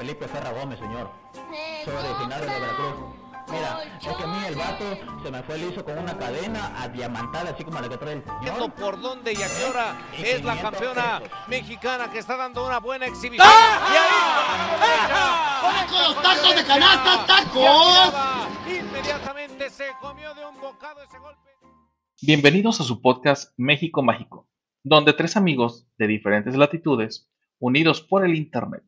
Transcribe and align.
Felipe 0.00 0.26
Ferra 0.28 0.50
Gómez, 0.52 0.78
señor. 0.78 1.10
Soy 1.84 1.94
original 1.94 2.40
de 2.40 2.46
Veracruz. 2.46 2.94
Mira, 3.48 3.82
es 4.00 4.16
que 4.16 4.24
a 4.24 4.26
mí 4.26 4.46
el 4.46 4.54
vato 4.54 4.98
se 5.22 5.30
me 5.30 5.42
fue 5.42 5.58
liso 5.58 5.84
con 5.84 5.98
una 5.98 6.16
cadena 6.16 6.82
adiamantada, 6.82 7.50
así 7.50 7.62
como 7.64 7.78
la 7.82 7.86
que 7.86 7.98
trae 7.98 8.14
el 8.14 8.24
Viendo 8.40 8.74
por 8.76 8.98
dónde 8.98 9.34
y 9.34 9.42
a 9.42 9.46
qué 9.46 9.64
hora 9.66 9.98
es 10.16 10.42
la 10.42 10.58
campeona 10.58 11.20
mexicana 11.48 12.10
que 12.10 12.20
está 12.20 12.38
dando 12.38 12.66
una 12.66 12.80
buena 12.80 13.04
exhibición. 13.04 13.46
¡Ah! 13.46 14.16
¡Con 15.90 16.02
los 16.02 16.22
tacos 16.22 16.56
de 16.56 16.64
canasta, 16.64 17.26
tacos! 17.26 18.14
Inmediatamente 18.66 19.68
se 19.68 19.88
comió 20.00 20.32
de 20.32 20.46
un 20.46 20.58
bocado 20.62 21.02
ese 21.02 21.18
golpe. 21.18 21.50
Bienvenidos 22.22 22.80
a 22.80 22.84
su 22.84 23.02
podcast 23.02 23.52
México 23.58 24.02
Mágico, 24.02 24.48
donde 24.82 25.12
tres 25.12 25.36
amigos 25.36 25.86
de 25.98 26.06
diferentes 26.06 26.56
latitudes, 26.56 27.30
unidos 27.58 28.00
por 28.00 28.24
el 28.24 28.34
Internet, 28.34 28.82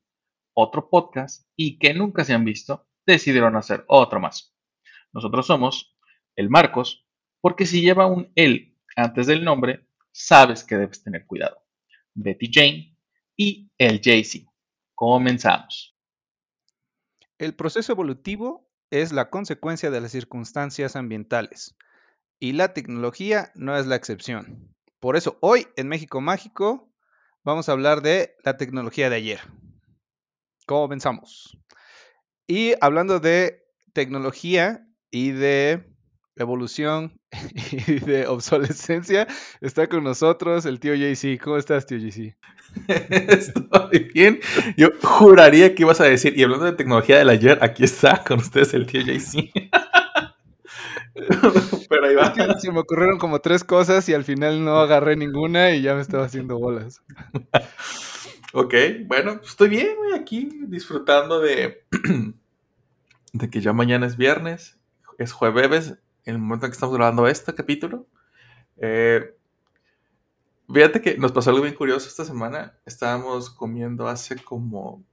otro 0.55 0.89
podcast 0.89 1.49
y 1.57 1.79
que 1.79 1.95
nunca 1.95 2.25
se 2.25 2.33
han 2.33 2.45
visto, 2.45 2.87
decidieron 3.07 3.57
hacer 3.57 3.85
otro 3.89 4.21
más. 4.21 4.55
Nosotros 5.13 5.47
somos 5.47 5.97
el 6.37 6.49
Marcos, 6.49 7.07
porque 7.41 7.67
si 7.67 7.81
lleva 7.81 8.07
un 8.07 8.33
el 8.35 8.77
antes 8.97 9.27
del 9.27 9.45
nombre, 9.45 9.87
sabes 10.13 10.65
que 10.65 10.77
debes 10.77 11.03
tener 11.03 11.27
cuidado. 11.27 11.63
Betty 12.15 12.51
Jane 12.53 12.99
y 13.37 13.71
el 13.79 14.01
JC. 14.01 14.47
Comenzamos. 14.95 15.97
El 17.39 17.55
proceso 17.55 17.93
evolutivo 17.93 18.71
es 18.91 19.13
la 19.13 19.31
consecuencia 19.31 19.91
de 19.91 20.01
las 20.01 20.13
circunstancias 20.13 20.97
ambientales 20.97 21.77
y 22.39 22.53
la 22.53 22.75
tecnología 22.75 23.51
no 23.55 23.77
es 23.77 23.87
la 23.87 23.97
excepción. 23.97 24.75
Por 25.01 25.17
eso 25.17 25.39
hoy 25.41 25.67
en 25.77 25.89
México 25.89 26.21
Mágico 26.21 26.93
vamos 27.43 27.69
a 27.69 27.73
hablar 27.73 28.03
de 28.03 28.37
la 28.45 28.57
tecnología 28.57 29.11
de 29.11 29.17
ayer. 29.17 29.41
Comenzamos. 30.67 31.59
Y 32.47 32.75
hablando 32.81 33.21
de 33.21 33.65
tecnología 33.93 34.87
y 35.11 35.31
de 35.33 35.85
evolución 36.37 37.21
y 37.87 38.01
de 38.01 38.27
obsolescencia, 38.27 39.27
está 39.61 39.89
con 39.89 40.05
nosotros 40.05 40.67
el 40.67 40.81
tío 40.81 40.95
JC. 40.95 41.41
¿Cómo 41.43 41.57
estás, 41.57 41.87
tío 41.87 41.99
JC? 41.99 42.37
Estoy 42.89 44.11
bien. 44.15 44.41
Yo 44.77 44.89
juraría 45.03 45.75
que 45.75 45.83
ibas 45.83 46.01
a 46.01 46.05
decir, 46.05 46.37
y 46.37 46.43
hablando 46.43 46.67
de 46.67 46.73
tecnología 46.73 47.19
del 47.19 47.29
ayer, 47.29 47.59
aquí 47.63 47.85
está 47.85 48.23
con 48.25 48.39
ustedes 48.39 48.75
el 48.75 48.87
tío 48.87 49.03
JC. 49.03 49.53
Pero 51.89 52.07
ahí 52.07 52.15
va. 52.15 52.27
Es 52.27 52.33
que 52.33 52.61
se 52.61 52.73
me 52.73 52.81
ocurrieron 52.81 53.19
como 53.19 53.41
tres 53.41 53.65
cosas 53.65 54.09
y 54.09 54.15
al 54.15 54.25
final 54.25 54.65
no 54.65 54.79
agarré 54.79 55.17
ninguna 55.17 55.75
y 55.75 55.83
ya 55.83 55.95
me 55.95 56.01
estaba 56.01 56.25
haciendo 56.25 56.59
bolas. 56.59 57.03
Ok, 58.55 58.75
bueno, 59.07 59.39
pues 59.39 59.51
estoy 59.51 59.69
bien, 59.71 59.97
aquí 60.15 60.49
disfrutando 60.67 61.41
de, 61.41 61.85
de 63.33 63.51
que 63.51 63.61
ya 63.61 63.73
mañana 63.73 64.07
es 64.07 64.17
viernes, 64.17 64.79
es 65.19 65.33
jueves, 65.33 65.97
el 66.25 66.39
momento 66.39 66.67
en 66.67 66.73
que 66.73 66.77
estamos 66.77 66.95
grabando 66.97 67.27
este 67.29 67.55
capítulo. 67.55 68.07
Eh, 68.79 69.37
fíjate 70.73 71.01
que 71.01 71.17
nos 71.19 71.31
pasó 71.31 71.51
algo 71.51 71.63
bien 71.63 71.75
curioso 71.77 72.09
esta 72.09 72.25
semana. 72.25 72.77
Estábamos 72.85 73.49
comiendo 73.51 74.09
hace 74.09 74.37
como 74.43 75.05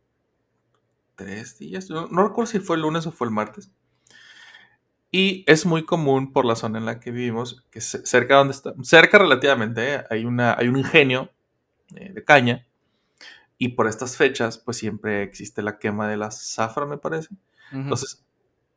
tres 1.16 1.60
días, 1.60 1.88
no, 1.92 2.08
recuerdo 2.08 2.48
si 2.48 2.60
fue 2.60 2.76
el 2.76 2.82
lunes 2.82 3.06
o 3.06 3.12
fue 3.12 3.28
el 3.28 3.34
martes. 3.34 3.72
Y 5.12 5.44
es 5.48 5.66
muy 5.66 5.86
común 5.86 6.32
por 6.34 6.45
la 6.45 6.56
zona 6.56 6.78
en 6.80 6.86
la 6.86 7.00
que 7.00 7.12
vivimos, 7.12 7.66
que 7.72 7.82
ce- 7.82 8.06
cerca 8.06 8.36
donde 8.36 8.54
está, 8.54 8.73
cerca 8.84 9.17
relativamente, 9.17 9.95
eh, 9.95 10.04
hay, 10.10 10.26
una, 10.26 10.54
hay 10.58 10.67
un 10.67 10.78
ingenio 10.78 11.32
eh, 11.95 12.14
de 12.14 12.26
caña. 12.26 12.67
Y 13.60 13.70
por 13.70 13.88
estas 13.88 14.18
fechas, 14.18 14.58
pues 14.58 14.78
siempre 14.78 15.22
existe 15.22 15.62
la 15.62 15.78
quema 15.78 16.08
de 16.08 16.18
la 16.18 16.32
zafra, 16.32 16.86
me 16.88 16.98
parece. 16.98 17.28
Entonces, 17.72 18.26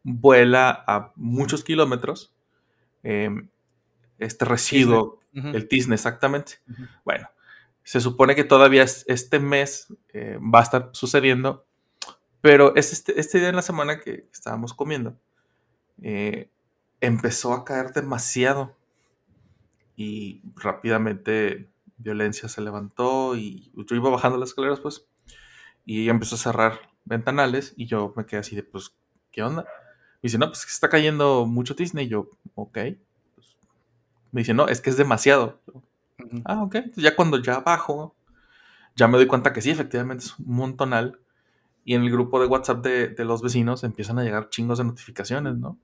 vuela 0.03 0.85
a 0.87 1.13
muchos 1.17 1.65
kilómetros 1.65 2.35
eh, 3.05 3.31
este 4.19 4.45
residuo, 4.45 5.21
el 5.55 5.67
tizne, 5.69 5.95
exactamente. 5.95 6.59
Bueno, 7.05 7.29
se 7.85 8.01
supone 8.01 8.35
que 8.35 8.45
todavía 8.45 8.83
es- 8.83 9.05
este 9.09 9.39
mes 9.41 9.87
eh, 10.13 10.39
va 10.39 10.59
a 10.61 10.63
estar 10.65 10.91
sucediendo, 10.93 11.65
pero 12.43 12.75
es 12.77 12.93
este, 12.93 13.19
este 13.19 13.39
día 13.39 13.49
en 13.49 13.57
la 13.57 13.63
semana 13.63 13.99
que 14.01 14.29
estábamos 14.33 14.75
comiendo, 14.75 15.17
eh, 16.03 16.51
empezó 17.01 17.55
a 17.55 17.65
caer 17.65 17.93
demasiado 17.93 18.77
y 19.97 20.43
rápidamente 20.57 21.69
violencia 22.03 22.49
se 22.49 22.61
levantó 22.63 23.37
y 23.37 23.73
yo 23.75 23.97
iba 23.97 24.11
bajando 24.11 24.39
las 24.39 24.51
escaleras 24.51 24.81
pues 24.81 25.07
y 25.87 26.03
ella 26.03 26.13
empezó 26.13 26.37
a 26.37 26.39
cerrar 26.39 26.81
ventanales 27.05 27.75
y 27.77 27.87
yo 27.87 28.13
me 28.17 28.27
quedé 28.27 28.41
así 28.41 28.57
de 28.57 28.63
pues 28.65 28.95
¿qué 29.33 29.43
onda? 29.43 29.63
Me 29.65 30.29
dice 30.29 30.39
no 30.39 30.47
pues 30.49 30.61
es 30.61 30.67
que 30.67 30.73
está 30.73 30.89
cayendo 30.91 31.47
mucho 31.47 31.77
tizne 31.77 32.05
y 32.05 32.09
yo 32.09 32.31
ok 32.55 32.79
Pues, 33.35 33.57
me 34.33 34.41
dice 34.43 34.55
no 34.55 34.69
es 34.69 34.81
que 34.81 34.91
es 34.91 34.97
demasiado 34.97 35.61
Yo. 35.67 35.83
Ah, 36.45 36.63
ok. 36.63 36.77
Entonces 36.77 37.05
ya 37.05 37.17
cuando 37.17 37.39
ya 37.43 37.61
bajo, 37.61 38.15
ya 38.97 39.09
me 39.09 39.19
doy 39.19 39.27
cuenta 39.27 39.53
que 39.53 39.63
sí, 39.63 39.71
efectivamente 39.71 40.25
es 40.27 40.39
un 40.39 40.47
montonal. 40.55 41.21
Y 41.85 41.95
en 41.95 42.03
el 42.03 42.11
grupo 42.13 42.41
de 42.41 42.47
WhatsApp 42.47 42.85
de, 42.85 43.09
de 43.09 43.25
los 43.25 43.43
vecinos 43.43 43.85
empiezan 43.85 44.19
a 44.19 44.25
llegar 44.25 44.51
chingos 44.51 44.79
de 44.79 44.85
notificaciones, 44.85 45.57
¿no? 45.59 45.79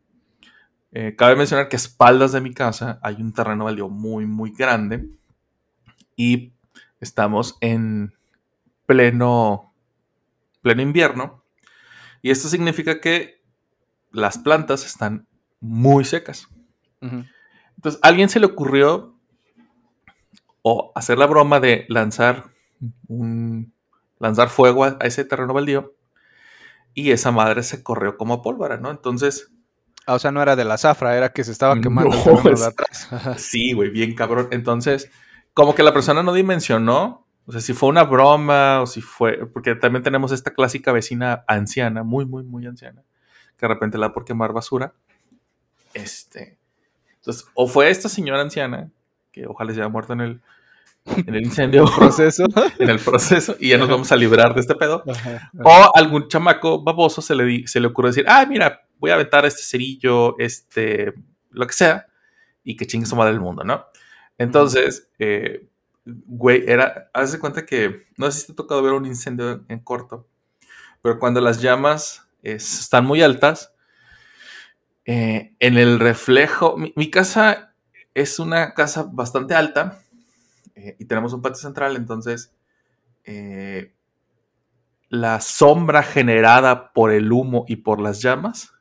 Eh, 0.93 1.15
cabe 1.17 1.37
mencionar 1.37 1.69
que 1.69 1.77
a 1.77 1.79
espaldas 1.79 2.33
de 2.33 2.41
mi 2.41 2.55
casa 2.55 2.99
hay 3.03 3.17
un 3.17 3.33
terreno 3.33 3.65
baldío 3.65 3.89
muy, 3.89 4.27
muy 4.27 4.53
grande. 4.53 5.09
Y 6.19 6.53
estamos 7.01 7.57
en 7.61 8.13
pleno, 8.87 9.73
pleno 10.63 10.83
invierno. 10.83 11.45
Y 12.23 12.31
esto 12.33 12.49
significa 12.49 13.01
que 13.01 13.41
las 14.11 14.37
plantas 14.37 14.85
están 14.85 15.29
muy 15.61 16.05
secas. 16.05 16.49
Entonces, 17.01 18.01
a 18.03 18.09
alguien 18.09 18.29
se 18.29 18.41
le 18.41 18.47
ocurrió 18.47 19.15
o 20.63 20.91
hacer 20.97 21.19
la 21.19 21.27
broma 21.27 21.61
de 21.61 21.87
lanzar 21.89 22.51
un 23.07 23.73
lanzar 24.19 24.49
fuego 24.49 24.85
a, 24.85 24.97
a 25.01 25.07
ese 25.07 25.25
terreno 25.25 25.55
baldío 25.55 25.95
y 26.95 27.13
esa 27.13 27.31
madre 27.31 27.63
se 27.63 27.85
corrió 27.85 28.17
como 28.17 28.43
pólvora, 28.43 28.79
¿no? 28.79 28.91
Entonces, 28.91 29.53
Ah, 30.09 30.15
o 30.15 30.19
sea, 30.19 30.33
no 30.33 30.41
era 30.41 30.57
de 30.57 30.65
la 30.65 30.79
zafra, 30.79 31.19
era 31.19 31.35
que 31.35 31.45
se 31.45 31.53
estaba 31.53 31.79
quemando 31.83 32.17
el 32.17 32.25
terreno 32.25 32.59
de 32.59 32.65
atrás. 32.65 33.11
Sí, 33.37 33.75
güey, 33.75 33.91
bien 33.91 34.15
cabrón. 34.15 34.49
Entonces, 34.53 35.11
como 35.59 35.75
que 35.75 35.83
la 35.83 35.93
persona 35.93 36.23
no 36.23 36.33
dimensionó, 36.33 37.27
o 37.45 37.51
sea, 37.51 37.61
si 37.61 37.73
fue 37.73 37.89
una 37.89 38.05
broma 38.05 38.81
o 38.81 38.87
si 38.87 39.01
fue, 39.01 39.45
porque 39.53 39.75
también 39.75 40.05
tenemos 40.05 40.31
esta 40.31 40.53
clásica 40.55 40.93
vecina 40.93 41.43
anciana, 41.49 42.05
muy, 42.05 42.25
muy, 42.27 42.45
muy 42.45 42.65
anciana, 42.65 43.03
que 43.57 43.67
de 43.67 43.75
repente 43.75 43.99
la 43.99 44.07
da 44.07 44.13
por 44.13 44.25
quemar 44.25 44.53
basura. 44.53 44.95
Este, 45.95 46.59
entonces, 47.17 47.45
o 47.55 47.67
fue 47.67 47.91
esta 47.91 48.09
señora 48.09 48.41
anciana, 48.41 48.89
que 49.33 49.49
ojalá 49.49 49.75
se 49.75 49.81
haya 49.81 49.89
muerto 49.89 50.13
en 50.13 50.21
el, 50.21 50.41
en 51.07 51.35
el 51.35 51.43
incendio, 51.45 51.87
proceso. 51.99 52.45
en 52.79 52.91
el 52.91 53.01
proceso, 53.01 53.57
y 53.59 53.71
ya 53.71 53.79
nos 53.79 53.89
vamos 53.89 54.13
a 54.13 54.17
librar 54.17 54.55
de 54.55 54.61
este 54.61 54.77
pedo. 54.77 55.03
Ajá, 55.11 55.31
ajá. 55.35 55.51
O 55.65 55.91
algún 55.97 56.29
chamaco 56.29 56.85
baboso 56.85 57.21
se 57.21 57.35
le, 57.35 57.45
di- 57.45 57.67
se 57.67 57.81
le 57.81 57.89
ocurre 57.89 58.11
decir, 58.11 58.27
ah, 58.29 58.47
mira, 58.49 58.83
voy 59.01 59.11
a 59.11 59.15
aventar 59.15 59.45
este 59.45 59.63
cerillo, 59.63 60.39
este, 60.39 61.15
lo 61.51 61.67
que 61.67 61.73
sea, 61.73 62.07
y 62.63 62.77
que 62.77 62.87
chingue 62.87 63.07
su 63.07 63.17
madre 63.17 63.33
el 63.33 63.41
mundo, 63.41 63.65
¿no? 63.65 63.85
Entonces, 64.39 65.09
eh, 65.19 65.69
güey, 66.05 66.65
era, 66.67 67.11
haz 67.13 67.33
de 67.33 67.39
cuenta 67.39 67.67
que, 67.67 68.07
no 68.17 68.31
sé 68.31 68.41
si 68.41 68.47
te 68.47 68.53
ha 68.53 68.57
tocado 68.57 68.83
ver 68.83 68.93
un 68.93 69.07
incendio 69.07 69.65
en 69.69 69.81
corto, 69.81 70.27
pero 71.03 71.19
cuando 71.19 71.41
las 71.41 71.61
llamas 71.61 72.29
eh, 72.43 72.55
están 72.55 73.05
muy 73.05 73.23
altas, 73.23 73.75
eh, 75.05 75.55
en 75.59 75.79
el 75.79 75.99
reflejo, 75.99 76.77
mi, 76.77 77.11
casa 77.11 77.75
es 78.15 78.39
una 78.39 78.75
casa 78.75 79.09
bastante 79.11 79.55
alta 79.55 80.01
eh, 80.75 80.97
y 80.99 81.07
tenemos 81.07 81.33
un 81.33 81.43
patio 81.43 81.61
central, 81.61 81.97
entonces 81.97 82.55
la 85.11 85.41
sombra 85.43 86.03
generada 86.03 86.95
por 86.95 87.13
el 87.13 87.31
humo 87.31 87.67
y 87.69 87.77
por 87.77 88.01
las 88.01 88.23
llamas 88.23 88.73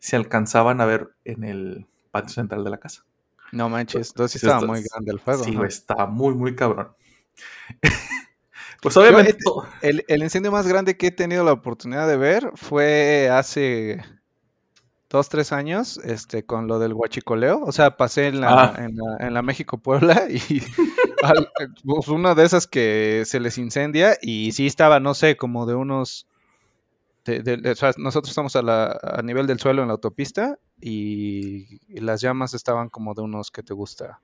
se 0.00 0.16
alcanzaban 0.16 0.80
a 0.80 0.84
ver 0.84 1.10
en 1.24 1.44
el 1.44 1.86
patio 2.10 2.34
central 2.34 2.64
de 2.64 2.70
la 2.70 2.78
casa. 2.78 3.07
No 3.52 3.68
manches, 3.68 4.08
entonces 4.10 4.32
sí 4.40 4.46
Sí, 4.46 4.46
estaba 4.46 4.66
muy 4.66 4.82
grande 4.82 5.12
el 5.12 5.20
fuego. 5.20 5.44
Sí, 5.44 5.56
estaba 5.66 6.06
muy, 6.06 6.34
muy 6.34 6.54
cabrón. 6.54 6.88
pues 8.82 8.96
obviamente... 8.96 9.32
eh, 9.32 9.66
El, 9.82 10.04
el 10.08 10.22
incendio 10.22 10.52
más 10.52 10.66
grande 10.66 10.96
que 10.96 11.08
he 11.08 11.10
tenido 11.10 11.44
la 11.44 11.52
oportunidad 11.52 12.06
de 12.08 12.16
ver 12.16 12.50
fue 12.54 13.28
hace 13.32 14.02
dos, 15.10 15.28
tres 15.30 15.52
años, 15.52 15.98
este, 16.04 16.44
con 16.44 16.66
lo 16.66 16.78
del 16.78 16.92
huachicoleo. 16.92 17.62
O 17.64 17.72
sea, 17.72 17.96
pasé 17.96 18.26
en 18.28 18.40
la, 18.40 18.64
Ah. 18.64 18.74
en 18.84 18.96
la, 18.96 19.26
en 19.26 19.34
la 19.34 19.42
México-Puebla 19.42 20.26
y 20.30 20.62
al- 21.22 21.50
pues, 21.84 22.08
una 22.08 22.34
de 22.34 22.44
esas 22.44 22.66
que 22.66 23.22
se 23.24 23.40
les 23.40 23.56
incendia 23.58 24.16
y 24.20 24.52
sí 24.52 24.66
estaba, 24.66 25.00
no 25.00 25.14
sé, 25.14 25.36
como 25.36 25.64
de 25.66 25.74
unos... 25.74 26.26
de- 27.24 27.42
de- 27.42 27.56
de- 27.56 27.70
o 27.70 27.74
sea, 27.76 27.92
nosotros 27.96 28.30
estamos 28.30 28.54
a, 28.56 28.62
la- 28.62 28.98
a 29.02 29.22
nivel 29.22 29.46
del 29.46 29.58
suelo 29.58 29.80
en 29.82 29.88
la 29.88 29.94
autopista 29.94 30.58
y, 30.80 31.80
las 32.00 32.20
llamas 32.20 32.54
estaban 32.54 32.88
como 32.88 33.14
de 33.14 33.22
unos, 33.22 33.50
que 33.50 33.62
te 33.62 33.74
gusta? 33.74 34.20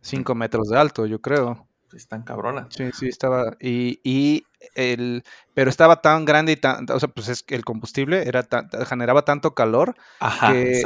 Cinco 0.00 0.34
metros 0.34 0.68
de 0.68 0.78
alto, 0.78 1.06
yo 1.06 1.20
creo. 1.20 1.66
Están 1.92 2.22
cabronas. 2.22 2.66
Sí, 2.70 2.90
sí, 2.92 3.08
estaba. 3.08 3.56
Y, 3.60 4.00
y 4.04 4.44
el, 4.74 5.24
pero 5.54 5.70
estaba 5.70 6.02
tan 6.02 6.24
grande 6.24 6.52
y 6.52 6.56
tan, 6.56 6.86
o 6.90 7.00
sea, 7.00 7.08
pues 7.08 7.28
es 7.28 7.42
que 7.42 7.54
el 7.54 7.64
combustible 7.64 8.28
era 8.28 8.42
tan- 8.42 8.68
generaba 8.86 9.22
tanto 9.22 9.54
calor 9.54 9.96
Ajá, 10.20 10.52
que 10.52 10.82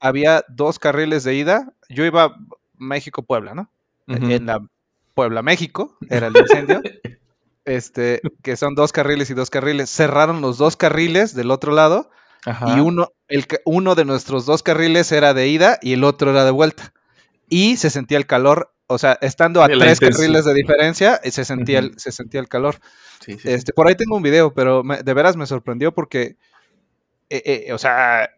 había 0.00 0.44
dos 0.48 0.78
carriles 0.78 1.24
de 1.24 1.34
ida. 1.34 1.72
Yo 1.88 2.04
iba 2.04 2.36
México-Puebla, 2.78 3.54
¿no? 3.54 3.70
En 4.06 4.46
la 4.46 4.60
Puebla-México 5.14 5.96
era 6.08 6.28
el 6.28 6.36
incendio. 6.36 6.80
este, 7.64 8.22
que 8.42 8.56
son 8.56 8.74
dos 8.74 8.92
carriles 8.92 9.28
y 9.30 9.34
dos 9.34 9.50
carriles. 9.50 9.90
Cerraron 9.90 10.40
los 10.40 10.56
dos 10.56 10.76
carriles 10.76 11.34
del 11.34 11.50
otro 11.50 11.72
lado 11.72 12.10
Ajá. 12.44 12.76
y 12.76 12.80
uno, 12.80 13.12
el, 13.28 13.46
uno 13.64 13.94
de 13.94 14.04
nuestros 14.04 14.46
dos 14.46 14.62
carriles 14.62 15.10
era 15.12 15.34
de 15.34 15.48
ida 15.48 15.78
y 15.82 15.94
el 15.94 16.04
otro 16.04 16.30
era 16.30 16.44
de 16.44 16.50
vuelta. 16.50 16.92
Y 17.48 17.76
se 17.76 17.90
sentía 17.90 18.18
el 18.18 18.26
calor, 18.26 18.72
o 18.86 18.98
sea, 18.98 19.18
estando 19.20 19.62
a 19.62 19.68
De 19.68 19.76
tres 19.78 19.98
carriles 20.00 20.44
de 20.44 20.54
diferencia, 20.54 21.20
eh, 21.24 21.30
se 21.30 21.44
sentía, 21.44 21.78
el, 21.80 21.98
se 21.98 22.12
sentía 22.12 22.40
el 22.40 22.48
calor. 22.48 22.76
Sí, 23.24 23.32
sí, 23.34 23.38
sí. 23.42 23.48
Este, 23.50 23.72
por 23.72 23.88
ahí 23.88 23.94
tengo 23.96 24.16
un 24.16 24.22
video, 24.22 24.52
pero 24.54 24.82
me- 24.84 25.02
de 25.02 25.14
veras 25.14 25.36
me 25.36 25.46
sorprendió 25.46 25.92
porque, 25.92 26.36
eh, 27.30 27.64
eh, 27.68 27.72
o 27.72 27.78
sea, 27.78 28.30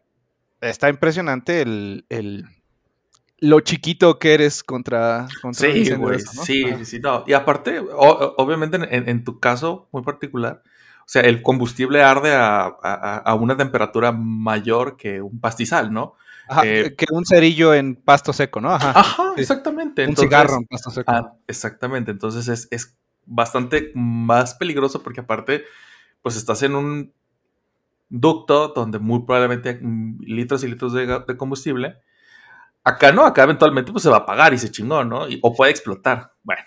está 0.60 0.88
impresionante 0.88 1.60
el, 1.62 2.06
el- 2.08 2.44
lo 3.40 3.60
chiquito 3.60 4.18
que 4.18 4.34
eres 4.34 4.64
contra, 4.64 5.28
contra 5.42 5.70
Sí, 5.72 5.90
güey, 5.94 6.18
sí, 6.20 6.64
sí, 6.84 6.98
no. 6.98 7.24
Y 7.26 7.34
aparte, 7.34 7.78
o- 7.78 8.34
obviamente 8.36 8.78
en, 8.90 9.22
tu 9.24 9.38
caso 9.38 9.88
muy 9.92 10.02
particular, 10.02 10.62
sea, 11.10 11.22
el 11.22 11.42
combustible 11.42 12.02
arde 12.02 12.32
a, 12.34 12.66
a- 12.66 13.16
a 13.18 13.34
una 13.34 13.56
temperatura 13.56 14.12
mayor 14.12 14.96
que 14.96 15.20
un 15.22 15.40
pastizal, 15.40 15.92
¿no? 15.92 16.14
Ajá, 16.48 16.62
eh, 16.64 16.94
que 16.96 17.06
un 17.10 17.26
cerillo 17.26 17.74
en 17.74 17.94
pasto 17.96 18.32
seco, 18.32 18.60
¿no? 18.60 18.70
Ajá. 18.74 18.90
Ajá, 18.98 19.32
sí. 19.34 19.40
exactamente. 19.42 20.06
un 20.06 20.16
cigarro 20.16 20.56
en 20.56 20.64
pasto 20.66 20.90
seco. 20.90 21.10
Ah, 21.12 21.34
exactamente. 21.46 22.10
Entonces 22.10 22.48
es, 22.48 22.68
es 22.70 22.96
bastante 23.26 23.92
más 23.94 24.54
peligroso 24.54 25.02
porque 25.02 25.20
aparte, 25.20 25.64
pues 26.22 26.36
estás 26.36 26.62
en 26.62 26.74
un 26.74 27.12
ducto 28.08 28.68
donde 28.68 28.98
muy 28.98 29.20
probablemente 29.24 29.68
hay 29.68 29.78
litros 30.20 30.64
y 30.64 30.68
litros 30.68 30.92
de, 30.94 31.24
combustible. 31.36 31.96
Acá 32.84 33.12
no, 33.12 33.26
acá 33.26 33.42
eventualmente 33.42 33.92
pues 33.92 34.02
se 34.02 34.08
va 34.10 34.16
a 34.16 34.20
apagar 34.20 34.54
y 34.54 34.58
se 34.58 34.70
chingó, 34.70 35.04
¿no? 35.04 35.28
Y- 35.28 35.38
o 35.42 35.54
puede 35.54 35.70
explotar. 35.72 36.32
Bueno, 36.42 36.62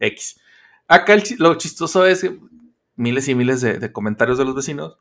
X. 0.00 0.40
Acá 0.88 1.14
el 1.14 1.22
lo 1.38 1.54
chistoso 1.54 2.04
es 2.04 2.22
que 2.22 2.38
miles 2.96 3.28
y 3.28 3.34
miles 3.34 3.60
de, 3.60 3.78
de 3.78 3.92
comentarios 3.92 4.38
de 4.38 4.44
los 4.44 4.54
vecinos. 4.54 4.98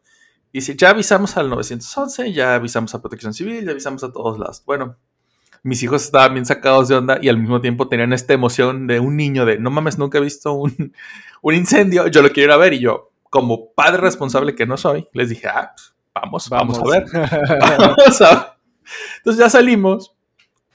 Dice, 0.53 0.75
ya 0.75 0.89
avisamos 0.89 1.37
al 1.37 1.49
911, 1.49 2.33
ya 2.33 2.55
avisamos 2.55 2.93
a 2.93 3.01
Protección 3.01 3.33
Civil, 3.33 3.65
ya 3.65 3.71
avisamos 3.71 4.03
a 4.03 4.11
todos 4.11 4.37
lados. 4.37 4.63
Bueno, 4.65 4.97
mis 5.63 5.81
hijos 5.83 6.03
estaban 6.03 6.33
bien 6.33 6.45
sacados 6.45 6.87
de 6.87 6.95
onda 6.95 7.19
y 7.21 7.29
al 7.29 7.37
mismo 7.37 7.61
tiempo 7.61 7.87
tenían 7.87 8.13
esta 8.13 8.33
emoción 8.33 8.87
de 8.87 8.99
un 8.99 9.15
niño 9.15 9.45
de, 9.45 9.59
no 9.59 9.69
mames, 9.69 9.97
nunca 9.97 10.17
he 10.17 10.21
visto 10.21 10.53
un, 10.53 10.93
un 11.41 11.53
incendio, 11.53 12.07
yo 12.07 12.21
lo 12.21 12.31
quiero 12.31 12.51
ir 12.51 12.53
a 12.53 12.57
ver. 12.57 12.73
Y 12.73 12.79
yo, 12.79 13.11
como 13.29 13.71
padre 13.73 14.01
responsable 14.01 14.55
que 14.55 14.65
no 14.65 14.77
soy, 14.77 15.07
les 15.13 15.29
dije, 15.29 15.47
ah, 15.47 15.73
pues, 15.75 15.95
vamos, 16.13 16.49
vamos, 16.49 16.79
a 16.79 16.83
ver. 16.83 17.05
Vamos 17.59 18.21
a 18.21 18.29
ver. 18.29 18.45
Entonces 19.17 19.39
ya 19.39 19.49
salimos 19.49 20.15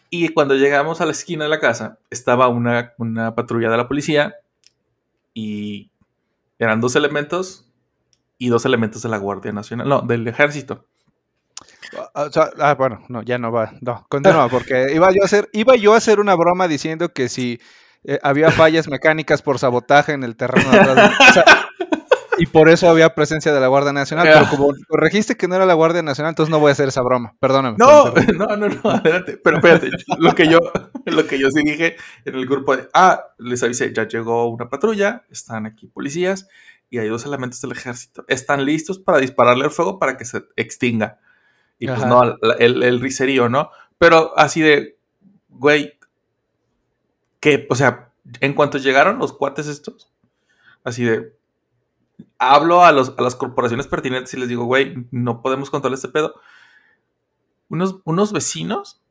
y 0.09 0.29
cuando 0.29 0.55
llegamos 0.55 1.01
a 1.01 1.05
la 1.05 1.11
esquina 1.11 1.45
de 1.45 1.51
la 1.51 1.61
casa 1.61 1.99
estaba 2.09 2.49
una, 2.49 2.95
una 2.99 3.35
patrulla 3.35 3.69
de 3.69 3.77
la 3.77 3.89
policía 3.89 4.37
y 5.35 5.91
eran 6.59 6.81
dos 6.81 6.97
elementos 6.97 7.73
y 8.39 8.49
dos 8.49 8.65
elementos 8.65 9.03
de 9.03 9.09
la 9.09 9.19
Guardia 9.19 9.53
Nacional, 9.53 9.89
no, 9.89 10.01
del 10.03 10.27
ejército. 10.29 10.87
Ah, 12.15 12.25
o 12.25 12.33
sea, 12.33 12.51
ah, 12.59 12.75
bueno, 12.75 13.03
no, 13.09 13.23
ya 13.23 13.39
no 13.39 13.53
va. 13.53 13.73
No, 13.81 14.07
continúa, 14.09 14.49
porque 14.51 14.93
iba 14.95 15.11
yo 15.13 15.23
a 15.23 15.27
hacer, 15.27 15.49
iba 15.53 15.77
yo 15.77 15.95
a 15.95 15.99
hacer 15.99 16.21
una 16.21 16.35
broma 16.35 16.69
diciendo 16.69 17.13
que 17.13 17.29
si 17.29 17.61
eh, 18.05 18.19
había 18.23 18.51
fallas 18.51 18.89
mecánicas 18.89 19.43
por 19.43 19.59
sabotaje 19.59 20.13
en 20.13 20.23
el 20.25 20.37
terreno 20.37 20.71
de 20.71 20.79
atrás 20.79 20.97
de 20.97 21.09
mi 21.09 21.17
casa, 21.17 21.45
y 22.39 22.47
por 22.47 22.69
eso 22.69 22.89
había 22.89 23.15
presencia 23.15 23.53
de 23.53 23.61
la 23.61 23.69
Guardia 23.69 23.93
Nacional, 23.93 24.29
pero 24.33 24.49
como 24.51 24.75
corregiste 24.89 25.37
que 25.37 25.49
no 25.49 25.57
era 25.57 25.67
la 25.67 25.75
Guardia 25.75 26.03
Nacional, 26.03 26.31
entonces 26.31 26.51
no 26.51 26.59
voy 26.59 26.71
a 26.71 26.73
hacer 26.73 26.89
esa 26.89 27.03
broma. 27.03 27.35
Perdóname. 27.41 27.77
No, 27.79 28.13
no, 28.35 28.57
no, 28.57 28.69
no, 28.69 28.91
adelante. 28.91 29.39
Pero 29.43 29.57
espérate, 29.57 29.91
lo 30.19 30.35
que 30.35 30.49
yo, 30.49 30.59
lo 31.05 31.27
que 31.27 31.39
yo 31.39 31.51
sí 31.51 31.63
dije 31.65 31.97
en 32.25 32.35
el 32.35 32.47
grupo 32.47 32.77
de, 32.77 32.89
ah, 32.95 33.25
les 33.39 33.63
avisé, 33.63 33.93
ya 33.93 34.07
llegó 34.07 34.49
una 34.49 34.69
patrulla, 34.69 35.25
están 35.31 35.67
aquí 35.67 35.87
policías 35.87 36.49
y 36.91 36.99
hay 36.99 37.09
dos 37.09 37.25
elementos 37.27 37.61
del 37.61 37.73
ejército. 37.73 38.25
Están 38.29 38.65
listos 38.65 38.99
para 38.99 39.19
dispararle 39.19 39.65
al 39.65 39.71
fuego 39.71 39.99
para 39.99 40.17
que 40.17 40.25
se 40.25 40.45
extinga. 40.57 41.19
Y 41.79 41.87
pues 41.87 42.07
no, 42.07 42.23
el, 42.59 42.83
el 42.83 43.01
riserío, 43.01 43.49
¿no? 43.49 43.71
Pero 43.99 44.37
así 44.39 44.61
de, 44.63 44.99
güey, 45.49 45.99
que, 47.41 47.67
o 47.71 47.75
sea, 47.75 48.11
en 48.41 48.55
cuanto 48.55 48.79
llegaron 48.79 49.19
los 49.19 49.33
cuates 49.33 49.67
estos, 49.67 50.11
así 50.85 51.05
de, 51.05 51.36
hablo 52.39 52.85
a, 52.85 52.93
los, 52.93 53.15
a 53.17 53.23
las 53.23 53.35
corporaciones 53.35 53.87
pertinentes 53.87 54.35
y 54.35 54.39
les 54.39 54.49
digo, 54.49 54.65
güey, 54.65 55.07
no 55.11 55.43
podemos 55.43 55.71
controlar 55.71 55.97
este 55.97 56.09
pedo. 56.09 56.35
Unos, 57.69 57.97
unos 58.05 58.33
vecinos 58.33 59.03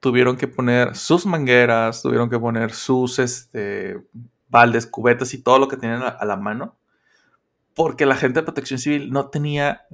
tuvieron 0.00 0.36
que 0.36 0.48
poner 0.48 0.96
sus 0.96 1.26
mangueras, 1.26 2.02
tuvieron 2.02 2.28
que 2.28 2.38
poner 2.38 2.72
sus 2.72 3.18
este, 3.18 4.02
baldes, 4.48 4.86
cubetas 4.86 5.34
y 5.34 5.42
todo 5.42 5.58
lo 5.58 5.68
que 5.68 5.76
tenían 5.76 6.02
a, 6.02 6.08
a 6.08 6.24
la 6.24 6.36
mano, 6.36 6.76
porque 7.74 8.06
la 8.06 8.16
gente 8.16 8.40
de 8.40 8.44
protección 8.44 8.78
civil 8.78 9.10
no 9.10 9.28
tenía 9.28 9.86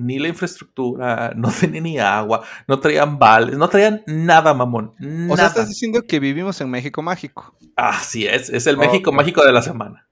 ni 0.00 0.18
la 0.18 0.28
infraestructura, 0.28 1.32
no 1.36 1.50
tenía 1.50 1.80
ni 1.80 1.98
agua, 1.98 2.42
no 2.66 2.80
traían 2.80 3.18
baldes, 3.18 3.56
no 3.58 3.68
traían 3.68 4.02
nada, 4.06 4.54
mamón. 4.54 4.94
O 4.98 5.36
sea, 5.36 5.36
nada. 5.36 5.46
estás 5.48 5.68
diciendo 5.68 6.02
que 6.06 6.20
vivimos 6.20 6.60
en 6.60 6.70
México 6.70 7.02
mágico. 7.02 7.54
Así 7.76 8.26
es, 8.26 8.50
es 8.50 8.66
el 8.66 8.76
México 8.76 9.12
mágico 9.12 9.44
de 9.44 9.52
la 9.52 9.62
semana. 9.62 10.06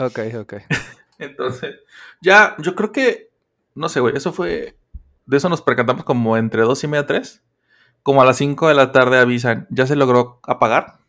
Ok, 0.00 0.18
ok. 0.40 0.54
Entonces, 1.18 1.76
ya, 2.20 2.56
yo 2.58 2.74
creo 2.74 2.92
que, 2.92 3.30
no 3.74 3.88
sé, 3.88 4.00
güey, 4.00 4.16
eso 4.16 4.32
fue, 4.32 4.76
de 5.26 5.36
eso 5.36 5.48
nos 5.48 5.62
percatamos 5.62 6.04
como 6.04 6.36
entre 6.36 6.62
dos 6.62 6.82
y 6.82 6.88
media, 6.88 7.06
tres. 7.06 7.42
Como 8.02 8.22
a 8.22 8.24
las 8.24 8.38
5 8.38 8.68
de 8.68 8.74
la 8.74 8.92
tarde 8.92 9.18
avisan, 9.18 9.66
ya 9.70 9.86
se 9.86 9.94
logró 9.94 10.40
apagar. 10.42 11.00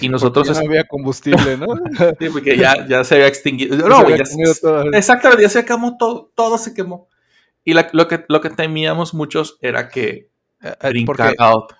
Y 0.00 0.08
nosotros, 0.08 0.48
no 0.50 0.56
había 0.58 0.84
combustible, 0.88 1.56
¿no? 1.56 1.66
sí, 2.18 2.28
porque 2.32 2.56
ya, 2.56 2.86
ya 2.88 3.04
se 3.04 3.14
había 3.14 3.28
extinguido. 3.28 3.76
Se 3.76 3.88
No, 3.88 4.02
güey, 4.02 4.18
ya 4.18 4.24
se- 4.24 4.60
todo. 4.60 4.82
Exactamente, 4.92 5.42
ya 5.44 5.48
se 5.48 5.64
quemó 5.64 5.96
todo, 5.96 6.32
todo 6.34 6.58
se 6.58 6.74
quemó. 6.74 7.08
Y 7.64 7.74
la- 7.74 7.88
lo, 7.92 8.08
que, 8.08 8.24
lo 8.28 8.40
que 8.40 8.50
temíamos 8.50 9.14
muchos 9.14 9.58
era 9.60 9.88
que 9.88 10.28
Eh, 10.60 10.74
eh, 10.80 11.02
porque- 11.06 11.34
out. 11.38 11.72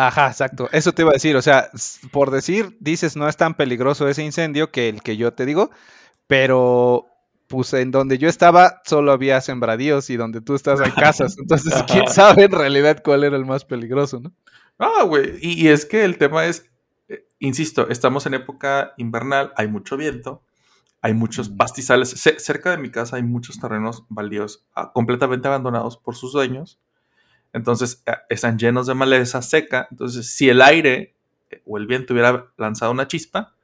Ajá, 0.00 0.28
exacto. 0.28 0.68
Eso 0.72 0.92
te 0.92 1.02
iba 1.02 1.10
a 1.10 1.14
decir. 1.14 1.34
O 1.36 1.42
sea, 1.42 1.70
por 2.12 2.30
decir, 2.30 2.76
dices, 2.80 3.16
no 3.16 3.28
es 3.28 3.36
tan 3.36 3.54
peligroso 3.54 4.06
ese 4.08 4.22
incendio 4.22 4.70
que 4.70 4.88
el 4.88 5.02
que 5.02 5.16
yo 5.16 5.32
te 5.32 5.44
digo, 5.46 5.70
pero 6.26 7.06
pues 7.48 7.72
en 7.74 7.90
donde 7.90 8.18
yo 8.18 8.28
estaba 8.28 8.82
solo 8.84 9.10
había 9.12 9.40
sembradíos 9.40 10.10
y 10.10 10.16
donde 10.16 10.40
tú 10.42 10.54
estás 10.54 10.80
hay 10.80 10.92
casas. 10.92 11.36
Entonces, 11.40 11.82
quién 11.90 12.06
sabe 12.08 12.44
en 12.44 12.52
realidad 12.52 13.02
cuál 13.04 13.24
era 13.24 13.36
el 13.36 13.46
más 13.46 13.64
peligroso, 13.64 14.20
¿no? 14.20 14.32
Ah, 14.78 15.04
güey. 15.04 15.38
Y, 15.40 15.64
y 15.64 15.68
es 15.68 15.86
que 15.86 16.04
el 16.04 16.18
tema 16.18 16.46
es, 16.46 16.70
eh, 17.08 17.26
insisto, 17.40 17.88
estamos 17.88 18.26
en 18.26 18.34
época 18.34 18.92
invernal, 18.98 19.52
hay 19.56 19.68
mucho 19.68 19.96
viento, 19.96 20.42
hay 21.02 21.14
muchos 21.14 21.48
pastizales. 21.48 22.10
Ce- 22.10 22.38
cerca 22.40 22.70
de 22.70 22.78
mi 22.78 22.90
casa 22.90 23.16
hay 23.16 23.22
muchos 23.24 23.58
terrenos 23.60 24.04
baldíos 24.08 24.66
ah, 24.74 24.92
completamente 24.94 25.48
abandonados 25.48 25.96
por 25.96 26.16
sus 26.16 26.32
dueños. 26.32 26.80
Entonces 27.52 28.02
eh, 28.06 28.12
están 28.28 28.58
llenos 28.58 28.86
de 28.86 28.94
maleza 28.94 29.42
seca. 29.42 29.88
Entonces, 29.90 30.30
si 30.30 30.48
el 30.48 30.60
aire 30.62 31.14
eh, 31.50 31.62
o 31.66 31.78
el 31.78 31.86
viento 31.86 32.12
hubiera 32.14 32.46
lanzado 32.56 32.92
una 32.92 33.08
chispa, 33.08 33.54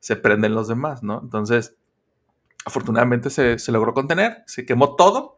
se 0.00 0.16
prenden 0.16 0.54
los 0.54 0.68
demás, 0.68 1.02
¿no? 1.02 1.20
Entonces, 1.22 1.74
afortunadamente 2.64 3.30
se, 3.30 3.58
se 3.58 3.72
logró 3.72 3.94
contener, 3.94 4.42
se 4.46 4.64
quemó 4.66 4.96
todo, 4.96 5.36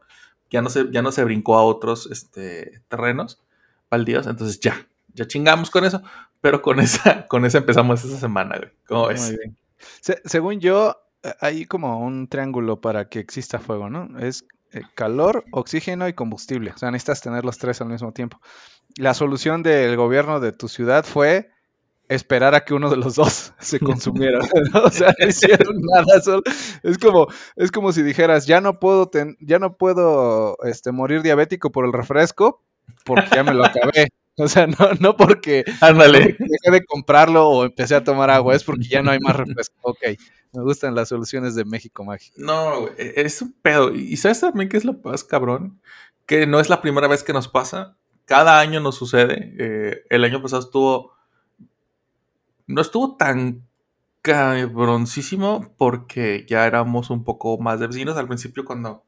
ya 0.49 0.61
no 0.61 0.69
se, 0.69 0.89
ya 0.91 1.01
no 1.01 1.11
se 1.11 1.23
brincó 1.23 1.57
a 1.57 1.63
otros 1.63 2.09
este, 2.11 2.81
terrenos 2.87 3.41
baldíos, 3.89 4.27
entonces 4.27 4.59
ya, 4.59 4.87
ya 5.13 5.27
chingamos 5.27 5.69
con 5.69 5.85
eso, 5.85 6.01
pero 6.41 6.61
con 6.61 6.79
esa, 6.79 7.25
con 7.27 7.45
esa 7.45 7.59
empezamos 7.59 8.03
esta 8.03 8.17
semana, 8.17 8.57
güey. 8.57 8.71
¿Cómo 8.87 9.07
ves? 9.07 9.21
Muy 9.29 9.37
bien. 9.37 9.57
Se- 10.01 10.21
según 10.25 10.59
yo, 10.59 10.97
eh, 11.23 11.33
hay 11.41 11.65
como 11.65 11.99
un 11.99 12.27
triángulo 12.27 12.79
para 12.81 13.09
que 13.09 13.19
exista 13.19 13.59
fuego, 13.59 13.89
¿no? 13.89 14.17
Es 14.19 14.45
eh, 14.73 14.81
calor, 14.95 15.45
oxígeno 15.51 16.07
y 16.07 16.13
combustible. 16.13 16.71
O 16.71 16.77
sea, 16.77 16.91
necesitas 16.91 17.21
tener 17.21 17.45
los 17.45 17.57
tres 17.57 17.81
al 17.81 17.89
mismo 17.89 18.11
tiempo. 18.13 18.39
La 18.97 19.13
solución 19.13 19.63
del 19.63 19.95
gobierno 19.97 20.39
de 20.39 20.51
tu 20.51 20.67
ciudad 20.67 21.05
fue 21.05 21.49
esperar 22.09 22.55
a 22.55 22.63
que 22.65 22.73
uno 22.73 22.89
de 22.89 22.97
los 22.97 23.15
dos 23.15 23.53
se 23.59 23.79
consumiera. 23.79 24.39
¿no? 24.73 24.83
O 24.83 24.89
sea, 24.91 25.13
no 25.19 25.27
hicieron 25.27 25.75
nada. 25.93 26.21
solo- 26.21 26.43
es 26.83 26.97
como, 26.97 27.27
es 27.55 27.71
como 27.71 27.91
si 27.91 28.03
dijeras, 28.03 28.45
ya 28.47 28.61
no 28.61 28.79
puedo, 28.79 29.07
ten- 29.09 29.37
ya 29.41 29.59
no 29.59 29.77
puedo 29.77 30.57
este, 30.63 30.91
morir 30.91 31.21
diabético 31.21 31.71
por 31.71 31.85
el 31.85 31.93
refresco 31.93 32.63
porque 33.05 33.27
ya 33.35 33.43
me 33.43 33.53
lo 33.53 33.65
acabé. 33.65 34.07
O 34.43 34.47
sea, 34.47 34.67
no, 34.67 34.75
no 34.99 35.17
porque 35.17 35.63
Ándale. 35.81 36.35
dejé 36.39 36.71
de 36.71 36.85
comprarlo 36.85 37.47
o 37.49 37.65
empecé 37.65 37.95
a 37.95 38.03
tomar 38.03 38.29
agua, 38.29 38.55
es 38.55 38.63
porque 38.63 38.87
ya 38.87 39.01
no 39.01 39.11
hay 39.11 39.19
más 39.19 39.35
refresco. 39.37 39.75
Ok, 39.81 39.99
me 40.53 40.61
gustan 40.63 40.95
las 40.95 41.09
soluciones 41.09 41.55
de 41.55 41.65
México 41.65 42.03
Mágico. 42.05 42.35
No, 42.39 42.81
güey, 42.81 42.93
e- 42.97 43.13
es 43.17 43.41
un 43.41 43.53
pedo. 43.61 43.93
Y 43.93 44.15
sabes 44.17 44.39
también 44.41 44.69
que 44.69 44.77
es 44.77 44.85
lo 44.85 44.93
más 45.03 45.23
cabrón, 45.23 45.81
que 46.25 46.45
no 46.47 46.59
es 46.59 46.69
la 46.69 46.81
primera 46.81 47.07
vez 47.07 47.23
que 47.23 47.33
nos 47.33 47.47
pasa. 47.47 47.97
Cada 48.25 48.59
año 48.59 48.79
nos 48.79 48.95
sucede. 48.95 49.55
Eh, 49.57 50.03
el 50.09 50.23
año 50.23 50.41
pasado 50.41 50.61
estuvo. 50.61 51.13
No 52.67 52.81
estuvo 52.81 53.15
tan 53.15 53.65
cabroncísimo 54.21 55.73
porque 55.77 56.45
ya 56.49 56.65
éramos 56.67 57.09
un 57.09 57.23
poco 57.23 57.57
más 57.59 57.79
de 57.79 57.87
vecinos. 57.87 58.17
Al 58.17 58.27
principio 58.27 58.65
cuando, 58.65 59.03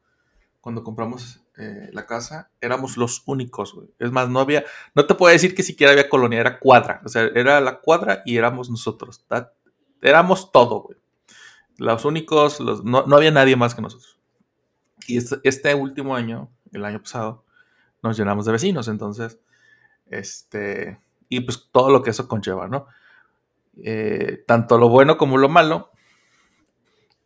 cuando 0.60 0.84
compramos 0.84 1.42
eh, 1.60 1.90
la 1.92 2.06
casa 2.06 2.50
éramos 2.58 2.96
los 2.96 3.22
únicos, 3.26 3.74
güey. 3.74 3.88
Es 3.98 4.10
más, 4.10 4.30
no 4.30 4.40
había, 4.40 4.64
no 4.94 5.06
te 5.06 5.14
puedo 5.14 5.30
decir 5.30 5.54
que 5.54 5.62
siquiera 5.62 5.92
había 5.92 6.08
colonia, 6.08 6.40
era 6.40 6.58
cuadra. 6.58 7.02
O 7.04 7.08
sea, 7.10 7.24
era 7.34 7.60
la 7.60 7.80
cuadra 7.80 8.22
y 8.24 8.38
éramos 8.38 8.70
nosotros. 8.70 9.26
Éramos 10.00 10.52
todo, 10.52 10.80
güey. 10.80 10.98
Los 11.76 12.06
únicos, 12.06 12.60
los, 12.60 12.82
no, 12.82 13.04
no 13.06 13.14
había 13.14 13.30
nadie 13.30 13.56
más 13.56 13.74
que 13.74 13.82
nosotros. 13.82 14.18
Y 15.06 15.18
este, 15.18 15.36
este 15.44 15.74
último 15.74 16.16
año, 16.16 16.50
el 16.72 16.82
año 16.82 17.02
pasado, 17.02 17.44
nos 18.02 18.16
llenamos 18.16 18.46
de 18.46 18.52
vecinos. 18.52 18.88
Entonces, 18.88 19.38
este, 20.06 20.98
y 21.28 21.40
pues 21.40 21.68
todo 21.70 21.90
lo 21.90 22.02
que 22.02 22.10
eso 22.10 22.26
conlleva, 22.26 22.68
¿no? 22.68 22.86
Eh, 23.82 24.44
tanto 24.46 24.78
lo 24.78 24.88
bueno 24.88 25.18
como 25.18 25.36
lo 25.36 25.50
malo. 25.50 25.90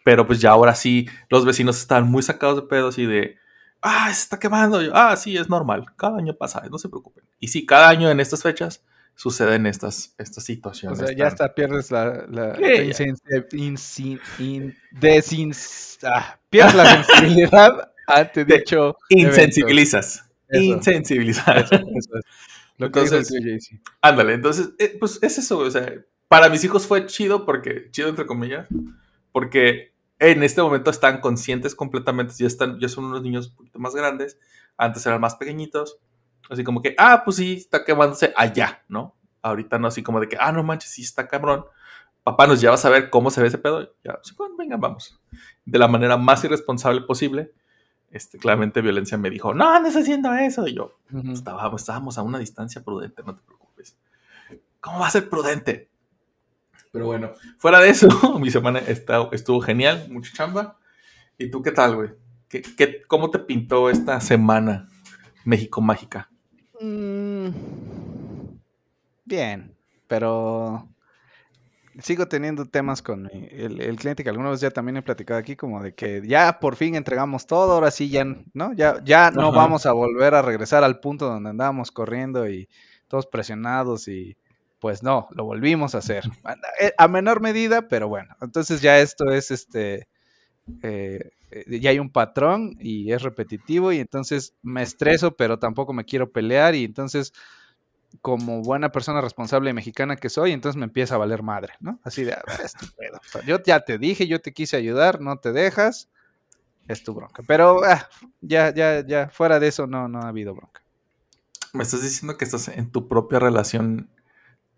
Pero 0.05 0.27
pues 0.27 0.41
ya 0.41 0.51
ahora 0.51 0.75
sí, 0.75 1.09
los 1.31 1.45
vecinos 1.45 1.79
están 1.79 2.11
muy 2.11 2.23
sacados 2.23 2.57
de 2.57 2.63
pedos 2.63 2.99
y 2.99 3.07
de, 3.07 3.39
ah, 3.85 4.13
se 4.13 4.23
está 4.23 4.39
quemando. 4.39 4.83
Yo, 4.83 4.91
ah, 4.95 5.17
sí, 5.17 5.37
es 5.37 5.49
normal. 5.49 5.85
Cada 5.97 6.19
año 6.19 6.35
pasa, 6.35 6.63
no 6.71 6.79
se 6.79 6.89
preocupen. 6.89 7.25
Y 7.39 7.49
sí, 7.49 7.65
cada 7.65 7.89
año 7.89 8.11
en 8.11 8.19
estas 8.19 8.43
fechas 8.43 8.83
suceden 9.15 9.67
estas, 9.67 10.15
estas 10.19 10.43
O 10.43 10.47
situaciones. 10.47 10.99
sea, 10.99 11.17
ya 11.17 11.29
hasta 11.29 11.55
pierdes 11.55 11.91
la, 11.93 12.27
la 12.29 12.57
ah, 16.03 16.41
pierdes 16.51 16.75
la 16.75 17.05
sensibilidad 17.05 17.93
ante 18.07 18.45
Te 18.45 18.59
dicho 18.59 18.97
Insensibilizas. 19.11 20.25
Eso. 20.49 20.63
Insensibilizas. 20.63 21.47
evento. 21.49 21.77
Eso, 21.77 21.99
eso 21.99 22.19
es. 22.19 22.25
Lo 22.77 22.91
que 22.91 23.03
dijo 23.03 23.15
el 23.17 23.25
Entonces-. 23.25 23.81
Ándale, 24.01 24.35
entonces, 24.35 24.71
eh, 24.79 24.97
pues 24.99 25.19
es 25.23 25.39
eso, 25.39 25.59
o 25.59 25.71
sea, 25.71 25.93
para 26.29 26.49
mis 26.49 26.65
hijos 26.65 26.87
fue 26.87 27.07
chido 27.07 27.47
porque, 27.47 27.89
chido 27.93 28.09
entre 28.09 28.27
comillas, 28.27 28.67
porque 29.31 29.94
en 30.19 30.43
este 30.43 30.63
momento 30.63 30.91
están 30.91 31.21
conscientes 31.21 31.75
completamente, 31.75 32.35
ya 32.37 32.47
están, 32.47 32.79
ya 32.79 32.89
son 32.89 33.07
unos 33.07 33.23
niños 33.23 33.49
un 33.49 33.57
poquito 33.57 33.79
más 33.79 33.95
grandes, 33.95 34.39
antes 34.77 35.05
eran 35.07 35.21
más 35.21 35.37
pequeñitos, 35.37 35.99
así 36.51 36.65
como 36.65 36.83
que, 36.83 36.95
ah, 36.99 37.23
pues 37.25 37.37
sí, 37.37 37.55
está 37.55 37.85
quemándose 37.85 38.33
allá, 38.37 38.85
¿no? 38.89 39.15
Ahorita 39.43 39.79
no 39.79 39.89
así 39.89 40.03
como 40.03 40.21
de 40.21 40.29
que, 40.29 40.37
ah, 40.39 40.53
no 40.53 40.63
manches, 40.63 40.91
sí 40.91 41.03
está 41.03 41.29
cabrón, 41.29 41.65
papá 42.23 42.47
nos 42.47 42.61
lleva 42.61 42.75
a 42.75 42.79
saber 42.79 43.11
cómo 43.11 43.31
se 43.31 43.41
ve 43.41 43.49
ese 43.49 43.59
pedo, 43.59 43.95
ya, 44.05 44.19
sí, 44.23 44.35
bueno, 44.37 44.57
venga, 44.57 44.77
vamos, 44.77 45.21
de 45.65 45.79
la 45.79 45.89
manera 45.89 46.17
más 46.17 46.45
irresponsable 46.45 47.03
posible, 47.03 47.53
este, 48.11 48.39
claramente 48.39 48.81
violencia 48.81 49.19
me 49.19 49.29
dijo, 49.29 49.53
no 49.55 49.69
andes 49.69 49.97
haciendo 49.97 50.33
eso, 50.35 50.67
y 50.69 50.75
yo, 50.75 50.97
Ujú. 51.13 51.33
Estábamos, 51.33 51.83
estábamos 51.83 52.19
a 52.19 52.23
una 52.23 52.39
distancia 52.39 52.83
prudente, 52.83 53.23
no 53.25 53.35
te 53.35 53.43
preocupes. 53.43 53.97
¿Cómo 54.81 55.01
va 55.01 55.09
a 55.09 55.11
ser 55.11 55.29
prudente? 55.29 55.89
Pero 56.95 57.09
bueno, 57.09 57.33
fuera 57.59 57.81
de 57.81 57.91
eso, 57.91 58.09
mi 58.41 58.51
semana 58.51 58.81
está- 58.81 59.29
estuvo 59.33 59.61
genial, 59.61 60.09
mucha 60.11 60.33
chamba. 60.35 60.79
¿Y 61.39 61.51
tú 61.51 61.63
qué 61.63 61.73
tal, 61.73 61.97
güey? 61.97 62.11
¿Qué, 62.49 62.63
qué- 62.63 63.03
cómo 63.09 63.31
te 63.31 63.41
pintó 63.41 63.91
esta 63.91 64.21
semana 64.21 64.89
México 65.45 65.81
Mágica? 65.83 66.31
Mm, 66.81 67.51
Bien, 69.27 69.77
pero 70.07 70.89
sigo 72.01 72.27
teniendo 72.27 72.67
temas 72.67 73.03
con 73.03 73.31
el, 73.33 73.81
el 73.81 73.97
cliente 73.97 74.25
que 74.25 74.31
alguna 74.31 74.51
vez 74.51 74.61
ya 74.61 74.71
también 74.71 74.97
he 74.97 75.03
platicado 75.03 75.39
aquí, 75.39 75.55
como 75.57 75.83
de 75.83 75.95
que 75.95 76.23
ya 76.27 76.59
por 76.61 76.75
fin 76.77 76.95
entregamos 76.97 77.47
todo, 77.47 77.73
ahora 77.73 77.91
sí 77.91 78.11
ya, 78.11 78.25
¿no? 78.53 78.73
Ya, 78.75 79.01
ya 79.05 79.31
no 79.31 79.53
Ajá. 79.53 79.53
vamos 79.53 79.87
a 79.87 79.93
volver 79.93 80.35
a 80.35 80.43
regresar 80.43 80.83
al 80.85 80.99
punto 81.01 81.27
donde 81.27 81.51
andábamos 81.51 81.93
corriendo 81.93 82.49
y 82.49 82.69
todos 83.09 83.27
presionados 83.27 84.09
y 84.09 84.37
pues 84.85 85.03
no, 85.03 85.29
lo 85.31 85.45
volvimos 85.45 85.95
a 85.95 85.99
hacer. 85.99 86.25
A, 86.45 86.57
eh, 86.79 86.93
a 86.99 87.09
menor 87.09 87.41
medida, 87.41 87.89
pero 87.89 88.07
bueno, 88.07 88.37
entonces 88.43 88.83
ya 88.83 88.99
esto 88.99 89.31
es 89.33 89.51
este... 89.51 90.09
eh, 90.83 91.31
eh, 91.51 91.81
ya 91.81 91.89
hay 91.89 91.99
un 91.99 92.11
patrón 92.11 92.77
y 92.79 93.11
es 93.11 93.23
repetitivo 93.23 93.93
y 93.93 93.99
entonces 93.99 94.53
me 94.61 94.83
estreso, 94.83 95.37
pero 95.39 95.59
tampoco 95.59 95.95
me 95.95 96.05
quiero 96.05 96.33
pelear 96.33 96.75
y 96.75 96.85
entonces 96.85 97.33
como 98.21 98.61
buena 98.61 98.93
persona 98.93 99.23
responsable 99.23 99.73
mexicana 99.73 100.17
que 100.17 100.29
soy, 100.29 100.53
entonces 100.53 100.79
me 100.79 100.85
empieza 100.85 101.15
a 101.15 101.19
valer 101.19 101.43
madre, 101.43 101.73
¿no? 101.81 101.99
Así 102.03 102.23
de, 102.25 102.35
"Ah, 102.35 102.43
es 102.63 102.75
tu 102.75 102.85
pedo". 102.95 103.17
O 103.17 103.29
sea, 103.31 103.43
yo 103.43 103.63
ya 103.63 103.81
te 103.81 103.97
dije, 103.97 104.27
yo 104.27 104.43
te 104.43 104.53
quise 104.53 104.77
ayudar, 104.77 105.19
no 105.19 105.39
te 105.39 105.53
dejas, 105.53 106.11
es 106.89 107.03
tu 107.03 107.15
bronca. 107.15 107.43
Pero 107.47 107.83
ah, 107.87 108.07
ya, 108.43 108.75
ya, 108.75 109.03
ya, 109.07 109.31
fuera 109.31 109.59
de 109.61 109.69
eso 109.69 109.87
no, 109.87 110.09
no 110.09 110.21
ha 110.21 110.29
habido 110.29 110.55
bronca. 110.55 110.83
Me 111.73 111.85
estás 111.85 112.03
diciendo 112.03 112.37
que 112.37 112.45
estás 112.45 112.69
en 112.69 112.91
tu 112.91 113.09
propia 113.09 113.39
relación 113.39 114.11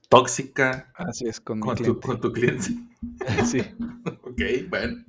tóxica 0.08 0.92
Así 0.94 1.26
es 1.26 1.40
con 1.40 1.60
tu, 1.60 1.72
cliente. 1.74 2.00
con 2.06 2.20
tu 2.20 2.32
cliente. 2.32 2.68
Sí. 3.44 3.60
ok, 4.22 4.40
bueno. 4.68 5.04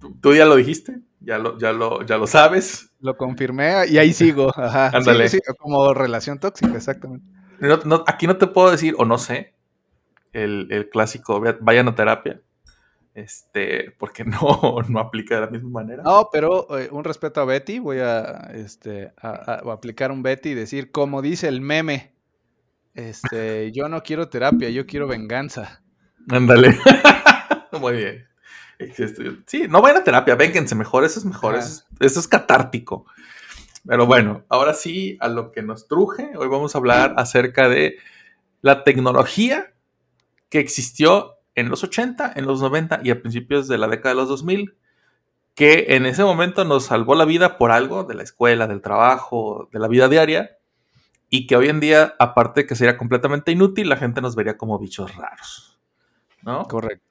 ¿Tú, 0.00 0.16
tú 0.20 0.34
ya 0.34 0.44
lo 0.46 0.56
dijiste, 0.56 1.00
ya 1.20 1.38
lo, 1.38 1.58
ya 1.58 1.72
lo, 1.72 2.04
ya 2.04 2.16
lo 2.16 2.26
sabes. 2.26 2.90
Lo 3.00 3.16
confirmé 3.16 3.86
y 3.88 3.98
ahí 3.98 4.12
sigo. 4.12 4.50
Ajá. 4.56 4.88
Ándale. 4.96 5.28
sí, 5.28 5.38
como 5.58 5.92
relación 5.94 6.38
tóxica, 6.38 6.74
exactamente. 6.76 7.24
No- 7.60 7.78
no- 7.84 8.04
aquí 8.06 8.26
no 8.26 8.36
te 8.36 8.46
puedo 8.46 8.70
decir, 8.70 8.94
o 8.98 9.04
no 9.04 9.18
sé, 9.18 9.54
el, 10.32 10.68
el 10.70 10.88
clásico, 10.88 11.40
"Ve- 11.40 11.58
vayan 11.60 11.88
a 11.88 11.94
terapia. 11.94 12.40
Este, 13.14 13.90
porque 13.98 14.24
no, 14.24 14.76
no 14.88 15.00
aplica 15.00 15.34
de 15.34 15.40
la 15.42 15.46
misma 15.48 15.70
manera. 15.82 16.02
No, 16.02 16.28
pero 16.32 16.78
eh, 16.78 16.88
un 16.92 17.04
respeto 17.04 17.40
a 17.40 17.44
Betty, 17.44 17.78
voy 17.80 17.98
a, 17.98 18.50
este, 18.54 19.12
a, 19.20 19.28
a- 19.30 19.54
a 19.68 19.72
aplicar 19.72 20.10
un 20.12 20.22
Betty 20.22 20.50
y 20.50 20.54
decir, 20.54 20.90
como 20.90 21.20
dice 21.20 21.48
el 21.48 21.60
meme, 21.60 22.14
este, 22.94 23.72
yo 23.72 23.88
no 23.88 24.02
quiero 24.02 24.28
terapia, 24.28 24.70
yo 24.70 24.86
quiero 24.86 25.06
venganza. 25.06 25.82
Ándale. 26.28 26.78
Muy 27.80 27.96
bien. 27.96 28.28
Este, 28.78 29.36
Sí, 29.46 29.66
no 29.68 29.82
vayan 29.82 30.00
a 30.00 30.04
terapia, 30.04 30.34
vénganse 30.34 30.74
mejor, 30.74 31.04
eso 31.04 31.18
es 31.18 31.24
mejor, 31.24 31.54
eso 31.54 31.68
es, 31.68 31.86
eso 32.00 32.20
es 32.20 32.28
catártico. 32.28 33.06
Pero 33.86 34.06
bueno, 34.06 34.44
ahora 34.48 34.74
sí, 34.74 35.16
a 35.20 35.28
lo 35.28 35.52
que 35.52 35.62
nos 35.62 35.86
truje, 35.86 36.32
hoy 36.36 36.48
vamos 36.48 36.74
a 36.74 36.78
hablar 36.78 37.14
acerca 37.16 37.68
de 37.68 37.96
la 38.62 38.84
tecnología 38.84 39.72
que 40.48 40.58
existió 40.58 41.36
en 41.54 41.68
los 41.68 41.82
80, 41.84 42.32
en 42.36 42.46
los 42.46 42.60
90 42.60 43.00
y 43.04 43.10
a 43.10 43.20
principios 43.20 43.68
de 43.68 43.78
la 43.78 43.88
década 43.88 44.10
de 44.14 44.20
los 44.20 44.28
2000, 44.28 44.74
que 45.54 45.86
en 45.90 46.06
ese 46.06 46.24
momento 46.24 46.64
nos 46.64 46.86
salvó 46.86 47.14
la 47.14 47.24
vida 47.24 47.58
por 47.58 47.70
algo 47.70 48.04
de 48.04 48.14
la 48.14 48.22
escuela, 48.22 48.66
del 48.66 48.80
trabajo, 48.80 49.68
de 49.72 49.78
la 49.78 49.88
vida 49.88 50.08
diaria, 50.08 50.58
y 51.30 51.46
que 51.46 51.56
hoy 51.56 51.68
en 51.68 51.78
día, 51.78 52.14
aparte 52.18 52.62
de 52.62 52.66
que 52.66 52.74
sería 52.74 52.98
completamente 52.98 53.52
inútil, 53.52 53.88
la 53.88 53.96
gente 53.96 54.20
nos 54.20 54.34
vería 54.34 54.58
como 54.58 54.78
bichos 54.78 55.14
raros. 55.14 55.80
¿No? 56.42 56.64
Correcto. 56.64 57.06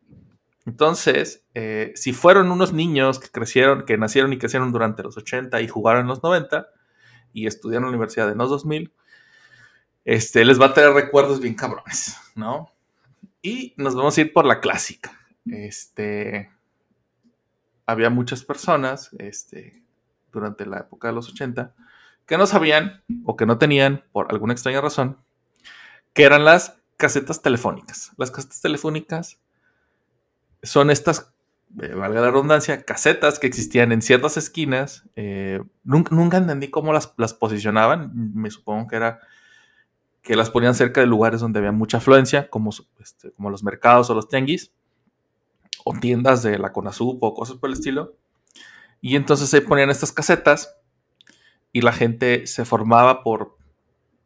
Entonces, 0.65 1.45
eh, 1.53 1.93
si 1.95 2.11
fueron 2.11 2.51
unos 2.51 2.73
niños 2.73 3.17
que 3.17 3.29
crecieron, 3.29 3.85
que 3.85 3.97
nacieron 3.97 4.33
y 4.33 4.37
crecieron 4.37 4.71
durante 4.71 5.03
los 5.03 5.17
80 5.17 5.61
y 5.61 5.67
jugaron 5.69 6.01
en 6.01 6.07
los 6.07 6.21
90 6.21 6.67
y 7.33 7.47
estudiaron 7.47 7.85
en 7.85 7.91
la 7.91 7.97
universidad 7.97 8.29
en 8.29 8.37
los 8.37 8.49
2000, 8.49 8.93
este, 10.03 10.43
les 10.43 10.59
va 10.59 10.67
a 10.67 10.73
traer 10.73 10.91
recuerdos 10.91 11.39
bien 11.39 11.55
cabrones, 11.55 12.17
¿no? 12.35 12.71
Y 13.41 13.73
nos 13.77 13.95
vamos 13.95 14.17
a 14.17 14.21
ir 14.21 14.33
por 14.33 14.45
la 14.45 14.59
clásica. 14.59 15.11
Este, 15.49 16.51
había 17.85 18.09
muchas 18.09 18.43
personas, 18.43 19.11
este, 19.17 19.81
durante 20.31 20.65
la 20.65 20.79
época 20.79 21.07
de 21.07 21.13
los 21.13 21.29
80, 21.29 21.73
que 22.29 22.37
no 22.37 22.45
sabían 22.45 23.03
o 23.25 23.35
que 23.35 23.47
no 23.47 23.57
tenían, 23.57 24.05
por 24.11 24.27
alguna 24.29 24.53
extraña 24.53 24.81
razón, 24.81 25.17
que 26.13 26.25
eran 26.25 26.45
las 26.45 26.77
casetas 26.95 27.41
telefónicas. 27.41 28.11
Las 28.17 28.29
casetas 28.29 28.61
telefónicas 28.61 29.39
son 30.61 30.91
estas, 30.91 31.33
eh, 31.81 31.91
valga 31.95 32.21
la 32.21 32.29
redundancia, 32.29 32.85
casetas 32.85 33.39
que 33.39 33.47
existían 33.47 33.91
en 33.91 34.03
ciertas 34.03 34.37
esquinas. 34.37 35.05
eh, 35.15 35.59
nunca, 35.83 36.13
nunca 36.13 36.37
entendí 36.37 36.69
cómo 36.69 36.93
las, 36.93 37.15
las 37.17 37.33
posicionaban. 37.33 38.11
Me 38.13 38.51
supongo 38.51 38.87
que 38.87 38.97
era 38.97 39.21
que 40.21 40.35
las 40.35 40.51
ponían 40.51 40.75
cerca 40.75 41.01
de 41.01 41.07
lugares 41.07 41.41
donde 41.41 41.57
había 41.57 41.71
mucha 41.71 41.97
afluencia, 41.97 42.47
como, 42.47 42.69
este, 42.99 43.31
como 43.31 43.49
los 43.49 43.63
mercados 43.63 44.07
o 44.11 44.13
los 44.13 44.27
tianguis, 44.27 44.71
o 45.83 45.95
tiendas 45.99 46.43
de 46.43 46.59
la 46.59 46.73
Conasup 46.73 47.23
o 47.23 47.33
cosas 47.33 47.57
por 47.57 47.71
el 47.71 47.73
estilo. 47.73 48.17
Y 49.01 49.15
entonces 49.15 49.49
se 49.49 49.63
ponían 49.63 49.89
estas 49.89 50.11
casetas 50.11 50.78
y 51.71 51.81
la 51.81 51.91
gente 51.93 52.47
se 52.47 52.65
formaba 52.65 53.23
por 53.23 53.57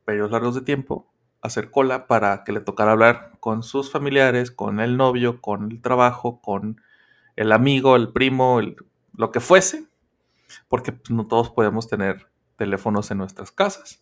periodos 0.05 0.31
largos 0.31 0.55
de 0.55 0.61
tiempo 0.61 1.11
a 1.41 1.47
hacer 1.47 1.71
cola 1.71 2.07
para 2.07 2.43
que 2.43 2.51
le 2.53 2.61
tocara 2.61 2.91
hablar 2.93 3.31
con 3.39 3.63
sus 3.63 3.91
familiares, 3.91 4.51
con 4.51 4.79
el 4.79 4.95
novio, 4.97 5.41
con 5.41 5.71
el 5.71 5.81
trabajo, 5.81 6.39
con 6.41 6.81
el 7.35 7.51
amigo, 7.51 7.95
el 7.95 8.09
primo, 8.13 8.59
el- 8.59 8.75
lo 9.17 9.31
que 9.31 9.39
fuese, 9.39 9.85
porque 10.67 10.91
pues, 10.93 11.09
no 11.11 11.27
todos 11.27 11.49
podemos 11.49 11.87
tener 11.87 12.27
teléfonos 12.57 13.11
en 13.11 13.17
nuestras 13.17 13.51
casas. 13.51 13.99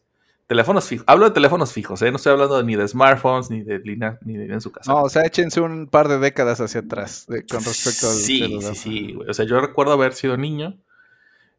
Teléfonos 0.48 0.86
fijos. 0.86 1.05
Hablo 1.07 1.25
de 1.25 1.31
teléfonos 1.31 1.71
fijos, 1.71 2.01
¿eh? 2.01 2.12
No 2.12 2.17
estoy 2.17 2.33
hablando 2.33 2.62
ni 2.62 2.75
de 2.75 2.86
smartphones, 2.86 3.50
ni 3.50 3.62
de 3.63 3.79
Lina, 3.79 4.19
ni 4.25 4.36
de 4.36 4.51
en 4.53 4.60
su 4.60 4.69
casa. 4.71 4.91
No, 4.91 5.03
o 5.03 5.10
sea, 5.10 5.24
échense 5.24 5.62
un 5.62 5.88
par 5.88 6.10
de 6.10 6.19
décadas 6.19 6.60
hacia 6.60 6.81
atrás 6.81 7.25
de- 7.27 7.45
con 7.45 7.63
respecto 7.63 8.07
al 8.07 8.13
Sí, 8.13 8.39
celular. 8.39 8.75
sí, 8.75 8.81
sí. 9.07 9.13
güey. 9.13 9.29
O 9.29 9.33
sea, 9.33 9.45
yo 9.45 9.62
recuerdo 9.62 9.93
haber 9.93 10.13
sido 10.13 10.36
niño. 10.36 10.77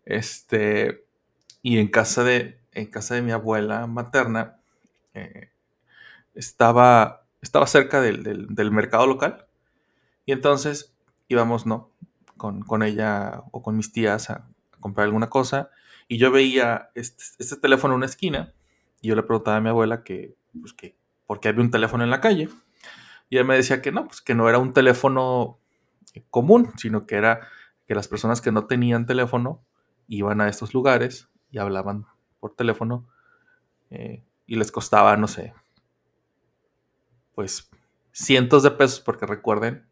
Este. 0.05 1.02
Y 1.63 1.79
en 1.79 1.89
casa 1.89 2.25
de. 2.25 2.61
En 2.73 2.87
casa 2.87 3.15
de 3.15 3.23
mi 3.23 3.33
abuela 3.33 3.87
materna. 3.87 4.59
eh, 5.15 5.51
estaba. 6.35 7.27
Estaba 7.43 7.67
cerca 7.67 8.01
del, 8.01 8.23
del- 8.25 8.49
del 8.55 8.71
mercado 8.73 9.07
local. 9.07 9.47
Y 10.27 10.33
entonces 10.33 10.95
íbamos, 11.29 11.67
¿no? 11.67 11.91
Con, 12.37 12.63
con 12.63 12.83
ella 12.83 13.43
o 13.53 13.63
con 13.63 13.77
mis 13.77 13.93
tías 13.93 14.31
a 14.31 14.49
comprar 14.81 15.07
alguna 15.07 15.31
cosa. 15.31 15.71
Y 16.09 16.19
yo 16.19 16.31
veía 16.33 16.91
este, 16.95 17.25
este 17.39 17.57
teléfono 17.59 17.95
en 17.95 17.99
una 17.99 18.07
esquina. 18.07 18.55
Y 19.03 19.09
yo 19.09 19.17
le 19.17 19.23
preguntaba 19.25 19.59
a 19.59 19.61
mi 19.63 19.71
abuela 19.71 20.05
que, 20.05 20.37
pues, 20.61 20.73
que, 20.75 20.97
¿por 21.27 21.41
qué 21.41 21.49
había 21.51 21.63
un 21.63 21.71
teléfono 21.73 22.05
en 22.05 22.11
la 22.11 22.21
calle? 22.21 22.49
Y 23.31 23.37
ella 23.37 23.45
me 23.45 23.57
decía 23.57 23.83
que 23.83 23.93
no, 23.93 24.07
pues 24.07 24.21
que 24.21 24.35
no 24.35 24.49
era 24.49 24.59
un 24.59 24.73
teléfono 24.73 25.59
común, 26.31 26.71
sino 26.77 27.07
que 27.07 27.17
era 27.17 27.49
que 27.87 27.95
las 27.95 28.09
personas 28.09 28.41
que 28.41 28.53
no 28.53 28.67
tenían 28.67 29.07
teléfono 29.07 29.63
iban 30.09 30.41
a 30.41 30.49
estos 30.49 30.75
lugares 30.75 31.29
y 31.53 31.59
hablaban 31.59 32.07
por 32.41 32.57
teléfono 32.57 33.07
eh, 33.91 34.25
y 34.47 34.57
les 34.57 34.73
costaba, 34.73 35.17
no 35.17 35.29
sé, 35.29 35.55
pues 37.35 37.71
cientos 38.13 38.63
de 38.63 38.73
pesos, 38.73 39.01
porque 39.01 39.27
recuerden. 39.27 39.87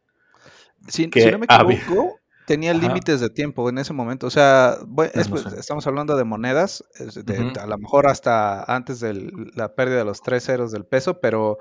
Si, 0.88 1.06
no 1.06 1.38
me 1.38 1.46
equivoco, 1.46 2.18
tenía 2.46 2.74
límites 2.74 3.20
de 3.20 3.28
tiempo 3.28 3.68
en 3.68 3.78
ese 3.78 3.92
momento. 3.92 4.26
O 4.26 4.30
sea, 4.30 4.78
pues, 4.94 5.12
estamos 5.14 5.86
hablando 5.86 6.16
de 6.16 6.24
monedas, 6.24 6.82
a 6.98 7.66
lo 7.66 7.78
mejor 7.78 8.06
hasta 8.06 8.64
antes 8.64 9.00
de 9.00 9.30
la 9.54 9.74
pérdida 9.74 9.98
de 9.98 10.04
los 10.04 10.22
tres 10.22 10.44
ceros 10.44 10.72
del 10.72 10.84
peso, 10.86 11.20
pero 11.20 11.58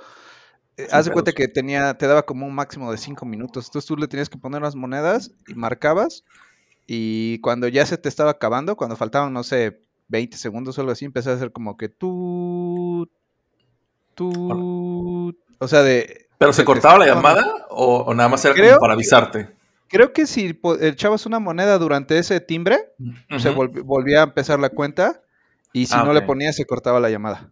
eh, 0.77 0.87
haz 0.91 1.05
de 1.05 1.11
cuenta 1.11 1.33
que 1.33 1.47
tenía, 1.49 1.97
te 1.97 2.07
daba 2.07 2.23
como 2.25 2.47
un 2.47 2.55
máximo 2.55 2.91
de 2.91 2.97
cinco 2.97 3.25
minutos. 3.25 3.67
Entonces 3.67 3.87
tú 3.87 3.97
le 3.97 4.07
tenías 4.07 4.29
que 4.29 4.37
poner 4.37 4.61
las 4.61 4.75
monedas 4.75 5.31
y 5.47 5.53
marcabas. 5.55 6.23
Y 6.87 7.39
cuando 7.41 7.67
ya 7.67 7.85
se 7.85 7.97
te 7.97 8.09
estaba 8.09 8.31
acabando, 8.31 8.75
cuando 8.75 8.95
faltaban, 8.95 9.31
no 9.31 9.43
sé, 9.43 9.83
20 10.09 10.37
segundos 10.37 10.77
o 10.77 10.81
algo 10.81 10.91
así, 10.91 11.05
empecé 11.05 11.29
a 11.29 11.33
hacer 11.33 11.51
como 11.51 11.77
que 11.77 11.87
tú. 11.89 13.09
Tú. 14.15 15.35
O 15.59 15.67
sea, 15.67 15.81
de. 15.83 16.27
¿Pero 16.37 16.53
se 16.53 16.65
cortaba 16.65 16.99
la 16.99 17.05
llamada 17.05 17.45
o, 17.69 18.13
nada 18.13 18.29
más 18.29 18.43
era 18.45 18.55
como 18.55 18.79
para 18.79 18.93
avisarte? 18.93 19.49
Creo 19.87 20.13
que 20.13 20.27
si 20.27 20.57
echabas 20.81 21.25
una 21.25 21.39
moneda 21.39 21.77
durante 21.79 22.17
ese 22.17 22.39
timbre, 22.39 22.93
se 23.37 23.49
volvía 23.49 24.21
a 24.21 24.23
empezar 24.25 24.59
la 24.59 24.69
cuenta 24.69 25.21
y 25.73 25.87
si 25.87 25.95
ah, 25.95 26.03
no 26.03 26.13
le 26.13 26.21
ponías 26.21 26.55
se 26.55 26.65
cortaba 26.65 26.99
la 26.99 27.09
llamada. 27.09 27.51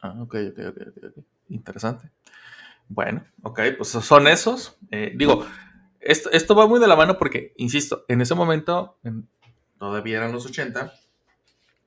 Ah, 0.00 0.14
ok, 0.20 0.34
ok, 0.50 0.58
ok, 0.68 0.78
ok. 1.04 1.24
Interesante. 1.48 2.10
Bueno, 2.88 3.24
ok, 3.42 3.60
pues 3.76 3.90
son 3.90 4.26
esos. 4.28 4.76
Eh, 4.90 5.12
digo, 5.16 5.46
esto, 6.00 6.30
esto 6.32 6.54
va 6.54 6.66
muy 6.66 6.80
de 6.80 6.86
la 6.86 6.96
mano 6.96 7.18
porque, 7.18 7.52
insisto, 7.56 8.04
en 8.08 8.20
ese 8.20 8.34
momento, 8.34 8.98
todavía 9.78 10.18
eran 10.18 10.32
los 10.32 10.46
80, 10.46 10.92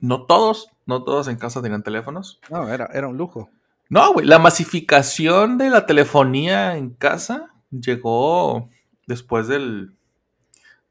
no 0.01 0.25
todos, 0.25 0.70
no 0.86 1.03
todos 1.03 1.27
en 1.27 1.38
casa 1.38 1.62
tenían 1.62 1.84
teléfonos. 1.84 2.39
No, 2.50 2.67
era, 2.67 2.89
era 2.93 3.08
un 3.08 3.17
lujo. 3.17 3.50
No, 3.89 4.13
güey, 4.13 4.25
la 4.25 4.39
masificación 4.39 5.58
de 5.58 5.70
la 5.70 5.86
telefonía 5.86 6.77
en 6.77 6.89
casa 6.91 7.53
llegó 7.70 8.70
después 9.05 9.48
del, 9.48 9.96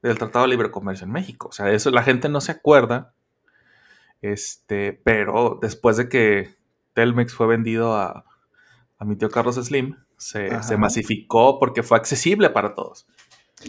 del 0.01 0.17
Tratado 0.17 0.45
de 0.45 0.51
Libre 0.51 0.71
Comercio 0.71 1.05
en 1.05 1.11
México. 1.11 1.49
O 1.49 1.51
sea, 1.51 1.71
eso 1.71 1.91
la 1.91 2.03
gente 2.03 2.29
no 2.29 2.41
se 2.41 2.51
acuerda. 2.51 3.13
Este, 4.21 4.93
pero 5.03 5.57
después 5.61 5.97
de 5.97 6.09
que 6.09 6.55
Telmex 6.93 7.33
fue 7.33 7.47
vendido 7.47 7.95
a, 7.95 8.25
mi 8.99 9.15
tío 9.15 9.29
Carlos 9.29 9.55
Slim, 9.55 9.95
se, 10.17 10.77
masificó 10.77 11.57
porque 11.59 11.81
fue 11.81 11.97
accesible 11.97 12.49
para 12.51 12.75
todos. 12.75 13.07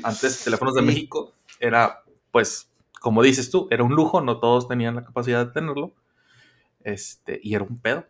Antes, 0.03 0.45
teléfonos 0.45 0.75
de 0.75 0.83
México 0.83 1.35
era, 1.59 2.03
pues, 2.31 2.71
como 3.03 3.23
dices 3.23 3.51
tú, 3.51 3.69
era 3.71 3.85
un 3.85 3.95
lujo, 3.95 4.23
no 4.23 4.41
todos 4.41 4.69
tenían 4.69 4.95
la 4.95 5.05
capacidad 5.05 5.45
de 5.45 5.53
tenerlo. 5.53 5.93
Este, 6.85 7.39
y 7.43 7.55
era 7.55 7.65
un 7.65 7.79
pedo 7.79 8.05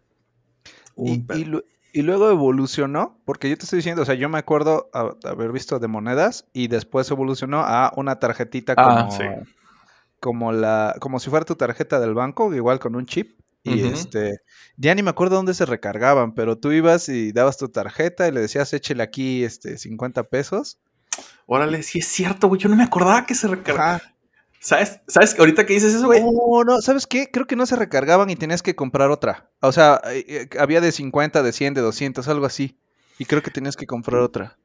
y, 0.97 2.03
luego 2.03 2.31
evolucionó, 2.31 3.21
porque 3.25 3.51
yo 3.51 3.57
te 3.57 3.65
estoy 3.65 3.79
diciendo, 3.79 4.03
o 4.03 4.05
sea, 4.05 4.15
yo 4.15 4.29
me 4.29 4.39
acuerdo 4.39 4.91
haber 4.93 5.53
visto 5.53 5.79
de 5.79 5.89
monedas 5.89 6.47
y 6.53 6.69
después 6.69 7.11
evolucionó 7.11 7.61
a 7.61 7.93
una 7.97 8.19
tarjetita 8.19 8.75
ah, 8.79 9.09
como, 9.11 9.43
como 10.21 10.53
la, 10.53 10.97
como 11.01 11.21
si 11.21 11.29
fuera 11.29 11.45
tu 11.45 11.57
tarjeta 11.57 12.01
del 12.01 12.15
banco, 12.15 12.53
igual 12.55 12.79
con 12.79 12.97
un 12.97 13.07
chip. 13.07 13.39
Y 13.65 13.85
este, 13.85 14.41
ya 14.77 14.93
ni 14.95 15.05
me 15.05 15.11
acuerdo 15.11 15.37
dónde 15.37 15.55
se 15.55 15.67
recargaban, 15.67 16.35
pero 16.35 16.59
tú 16.59 16.73
ibas 16.73 17.09
y 17.09 17.31
dabas 17.31 17.59
tu 17.59 17.69
tarjeta 17.69 18.27
y 18.27 18.33
le 18.33 18.41
decías, 18.41 18.73
échele 18.73 19.05
aquí 19.05 19.45
este 19.45 19.79
50 19.79 20.25
pesos. 20.25 20.81
Órale, 21.47 21.85
sí 21.85 22.01
es 22.01 22.09
cierto, 22.09 22.49
güey. 22.49 22.61
Yo 22.61 22.69
no 22.69 22.75
me 22.75 22.83
acordaba 22.83 23.25
que 23.25 23.37
se 23.37 23.47
recargaba. 23.47 24.01
¿Sabes? 24.63 25.01
¿Sabes? 25.09 25.37
Ahorita 25.41 25.67
que 25.67 25.73
dices 25.73 25.93
eso, 25.93 26.07
güey. 26.07 26.23
No, 26.23 26.63
no, 26.65 26.81
¿sabes 26.81 27.09
qué? 27.09 27.29
Creo 27.33 27.49
que 27.49 27.57
no 27.57 27.67
se 27.67 27.75
recargaban 27.75 28.31
y 28.31 28.37
tenías 28.37 28.63
que 28.63 28.77
comprar 28.77 29.11
otra. 29.11 29.51
O 29.61 29.73
sea, 29.73 30.01
eh, 30.07 30.25
eh, 30.29 30.49
había 30.57 30.81
de 30.81 30.93
50, 30.93 31.43
de 31.43 31.53
100, 31.53 31.75
de 31.75 31.81
200, 31.81 32.29
algo 32.29 32.47
así. 32.47 32.79
Y 33.19 33.25
creo 33.25 33.43
que 33.43 33.51
tenías 33.51 33.77
que 33.77 33.89
comprar 33.89 34.21
otra. 34.21 34.57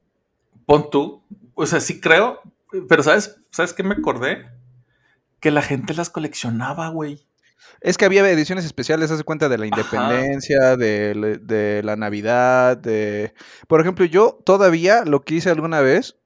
Pon 0.68 0.92
tú. 0.92 1.24
O 1.56 1.66
sea, 1.66 1.80
sí 1.80 2.00
creo. 2.00 2.40
Pero 2.88 3.02
¿sabes? 3.02 3.38
¿Sabes 3.50 3.74
qué 3.74 3.82
me 3.82 3.96
acordé? 3.96 4.46
Que 5.40 5.50
la 5.50 5.64
gente 5.64 5.96
las 5.96 6.12
coleccionaba, 6.12 6.90
güey. 6.90 7.26
Es 7.82 7.98
que 7.98 8.06
había 8.06 8.30
ediciones 8.30 8.66
especiales, 8.66 9.10
hace 9.10 9.24
cuenta 9.24 9.50
de 9.50 9.58
la 9.58 9.66
independencia, 9.66 10.78
de, 10.78 11.40
de, 11.42 11.82
la 11.84 11.96
Navidad, 11.96 12.78
de... 12.78 13.34
Por 13.68 13.82
ejemplo, 13.82 14.06
yo 14.06 14.40
todavía 14.46 15.06
lo 15.06 15.24
que 15.24 15.36
hice 15.36 15.50
alguna 15.50 15.82
vez 15.82 16.18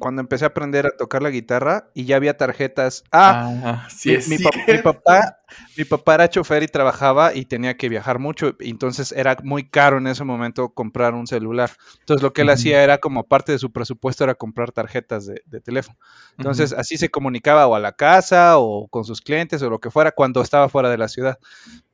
cuando 0.00 0.20
empecé 0.20 0.44
a 0.44 0.48
aprender 0.48 0.86
a 0.86 0.96
tocar 0.96 1.22
la 1.22 1.30
guitarra 1.30 1.90
y 1.94 2.04
ya 2.04 2.16
había 2.16 2.36
tarjetas. 2.36 3.04
Ah, 3.12 3.86
sí, 3.88 4.16
mi, 4.28 4.38
mi, 4.38 4.78
papá, 4.82 5.38
mi 5.76 5.84
papá 5.84 6.14
era 6.14 6.28
chofer 6.28 6.62
y 6.62 6.66
trabajaba 6.66 7.34
y 7.34 7.44
tenía 7.44 7.76
que 7.76 7.88
viajar 7.88 8.18
mucho, 8.18 8.56
entonces 8.58 9.12
era 9.12 9.36
muy 9.44 9.68
caro 9.68 9.98
en 9.98 10.06
ese 10.06 10.24
momento 10.24 10.70
comprar 10.70 11.14
un 11.14 11.26
celular. 11.26 11.70
Entonces 12.00 12.22
lo 12.22 12.32
que 12.32 12.42
él 12.42 12.50
hacía 12.50 12.82
era 12.82 12.98
como 12.98 13.24
parte 13.28 13.52
de 13.52 13.58
su 13.58 13.70
presupuesto 13.70 14.24
era 14.24 14.34
comprar 14.34 14.72
tarjetas 14.72 15.26
de, 15.26 15.60
teléfono. 15.60 15.98
Entonces 16.38 16.72
así 16.72 16.96
se 16.96 17.10
comunicaba 17.10 17.66
o 17.66 17.74
a 17.74 17.80
la 17.80 17.92
casa 17.92 18.58
o 18.58 18.88
con 18.88 19.04
sus 19.04 19.20
clientes 19.20 19.62
o 19.62 19.70
lo 19.70 19.78
que 19.78 19.90
fuera 19.90 20.12
cuando 20.12 20.40
estaba 20.40 20.68
fuera 20.68 20.90
de 20.90 20.98
la 20.98 21.08
ciudad. 21.08 21.38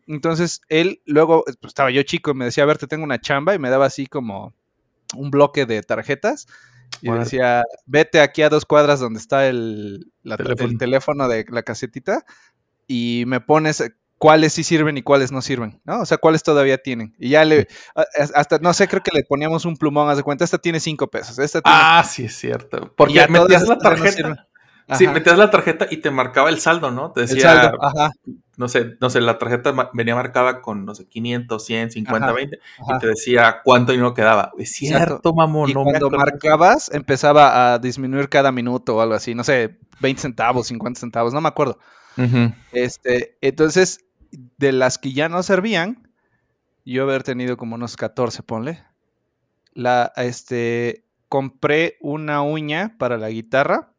Entonces 0.06 0.62
él 0.68 1.02
luego, 1.04 1.42
pues, 1.44 1.58
estaba 1.70 1.90
yo 1.90 2.02
chico 2.04 2.30
y 2.30 2.34
me 2.34 2.44
decía, 2.44 2.62
a 2.62 2.66
ver, 2.66 2.78
te 2.78 2.86
tengo 2.86 3.04
una 3.04 3.20
chamba 3.20 3.54
y 3.54 3.58
me 3.58 3.70
daba 3.70 3.86
así 3.86 4.06
como 4.06 4.54
un 5.14 5.30
bloque 5.30 5.66
de 5.66 5.82
tarjetas 5.82 6.46
y 7.02 7.10
decía, 7.10 7.64
vete 7.86 8.20
aquí 8.20 8.42
a 8.42 8.48
dos 8.48 8.64
cuadras 8.64 9.00
donde 9.00 9.18
está 9.18 9.46
el, 9.46 10.10
teléfono. 10.78 11.28
de 11.28 11.44
la 11.48 11.62
casetita 11.62 12.24
y 12.86 13.24
me 13.26 13.40
pones 13.40 13.82
cuáles 14.18 14.54
sí 14.54 14.64
sirven 14.64 14.96
y 14.96 15.02
cuáles 15.02 15.32
no 15.32 15.42
sirven, 15.42 15.80
¿no? 15.84 16.00
O 16.00 16.06
sea, 16.06 16.18
cuáles 16.18 16.42
todavía 16.42 16.78
tienen. 16.78 17.14
Y 17.18 17.30
ya 17.30 17.44
le, 17.44 17.68
hasta, 18.34 18.58
no 18.58 18.72
sé, 18.72 18.88
creo 18.88 19.02
que 19.02 19.10
le 19.12 19.24
poníamos 19.24 19.64
un 19.64 19.76
plumón, 19.76 20.08
haz 20.08 20.16
de 20.16 20.22
cuenta, 20.22 20.44
esta 20.44 20.58
tiene 20.58 20.80
cinco 20.80 21.08
pesos. 21.08 21.38
Esta 21.38 21.60
Ah, 21.64 22.04
sí, 22.08 22.24
es 22.24 22.36
cierto. 22.36 22.92
Porque 22.96 23.26
metías 23.28 23.68
la 23.68 23.78
tarjeta. 23.78 24.48
Sí, 24.94 25.08
metías 25.08 25.38
la 25.38 25.50
tarjeta 25.50 25.86
y 25.90 25.98
te 25.98 26.10
marcaba 26.10 26.48
el 26.48 26.60
saldo, 26.60 26.90
¿no? 26.90 27.12
Te 27.12 27.22
decía, 27.22 27.72
Ajá 27.80 28.12
no 28.56 28.68
sé, 28.68 28.96
no 29.00 29.10
sé, 29.10 29.20
la 29.20 29.38
tarjeta 29.38 29.74
venía 29.92 30.14
marcada 30.14 30.62
con, 30.62 30.86
no 30.86 30.94
sé, 30.94 31.06
500, 31.06 31.64
100, 31.64 31.90
50, 31.90 32.32
20, 32.32 32.58
y 32.58 32.98
te 32.98 33.06
decía 33.06 33.60
cuánto 33.62 33.92
dinero 33.92 34.14
quedaba. 34.14 34.52
Es 34.58 34.72
cierto, 34.72 35.34
mamón. 35.34 35.70
Y 35.70 35.74
cuando 35.74 36.10
marcabas, 36.10 36.90
empezaba 36.92 37.74
a 37.74 37.78
disminuir 37.78 38.28
cada 38.28 38.52
minuto 38.52 38.96
o 38.96 39.00
algo 39.00 39.14
así, 39.14 39.34
no 39.34 39.44
sé, 39.44 39.78
20 40.00 40.22
centavos, 40.22 40.68
50 40.68 41.00
centavos, 41.00 41.34
no 41.34 41.40
me 41.40 41.48
acuerdo. 41.48 41.78
este, 42.72 43.36
entonces, 43.42 44.06
de 44.30 44.72
las 44.72 44.96
que 44.96 45.12
ya 45.12 45.28
no 45.28 45.42
servían, 45.42 46.08
yo 46.86 47.02
haber 47.02 47.24
tenido 47.24 47.58
como 47.58 47.74
unos 47.74 47.96
14, 47.96 48.42
ponle, 48.42 48.82
la, 49.74 50.12
este, 50.16 51.04
compré 51.28 51.98
una 52.00 52.40
uña 52.40 52.96
para 52.98 53.18
la 53.18 53.28
guitarra 53.28 53.92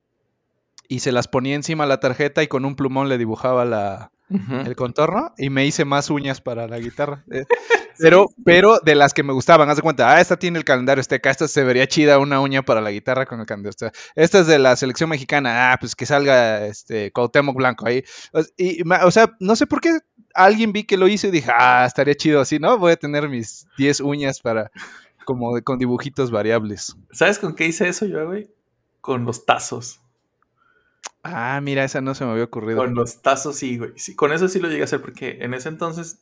y 0.88 1.00
se 1.00 1.12
las 1.12 1.28
ponía 1.28 1.56
encima 1.56 1.84
de 1.84 1.89
la 1.89 2.00
tarjeta 2.00 2.43
y 2.43 2.47
con 2.47 2.65
un 2.65 2.76
plumón 2.76 3.10
le 3.10 3.17
dibujaba 3.17 3.65
la, 3.65 4.12
el 4.30 4.76
contorno 4.76 5.34
y 5.38 5.50
me 5.50 5.65
hice 5.65 5.86
más 5.86 6.10
uñas 6.10 6.41
para 6.41 6.67
la 6.67 6.80
guitarra. 6.80 7.23
Eh, 8.00 8.10
pero, 8.10 8.28
pero 8.45 8.80
de 8.80 8.93
las 8.93 9.15
que 9.15 9.23
me 9.23 9.34
gustaban, 9.34 9.67
haz 9.71 9.78
de 9.78 9.82
cuenta, 9.82 10.13
ah, 10.13 10.21
esta 10.21 10.38
tiene 10.38 10.60
el 10.60 10.65
calendario 10.65 11.02
este 11.02 11.15
acá, 11.15 11.32
esta 11.32 11.47
se 11.47 11.63
vería 11.63 11.88
chida 11.88 12.19
una 12.19 12.39
uña 12.39 12.62
para 12.62 12.80
la 12.80 12.91
guitarra 12.91 13.26
con 13.26 13.39
el 13.39 13.47
calendario. 13.47 13.71
Este. 13.71 13.91
Esta 14.15 14.39
es 14.39 14.45
de 14.45 14.60
la 14.60 14.76
selección 14.76 15.10
mexicana, 15.10 15.71
ah, 15.71 15.78
pues 15.80 15.95
que 15.95 16.06
salga 16.06 16.67
este 16.67 17.12
Cuauhtémoc 17.12 17.56
Blanco 17.56 17.88
ahí. 17.88 18.04
Y, 18.56 18.84
o 18.88 19.10
sea, 19.10 19.36
no 19.39 19.56
sé 19.56 19.65
por 19.65 19.82
qué 19.82 19.97
alguien 20.36 20.73
vi 20.73 20.84
que 20.84 20.95
lo 20.95 21.08
hizo 21.08 21.28
y 21.28 21.32
dije, 21.32 21.50
ah, 21.52 21.86
estaría 21.88 22.13
chido 22.13 22.39
así, 22.39 22.60
¿no? 22.60 22.78
Voy 22.78 22.91
a 22.91 22.97
tener 22.97 23.30
mis 23.30 23.65
10 23.80 24.02
uñas 24.02 24.41
para, 24.41 24.71
como 25.26 25.60
con 25.63 25.80
dibujitos 25.80 26.30
variables. 26.30 26.95
¿Sabes 27.12 27.39
con 27.39 27.56
qué 27.56 27.65
hice 27.65 27.88
eso 27.88 28.06
yo, 28.06 28.28
güey? 28.28 28.47
Con 29.02 29.26
los 29.26 29.45
tazos. 29.45 30.02
Ah, 31.34 31.60
mira, 31.62 31.84
esa 31.84 32.02
no 32.02 32.16
se 32.16 32.26
me 32.26 32.32
había 32.32 32.44
ocurrido. 32.44 32.80
Con 32.80 32.96
los 32.96 33.22
tazos, 33.22 33.56
sí, 33.58 33.78
güey. 33.78 33.92
Sí, 33.96 34.16
con 34.16 34.32
eso 34.32 34.48
sí 34.48 34.60
lo 34.60 34.70
llegué 34.70 34.82
a 34.82 34.86
hacer, 34.86 35.02
porque 35.02 35.40
en 35.42 35.54
ese 35.54 35.70
entonces 35.70 36.20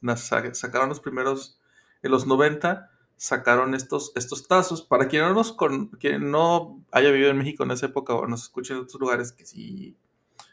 sacaron 0.54 0.90
los 0.90 1.00
primeros, 1.00 1.60
en 2.02 2.12
los 2.12 2.28
90, 2.28 2.90
sacaron 3.18 3.76
estos, 3.76 4.12
estos 4.16 4.48
tazos. 4.48 4.82
Para 4.82 5.08
quien 5.08 5.24
no, 5.24 5.34
nos 5.34 5.54
con, 5.54 5.88
quien 5.88 6.32
no 6.32 6.84
haya 6.92 7.12
vivido 7.12 7.30
en 7.30 7.38
México 7.38 7.64
en 7.64 7.72
esa 7.72 7.88
época 7.88 8.14
o 8.14 8.28
nos 8.28 8.44
escuche 8.44 8.74
en 8.74 8.80
otros 8.80 9.00
lugares 9.00 9.32
que 9.32 9.46
sí, 9.46 9.98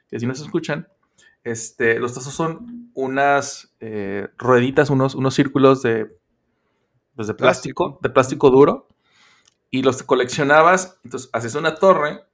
que 0.09 0.21
sí 0.21 0.27
nos 0.27 0.41
escuchan, 0.41 0.89
este, 1.45 1.99
los 1.99 2.15
tazos 2.15 2.35
son 2.35 2.91
unas 2.95 3.75
eh, 3.81 4.29
rueditas, 4.39 4.91
unos, 4.91 5.15
unos 5.15 5.35
círculos 5.35 5.83
de, 5.83 6.17
pues 7.17 7.27
de 7.27 7.35
plástico, 7.35 7.99
de 8.03 8.11
plástico 8.11 8.51
duro, 8.51 8.89
y 9.71 9.83
los 9.83 10.03
coleccionabas, 10.03 11.01
entonces 11.03 11.31
haces 11.33 11.55
una 11.55 11.77
torre 11.77 12.25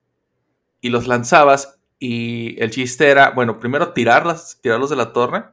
y 0.80 0.90
los 0.90 1.06
lanzabas 1.06 1.77
y 1.98 2.60
el 2.62 2.70
chiste 2.70 3.08
era, 3.08 3.30
bueno, 3.30 3.58
primero 3.58 3.92
tirarlas, 3.92 4.58
tirarlos 4.60 4.90
de 4.90 4.96
la 4.96 5.12
torre 5.12 5.44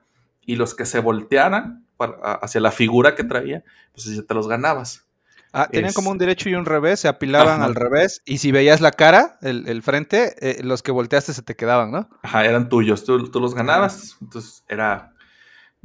y 0.45 0.55
los 0.55 0.75
que 0.75 0.85
se 0.85 0.99
voltearan 0.99 1.85
hacia 1.97 2.61
la 2.61 2.71
figura 2.71 3.15
que 3.15 3.23
traía, 3.23 3.63
pues 3.93 4.05
ya 4.05 4.21
te 4.21 4.33
los 4.33 4.47
ganabas. 4.47 5.05
Ah, 5.53 5.69
tenían 5.71 5.93
como 5.93 6.11
un 6.11 6.17
derecho 6.17 6.49
y 6.49 6.55
un 6.55 6.65
revés, 6.65 6.99
se 6.99 7.07
apilaban 7.07 7.61
al 7.61 7.75
revés, 7.75 8.21
y 8.25 8.39
si 8.39 8.51
veías 8.51 8.81
la 8.81 8.91
cara, 8.91 9.37
el, 9.41 9.81
frente, 9.81 10.35
eh, 10.41 10.61
los 10.61 10.83
que 10.83 10.91
volteaste 10.91 11.33
se 11.33 11.43
te 11.43 11.55
quedaban, 11.55 11.91
¿no? 11.91 12.09
Ajá, 12.23 12.43
eran 12.43 12.67
tuyos, 12.67 13.05
tú, 13.05 13.31
tú 13.31 13.39
los 13.39 13.55
ganabas, 13.55 14.17
entonces 14.21 14.65
era, 14.67 15.13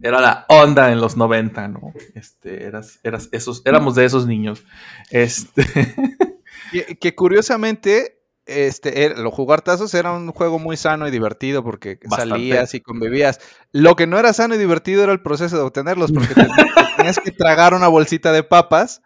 era 0.02 0.20
la 0.20 0.46
onda 0.48 0.90
en 0.90 1.00
los 1.00 1.16
90, 1.16 1.68
¿no? 1.68 1.92
Este, 2.14 2.64
eras, 2.64 2.98
eras 3.04 3.28
esos, 3.32 3.62
éramos 3.64 3.94
de 3.94 4.06
esos 4.06 4.26
niños. 4.26 4.64
Este. 5.10 5.64
que, 7.00 7.14
curiosamente, 7.14 8.19
este, 8.50 9.04
er, 9.04 9.18
los 9.18 9.32
jugartazos 9.32 9.94
era 9.94 10.12
un 10.12 10.30
juego 10.32 10.58
muy 10.58 10.76
sano 10.76 11.06
y 11.06 11.10
divertido 11.10 11.62
porque 11.62 11.98
salías 12.08 12.74
y 12.74 12.80
convivías. 12.80 13.40
Lo 13.72 13.96
que 13.96 14.06
no 14.06 14.18
era 14.18 14.32
sano 14.32 14.54
y 14.54 14.58
divertido 14.58 15.02
era 15.02 15.12
el 15.12 15.22
proceso 15.22 15.56
de 15.56 15.62
obtenerlos, 15.62 16.12
porque 16.12 16.34
tenías 16.96 17.18
que 17.18 17.30
tragar 17.30 17.74
una 17.74 17.88
bolsita 17.88 18.32
de 18.32 18.42
papas 18.42 19.02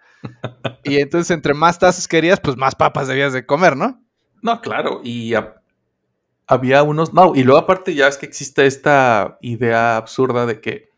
y 0.82 1.00
entonces 1.00 1.30
entre 1.30 1.54
más 1.54 1.78
tazos 1.78 2.08
querías, 2.08 2.40
pues 2.40 2.56
más 2.56 2.74
papas 2.74 3.08
debías 3.08 3.32
de 3.32 3.46
comer, 3.46 3.76
¿no? 3.76 4.02
No, 4.42 4.60
claro, 4.60 5.00
y 5.02 5.32
había 6.46 6.82
unos, 6.82 7.14
no, 7.14 7.34
y 7.34 7.42
luego 7.42 7.60
aparte 7.60 7.94
ya 7.94 8.08
es 8.08 8.18
que 8.18 8.26
existe 8.26 8.66
esta 8.66 9.38
idea 9.40 9.96
absurda 9.96 10.46
de 10.46 10.60
que 10.60 10.90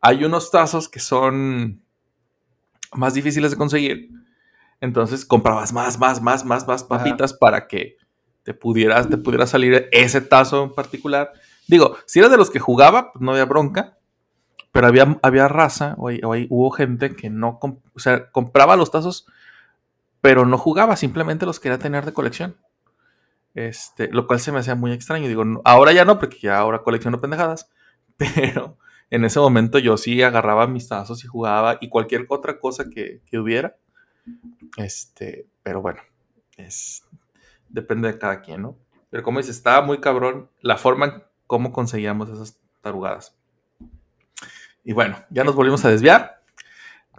hay 0.00 0.24
unos 0.24 0.50
tazos 0.50 0.88
que 0.88 1.00
son 1.00 1.82
más 2.92 3.14
difíciles 3.14 3.50
de 3.50 3.56
conseguir, 3.56 4.10
entonces 4.80 5.24
comprabas 5.24 5.72
más, 5.72 5.98
más, 5.98 6.20
más, 6.20 6.44
más, 6.44 6.66
más 6.66 6.84
papitas 6.84 7.32
para 7.32 7.66
que 7.66 7.96
te 8.42 8.54
pudieras, 8.54 9.08
te 9.08 9.16
pudiera 9.16 9.46
salir 9.46 9.88
ese 9.92 10.20
tazo 10.20 10.64
en 10.64 10.74
particular. 10.74 11.32
Digo, 11.66 11.96
si 12.06 12.20
eras 12.20 12.30
de 12.30 12.36
los 12.36 12.50
que 12.50 12.60
jugaba, 12.60 13.12
pues 13.12 13.22
no 13.22 13.32
había 13.32 13.44
bronca, 13.44 13.98
pero 14.72 14.86
había, 14.86 15.18
había 15.22 15.48
raza, 15.48 15.94
o, 15.98 16.10
hubo 16.10 16.70
gente 16.70 17.16
que 17.16 17.30
no, 17.30 17.58
o 17.60 17.98
sea, 17.98 18.30
compraba 18.30 18.76
los 18.76 18.90
tazos, 18.90 19.26
pero 20.20 20.44
no 20.44 20.58
jugaba, 20.58 20.96
simplemente 20.96 21.46
los 21.46 21.60
quería 21.60 21.78
tener 21.78 22.04
de 22.04 22.12
colección. 22.12 22.56
Este, 23.54 24.08
lo 24.12 24.26
cual 24.26 24.38
se 24.38 24.52
me 24.52 24.58
hacía 24.58 24.74
muy 24.74 24.92
extraño. 24.92 25.28
Digo, 25.28 25.42
ahora 25.64 25.92
ya 25.92 26.04
no, 26.04 26.18
porque 26.18 26.38
ya 26.42 26.58
ahora 26.58 26.82
colecciono 26.82 27.20
pendejadas, 27.20 27.70
pero 28.18 28.76
en 29.10 29.24
ese 29.24 29.40
momento 29.40 29.78
yo 29.78 29.96
sí 29.96 30.22
agarraba 30.22 30.66
mis 30.66 30.88
tazos 30.88 31.24
y 31.24 31.26
jugaba 31.26 31.78
y 31.80 31.88
cualquier 31.88 32.26
otra 32.28 32.58
cosa 32.60 32.84
que, 32.90 33.22
hubiera. 33.32 33.76
Este, 34.76 35.46
pero 35.62 35.80
bueno, 35.80 36.00
es, 36.56 37.04
depende 37.68 38.12
de 38.12 38.18
cada 38.18 38.40
quien, 38.40 38.62
¿no? 38.62 38.76
Pero 39.10 39.22
como 39.22 39.38
dices, 39.38 39.56
estaba 39.56 39.84
muy 39.84 40.00
cabrón 40.00 40.50
la 40.60 40.76
forma 40.76 41.06
en 41.06 41.22
cómo 41.46 41.72
conseguíamos 41.72 42.28
esas 42.28 42.58
tarugadas. 42.82 43.36
Y 44.84 44.92
bueno, 44.92 45.16
ya 45.30 45.44
nos 45.44 45.54
volvimos 45.54 45.84
a 45.84 45.90
desviar. 45.90 46.42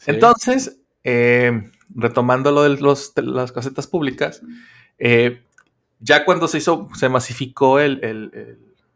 Entonces, 0.05 0.79
eh, 1.03 1.71
retomando 1.93 2.51
lo 2.51 2.63
de 2.63 3.23
las 3.23 3.51
casetas 3.51 3.87
públicas, 3.87 4.41
eh, 4.97 5.43
ya 5.99 6.25
cuando 6.25 6.47
se 6.47 6.59
hizo, 6.59 6.87
se 6.95 7.09
masificó 7.09 7.79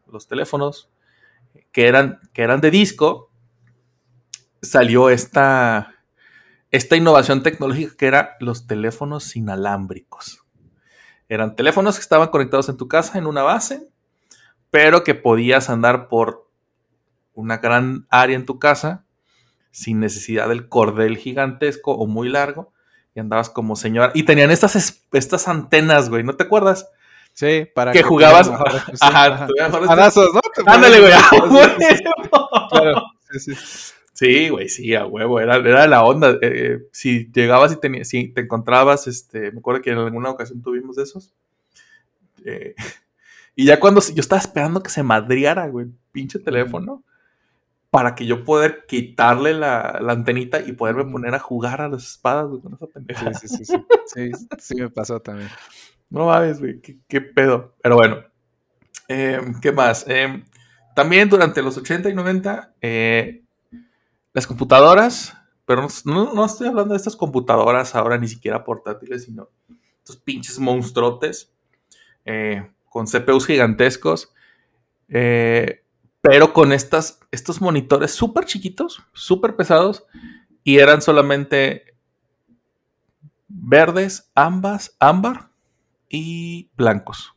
los 0.08 0.28
teléfonos 0.28 0.90
que 1.72 1.88
eran, 1.88 2.20
que 2.34 2.44
eran 2.44 2.62
de 2.62 2.72
disco, 2.72 3.32
salió 4.62 5.10
esta, 5.10 5.96
esta 6.72 6.96
innovación 6.96 7.44
tecnológica 7.44 7.96
que 7.98 8.08
era 8.08 8.38
los 8.40 8.66
teléfonos 8.66 9.36
inalámbricos. 9.36 10.44
Eran 11.28 11.56
teléfonos 11.56 11.96
que 11.96 12.02
estaban 12.02 12.30
conectados 12.30 12.70
en 12.70 12.78
tu 12.78 12.88
casa 12.88 13.18
en 13.18 13.28
una 13.28 13.44
base, 13.44 13.88
pero 14.70 15.04
que 15.04 15.14
podías 15.16 15.70
andar 15.70 16.08
por 16.08 16.50
una 17.34 17.58
gran 17.58 18.08
área 18.10 18.36
en 18.36 18.46
tu 18.46 18.60
casa 18.60 19.06
sin 19.72 20.00
necesidad 20.00 20.50
del 20.50 20.68
cordel 20.68 21.18
gigantesco 21.18 21.94
o 21.94 22.08
muy 22.08 22.30
largo 22.30 22.74
y 23.14 23.20
andabas 23.20 23.50
como 23.50 23.76
señora. 23.76 24.12
Y 24.14 24.24
tenían 24.24 24.52
estas, 24.52 25.04
estas 25.12 25.48
antenas, 25.48 26.10
güey, 26.10 26.24
¿no 26.24 26.36
te 26.36 26.44
acuerdas? 26.44 26.90
Sí, 27.34 27.66
para 27.74 27.92
que, 27.92 28.04
jugabas. 28.04 28.50
ajá, 29.02 29.48
¿no? 29.48 30.42
Ándale, 30.66 31.00
güey. 31.00 31.14
Claro, 32.70 33.04
sí, 33.30 33.54
sí. 33.56 33.94
Sí, 34.22 34.50
güey, 34.50 34.70
sí, 34.70 34.94
a 34.94 35.08
huevo, 35.08 35.40
era, 35.40 35.56
era 35.56 35.88
la 35.88 36.04
onda. 36.04 36.30
Eh, 36.34 36.38
eh, 36.44 36.80
si 36.92 37.32
llegabas 37.32 37.74
y 37.74 37.78
tenías, 37.78 38.08
si 38.08 38.28
te 38.28 38.42
encontrabas, 38.42 39.08
este, 39.08 39.52
me 39.52 39.58
acuerdo 39.58 39.82
que 39.82 39.90
en 39.90 39.98
alguna 39.98 40.30
ocasión 40.30 40.62
tuvimos 40.62 40.96
de 40.96 41.04
esos. 41.04 41.34
Eh, 42.46 42.76
y 43.56 43.66
ya 43.66 43.80
cuando 43.80 44.00
yo 44.00 44.22
estaba 44.22 44.40
esperando 44.40 44.84
que 44.84 44.92
se 44.92 45.02
madriara, 45.02 45.68
güey, 45.70 45.88
pinche 46.12 46.38
teléfono 46.38 47.04
para 47.90 48.14
que 48.14 48.28
yo 48.28 48.44
poder 48.44 48.86
quitarle 48.88 49.56
la, 49.56 50.00
antenita 50.08 50.62
y 50.62 50.74
poderme 50.74 51.06
poner 51.06 51.34
a 51.34 51.40
jugar 51.40 51.82
a 51.82 51.90
las 51.90 52.04
espadas 52.04 52.46
con 52.62 52.76
esa 52.76 52.86
pendeja. 52.86 53.34
Sí, 53.34 53.48
sí, 53.48 53.66
sí, 53.66 53.76
sí. 54.06 54.32
Sí, 54.60 54.76
me 54.76 54.90
pasó 54.92 55.20
también. 55.20 55.50
No 56.12 56.26
mames, 56.26 56.60
güey, 56.60 56.82
qué, 56.82 57.22
pedo. 57.22 57.74
Pero 57.82 57.96
bueno, 57.96 58.18
em, 59.08 59.58
¿qué 59.62 59.72
más? 59.72 60.06
Em, 60.10 60.44
también 60.94 61.30
durante 61.30 61.62
los 61.62 61.78
80 61.78 62.10
y 62.10 62.14
90, 62.14 62.74
eh, 62.82 63.41
las 64.34 64.48
computadoras, 64.48 65.38
pero 65.66 65.88
no, 66.06 66.46
estoy 66.46 66.68
hablando 66.68 66.94
de 66.94 66.98
estas 66.98 67.16
computadoras 67.16 67.96
ahora 67.96 68.18
ni 68.18 68.28
siquiera 68.28 68.64
portátiles, 68.64 69.26
sino 69.26 69.50
estos 69.98 70.18
pinches 70.18 70.60
monstruotes 70.60 71.54
eh, 72.26 72.70
con 72.90 73.06
CPUs 73.06 73.46
gigantescos. 73.46 74.34
Eh, 75.10 75.84
pero 76.22 76.54
con 76.54 76.72
estas, 76.72 77.20
estos 77.32 77.62
monitores 77.62 78.12
súper 78.12 78.46
chiquitos, 78.46 79.04
súper 79.12 79.56
pesados, 79.56 80.06
y 80.64 80.78
eran 80.78 81.02
solamente 81.02 81.98
verdes, 83.48 84.32
ambas, 84.36 84.96
ámbar 85.00 85.50
y 86.08 86.70
blancos. 86.76 87.34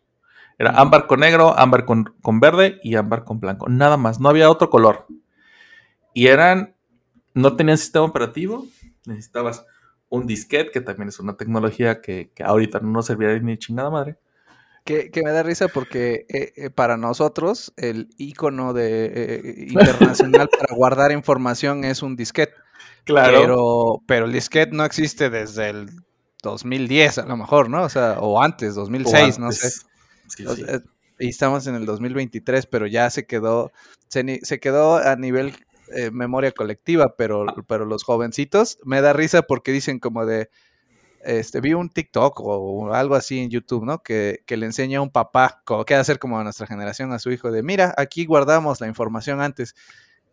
Era 0.58 0.70
ámbar 0.72 1.06
con 1.06 1.20
negro, 1.20 1.58
ámbar 1.58 1.84
con, 1.84 2.14
con, 2.20 2.40
verde 2.40 2.78
y 2.82 2.94
ámbar 2.94 3.24
con 3.24 3.40
blanco. 3.40 3.68
Nada 3.68 3.96
más, 3.96 4.20
no 4.20 4.28
había 4.28 4.50
otro 4.50 4.70
color. 4.70 5.06
Y 6.12 6.28
eran, 6.28 6.73
no 7.34 7.56
tenían 7.56 7.78
sistema 7.78 8.04
operativo, 8.04 8.66
necesitabas 9.06 9.64
un 10.08 10.26
disquete, 10.26 10.70
que 10.70 10.80
también 10.80 11.08
es 11.08 11.18
una 11.18 11.36
tecnología 11.36 12.00
que, 12.00 12.30
que 12.34 12.44
ahorita 12.44 12.80
no 12.80 12.90
nos 12.90 13.06
serviría 13.06 13.38
ni 13.40 13.58
chingada 13.58 13.90
madre. 13.90 14.16
Que, 14.84 15.10
me 15.24 15.30
da 15.30 15.42
risa 15.42 15.68
porque 15.68 16.26
eh, 16.28 16.52
eh, 16.56 16.70
para 16.70 16.98
nosotros 16.98 17.72
el 17.78 18.10
icono 18.18 18.74
de, 18.74 19.06
eh, 19.06 19.66
internacional 19.68 20.50
para 20.50 20.74
guardar 20.76 21.10
información 21.10 21.84
es 21.84 22.02
un 22.02 22.16
disquete. 22.16 22.52
Claro. 23.04 23.40
Pero, 23.40 24.02
pero 24.06 24.26
el 24.26 24.32
disquete 24.32 24.76
no 24.76 24.84
existe 24.84 25.30
desde 25.30 25.70
el 25.70 25.90
2010 26.42 27.18
a 27.18 27.26
lo 27.26 27.36
mejor, 27.38 27.70
¿no? 27.70 27.82
O 27.82 27.88
sea, 27.88 28.18
o 28.20 28.42
antes, 28.42 28.74
2006, 28.74 29.38
no 29.38 29.52
sé. 29.52 29.70
y 31.18 31.28
estamos 31.28 31.66
en 31.66 31.76
el 31.76 31.86
2023, 31.86 32.66
pero 32.66 32.86
ya 32.86 33.08
se 33.08 33.26
quedó, 33.26 33.72
se, 34.08 34.40
se 34.42 34.60
quedó 34.60 34.96
a 34.96 35.16
nivel 35.16 35.54
memoria 36.12 36.52
colectiva, 36.52 37.14
pero, 37.16 37.46
pero 37.66 37.84
los 37.84 38.04
jovencitos 38.04 38.78
me 38.84 39.00
da 39.00 39.12
risa 39.12 39.42
porque 39.42 39.72
dicen 39.72 39.98
como 39.98 40.26
de 40.26 40.48
este, 41.24 41.60
vi 41.60 41.72
un 41.72 41.88
TikTok 41.88 42.40
o 42.40 42.92
algo 42.92 43.14
así 43.14 43.38
en 43.38 43.50
YouTube, 43.50 43.84
¿no? 43.84 44.02
Que, 44.02 44.44
le 44.46 44.66
enseña 44.66 44.98
a 44.98 45.02
un 45.02 45.10
papá, 45.10 45.62
como 45.64 45.84
que 45.84 45.94
hacer 45.94 46.18
como 46.18 46.38
a 46.38 46.44
nuestra 46.44 46.66
generación, 46.66 47.12
a 47.12 47.18
su 47.18 47.32
hijo, 47.32 47.50
de 47.50 47.62
mira, 47.62 47.94
aquí 47.96 48.26
guardamos 48.26 48.80
la 48.80 48.86
información 48.86 49.40
antes. 49.40 49.74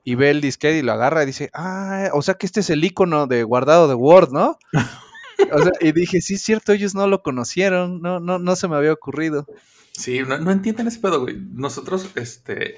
Y 0.04 0.16
ve 0.16 0.32
el 0.32 0.42
disquete 0.42 0.80
y 0.80 0.82
lo 0.82 0.94
agarra 0.94 1.24
y 1.24 1.28
dice, 1.28 1.52
ah, 1.54 2.10
o 2.14 2.24
sea 2.24 2.34
que 2.34 2.48
este 2.48 2.62
es 2.62 2.72
el 2.72 2.84
icono 2.84 3.28
de 3.28 3.44
guardado 3.44 3.88
de 3.88 3.94
Word, 3.94 4.32
¿no? 4.32 4.58
y 5.80 5.92
dije, 5.92 6.22
sí, 6.22 6.36
es 6.36 6.42
cierto, 6.42 6.74
ellos 6.74 6.96
no 6.96 7.06
lo 7.08 7.22
conocieron, 7.22 8.02
no, 8.02 8.20
no, 8.20 8.40
no 8.40 8.56
se 8.56 8.68
me 8.68 8.76
había 8.76 8.94
ocurrido. 8.94 9.46
Sí, 9.92 10.22
no, 10.28 10.52
entienden 10.52 10.88
ese 10.88 11.00
pedo, 11.00 11.22
güey. 11.22 11.38
Nosotros, 11.54 12.10
este, 12.16 12.78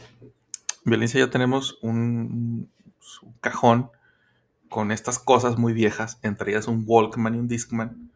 Violencia 0.86 1.20
ya 1.20 1.30
tenemos 1.30 1.78
un, 1.82 2.70
un 3.22 3.34
cajón 3.42 3.90
con 4.70 4.92
estas 4.92 5.20
cosas 5.20 5.58
muy 5.58 5.72
viejas, 5.72 6.20
entre 6.24 6.52
ellas 6.52 6.68
un 6.68 6.84
Walkman 6.86 7.36
y 7.36 7.40
un 7.40 7.48
Discman, 7.48 8.12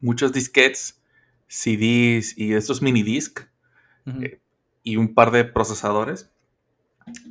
muchos 0.00 0.32
disquets, 0.32 1.00
CDs 1.46 2.36
y 2.36 2.54
estos 2.54 2.82
mini 2.82 3.02
disc, 3.02 3.40
eh, 4.20 4.40
y 4.82 4.96
un 4.96 5.14
par 5.14 5.30
de 5.30 5.44
procesadores. 5.44 6.30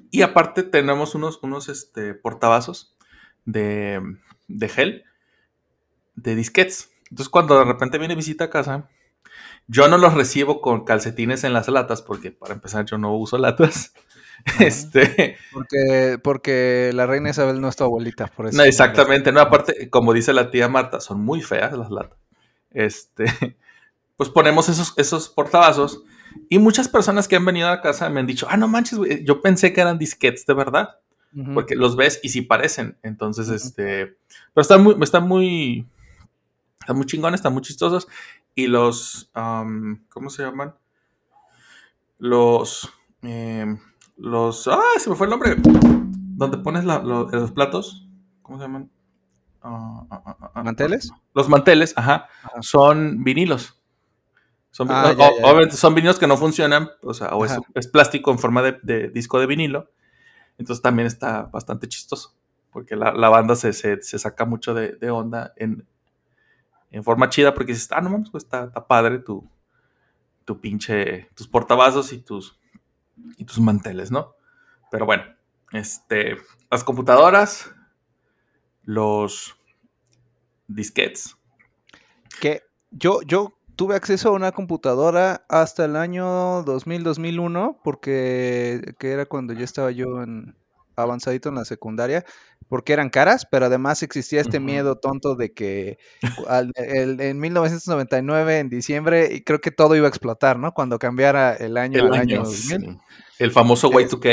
Y 0.10 0.22
aparte 0.22 0.63
tenemos 0.63 1.15
unos, 1.15 1.39
unos 1.43 1.67
este, 1.69 2.13
portavasos 2.13 2.96
de, 3.46 4.02
de 4.48 4.69
gel, 4.69 5.04
de 6.15 6.36
disquets. 6.36 6.91
Entonces 7.10 7.30
cuando 7.30 7.60
de 7.60 7.65
repente 7.65 7.98
viene 7.98 8.15
visita 8.15 8.46
a 8.46 8.50
casa, 8.50 8.89
Yo 9.67 9.88
no 9.88 9.97
los 9.97 10.13
recibo 10.13 10.62
con 10.62 10.84
calcetines 10.86 11.43
en 11.43 11.54
las 11.54 11.67
latas 11.69 12.02
porque 12.02 12.32
para 12.32 12.54
empezar 12.54 12.86
yo 12.86 12.97
no 12.97 13.15
uso 13.15 13.38
latas. 13.38 13.93
Este, 14.60 15.38
Porque, 15.54 16.19
porque 16.21 16.91
la 16.93 17.06
reina 17.06 17.30
Isabel 17.30 17.62
no 17.62 17.69
es 17.69 17.78
tu 17.78 17.86
abuelita, 17.86 18.28
por 18.28 18.47
eso. 18.47 18.58
no, 18.58 18.63
exactamente, 18.63 19.32
no, 19.32 19.39
aparte, 19.39 19.89
como 19.89 20.12
dice 20.12 20.34
la 20.34 20.52
tía 20.52 20.67
Marta, 20.67 20.99
son 20.99 21.21
muy 21.23 21.41
feas 21.41 21.71
las 21.78 21.89
latas. 21.89 22.17
Este, 22.71 23.23
pues 24.17 24.30
ponemos 24.30 24.67
esos, 24.67 24.93
esos 24.97 25.30
portavasos 25.30 26.04
y 26.49 26.60
muchas 26.60 26.89
personas 26.89 27.30
que 27.30 27.38
han 27.38 27.45
venido 27.45 27.69
a 27.69 27.80
casa 27.82 28.10
me 28.10 28.19
han 28.19 28.28
dicho, 28.28 28.45
ah, 28.49 28.58
no 28.58 28.67
manches, 28.67 28.97
güey, 28.97 29.23
yo 29.23 29.41
pensé 29.41 29.71
que 29.71 29.80
eran 29.80 29.97
disquetes 29.97 30.45
de 30.45 30.54
verdad, 30.56 30.89
Ujú. 31.34 31.54
porque 31.54 31.76
los 31.76 31.95
ves 31.95 32.19
y 32.21 32.28
sí 32.30 32.41
parecen. 32.41 32.97
Entonces, 33.02 33.47
este, 33.47 34.17
pero 34.54 34.62
están 34.62 34.84
muy, 34.84 34.95
están 35.02 35.26
muy, 35.26 35.88
están 36.82 36.97
muy 36.97 37.06
chingones, 37.06 37.39
están 37.39 37.54
muy 37.54 37.62
chistosos 37.62 38.10
y 38.56 38.68
los, 38.68 39.30
am, 39.34 40.06
¿cómo 40.10 40.30
se 40.30 40.44
llaman? 40.44 40.76
Los, 42.18 42.89
em, 43.22 43.80
los, 44.18 44.68
ah, 44.68 44.80
se 44.98 45.10
me 45.10 45.16
fue 45.16 45.28
el 45.28 45.32
nombre. 45.32 45.56
Donde 46.36 46.58
pones 46.58 46.86
la- 46.86 47.00
los 47.00 47.52
platos, 47.52 48.08
¿cómo 48.42 48.58
se 48.58 48.63
llaman? 48.66 48.89
Ah, 49.62 50.06
ah, 50.10 50.52
ah. 50.56 50.63
¿Manteles? 50.63 51.12
Los 51.34 51.50
manteles, 51.50 51.94
ajá, 51.98 52.28
son 52.62 53.24
vinilos. 53.24 53.80
Son, 54.72 54.88
vi- 54.88 54.94
Ah, 54.96 55.04
o- 55.06 55.13
ya, 55.13 55.30
ya, 55.32 55.38
ya. 55.42 55.48
Obviamente 55.48 55.78
son 55.78 55.96
vinilos 55.96 56.20
que 56.20 56.28
no 56.28 56.38
funcionan, 56.38 56.89
o 57.02 57.13
sea, 57.13 57.30
o 57.36 57.46
es, 57.46 57.88
plástico 57.88 58.32
en 58.32 58.39
forma 58.39 58.62
de, 58.62 58.80
de 58.84 59.10
disco 59.10 59.39
de 59.39 59.46
vinilo. 59.48 59.92
Entonces 60.58 60.82
también 60.82 61.08
está 61.08 61.44
bastante 61.44 61.88
chistoso, 61.88 62.36
porque 62.72 62.96
la, 62.96 63.13
la 63.13 63.30
banda 63.30 63.56
se, 63.56 63.74
se- 63.74 64.02
se 64.02 64.20
saca 64.20 64.46
mucho 64.46 64.74
de, 64.74 64.94
de 64.94 65.10
onda 65.12 65.54
en, 65.58 65.88
en 66.94 67.04
forma 67.04 67.28
chida, 67.28 67.54
porque 67.54 67.74
dices, 67.74 67.92
ah, 67.92 68.02
no 68.02 68.12
mames, 68.12 68.30
pues 68.30 68.44
está, 68.44 68.66
está 68.66 68.88
padre 68.88 69.18
tu, 69.18 69.50
tu 70.46 70.62
pinche, 70.62 71.28
tus 71.34 71.48
portavasos 71.48 72.14
y 72.14 72.20
tus, 72.20 72.60
y 73.36 73.46
tus 73.46 73.60
manteles, 73.60 74.12
¿no? 74.12 74.36
Pero 74.92 75.08
bueno, 75.08 75.24
este, 75.72 76.38
las 76.70 76.84
computadoras, 76.84 77.74
los 78.84 79.56
disquetes. 80.68 81.36
Que 82.40 82.62
yo, 82.92 83.24
yo 83.24 83.58
tuve 83.76 83.96
acceso 83.96 84.30
a 84.30 84.34
una 84.34 84.52
computadora 84.52 85.46
hasta 85.50 85.86
el 85.86 85.96
año 85.96 86.64
2000-2001, 86.64 87.80
porque 87.84 88.94
que 89.00 89.12
era 89.12 89.26
cuando 89.26 89.54
ya 89.54 89.64
estaba 89.64 89.90
yo 89.90 90.22
en 90.22 90.56
avanzadito 90.96 91.50
en 91.50 91.56
la 91.56 91.66
secundaria, 91.66 92.24
porque 92.68 92.94
eran 92.94 93.10
caras, 93.10 93.46
pero 93.50 93.66
además 93.68 94.04
existía 94.04 94.42
este 94.42 94.60
miedo 94.60 94.96
tonto 94.96 95.36
de 95.36 95.52
que 95.54 95.98
al- 96.48 96.72
el- 96.76 97.20
en 97.22 97.40
1999, 97.40 98.60
en 98.60 98.70
diciembre, 98.70 99.44
creo 99.46 99.60
que 99.62 99.72
todo 99.72 99.96
iba 99.96 100.08
a 100.08 100.10
explotar, 100.10 100.58
¿no? 100.60 100.74
Cuando 100.74 101.00
cambiara 101.00 101.54
el 101.56 101.78
año 101.78 102.00
El 102.00 102.06
al 102.08 102.14
año, 102.14 102.22
año 102.22 102.44
2000. 102.44 102.82
sí. 102.82 102.98
El 103.40 103.52
famoso 103.52 103.88
Es- 104.00 104.12
Y2K. 104.12 104.30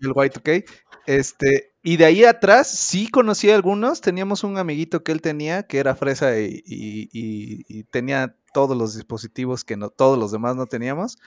el 0.00 0.10
Y2K. 0.14 0.64
Este, 1.06 1.72
y 1.84 1.98
de 1.98 2.04
ahí 2.04 2.24
atrás 2.24 2.66
sí 2.66 3.08
conocí 3.08 3.48
a 3.50 3.54
algunos. 3.54 4.00
Teníamos 4.00 4.42
un 4.42 4.58
amiguito 4.58 5.04
que 5.04 5.12
él 5.12 5.20
tenía 5.22 5.62
que 5.62 5.78
era 5.78 5.94
fresa 5.94 6.38
y, 6.40 6.62
y- 6.66 7.08
y- 7.12 7.64
y 7.68 7.84
tenía 7.84 8.34
todos 8.52 8.76
los 8.76 8.96
dispositivos 8.96 9.62
que 9.64 9.76
no, 9.76 9.90
todos 9.90 10.18
los 10.18 10.32
demás 10.32 10.56
no 10.56 10.66
teníamos. 10.66 11.18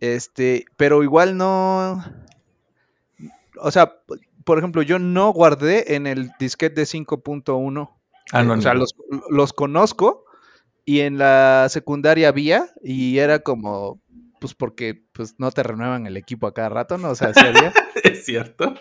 Este, 0.00 0.64
pero 0.76 1.02
igual 1.02 1.36
no. 1.36 2.02
O 3.60 3.70
sea, 3.70 4.00
por 4.44 4.58
ejemplo, 4.58 4.82
yo 4.82 4.98
no 4.98 5.32
guardé 5.32 5.94
en 5.94 6.06
el 6.06 6.30
disquete 6.38 6.80
de 6.82 6.86
5.1. 6.86 7.90
Ah, 8.32 8.42
no, 8.42 8.54
Eh, 8.54 8.58
o 8.58 8.60
sea, 8.60 8.74
no. 8.74 8.80
los, 8.80 8.94
los 9.30 9.52
conozco 9.52 10.24
y 10.84 11.00
en 11.00 11.18
la 11.18 11.66
secundaria 11.70 12.28
había 12.28 12.68
y 12.82 13.18
era 13.18 13.38
como, 13.40 14.00
pues 14.40 14.54
porque 14.54 15.02
pues 15.12 15.34
no 15.38 15.50
te 15.50 15.62
renuevan 15.62 16.06
el 16.06 16.16
equipo 16.16 16.46
a 16.46 16.54
cada 16.54 16.68
rato, 16.68 16.98
¿no? 16.98 17.10
O 17.10 17.14
sea, 17.14 17.32
sí 17.34 17.40
había. 17.40 17.72
es 18.02 18.24
cierto. 18.24 18.74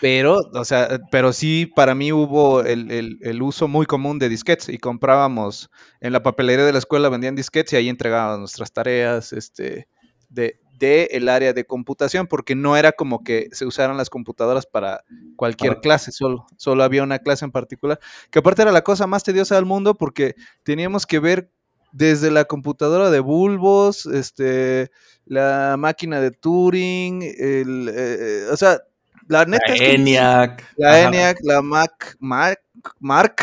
Pero, 0.00 0.38
o 0.54 0.64
sea, 0.64 1.00
pero 1.10 1.32
sí, 1.32 1.66
para 1.66 1.94
mí 1.94 2.12
hubo 2.12 2.62
el, 2.62 2.90
el- 2.90 3.18
el 3.20 3.42
uso 3.42 3.68
muy 3.68 3.86
común 3.86 4.18
de 4.18 4.28
disquetes 4.28 4.68
y 4.68 4.78
comprábamos 4.78 5.70
en 6.00 6.12
la 6.12 6.22
papelería 6.22 6.64
de 6.64 6.72
la 6.72 6.78
escuela, 6.78 7.08
vendían 7.08 7.34
disquetes 7.36 7.72
y 7.74 7.76
ahí 7.76 7.88
entregábamos 7.88 8.40
nuestras 8.40 8.72
tareas 8.72 9.32
este, 9.32 9.88
de, 10.28 10.58
de 10.82 11.04
el 11.12 11.28
área 11.28 11.52
de 11.52 11.64
computación, 11.64 12.26
porque 12.26 12.54
no 12.56 12.76
era 12.76 12.90
como 12.92 13.22
que 13.22 13.48
se 13.52 13.64
usaran 13.64 13.96
las 13.96 14.10
computadoras 14.10 14.66
para 14.66 15.04
cualquier 15.36 15.80
clase, 15.80 16.10
solo, 16.10 16.46
solo 16.56 16.82
había 16.82 17.04
una 17.04 17.20
clase 17.20 17.44
en 17.44 17.52
particular, 17.52 18.00
que 18.30 18.40
aparte 18.40 18.62
era 18.62 18.72
la 18.72 18.82
cosa 18.82 19.06
más 19.06 19.22
tediosa 19.22 19.54
del 19.54 19.64
mundo 19.64 19.94
porque 19.94 20.34
teníamos 20.64 21.06
que 21.06 21.20
ver 21.20 21.50
desde 21.92 22.30
la 22.30 22.44
computadora 22.46 23.10
de 23.10 23.20
bulbos, 23.20 24.06
este, 24.06 24.90
la 25.24 25.76
máquina 25.78 26.20
de 26.20 26.32
Turing, 26.32 27.22
el, 27.22 27.90
eh, 27.94 28.46
o 28.50 28.56
sea, 28.56 28.80
la 29.28 29.44
neta 29.44 29.64
La 29.68 29.74
es 29.74 29.80
que 29.80 29.94
ENIAC. 29.94 30.74
la 30.76 30.88
Ajá. 30.88 31.08
ENIAC, 31.08 31.38
la 31.42 31.62
Mac, 31.62 32.16
Mac, 32.18 32.60
Mark 32.98 33.36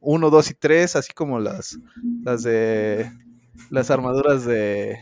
1, 0.00 0.30
2 0.30 0.50
y 0.50 0.54
3, 0.54 0.96
así 0.96 1.12
como 1.12 1.38
las, 1.38 1.78
las 2.24 2.42
de 2.42 3.12
las 3.70 3.90
armaduras 3.90 4.44
de 4.44 4.98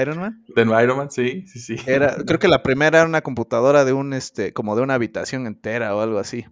Iron 0.00 0.18
Man. 0.18 0.44
De 0.54 0.62
Iron 0.62 0.96
Man, 0.96 1.10
sí, 1.10 1.46
sí, 1.46 1.58
sí. 1.60 1.76
Era, 1.86 2.16
creo 2.26 2.38
que 2.38 2.48
la 2.48 2.62
primera 2.62 2.98
era 2.98 3.06
una 3.08 3.22
computadora 3.22 3.84
de 3.84 3.92
un 3.92 4.12
este, 4.12 4.52
como 4.52 4.74
de 4.76 4.82
una 4.82 4.94
habitación 4.94 5.46
entera 5.46 5.94
o 5.94 6.00
algo 6.00 6.18
así. 6.18 6.46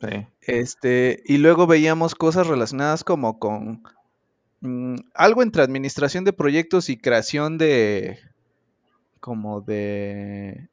Sí. 0.00 0.26
Este, 0.42 1.22
y 1.26 1.38
luego 1.38 1.66
veíamos 1.66 2.14
cosas 2.14 2.46
relacionadas 2.46 3.02
como 3.02 3.38
con 3.40 3.82
mm, 4.60 4.94
algo 5.14 5.42
entre 5.42 5.62
administración 5.62 6.24
de 6.24 6.32
proyectos 6.32 6.88
y 6.88 6.96
creación 6.96 7.58
de 7.58 8.18
como 9.20 9.60
de 9.60 10.68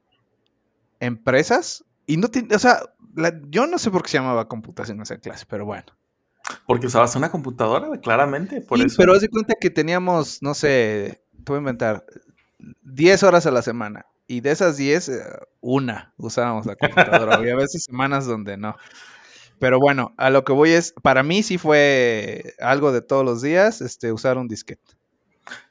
empresas. 1.00 1.84
Y 2.06 2.18
no 2.18 2.28
tiene, 2.30 2.56
o 2.56 2.60
sea, 2.60 2.80
la- 3.16 3.40
yo 3.50 3.66
no 3.68 3.78
sé 3.80 3.90
por 3.92 4.04
qué 4.04 4.10
se 4.10 4.18
llamaba 4.18 4.48
computación 4.48 5.02
esa 5.02 5.18
clase, 5.18 5.46
pero 5.50 5.66
bueno. 5.66 5.86
Porque 6.68 6.86
usabas 6.88 7.16
una 7.16 7.32
computadora, 7.32 7.90
claramente, 8.00 8.62
por 8.62 8.78
Sí, 8.78 8.86
eso. 8.86 8.96
pero 8.98 9.14
haz 9.14 9.22
de 9.22 9.30
cuenta 9.30 9.56
que 9.60 9.72
teníamos, 9.72 10.44
no 10.44 10.54
sé, 10.54 11.24
te 11.46 11.52
voy 11.52 11.58
a 11.58 11.60
inventar, 11.60 12.06
10 12.84 13.24
horas 13.24 13.46
a 13.46 13.52
la 13.52 13.62
semana. 13.62 14.06
Y 14.28 14.42
de 14.42 14.52
esas 14.52 14.78
10, 14.78 15.10
eh, 15.10 15.22
una 15.62 16.14
usábamos 16.18 16.66
la 16.66 16.76
computadora. 16.76 17.36
Había 17.38 17.56
veces 17.56 17.84
semanas 17.84 18.26
donde 18.26 18.58
no. 18.58 18.76
Pero 19.60 19.80
bueno, 19.80 20.14
a 20.18 20.30
lo 20.30 20.44
que 20.44 20.52
voy 20.52 20.72
es, 20.72 20.94
para 21.02 21.24
mí 21.24 21.44
sí 21.44 21.58
fue 21.58 22.56
algo 22.60 22.92
de 22.92 23.02
todos 23.02 23.24
los 23.24 23.42
días, 23.42 23.82
este, 23.82 24.12
usar 24.12 24.38
un 24.38 24.48
disquete. 24.48 24.96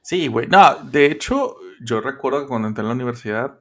Sí, 0.01 0.29
güey. 0.29 0.47
No, 0.47 0.77
de 0.85 1.07
hecho, 1.07 1.57
yo 1.83 2.01
recuerdo 2.01 2.41
que 2.41 2.47
cuando 2.47 2.69
entré 2.69 2.83
en 2.83 2.89
la 2.89 2.95
universidad, 2.95 3.61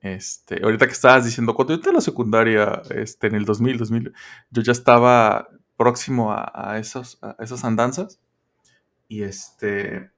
este, 0.00 0.62
ahorita 0.62 0.86
que 0.86 0.92
estabas 0.92 1.24
diciendo, 1.24 1.54
cuando 1.54 1.74
yo 1.74 1.76
entré 1.76 1.90
a 1.90 1.94
la 1.94 2.00
secundaria, 2.00 2.82
este, 2.90 3.26
en 3.26 3.34
el 3.34 3.44
2000, 3.44 3.76
2000, 3.76 4.12
yo 4.50 4.62
ya 4.62 4.72
estaba 4.72 5.48
próximo 5.76 6.32
a, 6.32 6.50
a 6.54 6.78
esos, 6.78 7.18
a 7.20 7.36
esas 7.40 7.64
andanzas. 7.64 8.20
Y 9.08 9.22
este, 9.22 10.10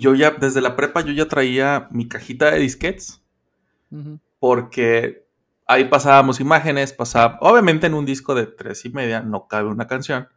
yo 0.00 0.14
ya, 0.14 0.30
desde 0.32 0.60
la 0.60 0.76
prepa, 0.76 1.00
yo 1.02 1.12
ya 1.12 1.26
traía 1.28 1.88
mi 1.90 2.08
cajita 2.08 2.50
de 2.50 2.58
disquetes, 2.60 3.22
porque 4.38 5.26
ahí 5.66 5.84
pasábamos 5.86 6.40
imágenes, 6.40 6.92
pasaba, 6.92 7.38
obviamente 7.40 7.86
en 7.86 7.94
un 7.94 8.04
disco 8.06 8.34
de 8.34 8.46
tres 8.46 8.84
y 8.84 8.90
media 8.90 9.20
no 9.22 9.46
cabe 9.48 9.68
una 9.68 9.86
canción. 9.86 10.28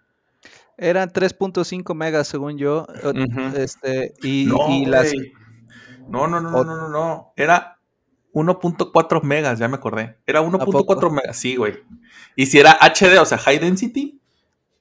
Eran 0.78 1.10
3.5 1.10 1.93
megas 1.93 2.28
según 2.28 2.58
yo. 2.58 2.88
Este, 3.56 4.13
y, 4.24 4.45
No, 4.48 4.69
y 4.69 4.86
las... 4.86 5.12
no, 6.08 6.28
no, 6.28 6.39
no, 6.39 6.50
no, 6.52 6.63
no, 6.63 6.76
no, 6.78 6.89
no. 6.89 7.34
Era 7.36 7.78
1.4 8.34 9.22
megas, 9.24 9.60
ya 9.60 9.67
me 9.67 9.76
acordé. 9.76 10.17
Era 10.26 10.41
1.4 10.41 10.72
poco? 10.72 11.10
megas, 11.10 11.36
sí, 11.38 11.58
güey. 11.58 11.84
Y 12.38 12.45
si 12.45 12.60
era 12.60 12.78
HD, 12.80 13.19
o 13.19 13.26
sea, 13.26 13.38
High 13.39 13.60
Density, 13.60 14.22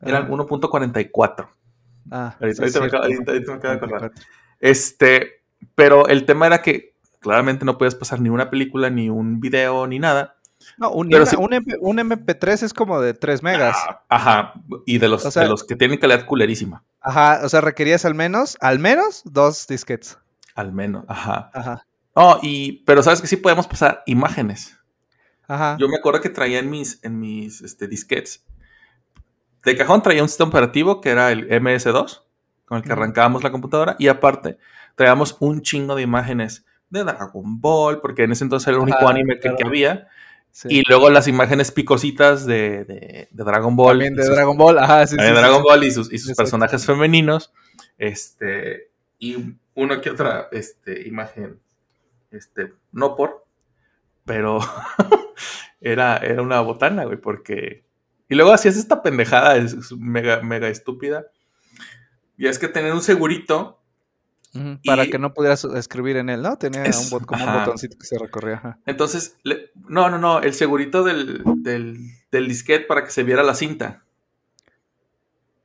eran 0.00 0.24
Ah. 0.24 0.28
1.44. 0.30 1.48
Ah, 2.10 2.36
Ahorita- 2.40 2.54
sí, 2.54 2.62
ahorita 2.62 2.62
me 2.62 2.70
cierto, 2.70 2.86
acabo- 2.86 3.02
ahorita- 3.02 3.32
ahorita 3.32 3.52
me 3.52 3.58
acabo 3.58 3.74
de 3.74 3.76
acordar. 3.86 4.12
44. 4.60 4.70
Este, 4.72 5.42
pero 5.74 6.08
el 6.08 6.24
tema 6.26 6.46
era 6.46 6.62
que 6.62 6.94
claramente 7.20 7.64
no 7.64 7.78
podías 7.78 7.94
pasar 7.94 8.20
ni 8.20 8.28
una 8.28 8.50
película, 8.50 8.90
ni 8.90 9.08
un 9.10 9.40
video, 9.40 9.86
ni 9.86 9.98
nada. 9.98 10.36
No, 10.76 10.90
un, 10.90 11.08
Pero 11.08 11.22
una- 11.22 11.30
sí- 11.30 11.36
un 11.38 11.52
MP 11.54 11.76
un 11.80 11.98
MP3 11.98 12.62
es 12.62 12.72
como 12.74 13.00
de 13.00 13.14
3 13.14 13.42
megas. 13.42 13.76
Ah, 13.88 14.02
Ajá. 14.08 14.52
Y 14.86 14.98
de 14.98 15.08
los, 15.08 15.24
O 15.24 15.30
sea- 15.30 15.42
de 15.44 15.48
los 15.48 15.64
que 15.64 15.76
tienen 15.76 15.98
calidad 15.98 16.26
culerísima. 16.26 16.84
Ajá, 17.00 17.40
o 17.44 17.48
sea, 17.48 17.60
requerías 17.60 18.04
al 18.04 18.14
menos, 18.14 18.56
al 18.60 18.78
menos 18.78 19.22
dos 19.24 19.66
disquetes. 19.66 20.18
Al 20.54 20.72
menos. 20.72 21.04
Ajá. 21.08 21.50
Ajá, 21.54 21.86
No, 22.16 22.38
y, 22.42 22.82
pero 22.84 23.02
sabes 23.02 23.20
que 23.20 23.28
sí 23.28 23.36
podemos 23.36 23.66
pasar 23.68 24.02
imágenes. 24.06 24.76
ajá. 25.46 25.76
Yo 25.80 25.88
me 25.88 25.96
acuerdo 25.96 26.20
que 26.20 26.28
traía 26.30 26.58
en 26.58 26.68
mis, 26.70 26.98
en 27.04 27.18
mis 27.20 27.60
este, 27.62 27.86
disquetes. 27.88 28.44
De 29.64 29.76
cajón 29.76 30.02
traía 30.02 30.22
un 30.22 30.28
sistema 30.28 30.48
operativo 30.48 31.00
que 31.00 31.10
era 31.10 31.30
el 31.32 31.48
MS2, 31.48 32.22
con 32.68 32.78
el 32.78 32.84
que 32.84 32.92
arrancábamos 32.92 33.42
la 33.42 33.50
computadora. 33.50 33.96
Y 33.98 34.08
aparte, 34.08 34.58
traíamos 34.94 35.36
un 35.40 35.62
chingo 35.62 35.94
de 35.94 36.02
imágenes 36.02 36.64
de 36.90 37.04
Dragon 37.04 37.60
Ball, 37.60 38.00
porque 38.00 38.22
en 38.24 38.32
ese 38.32 38.44
entonces 38.44 38.68
era 38.68 38.76
el 38.76 38.82
único 38.82 38.98
Ajá, 38.98 39.10
anime 39.10 39.34
que, 39.34 39.40
claro. 39.40 39.56
que 39.56 39.64
había. 39.66 40.08
sí. 40.50 40.68
Y 40.70 40.82
luego 40.88 41.10
las 41.10 41.28
imágenes 41.28 41.70
picositas 41.72 42.46
de, 42.46 42.84
de- 42.84 43.28
de 43.30 43.44
Dragon 43.44 43.74
Ball. 43.76 43.92
También 43.98 44.14
de 44.14 44.24
sus- 44.24 44.34
Dragon 44.34 44.56
Ball, 44.56 44.78
ajá, 44.78 45.06
sí, 45.06 45.16
sí, 45.18 45.24
Dragon. 45.24 45.62
Ball 45.62 45.84
y 45.84 45.90
sus, 45.90 46.12
y 46.12 46.18
sus 46.18 46.34
personajes 46.36 46.84
femeninos. 46.86 47.52
Este, 47.98 48.90
y 49.18 49.54
una 49.74 50.00
que 50.00 50.10
otra 50.10 50.48
este, 50.52 51.06
imagen, 51.08 51.58
este, 52.30 52.72
no 52.92 53.16
por, 53.16 53.44
pero 54.24 54.58
era, 55.80 56.16
era 56.18 56.42
una 56.42 56.60
botana, 56.60 57.04
güey, 57.04 57.18
porque... 57.18 57.84
Y 58.30 58.34
luego 58.34 58.52
hacías 58.52 58.76
esta 58.76 59.02
pendejada, 59.02 59.56
es, 59.56 59.72
es 59.72 59.92
mega, 59.92 60.42
mega 60.42 60.68
estúpida. 60.68 61.26
Y 62.38 62.46
es 62.46 62.58
que 62.58 62.68
tener 62.68 62.94
un 62.94 63.02
segurito 63.02 63.74
Para 64.86 65.04
Y- 65.04 65.10
que 65.10 65.18
no 65.18 65.34
pudieras 65.34 65.62
escribir 65.64 66.16
en 66.16 66.30
él, 66.30 66.40
¿no? 66.40 66.56
Tenía 66.56 66.82
Es- 66.84 66.96
un 66.96 67.10
bot- 67.20 67.26
como 67.26 67.44
un 67.44 67.52
botoncito 67.52 67.98
que 67.98 68.06
se 68.06 68.18
recorría. 68.18 68.54
ajá. 68.54 68.78
Entonces, 68.86 69.36
le- 69.42 69.70
no, 69.74 70.08
no, 70.08 70.18
no, 70.18 70.40
el 70.40 70.54
segurito 70.54 71.04
del, 71.04 71.42
del, 71.58 71.98
del 72.32 72.48
disquete 72.48 72.86
para 72.86 73.04
que 73.04 73.10
se 73.10 73.22
viera 73.24 73.42
la 73.42 73.54
cinta. 73.54 74.04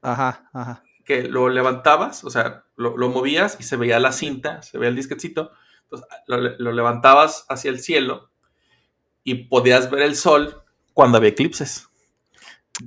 Ajá, 0.02 0.50
ajá. 0.54 0.84
Que 1.06 1.24
lo 1.28 1.50
levantabas, 1.50 2.24
o 2.26 2.30
sea, 2.30 2.66
lo, 2.76 2.98
lo 2.98 3.10
movías 3.10 3.58
y 3.60 3.64
se 3.64 3.78
veía 3.78 4.00
la 4.00 4.12
cinta, 4.12 4.62
se 4.62 4.78
veía 4.78 4.90
el 4.90 4.96
disquetcito. 4.96 5.52
Entonces, 5.84 6.08
lo, 6.28 6.38
lo 6.38 6.72
levantabas 6.74 7.46
hacia 7.50 7.70
el 7.72 7.80
cielo 7.80 8.30
y 9.24 9.46
podías 9.46 9.90
ver 9.92 10.02
el 10.04 10.16
sol 10.16 10.62
cuando 10.94 11.18
había 11.18 11.30
eclipses. 11.30 11.88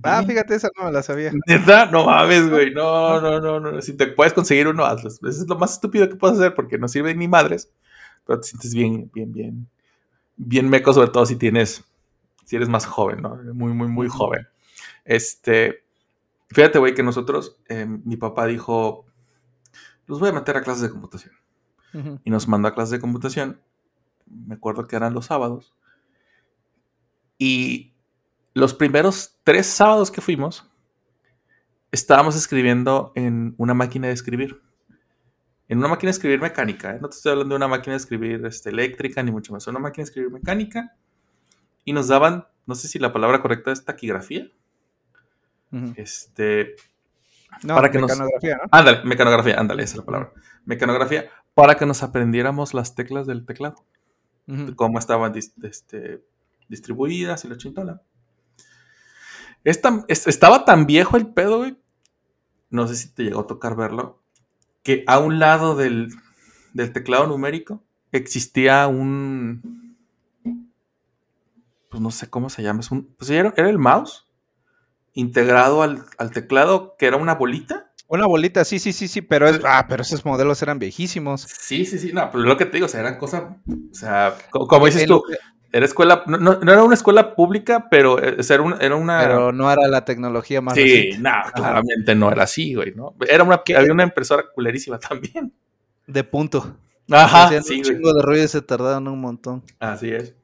Ah, 0.02 0.22
fíjate, 0.26 0.54
esa 0.54 0.68
no 0.76 0.84
me 0.86 0.92
la 0.92 1.02
sabía. 1.02 1.32
¿Neta? 1.46 1.86
No 1.86 2.04
mames, 2.06 2.50
güey. 2.50 2.72
No, 2.74 3.20
no, 3.20 3.40
no, 3.40 3.60
no. 3.60 3.80
Si 3.82 3.96
te 3.96 4.08
puedes 4.08 4.32
conseguir 4.32 4.66
uno, 4.68 4.84
hazlo. 4.84 5.08
Eso 5.08 5.28
es 5.28 5.48
lo 5.48 5.56
más 5.56 5.74
estúpido 5.74 6.08
que 6.08 6.16
puedes 6.16 6.38
hacer 6.38 6.54
porque 6.54 6.78
no 6.78 6.88
sirve 6.88 7.14
ni 7.14 7.28
madres. 7.28 7.70
Pero 8.26 8.40
te 8.40 8.48
sientes 8.48 8.74
bien, 8.74 9.10
bien, 9.14 9.32
bien. 9.32 9.68
Bien 10.36 10.68
meco, 10.68 10.92
sobre 10.92 11.10
todo 11.10 11.24
si 11.26 11.36
tienes. 11.36 11.84
Si 12.44 12.56
eres 12.56 12.68
más 12.68 12.86
joven, 12.86 13.22
¿no? 13.22 13.36
Muy, 13.54 13.72
muy, 13.72 13.88
muy 13.88 14.08
joven. 14.08 14.48
Este. 15.04 15.84
Fíjate, 16.48 16.78
güey, 16.78 16.94
que 16.94 17.02
nosotros. 17.02 17.58
eh, 17.68 17.86
mi 17.86 18.16
papá 18.16 18.46
dijo. 18.46 19.06
Los 20.06 20.20
voy 20.20 20.30
a 20.30 20.32
meter 20.32 20.56
a 20.56 20.62
clases 20.62 20.82
de 20.82 20.90
computación. 20.90 21.34
Ujú. 21.94 22.20
Y 22.24 22.30
nos 22.30 22.48
mandó 22.48 22.68
a 22.68 22.74
clases 22.74 22.92
de 22.92 23.00
computación. 23.00 23.60
Me 24.26 24.54
acuerdo 24.56 24.86
que 24.86 24.96
eran 24.96 25.14
los 25.14 25.26
sábados. 25.26 25.74
Y 27.38 27.92
los 28.56 28.72
primeros 28.74 29.36
tres 29.44 29.66
sábados 29.66 30.10
que 30.10 30.20
fuimos, 30.22 30.66
estábamos 31.92 32.36
escribiendo 32.36 33.12
en 33.14 33.54
una 33.58 33.74
máquina 33.74 34.08
de 34.08 34.14
escribir. 34.14 34.62
En 35.68 35.78
una 35.78 35.88
máquina 35.88 36.08
de 36.08 36.12
escribir 36.12 36.40
mecánica. 36.40 36.94
¿eh? 36.94 36.98
No 37.00 37.08
te 37.10 37.16
estoy 37.16 37.32
hablando 37.32 37.52
de 37.54 37.56
una 37.56 37.68
máquina 37.68 37.92
de 37.92 37.98
escribir 37.98 38.44
este, 38.46 38.70
eléctrica 38.70 39.22
ni 39.22 39.30
mucho 39.30 39.52
más. 39.52 39.66
Una 39.66 39.78
máquina 39.78 40.04
de 40.04 40.08
escribir 40.08 40.30
mecánica. 40.30 40.96
Y 41.84 41.92
nos 41.92 42.08
daban, 42.08 42.46
no 42.66 42.74
sé 42.74 42.88
si 42.88 42.98
la 42.98 43.12
palabra 43.12 43.42
correcta 43.42 43.72
es 43.72 43.84
taquigrafía. 43.84 44.48
Este, 45.96 46.76
No, 47.62 47.74
Para 47.74 47.90
que 47.90 47.98
nos- 47.98 48.10
mecanografía, 48.10 48.56
¿no? 48.56 48.68
ándale, 48.70 49.04
mecanografía, 49.04 49.58
ándale, 49.60 49.82
esa 49.82 49.92
es 49.94 49.98
la 49.98 50.04
palabra. 50.04 50.32
Mecanografía, 50.64 51.30
para 51.54 51.74
que 51.76 51.86
nos 51.86 52.02
aprendiéramos 52.02 52.72
las 52.74 52.94
teclas 52.94 53.26
del 53.26 53.44
teclado. 53.44 53.76
Cómo 54.76 54.98
estaban 54.98 55.32
dis- 55.34 55.52
este, 55.62 56.22
distribuidas 56.68 57.44
y 57.44 57.48
la 57.48 57.56
chintola. 57.56 58.02
Esta- 59.66 60.04
es- 60.08 60.26
estaba 60.26 60.64
tan 60.64 60.86
viejo 60.86 61.16
el 61.16 61.26
pedo, 61.26 61.58
güey. 61.58 61.76
No 62.70 62.86
sé 62.88 62.96
si 62.96 63.08
te 63.08 63.22
llegó 63.24 63.40
a 63.40 63.46
tocar 63.46 63.76
verlo. 63.76 64.22
Que 64.82 65.04
a 65.06 65.18
un 65.18 65.38
lado 65.38 65.74
del, 65.74 66.08
del 66.72 66.92
teclado 66.92 67.26
numérico 67.26 67.82
existía 68.12 68.86
un. 68.86 69.96
Pues 71.90 72.00
no 72.00 72.10
sé 72.10 72.28
cómo 72.28 72.50
se 72.50 72.62
llama. 72.62 72.80
Es 72.80 72.90
un, 72.90 73.04
pues 73.16 73.30
era, 73.30 73.52
era 73.56 73.70
el 73.70 73.78
mouse 73.78 74.26
integrado 75.14 75.82
al, 75.82 76.04
al 76.18 76.30
teclado, 76.30 76.94
que 76.98 77.06
era 77.06 77.16
una 77.16 77.34
bolita. 77.34 77.92
Una 78.08 78.26
bolita, 78.26 78.64
sí, 78.64 78.78
sí, 78.78 78.92
sí, 78.92 79.08
sí, 79.08 79.20
pero 79.22 79.48
es, 79.48 79.60
ah, 79.64 79.86
pero 79.88 80.02
esos 80.02 80.24
modelos 80.24 80.62
eran 80.62 80.78
viejísimos. 80.78 81.40
Sí, 81.42 81.84
sí, 81.86 81.98
sí. 81.98 82.12
No, 82.12 82.30
pero 82.30 82.44
lo 82.44 82.56
que 82.56 82.66
te 82.66 82.72
digo, 82.74 82.86
o 82.86 82.88
sea, 82.88 83.00
eran 83.00 83.18
cosas. 83.18 83.44
O 83.90 83.94
sea, 83.94 84.36
co- 84.50 84.66
como 84.68 84.86
dices 84.86 85.02
El- 85.02 85.08
tú, 85.08 85.22
Era 85.72 85.84
escuela, 85.84 86.22
no, 86.26 86.38
no- 86.38 86.72
era 86.72 86.82
una 86.84 86.94
escuela 86.94 87.34
pública, 87.34 87.88
pero 87.90 88.22
eh, 88.22 88.36
era 88.48 88.62
una... 88.62 88.76
Era 88.78 88.96
una 88.96 89.18
Pero 89.18 89.52
no 89.52 89.70
era 89.70 89.86
la 89.88 90.04
tecnología 90.04 90.60
más 90.60 90.74
sí, 90.76 91.10
no, 91.18 91.30
claramente 91.54 92.14
no 92.14 92.30
era 92.32 92.44
así, 92.44 92.74
güey, 92.74 92.94
¿no? 92.94 93.14
Era 93.28 93.44
una, 93.44 93.62
¿Qué? 93.64 93.76
había 93.76 93.92
una 93.92 94.04
impresora 94.04 94.44
culerísima 94.54 94.98
también. 94.98 95.52
De 96.06 96.24
punto. 96.24 96.76
Ajá, 97.10 97.44
Hacían 97.44 97.62
sí, 97.62 97.76
un 97.76 97.82
chingo 97.82 98.12
de 98.14 98.22
ruido 98.22 98.44
y 98.44 98.48
se 98.48 98.62
tardaron 98.62 99.06
un 99.08 99.20
montón. 99.20 99.62
Así 99.78 100.10
es. 100.10 100.34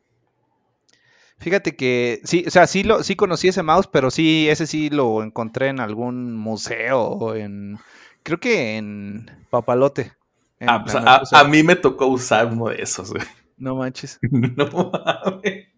Fíjate 1.39 1.75
que 1.75 2.21
sí, 2.25 2.45
o 2.47 2.51
sea, 2.51 2.67
sí 2.69 2.85
lo, 2.85 3.03
sí 3.03 3.17
conocí 3.17 3.49
ese 3.49 3.63
mouse, 3.65 3.89
pero 3.89 4.11
sí, 4.11 4.49
ese 4.49 4.67
sí 4.67 4.91
lo 4.91 5.23
encontré 5.25 5.69
en 5.69 5.81
algún 5.81 6.37
museo 6.37 7.01
o 7.03 7.35
en, 7.35 7.79
creo 8.23 8.39
que 8.39 8.77
en 8.77 9.29
Papalote. 9.51 10.13
en 10.61 10.69
Ah, 10.69 10.83
pues, 10.85 10.95
a, 10.95 11.23
a 11.41 11.45
mí 11.45 11.63
me 11.65 11.75
tocó 11.75 12.07
usar 12.07 12.47
uno 12.47 12.69
de 12.69 12.81
esos, 12.83 13.11
güey. 13.11 13.25
No 13.62 13.77
manches. 13.77 14.18
No 14.31 14.66
mames. 14.66 15.68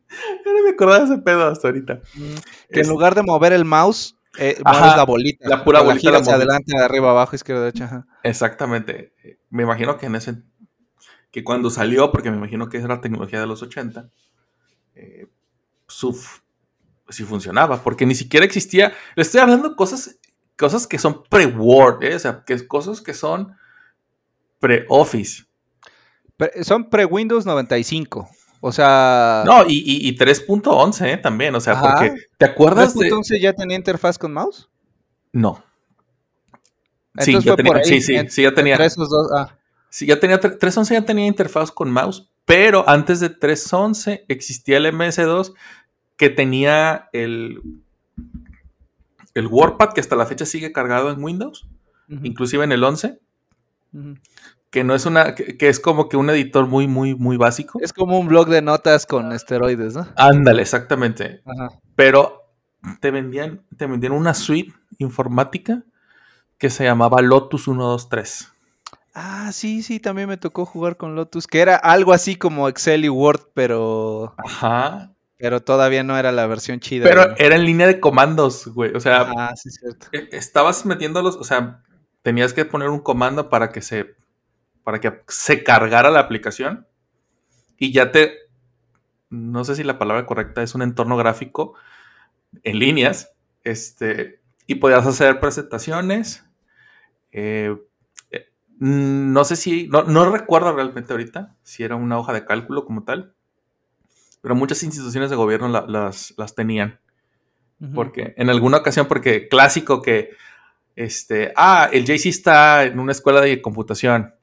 Yo 0.45 0.53
no 0.53 0.63
me 0.63 0.71
acordaba 0.71 1.01
de 1.05 1.13
ese 1.15 1.19
pedo 1.23 1.47
hasta 1.49 1.69
ahorita. 1.69 2.01
Que 2.71 2.81
en 2.81 2.89
lugar 2.89 3.15
de 3.15 3.23
mover 3.23 3.53
el 3.53 3.65
mouse, 3.65 4.17
eh, 4.39 4.57
Ajá, 4.65 4.97
la 4.97 5.05
bolita. 5.05 5.49
la 5.49 5.65
pura 5.65 5.81
bolita 5.83 6.11
la 6.11 6.19
hacia 6.19 6.35
adelante, 6.35 6.77
arriba, 6.79 7.11
abajo, 7.11 7.35
izquierda, 7.37 7.63
derecha. 7.63 7.85
ajá. 7.87 8.07
Exactamente. 8.23 9.13
Me 9.51 9.65
imagino 9.65 9.97
que 9.99 10.07
en 10.07 10.15
ese. 10.15 10.43
Que 11.31 11.43
cuando 11.45 11.69
salió, 11.69 12.13
porque 12.13 12.31
me 12.31 12.37
imagino 12.37 12.69
que 12.69 12.79
era 12.79 13.01
tecnología 13.01 13.41
de 13.41 13.47
los 13.47 13.61
80, 13.63 14.09
eh, 14.95 15.27
su, 15.89 16.11
f- 16.11 16.41
sí 17.09 17.25
funcionaba, 17.25 17.83
porque 17.83 18.07
ni 18.07 18.15
siquiera 18.15 18.47
existía. 18.47 18.93
Le 19.17 19.23
estoy 19.23 19.41
hablando 19.41 19.71
de 19.71 19.77
cosas, 19.77 20.19
cosas 20.57 20.87
que 20.87 20.99
son 20.99 21.25
pre-Word, 21.29 22.05
¿eh? 22.05 22.15
o 22.15 22.19
sea, 22.21 22.45
que 22.47 22.67
cosas 22.69 23.01
que 23.01 23.15
son 23.15 23.57
pre-Office. 24.61 25.45
Pre- 26.37 26.65
son 26.65 26.91
pre-Windows 26.91 27.47
95. 27.47 28.29
O 28.61 28.73
sea, 28.73 29.43
No, 29.47 29.65
y, 29.69 29.75
y, 29.79 30.09
y 30.09 30.17
3.11 30.17 31.07
¿eh? 31.07 31.17
también, 31.19 31.55
o 31.55 31.61
sea, 31.61 31.75
Ajá. 31.75 31.97
porque. 31.99 32.15
¿Te 32.39 32.45
acuerdas 32.47 32.95
de.? 32.95 33.07
entonces 33.07 33.41
ya 33.41 33.53
tenía 33.53 33.77
interfaz 33.77 34.19
con 34.19 34.33
mouse. 34.33 34.69
No. 35.33 35.63
Sí, 37.19 37.31
Entonces 37.31 37.45
ya 37.45 37.53
fue 37.55 37.57
tenía, 37.63 37.77
ahí, 37.77 37.85
sí, 37.85 38.01
sí, 38.01 38.15
en- 38.17 38.31
sí, 38.31 38.43
ya 38.43 38.55
tenía. 38.55 38.77
Esos 38.77 39.09
dos, 39.09 39.29
ah, 39.37 39.57
Sí, 39.91 40.07
ya 40.07 40.19
tenía 40.19 40.41
311 40.41 40.95
ya 40.95 41.05
tenía 41.05 41.27
interfaz 41.27 41.71
con 41.71 41.89
mouse, 41.93 42.29
pero 42.45 42.89
antes 42.89 43.21
de 43.21 43.29
311 43.31 44.25
existía 44.27 44.79
el 44.79 44.87
MS2 44.87 45.55
que 46.17 46.31
tenía 46.31 47.09
el 47.13 47.61
el 49.35 49.47
WordPad 49.47 49.93
que 49.93 50.01
hasta 50.01 50.17
la 50.17 50.27
fecha 50.27 50.47
sigue 50.47 50.73
cargado 50.73 51.11
en 51.13 51.23
Windows, 51.23 51.67
ujú, 52.09 52.21
inclusive 52.25 52.65
en 52.65 52.73
el 52.73 52.83
11, 52.83 53.19
ujú. 53.93 54.15
Que 54.75 54.83
no 54.83 54.97
es 54.97 55.07
una 55.07 55.37
que, 55.37 55.57
que 55.57 55.69
es 55.69 55.79
como 55.79 56.09
que 56.09 56.17
un 56.17 56.29
editor 56.31 56.67
muy 56.67 56.89
muy 56.89 57.15
muy 57.15 57.37
básico. 57.37 57.79
Es 57.81 57.93
como 57.93 58.19
un 58.19 58.27
blog 58.27 58.49
de 58.49 58.61
notas 58.61 59.07
con 59.07 59.31
esteroides, 59.33 59.95
¿no? 59.95 60.09
Ándale, 60.17 60.63
exactamente. 60.63 61.43
Ajá. 61.47 61.79
Pero 61.95 62.43
te 63.01 63.13
vendían 63.13 63.63
te 63.77 63.87
vendían 63.87 64.11
una 64.15 64.35
suite 64.35 64.75
informática 64.99 65.85
que 66.59 66.71
se 66.71 66.83
llamaba 66.83 67.23
Lotus 67.23 67.63
123. 67.67 68.49
Ah, 69.15 69.51
sí, 69.53 69.85
sí, 69.85 70.01
también 70.01 70.29
me 70.29 70.39
tocó 70.39 70.67
jugar 70.67 70.97
con 70.97 71.15
Lotus, 71.15 71.47
que 71.47 71.61
era 71.61 71.77
algo 71.77 72.13
así 72.13 72.35
como 72.35 72.69
Excel 72.69 73.05
y 73.05 73.09
Word, 73.09 73.43
pero, 73.55 74.35
Ajá. 74.39 75.13
pero 75.39 75.63
todavía 75.63 76.03
no 76.03 76.19
era 76.19 76.33
la 76.33 76.49
versión 76.49 76.81
chida. 76.81 77.05
Pero 77.05 77.37
era 77.37 77.55
en 77.55 77.65
línea 77.65 77.87
de 77.87 78.01
comandos, 78.01 78.67
güey. 78.67 78.93
O 78.93 78.99
sea, 78.99 79.31
Ah, 79.39 79.53
sí, 79.55 79.71
cierto. 79.71 80.09
e- 80.11 80.31
estabas 80.33 80.85
metiéndolos, 80.85 81.37
o 81.37 81.45
sea, 81.45 81.85
tenías 82.23 82.53
que 82.53 82.65
poner 82.65 82.89
un 82.89 82.99
comando 82.99 83.49
para 83.51 83.71
que 83.71 83.83
se 83.83 84.17
para 84.85 85.01
que 85.01 85.23
se 85.29 85.65
cargara 85.65 86.11
la 86.11 86.21
aplicación 86.21 86.87
y 87.79 87.93
ya 87.93 88.13
te 88.13 88.35
no 89.31 89.65
sé 89.65 89.75
si 89.75 89.83
la 89.85 89.99
palabra 89.99 90.27
correcta 90.27 90.63
es 90.63 90.75
un 90.75 90.83
entorno 90.83 91.17
gráfico 91.17 91.75
en 92.63 92.79
líneas, 92.79 93.33
este 93.65 94.41
y 94.67 94.77
podías 94.77 95.07
hacer 95.07 95.41
presentaciones. 95.41 96.45
eh, 97.33 97.77
eh, 98.31 98.49
no 98.79 99.45
sé 99.45 99.57
si 99.57 99.89
no, 99.89 100.05
no 100.05 100.31
recuerdo 100.31 100.73
realmente 100.75 101.13
ahorita 101.13 101.57
si 101.63 101.83
era 101.83 101.97
una 101.97 102.19
hoja 102.19 102.33
de 102.33 102.45
cálculo 102.45 102.85
como 102.85 103.05
tal, 103.05 103.35
pero 104.41 104.55
muchas 104.55 104.83
instituciones 104.83 105.31
de 105.31 105.37
gobierno 105.37 105.69
la- 105.69 105.87
las, 105.89 106.35
las 106.37 106.55
tenían. 106.55 107.01
Porque 107.95 108.35
en 108.39 108.49
alguna 108.51 108.79
ocasión, 108.79 109.07
porque 109.09 109.49
clásico 109.49 110.01
que, 110.01 110.31
este, 110.97 111.53
ah, 111.57 111.89
el 111.93 112.05
JC 112.07 112.29
está 112.31 112.85
en 112.85 112.99
una 112.99 113.13
escuela 113.13 113.41
de 113.43 113.61
computación 113.61 114.34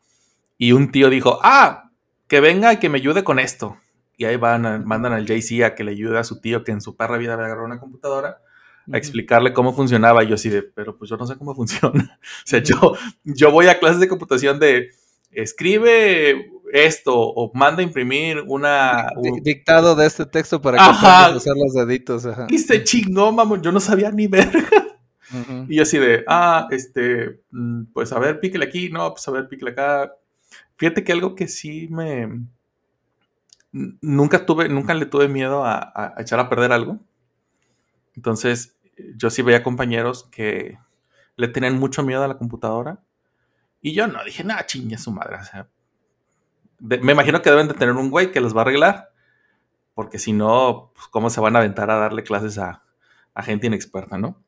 y 0.62 0.74
un 0.74 0.92
tío 0.92 1.10
dijo, 1.10 1.40
ah, 1.42 1.90
que 2.28 2.40
venga 2.40 2.72
y 2.74 2.78
que 2.78 2.88
me 2.88 3.00
ayude 3.00 3.24
con 3.24 3.40
esto. 3.40 3.78
Y 4.16 4.26
ahí 4.26 4.36
van, 4.36 4.66
a- 4.68 4.78
mandan 4.78 5.12
al 5.14 5.26
JC 5.26 5.64
a 5.64 5.74
que 5.74 5.84
le 5.84 5.92
ayude 5.94 6.20
a 6.20 6.24
su 6.24 6.40
tío 6.40 6.64
que 6.64 6.72
en 6.72 6.82
su 6.82 6.96
perra 6.96 7.18
vida 7.18 7.34
había 7.34 7.46
agarrado 7.46 7.66
una 7.66 7.80
computadora 7.80 8.38
a 8.92 8.98
explicarle 8.98 9.54
cómo 9.54 9.74
funcionaba. 9.74 10.24
Y 10.24 10.28
yo 10.28 10.36
así 10.36 10.50
de, 10.50 10.62
pero 10.62 10.96
pues 11.00 11.10
yo 11.10 11.18
no 11.18 11.26
sé 11.26 11.36
cómo 11.36 11.56
funciona. 11.56 12.20
o 12.44 12.46
sea, 12.48 12.62
yo, 12.62 12.94
yo 13.24 13.50
voy 13.52 13.68
a 13.70 13.80
clases 13.80 14.00
de 14.00 14.08
computación 14.08 14.60
de, 14.60 14.90
escribe 15.32 16.52
esto 16.74 17.14
o 17.18 17.52
manda 17.56 17.82
a 17.82 17.84
imprimir 17.84 18.44
una... 18.48 19.08
Un- 19.16 19.42
Dictado 19.42 19.96
de 19.96 20.06
este 20.06 20.26
texto 20.28 20.62
para 20.62 20.78
que 20.78 20.84
hacer 21.38 21.54
los 21.58 21.74
deditos. 21.74 22.26
Ajá. 22.28 22.46
y 22.50 22.60
se 22.60 22.84
chingó, 22.84 23.32
mamón. 23.32 23.62
Yo 23.64 23.72
no 23.72 23.80
sabía 23.80 24.12
ni 24.12 24.28
verga. 24.28 24.60
Ujú. 25.34 25.66
Y 25.70 25.78
yo 25.78 25.84
así 25.84 25.98
de, 25.98 26.24
ah, 26.28 26.68
este, 26.72 27.40
mm, 27.52 27.86
pues 27.94 28.12
a 28.14 28.20
ver, 28.20 28.40
píquele 28.40 28.66
aquí, 28.66 28.90
no, 28.90 29.12
pues 29.14 29.28
a 29.28 29.32
ver, 29.32 29.48
píquele 29.48 29.72
acá. 29.72 30.12
Fíjate 30.82 31.04
que 31.04 31.12
algo 31.12 31.36
que 31.36 31.48
sí 31.48 31.88
me... 31.92 32.28
Nunca 33.72 34.48
tuve, 34.48 34.68
nunca 34.68 34.96
le 34.96 35.06
tuve 35.06 35.28
miedo 35.28 35.64
a, 35.64 36.16
echar 36.18 36.40
a 36.40 36.50
perder 36.50 36.72
algo. 36.72 36.98
Entonces, 38.16 38.80
yo 39.16 39.30
sí 39.30 39.44
veía 39.44 39.62
compañeros 39.62 40.28
que 40.32 40.80
le 41.36 41.48
tenían 41.50 41.78
mucho 41.78 42.02
miedo 42.02 42.24
a 42.24 42.28
la 42.28 42.40
computadora. 42.40 43.00
Y 43.80 43.94
yo 43.94 44.08
no, 44.08 44.24
dije, 44.24 44.44
nada, 44.44 44.66
chingue 44.66 44.98
su 44.98 45.12
madre. 45.12 45.36
O 45.36 45.44
sea, 45.44 45.70
me 46.80 47.12
imagino 47.12 47.44
que 47.44 47.52
deben 47.52 47.68
de 47.68 47.76
tener 47.76 47.94
un 47.94 48.10
güey 48.10 48.32
que 48.32 48.42
los 48.42 48.56
va 48.56 48.62
a 48.62 48.64
arreglar. 48.64 49.12
Porque 49.94 50.18
si 50.18 50.34
no, 50.34 50.94
pues, 50.96 51.06
¿cómo 51.10 51.30
se 51.30 51.42
van 51.42 51.56
a 51.56 51.60
aventar 51.60 51.92
a 51.92 51.98
darle 51.98 52.24
clases 52.24 52.58
a, 52.58 52.84
a 53.36 53.44
gente 53.44 53.68
inexperta, 53.68 54.18
no? 54.18 54.44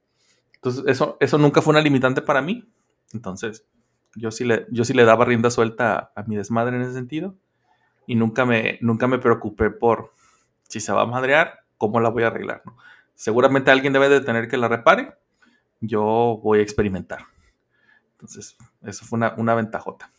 Entonces, 0.56 0.84
eso, 0.88 1.16
eso 1.20 1.38
nunca 1.38 1.62
fue 1.62 1.74
una 1.74 1.82
limitante 1.82 2.24
para 2.24 2.42
mí. 2.42 2.68
Entonces, 3.14 3.68
yo 4.16 4.32
sí 4.32 4.46
le, 4.46 4.66
yo 4.70 4.86
sí 4.86 4.94
le 4.94 5.06
daba 5.06 5.26
rienda 5.26 5.50
suelta 5.50 6.12
a, 6.16 6.24
mi 6.24 6.36
desmadre 6.36 6.76
en 6.76 6.84
ese 6.84 6.94
sentido. 6.94 7.36
Y 8.06 8.16
nunca 8.16 8.46
me, 8.46 8.78
nunca 8.82 9.08
me 9.08 9.20
preocupé 9.20 9.70
por 9.70 10.14
si 10.64 10.80
se 10.80 10.92
va 10.92 11.04
a 11.04 11.08
madrear, 11.08 11.64
cómo 11.78 12.00
la 12.00 12.10
voy 12.10 12.24
a 12.24 12.28
arreglar. 12.28 12.64
Seguramente 13.16 13.72
alguien 13.72 13.94
debe 13.94 14.10
de 14.10 14.22
tener 14.22 14.48
que 14.48 14.58
la 14.58 14.68
repare. 14.68 15.14
Yo 15.80 16.40
voy 16.44 16.60
a 16.60 16.64
experimentar. 16.64 17.26
Entonces, 18.14 18.58
eso 18.82 19.06
fue 19.06 19.18
una, 19.18 19.34
una 19.38 19.56
ventajota. 19.56 20.12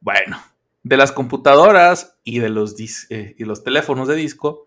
Bueno, 0.00 0.38
de 0.82 0.96
las 0.96 1.12
computadoras 1.12 2.18
y 2.24 2.38
de 2.38 2.48
los, 2.48 2.74
eh, 3.10 3.34
y 3.36 3.44
los 3.44 3.64
teléfonos 3.64 4.08
de 4.08 4.14
disco, 4.14 4.66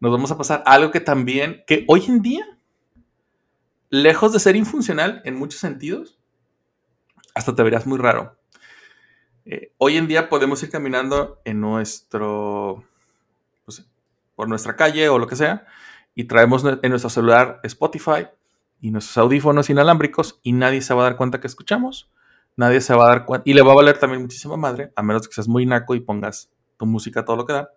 nos 0.00 0.12
vamos 0.12 0.30
a 0.30 0.38
pasar 0.38 0.62
algo 0.66 0.90
que 0.90 1.00
también, 1.00 1.64
que 1.66 1.84
hoy 1.88 2.04
en 2.06 2.22
día, 2.22 2.58
lejos 3.88 4.32
de 4.32 4.40
ser 4.40 4.56
infuncional 4.56 5.22
en 5.24 5.36
muchos 5.36 5.60
sentidos, 5.60 6.15
hasta 7.36 7.54
te 7.54 7.62
verías 7.62 7.86
muy 7.86 7.98
raro. 7.98 8.34
Eh, 9.44 9.72
hoy 9.76 9.98
en 9.98 10.08
día 10.08 10.30
podemos 10.30 10.62
ir 10.62 10.70
caminando 10.70 11.38
en 11.44 11.60
nuestro, 11.60 12.82
por 14.34 14.48
nuestra 14.48 14.74
calle 14.74 15.10
o 15.10 15.18
lo 15.18 15.26
que 15.26 15.36
sea, 15.36 15.66
y 16.14 16.24
traemos 16.24 16.64
en 16.64 16.90
nuestro 16.90 17.10
celular 17.10 17.60
Spotify 17.62 18.26
y 18.80 18.90
nuestros 18.90 19.18
audífonos 19.18 19.68
inalámbricos 19.68 20.40
y 20.42 20.54
nadie 20.54 20.80
se 20.80 20.94
va 20.94 21.02
a 21.02 21.04
dar 21.04 21.16
cuenta 21.16 21.38
que 21.38 21.46
escuchamos, 21.46 22.10
nadie 22.56 22.80
se 22.80 22.94
va 22.94 23.04
a 23.04 23.08
dar 23.08 23.26
cuenta, 23.26 23.48
y 23.48 23.52
le 23.52 23.60
va 23.60 23.72
a 23.72 23.76
valer 23.76 23.98
también 23.98 24.22
muchísima 24.22 24.56
madre, 24.56 24.90
a 24.96 25.02
menos 25.02 25.28
que 25.28 25.34
seas 25.34 25.46
muy 25.46 25.66
naco 25.66 25.94
y 25.94 26.00
pongas 26.00 26.50
tu 26.78 26.86
música 26.86 27.26
todo 27.26 27.36
lo 27.36 27.44
que 27.44 27.52
da. 27.52 27.70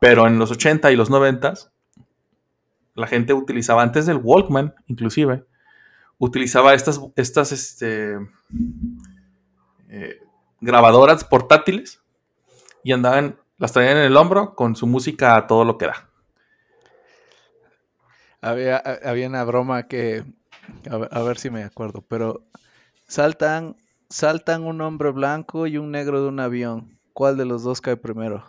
Pero 0.00 0.26
en 0.26 0.38
los 0.38 0.50
80 0.50 0.92
y 0.92 0.96
los 0.96 1.08
90 1.08 1.54
la 2.94 3.06
gente 3.06 3.32
utilizaba, 3.32 3.82
antes 3.82 4.04
del 4.04 4.20
Walkman 4.22 4.74
inclusive, 4.86 5.46
utilizaba 6.18 6.74
estas, 6.74 7.00
estas 7.16 7.52
este, 7.52 8.16
eh, 9.88 10.18
grabadoras 10.60 11.24
portátiles 11.24 12.00
y 12.82 12.92
andaban, 12.92 13.38
las 13.58 13.72
traían 13.72 13.98
en 13.98 14.04
el 14.04 14.16
hombro 14.16 14.54
con 14.54 14.76
su 14.76 14.86
música 14.86 15.36
a 15.36 15.46
todo 15.46 15.64
lo 15.64 15.78
que 15.78 15.86
da. 15.86 16.10
Había, 18.40 18.76
ha- 18.76 19.10
había 19.10 19.28
una 19.28 19.44
broma 19.44 19.88
que, 19.88 20.24
a 20.90 20.96
ver, 20.96 21.08
a 21.12 21.22
ver 21.22 21.38
si 21.38 21.50
me 21.50 21.64
acuerdo, 21.64 22.02
pero 22.02 22.44
saltan, 23.06 23.76
saltan 24.08 24.62
un 24.64 24.80
hombre 24.80 25.10
blanco 25.10 25.66
y 25.66 25.78
un 25.78 25.90
negro 25.90 26.22
de 26.22 26.28
un 26.28 26.40
avión. 26.40 26.98
¿Cuál 27.12 27.36
de 27.36 27.46
los 27.46 27.62
dos 27.62 27.80
cae 27.80 27.96
primero? 27.96 28.44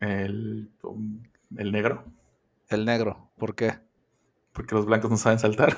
El, 0.00 0.70
el 1.56 1.72
negro, 1.72 2.04
El 2.68 2.84
negro. 2.84 3.30
¿Por 3.38 3.54
qué? 3.54 3.78
Porque 4.56 4.74
los 4.74 4.86
blancos 4.86 5.10
no 5.10 5.16
saben 5.18 5.38
saltar. 5.38 5.76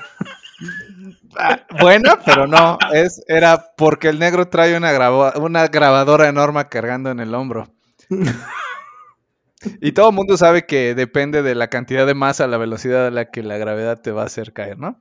Ah, 1.37 1.59
bueno, 1.81 2.17
pero 2.25 2.47
no, 2.47 2.77
es, 2.93 3.21
era 3.27 3.73
porque 3.77 4.07
el 4.07 4.17
negro 4.19 4.47
trae 4.47 4.75
una, 4.75 4.91
graba- 4.91 5.37
una 5.37 5.67
grabadora 5.67 6.27
enorme 6.29 6.67
cargando 6.69 7.11
en 7.11 7.19
el 7.19 7.35
hombro. 7.35 7.71
Y 9.81 9.91
todo 9.91 10.09
el 10.09 10.15
mundo 10.15 10.37
sabe 10.37 10.65
que 10.65 10.95
depende 10.95 11.41
de 11.41 11.53
la 11.53 11.67
cantidad 11.67 12.07
de 12.07 12.13
masa, 12.13 12.47
la 12.47 12.57
velocidad 12.57 13.07
a 13.07 13.11
la 13.11 13.29
que 13.29 13.43
la 13.43 13.57
gravedad 13.57 14.01
te 14.01 14.11
va 14.11 14.21
a 14.23 14.25
hacer 14.27 14.53
caer, 14.53 14.77
¿no? 14.77 14.97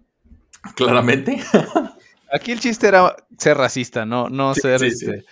Claramente. 0.74 1.40
Aquí 2.32 2.50
el 2.50 2.58
chiste 2.58 2.88
era 2.88 3.14
ser 3.38 3.56
racista, 3.56 4.04
no, 4.04 4.28
no 4.28 4.54
Sí, 4.54 4.62
ser 4.62 4.80
sí, 4.80 4.90
sí. 4.90 5.06
este, 5.06 5.24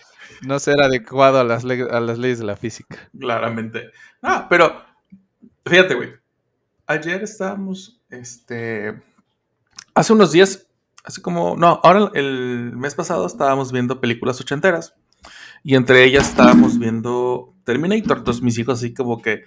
no 0.43 0.61
ser 0.61 0.81
adecuado 0.81 1.41
a 1.41 1.45
las, 1.45 1.65
a 1.65 2.01
las 2.01 2.19
leyes 2.19 2.39
de 2.39 2.45
la 2.45 2.57
física. 2.57 3.11
Claramente. 3.19 3.91
Ah, 4.23 4.47
pero 4.49 4.81
fíjate, 5.67 5.95
güey. 5.95 6.11
Ayer 6.87 7.21
estábamos, 7.25 7.96
este, 8.11 9.03
hace 9.95 10.13
unos 10.13 10.33
días, 10.33 10.67
así 11.05 11.21
como, 11.21 11.57
no, 11.57 11.81
ahora 11.83 12.11
el 12.15 12.77
mes 12.77 12.95
pasado 12.95 13.27
estábamos 13.27 13.73
viendo 13.73 14.01
películas 14.01 14.41
ochenteras 14.41 14.95
y 15.63 15.75
entre 15.75 16.05
ellas 16.05 16.29
estábamos 16.29 16.79
viendo 16.79 17.55
Terminator. 17.65 18.19
Entonces 18.19 18.43
mis 18.43 18.59
hijos 18.59 18.79
así 18.79 18.95
como 18.95 19.21
que, 19.21 19.45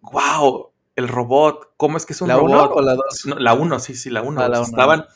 wow, 0.00 0.70
el 0.96 1.08
robot, 1.08 1.74
¿cómo 1.76 1.96
es 1.96 2.06
que 2.06 2.12
es 2.12 2.22
un 2.22 2.28
¿La 2.28 2.38
1 2.38 2.54
robot? 2.54 2.72
o 2.76 2.82
la 2.82 2.94
2? 2.94 3.26
No, 3.26 3.34
la 3.36 3.54
1, 3.54 3.78
sí, 3.80 3.94
sí, 3.94 4.10
la 4.10 4.22
1. 4.22 4.40
Ah, 4.40 4.62
estaban, 4.62 5.06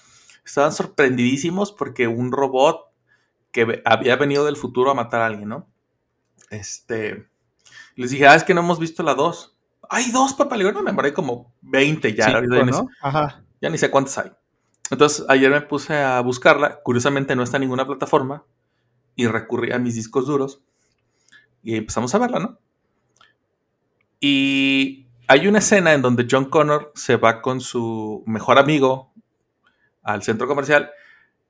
estaban 0.45 0.73
sorprendidísimos 0.73 1.73
porque 1.73 2.09
un 2.09 2.33
robot 2.33 2.87
que 3.53 3.83
había 3.85 4.17
venido 4.17 4.45
del 4.45 4.57
futuro 4.57 4.91
a 4.91 4.95
matar 4.95 5.21
a 5.21 5.27
alguien, 5.27 5.49
¿no? 5.49 5.69
Este. 6.51 7.29
Les 7.95 8.11
dije, 8.11 8.27
ah, 8.27 8.35
es 8.35 8.45
que 8.45 8.55
no 8.55 8.61
hemos 8.61 8.79
visto 8.79 9.03
la 9.03 9.15
2. 9.15 9.58
Hay 9.91 10.11
dos, 10.11 10.37
digo, 10.57 10.73
no, 10.73 10.83
me 10.83 10.93
morí 10.93 11.13
como 11.13 11.55
20 11.63 12.15
ya. 12.15 12.27
ahorita 12.27 12.57
ya, 12.57 12.65
ni 12.65 12.73
Ajá. 13.01 13.43
ya 13.61 13.71
ni 13.71 13.79
sé 13.79 13.91
cuántas 13.91 14.19
hay. 14.19 14.33
Entonces, 14.91 15.25
ayer 15.29 15.51
me 15.51 15.61
puse 15.61 15.97
a 15.97 16.21
buscarla. 16.21 16.81
Curiosamente, 16.83 17.37
no 17.37 17.43
está 17.43 17.57
en 17.57 17.63
ninguna 17.63 17.87
plataforma. 17.87 18.45
Y 19.15 19.27
recurrí 19.27 19.73
a 19.73 19.79
mis 19.79 19.95
discos 19.95 20.27
duros. 20.27 20.63
Y 21.63 21.77
empezamos 21.77 22.15
a 22.15 22.19
verla, 22.19 22.39
¿no? 22.39 22.59
Y 24.21 25.07
hay 25.27 25.47
una 25.47 25.59
escena 25.59 25.93
en 25.93 26.03
donde 26.03 26.27
John 26.31 26.47
Connor 26.47 26.93
se 26.95 27.17
va 27.17 27.43
con 27.43 27.61
su 27.61 28.23
mejor 28.27 28.59
amigo 28.59 29.13
al 30.03 30.23
centro 30.23 30.49
comercial 30.49 30.91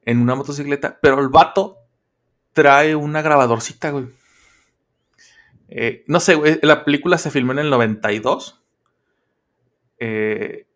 en 0.02 0.20
una 0.20 0.34
motocicleta, 0.34 0.98
pero 1.00 1.20
el 1.20 1.28
vato 1.28 1.78
trae 2.52 2.96
una 2.96 3.22
grabadorcita, 3.22 3.90
güey. 3.90 4.08
Eh, 5.68 6.04
no 6.06 6.20
sé, 6.20 6.34
güey, 6.34 6.58
la 6.62 6.84
película 6.84 7.18
se 7.18 7.30
filmó 7.30 7.52
en 7.52 7.58
el 7.60 7.70
92. 7.70 8.62
eh, 9.98 10.66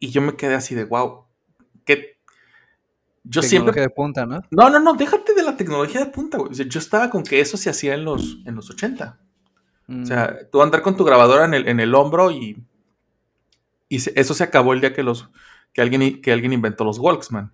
y 0.00 0.10
yo 0.10 0.22
me 0.22 0.36
quedé 0.36 0.54
así 0.54 0.74
de, 0.74 0.84
wow, 0.84 1.24
que 1.84 2.18
yo 3.24 3.40
Tecnología 3.42 3.48
siempre... 3.48 3.80
de 3.82 3.90
punta, 3.90 4.26
¿no? 4.26 4.40
No, 4.50 4.70
no, 4.70 4.78
no, 4.78 4.94
déjate 4.94 5.34
de 5.34 5.42
la 5.42 5.56
tecnología 5.56 6.00
de 6.04 6.10
punta, 6.10 6.38
güey. 6.38 6.52
O 6.52 6.54
sea, 6.54 6.66
yo 6.66 6.78
estaba 6.78 7.10
con 7.10 7.22
que 7.24 7.40
eso 7.40 7.56
se 7.56 7.68
hacía 7.68 7.94
en 7.94 8.04
los, 8.04 8.38
en 8.46 8.54
los 8.54 8.70
80. 8.70 9.18
Mm. 9.88 10.02
O 10.02 10.06
sea, 10.06 10.48
tú 10.50 10.62
andar 10.62 10.82
con 10.82 10.96
tu 10.96 11.04
grabadora 11.04 11.44
en 11.44 11.54
el, 11.54 11.68
en 11.68 11.80
el 11.80 11.94
hombro 11.94 12.30
y, 12.30 12.64
y 13.88 14.00
se- 14.00 14.12
eso 14.18 14.34
se 14.34 14.44
acabó 14.44 14.72
el 14.72 14.80
día 14.80 14.92
que, 14.94 15.02
los, 15.02 15.28
que, 15.72 15.80
alguien, 15.82 16.22
que 16.22 16.32
alguien 16.32 16.52
inventó 16.52 16.84
los 16.84 16.98
Walkman. 16.98 17.52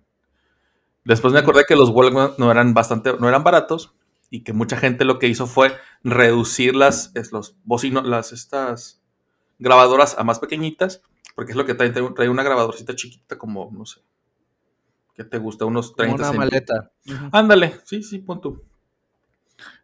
Después 1.03 1.33
me 1.33 1.39
acordé 1.39 1.65
que 1.67 1.75
los 1.75 1.89
Walkman 1.89 2.31
no 2.37 2.51
eran 2.51 2.73
bastante, 2.73 3.13
no 3.19 3.27
eran 3.27 3.43
baratos 3.43 3.95
y 4.29 4.43
que 4.43 4.53
mucha 4.53 4.77
gente 4.77 5.05
lo 5.05 5.19
que 5.19 5.27
hizo 5.27 5.47
fue 5.47 5.75
reducir 6.03 6.75
las, 6.75 7.11
es, 7.15 7.31
los 7.31 7.57
bocinos, 7.63 8.05
las 8.05 8.31
estas 8.31 9.01
grabadoras 9.59 10.17
a 10.17 10.23
más 10.23 10.39
pequeñitas, 10.39 11.01
porque 11.35 11.51
es 11.51 11.57
lo 11.57 11.65
que 11.65 11.73
trae, 11.73 11.91
trae 11.91 12.29
una 12.29 12.43
grabadorcita 12.43 12.95
chiquita 12.95 13.37
como, 13.37 13.69
no 13.71 13.85
sé, 13.85 14.01
¿qué 15.15 15.23
te 15.23 15.37
gusta? 15.37 15.65
Unos 15.65 15.91
Como 15.91 16.15
30 16.15 16.29
una 16.29 16.37
maleta. 16.37 16.91
Ándale, 17.31 17.79
sí, 17.83 18.03
sí, 18.03 18.19
pon 18.19 18.41
tú. 18.41 18.63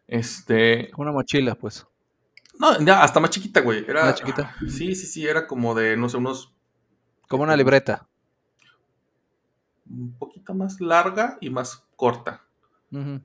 Este, 0.06 0.90
Una 0.96 1.12
mochila, 1.12 1.54
pues. 1.54 1.86
no, 2.58 2.78
ya, 2.84 3.02
hasta 3.02 3.20
más 3.20 3.30
chiquita, 3.30 3.60
güey. 3.60 3.84
Era, 3.88 4.06
Más 4.06 4.16
chiquita. 4.16 4.54
Sí, 4.68 4.94
sí, 4.94 5.06
sí, 5.06 5.26
era 5.26 5.46
como 5.46 5.74
de, 5.74 5.96
no 5.96 6.08
sé, 6.08 6.18
unos. 6.18 6.52
Como 7.28 7.44
una 7.44 7.56
libreta. 7.56 8.06
Un 9.88 10.14
poquito 10.18 10.52
más 10.54 10.80
larga 10.80 11.38
y 11.40 11.48
más 11.48 11.86
corta. 11.96 12.44
Ujú. 12.90 13.22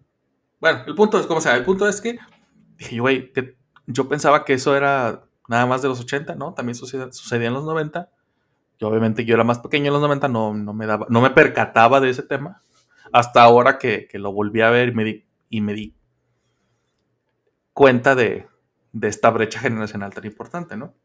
Bueno, 0.59 0.83
el 0.87 0.95
punto 0.95 1.19
es, 1.19 1.27
como 1.27 1.41
sea, 1.41 1.55
el 1.55 1.63
punto 1.63 1.87
es 1.87 2.01
que 2.01 2.17
dije, 2.77 2.95
yo, 2.95 3.03
güey, 3.03 3.31
que 3.31 3.57
yo 3.85 4.07
pensaba 4.09 4.43
que 4.45 4.53
eso 4.53 4.75
era 4.75 5.23
nada 5.47 5.65
más 5.65 5.81
de 5.81 5.87
los 5.87 5.99
80, 5.99 6.35
¿no? 6.35 6.53
También 6.53 6.75
sucedía, 6.75 7.11
sucedía 7.11 7.47
en 7.47 7.53
los 7.53 7.63
90. 7.63 8.09
Y 8.79 8.85
obviamente 8.85 9.25
yo 9.25 9.33
era 9.35 9.43
más 9.43 9.59
pequeño 9.59 9.87
en 9.87 9.93
los 9.93 10.01
90, 10.01 10.27
no, 10.27 10.53
no, 10.53 10.73
me, 10.73 10.85
daba, 10.85 11.07
no 11.09 11.21
me 11.21 11.29
percataba 11.31 11.99
de 11.99 12.09
ese 12.09 12.23
tema. 12.23 12.63
Hasta 13.11 13.41
ahora 13.41 13.77
que, 13.77 14.07
que 14.07 14.19
lo 14.19 14.31
volví 14.31 14.61
a 14.61 14.69
ver 14.69 14.89
y 14.89 14.91
me 14.93 15.03
di, 15.03 15.25
y 15.49 15.61
me 15.61 15.73
di 15.73 15.95
cuenta 17.73 18.15
de, 18.15 18.47
de 18.91 19.07
esta 19.07 19.29
brecha 19.29 19.59
generacional 19.59 20.13
tan 20.13 20.25
importante, 20.25 20.75
¿no? 20.77 20.95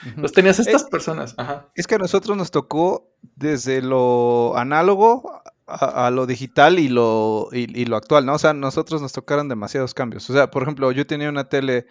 Ujú. 0.00 0.08
Entonces 0.08 0.32
tenías 0.32 0.58
estas 0.58 0.82
Eh, 0.82 0.88
personas, 0.90 1.34
ajá. 1.38 1.68
Es 1.74 1.86
que 1.86 1.94
a 1.94 1.98
nosotros 1.98 2.36
nos 2.36 2.50
tocó 2.50 3.12
desde 3.36 3.80
lo 3.80 4.56
análogo 4.56 5.42
a, 5.66 6.06
a 6.06 6.10
lo 6.10 6.26
digital 6.26 6.78
y 6.78 6.88
lo, 6.88 7.48
y, 7.52 7.80
y 7.80 7.84
lo 7.86 7.96
actual, 7.96 8.26
¿no? 8.26 8.34
O 8.34 8.38
sea, 8.38 8.54
nosotros 8.54 9.02
nos 9.02 9.12
tocaron 9.12 9.48
demasiados 9.48 9.94
cambios. 9.94 10.28
O 10.30 10.32
sea, 10.34 10.50
por 10.50 10.62
ejemplo, 10.62 10.92
yo 10.92 11.06
tenía 11.06 11.28
una 11.28 11.48
tele 11.48 11.86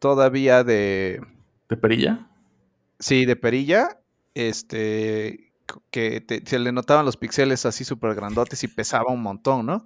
todavía 0.00 0.64
de, 0.64 1.20
¿De 1.68 1.76
perilla? 1.76 2.26
sí, 2.98 3.24
de 3.26 3.36
perilla, 3.36 4.00
este, 4.34 5.52
que 5.90 6.20
te- 6.20 6.44
se 6.46 6.58
le 6.58 6.72
notaban 6.72 7.04
los 7.06 7.16
píxeles 7.16 7.66
así 7.66 7.84
súper 7.84 8.14
grandotes 8.14 8.62
y 8.64 8.68
pesaba 8.68 9.12
un 9.12 9.22
montón, 9.22 9.66
¿no? 9.66 9.84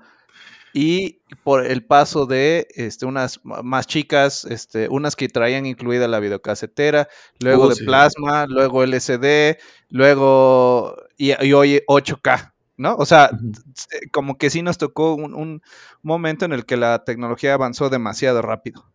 Y 0.72 1.22
por 1.44 1.66
el 1.66 1.84
paso 1.86 2.26
de 2.26 2.68
este, 2.76 3.06
unas 3.06 3.40
más 3.44 3.86
chicas, 3.88 4.44
este, 4.46 4.88
unas 4.90 5.16
que 5.16 5.28
traían 5.28 5.66
incluida 5.66 6.08
la 6.08 6.20
videocasetera, 6.20 7.08
luego 7.40 7.68
Uh, 7.68 7.70
de 7.70 7.76
sí. 7.76 7.84
plasma, 7.84 8.46
luego 8.48 8.84
LCD, 8.84 9.58
luego 9.90 10.96
y, 11.18 11.32
y 11.46 11.52
hoy 11.54 11.82
8K, 11.88 12.54
¿no? 12.78 12.96
O 12.96 13.04
sea, 13.04 13.30
t- 13.30 14.10
como 14.10 14.38
que 14.38 14.48
sí 14.50 14.62
nos 14.62 14.78
tocó 14.78 15.14
un, 15.14 15.34
un 15.34 15.62
momento 16.02 16.46
en 16.46 16.52
el 16.52 16.64
que 16.64 16.76
la 16.78 17.04
tecnología 17.04 17.54
avanzó 17.54 17.90
demasiado 17.90 18.40
rápido. 18.40 18.90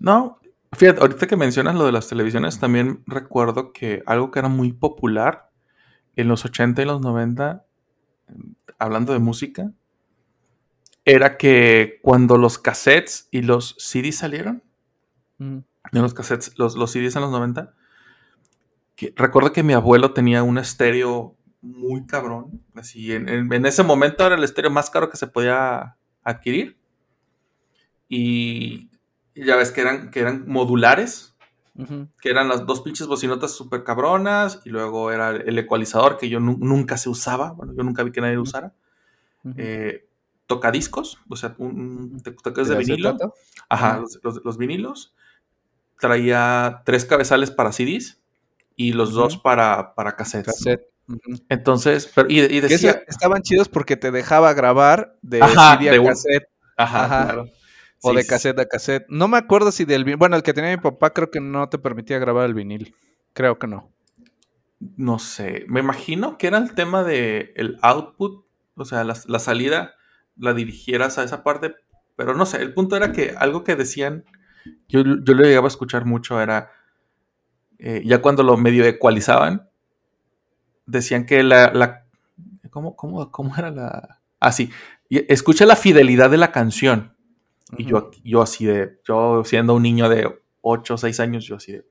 No, 0.00 0.40
fíjate, 0.72 1.00
ahorita 1.00 1.28
que 1.28 1.36
mencionas 1.36 1.76
lo 1.76 1.86
de 1.86 1.92
las 1.92 2.08
televisiones, 2.08 2.58
también 2.58 3.02
recuerdo 3.06 3.72
que 3.72 4.02
algo 4.06 4.30
que 4.32 4.40
era 4.40 4.48
muy 4.48 4.72
popular 4.72 5.50
en 6.16 6.28
los 6.28 6.44
80 6.44 6.82
y 6.82 6.84
los 6.86 7.00
90, 7.00 7.64
hablando 8.78 9.12
de 9.12 9.18
música, 9.20 9.72
era 11.04 11.36
que 11.36 11.98
cuando 12.02 12.38
los 12.38 12.58
cassettes 12.58 13.28
y 13.30 13.42
los 13.42 13.74
CDs 13.78 14.16
salieron, 14.18 14.62
en 15.38 15.64
los 15.90 16.14
cassettes, 16.14 16.56
los, 16.58 16.76
los 16.76 16.92
CDs 16.92 17.16
en 17.16 17.22
los 17.22 17.30
90, 17.30 17.74
que, 18.94 19.12
recuerdo 19.16 19.52
que 19.52 19.62
mi 19.62 19.72
abuelo 19.72 20.12
tenía 20.12 20.42
un 20.42 20.58
estéreo 20.58 21.36
muy 21.62 22.06
cabrón, 22.06 22.62
así, 22.74 23.12
en, 23.12 23.28
en- 23.28 23.52
en 23.52 23.66
ese 23.66 23.82
momento 23.84 24.26
era 24.26 24.34
el 24.36 24.44
estéreo 24.44 24.70
más 24.70 24.90
caro 24.90 25.08
que 25.10 25.16
se 25.16 25.28
podía 25.28 25.96
adquirir, 26.24 26.76
y, 28.08 28.90
y 29.34 29.44
ya 29.46 29.56
ves 29.56 29.70
que 29.70 29.80
eran, 29.80 30.10
que 30.10 30.20
eran 30.20 30.44
modulares, 30.48 31.34
que 32.20 32.30
eran 32.30 32.48
las 32.48 32.66
dos 32.66 32.82
pinches 32.82 33.06
bocinotas 33.06 33.52
súper 33.52 33.84
cabronas, 33.84 34.60
y 34.64 34.70
luego 34.70 35.10
era 35.12 35.30
el 35.30 35.58
ecualizador 35.58 36.18
que 36.18 36.28
yo 36.28 36.40
nu- 36.40 36.58
nunca 36.60 36.96
se 36.98 37.08
usaba, 37.08 37.52
bueno, 37.52 37.72
yo 37.74 37.82
nunca 37.82 38.02
vi 38.02 38.12
que 38.12 38.20
nadie 38.20 38.34
lo 38.36 38.42
usara, 38.42 38.74
eh, 39.56 40.06
tocadiscos, 40.46 41.18
o 41.28 41.36
sea, 41.36 41.54
un, 41.58 41.70
un 42.14 42.22
tocadiscos 42.22 42.68
de 42.68 42.74
¿De 42.74 42.78
vinilo, 42.84 43.16
ajá, 43.68 43.98
los, 44.00 44.20
los- 44.22 44.44
los 44.44 44.58
vinilos, 44.58 45.14
traía 46.00 46.82
tres 46.84 47.04
cabezales 47.04 47.50
para 47.50 47.72
CDs 47.72 48.20
y 48.76 48.92
los 48.92 49.12
dos 49.12 49.36
para, 49.36 49.94
para 49.94 50.16
cassettes. 50.16 50.54
Entonces, 51.48 52.10
pero, 52.14 52.28
y, 52.30 52.60
decía, 52.60 53.02
estaban 53.06 53.42
chidos 53.42 53.68
porque 53.68 53.96
te 53.96 54.10
dejaba 54.10 54.52
grabar 54.54 55.16
de 55.22 55.42
Ajá, 55.42 55.76
CD 55.78 55.88
a 55.90 55.92
de 55.92 55.98
un- 55.98 56.06
cassette 56.06 56.48
ajá, 56.76 57.04
ajá, 57.04 57.24
claro. 57.24 57.46
o 58.02 58.10
Sí, 58.10 58.16
de 58.16 58.26
cassette 58.26 58.58
a 58.60 58.66
cassette. 58.66 59.04
No 59.08 59.28
me 59.28 59.36
acuerdo 59.38 59.72
si 59.72 59.84
del 59.84 60.04
vinil. 60.04 60.16
Bueno, 60.16 60.36
el 60.36 60.42
que 60.42 60.54
tenía 60.54 60.70
mi 60.70 60.82
papá 60.82 61.12
creo 61.12 61.30
que 61.30 61.40
no 61.40 61.68
te 61.68 61.78
permitía 61.78 62.18
grabar 62.18 62.46
el 62.46 62.54
vinil. 62.54 62.94
Creo 63.32 63.58
que 63.58 63.66
no. 63.66 63.90
No 64.96 65.18
sé, 65.20 65.64
me 65.68 65.80
imagino 65.80 66.38
que 66.38 66.48
era 66.48 66.58
el 66.58 66.74
tema 66.74 67.04
de 67.04 67.52
el 67.56 67.78
output, 67.82 68.44
o 68.74 68.84
sea, 68.84 69.04
la, 69.04 69.16
la 69.26 69.38
salida 69.38 69.94
la 70.36 70.54
dirigieras 70.54 71.18
a 71.18 71.24
esa 71.24 71.44
parte, 71.44 71.74
pero 72.16 72.34
no 72.34 72.46
sé, 72.46 72.60
el 72.62 72.74
punto 72.74 72.96
era 72.96 73.12
que 73.12 73.34
algo 73.38 73.62
que 73.62 73.76
decían, 73.76 74.24
yo, 74.88 75.02
yo 75.02 75.34
lo 75.34 75.44
llegaba 75.44 75.66
a 75.66 75.68
escuchar 75.68 76.04
mucho, 76.04 76.40
era, 76.40 76.72
eh, 77.78 78.02
ya 78.04 78.20
cuando 78.22 78.42
lo 78.42 78.56
medio 78.56 78.84
ecualizaban, 78.84 79.68
decían 80.92 81.26
que 81.26 81.42
la, 81.42 81.72
la 81.72 82.06
¿cómo, 82.70 82.94
cómo, 82.96 83.30
cómo 83.30 83.56
era 83.56 83.70
la? 83.70 84.20
Ah, 84.40 84.52
sí, 84.52 84.70
y 85.08 85.32
escucha 85.32 85.66
la 85.66 85.76
fidelidad 85.76 86.30
de 86.30 86.38
la 86.38 86.52
canción. 86.52 87.16
Y 87.76 87.84
yo, 87.84 88.10
yo 88.22 88.42
así 88.42 88.66
de, 88.66 89.00
yo 89.06 89.44
siendo 89.44 89.74
un 89.74 89.82
niño 89.82 90.08
de 90.08 90.28
8 90.60 90.94
o 90.94 90.98
6 90.98 91.20
años, 91.20 91.44
yo 91.44 91.56
así 91.56 91.72
de, 91.72 91.86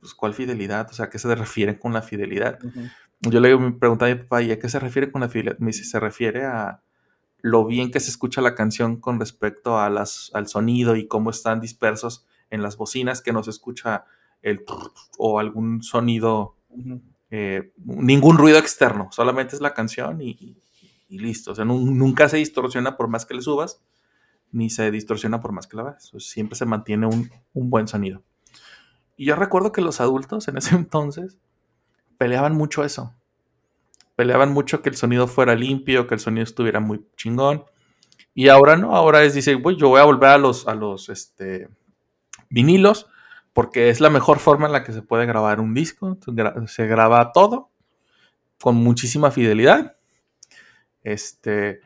pues, 0.00 0.14
¿cuál 0.14 0.34
fidelidad? 0.34 0.88
O 0.90 0.92
sea, 0.92 1.06
¿a 1.06 1.10
qué 1.10 1.18
se 1.18 1.34
refieren 1.34 1.76
con 1.76 1.92
la 1.92 2.02
fidelidad? 2.02 2.58
Ujú. 2.64 2.80
Yo 3.20 3.40
le 3.40 3.56
preguntaba 3.72 4.10
a 4.10 4.14
mi 4.14 4.20
papá, 4.20 4.42
¿y 4.42 4.50
a 4.50 4.58
qué 4.58 4.68
se 4.68 4.78
refiere 4.78 5.10
con 5.10 5.20
la 5.20 5.28
fidelidad? 5.28 5.58
Me 5.58 5.68
dice, 5.68 5.84
se 5.84 6.00
refiere 6.00 6.44
a 6.44 6.82
lo 7.40 7.64
bien 7.66 7.90
que 7.90 8.00
se 8.00 8.10
escucha 8.10 8.40
la 8.40 8.54
canción 8.54 9.00
con 9.00 9.20
respecto 9.20 9.78
a 9.78 9.90
las, 9.90 10.30
al 10.34 10.48
sonido 10.48 10.96
y 10.96 11.06
cómo 11.06 11.30
están 11.30 11.60
dispersos 11.60 12.26
en 12.50 12.62
las 12.62 12.76
bocinas, 12.76 13.20
que 13.20 13.32
no 13.32 13.42
se 13.42 13.50
escucha 13.50 14.04
el 14.42 14.64
o 15.18 15.38
algún 15.38 15.82
sonido. 15.82 16.56
Eh, 17.30 17.72
ningún 17.76 18.38
ruido 18.38 18.58
externo, 18.58 19.08
solamente 19.12 19.56
es 19.56 19.60
la 19.62 19.74
canción 19.74 20.20
y, 20.20 20.56
y 21.08 21.18
listo. 21.18 21.52
O 21.52 21.54
sea, 21.54 21.64
nu- 21.64 21.90
nunca 21.92 22.28
se 22.28 22.36
distorsiona 22.38 22.96
por 22.96 23.08
más 23.08 23.26
que 23.26 23.34
le 23.34 23.42
subas, 23.42 23.80
ni 24.52 24.70
se 24.70 24.90
distorsiona 24.90 25.40
por 25.40 25.52
más 25.52 25.66
que 25.66 25.76
la 25.76 25.98
sea, 26.00 26.20
siempre 26.20 26.56
se 26.56 26.66
mantiene 26.66 27.06
un, 27.06 27.30
buen 27.70 27.88
sonido. 27.88 28.22
Y 29.16 29.26
yo 29.26 29.36
recuerdo 29.36 29.72
que 29.72 29.80
los 29.80 30.00
adultos 30.00 30.48
en 30.48 30.56
ese 30.58 30.74
entonces 30.76 31.38
peleaban 32.18 32.54
mucho 32.54 32.84
eso. 32.84 33.14
Peleaban 34.16 34.52
mucho 34.52 34.80
que 34.80 34.90
el 34.90 34.96
sonido 34.96 35.26
fuera 35.26 35.54
limpio, 35.56 36.06
que 36.06 36.14
el 36.14 36.20
sonido 36.20 36.44
estuviera 36.44 36.78
muy 36.80 37.04
chingón. 37.16 37.64
Y 38.34 38.48
ahora 38.48 38.76
no, 38.76 38.94
ahora 38.94 39.24
es, 39.24 39.34
dice, 39.34 39.54
"Güey, 39.54 39.76
yo 39.76 39.88
voy 39.88 40.00
a 40.00 40.04
volver 40.04 40.30
a 40.30 40.38
los, 40.38 40.68
a 40.68 40.74
los 40.74 41.08
este, 41.08 41.68
vinilos, 42.48 43.08
porque 43.54 43.88
es 43.88 44.00
la 44.00 44.10
mejor 44.10 44.38
forma 44.40 44.66
en 44.66 44.72
la 44.72 44.84
que 44.84 44.92
se 44.92 45.00
puede 45.00 45.24
grabar 45.24 45.60
un 45.60 45.72
disco. 45.72 46.18
Se 46.66 46.86
graba 46.86 47.32
todo 47.32 47.70
con 48.60 48.76
muchísima 48.76 49.30
fidelidad. 49.30 49.96
Este, 51.02 51.80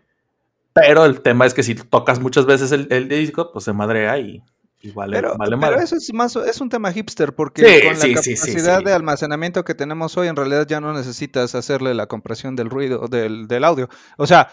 pero 0.73 1.05
el 1.05 1.21
tema 1.23 1.47
es 1.47 1.55
que 1.55 1.63
si 1.63 1.75
tocas 1.75 2.21
muchas 2.21 2.47
veces 2.47 2.73
el, 2.73 2.89
el 2.91 3.09
disco, 3.09 3.53
pues 3.53 3.65
se 3.65 3.73
madrea 3.73 4.19
y, 4.19 4.43
y 4.81 4.93
vale, 4.93 5.17
Pero, 5.17 5.37
vale 5.37 5.57
pero 5.57 5.73
madre. 5.73 5.83
eso 5.85 5.97
es 5.97 6.13
más 6.15 6.37
es 6.37 6.61
un 6.61 6.69
tema 6.69 6.93
hipster 6.93 7.35
porque 7.35 7.65
Sí, 7.65 7.81
con 7.87 7.95
la 7.95 8.01
sí, 8.01 8.15
capacidad 8.15 8.79
sí. 8.79 8.85
de 8.85 8.93
almacenamiento 8.93 9.65
que 9.65 9.75
tenemos 9.75 10.17
hoy 10.17 10.29
en 10.29 10.37
realidad 10.37 10.67
ya 10.69 10.81
no 10.81 10.93
necesitas 10.93 11.55
hacerle 11.57 11.95
la 11.95 12.07
compresión 12.07 12.55
del 12.57 12.71
ruido 12.71 13.09
del, 13.09 13.49
del 13.49 13.65
audio. 13.65 13.89
O 14.17 14.27
sea, 14.27 14.51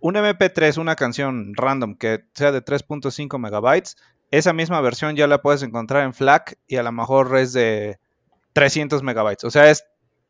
un 0.00 0.16
MP3, 0.16 0.78
una 0.78 0.96
canción 0.96 1.52
random 1.54 1.94
que 1.96 2.24
sea 2.34 2.50
de 2.52 2.64
3.5 2.64 3.38
megabytes, 3.38 3.96
esa 4.30 4.52
misma 4.52 4.80
versión 4.80 5.16
ya 5.16 5.26
la 5.26 5.40
puedes 5.42 5.62
encontrar 5.62 6.04
en 6.04 6.14
FLAC 6.14 6.58
y 6.66 6.76
a 6.76 6.82
lo 6.82 6.92
mejor 6.92 7.36
es 7.38 7.52
de 7.52 7.98
300 8.52 9.02
megabytes. 9.02 9.44
O 9.44 9.50
sea, 9.50 9.70
es 9.70 9.84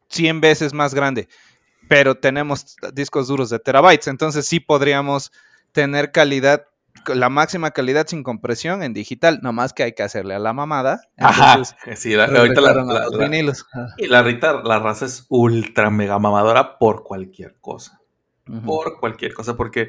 100 0.09 0.41
veces 0.41 0.73
más 0.75 0.95
grande. 0.95 1.29
Pero 1.89 2.17
tenemos 2.17 2.77
discos 2.93 3.29
duros 3.29 3.49
de 3.51 3.59
terabytes, 3.59 4.09
entonces 4.09 4.47
sí 4.47 4.61
podríamos 4.61 5.33
tener 5.73 6.13
calidad, 6.13 6.67
la 7.07 7.29
máxima 7.31 7.71
calidad 7.71 8.07
sin 8.07 8.23
compresión 8.23 8.83
en 8.83 8.93
digital, 8.93 9.39
nomás 9.43 9.73
que 9.73 9.85
hay 9.85 9.93
que 9.95 10.03
hacerle 10.03 10.35
a 10.35 10.39
la 10.39 10.53
mamada. 10.53 11.01
Ajá, 11.17 11.63
sí, 11.97 12.15
la- 12.15 12.25
ahorita 12.27 12.61
la, 12.61 12.75
la- 12.75 13.05
los 13.05 13.19
vinilos. 13.19 13.65
Y 13.97 14.07
la 14.09 14.23
Rita, 14.23 14.61
la 14.65 14.79
raza 14.81 15.07
es 15.07 15.25
ultra 15.29 15.89
mega 15.91 16.19
mamadora 16.19 16.79
por 16.79 17.05
cualquier 17.05 17.57
cosa. 17.61 18.01
Por 18.65 18.99
cualquier 19.01 19.33
cosa, 19.35 19.57
porque 19.57 19.89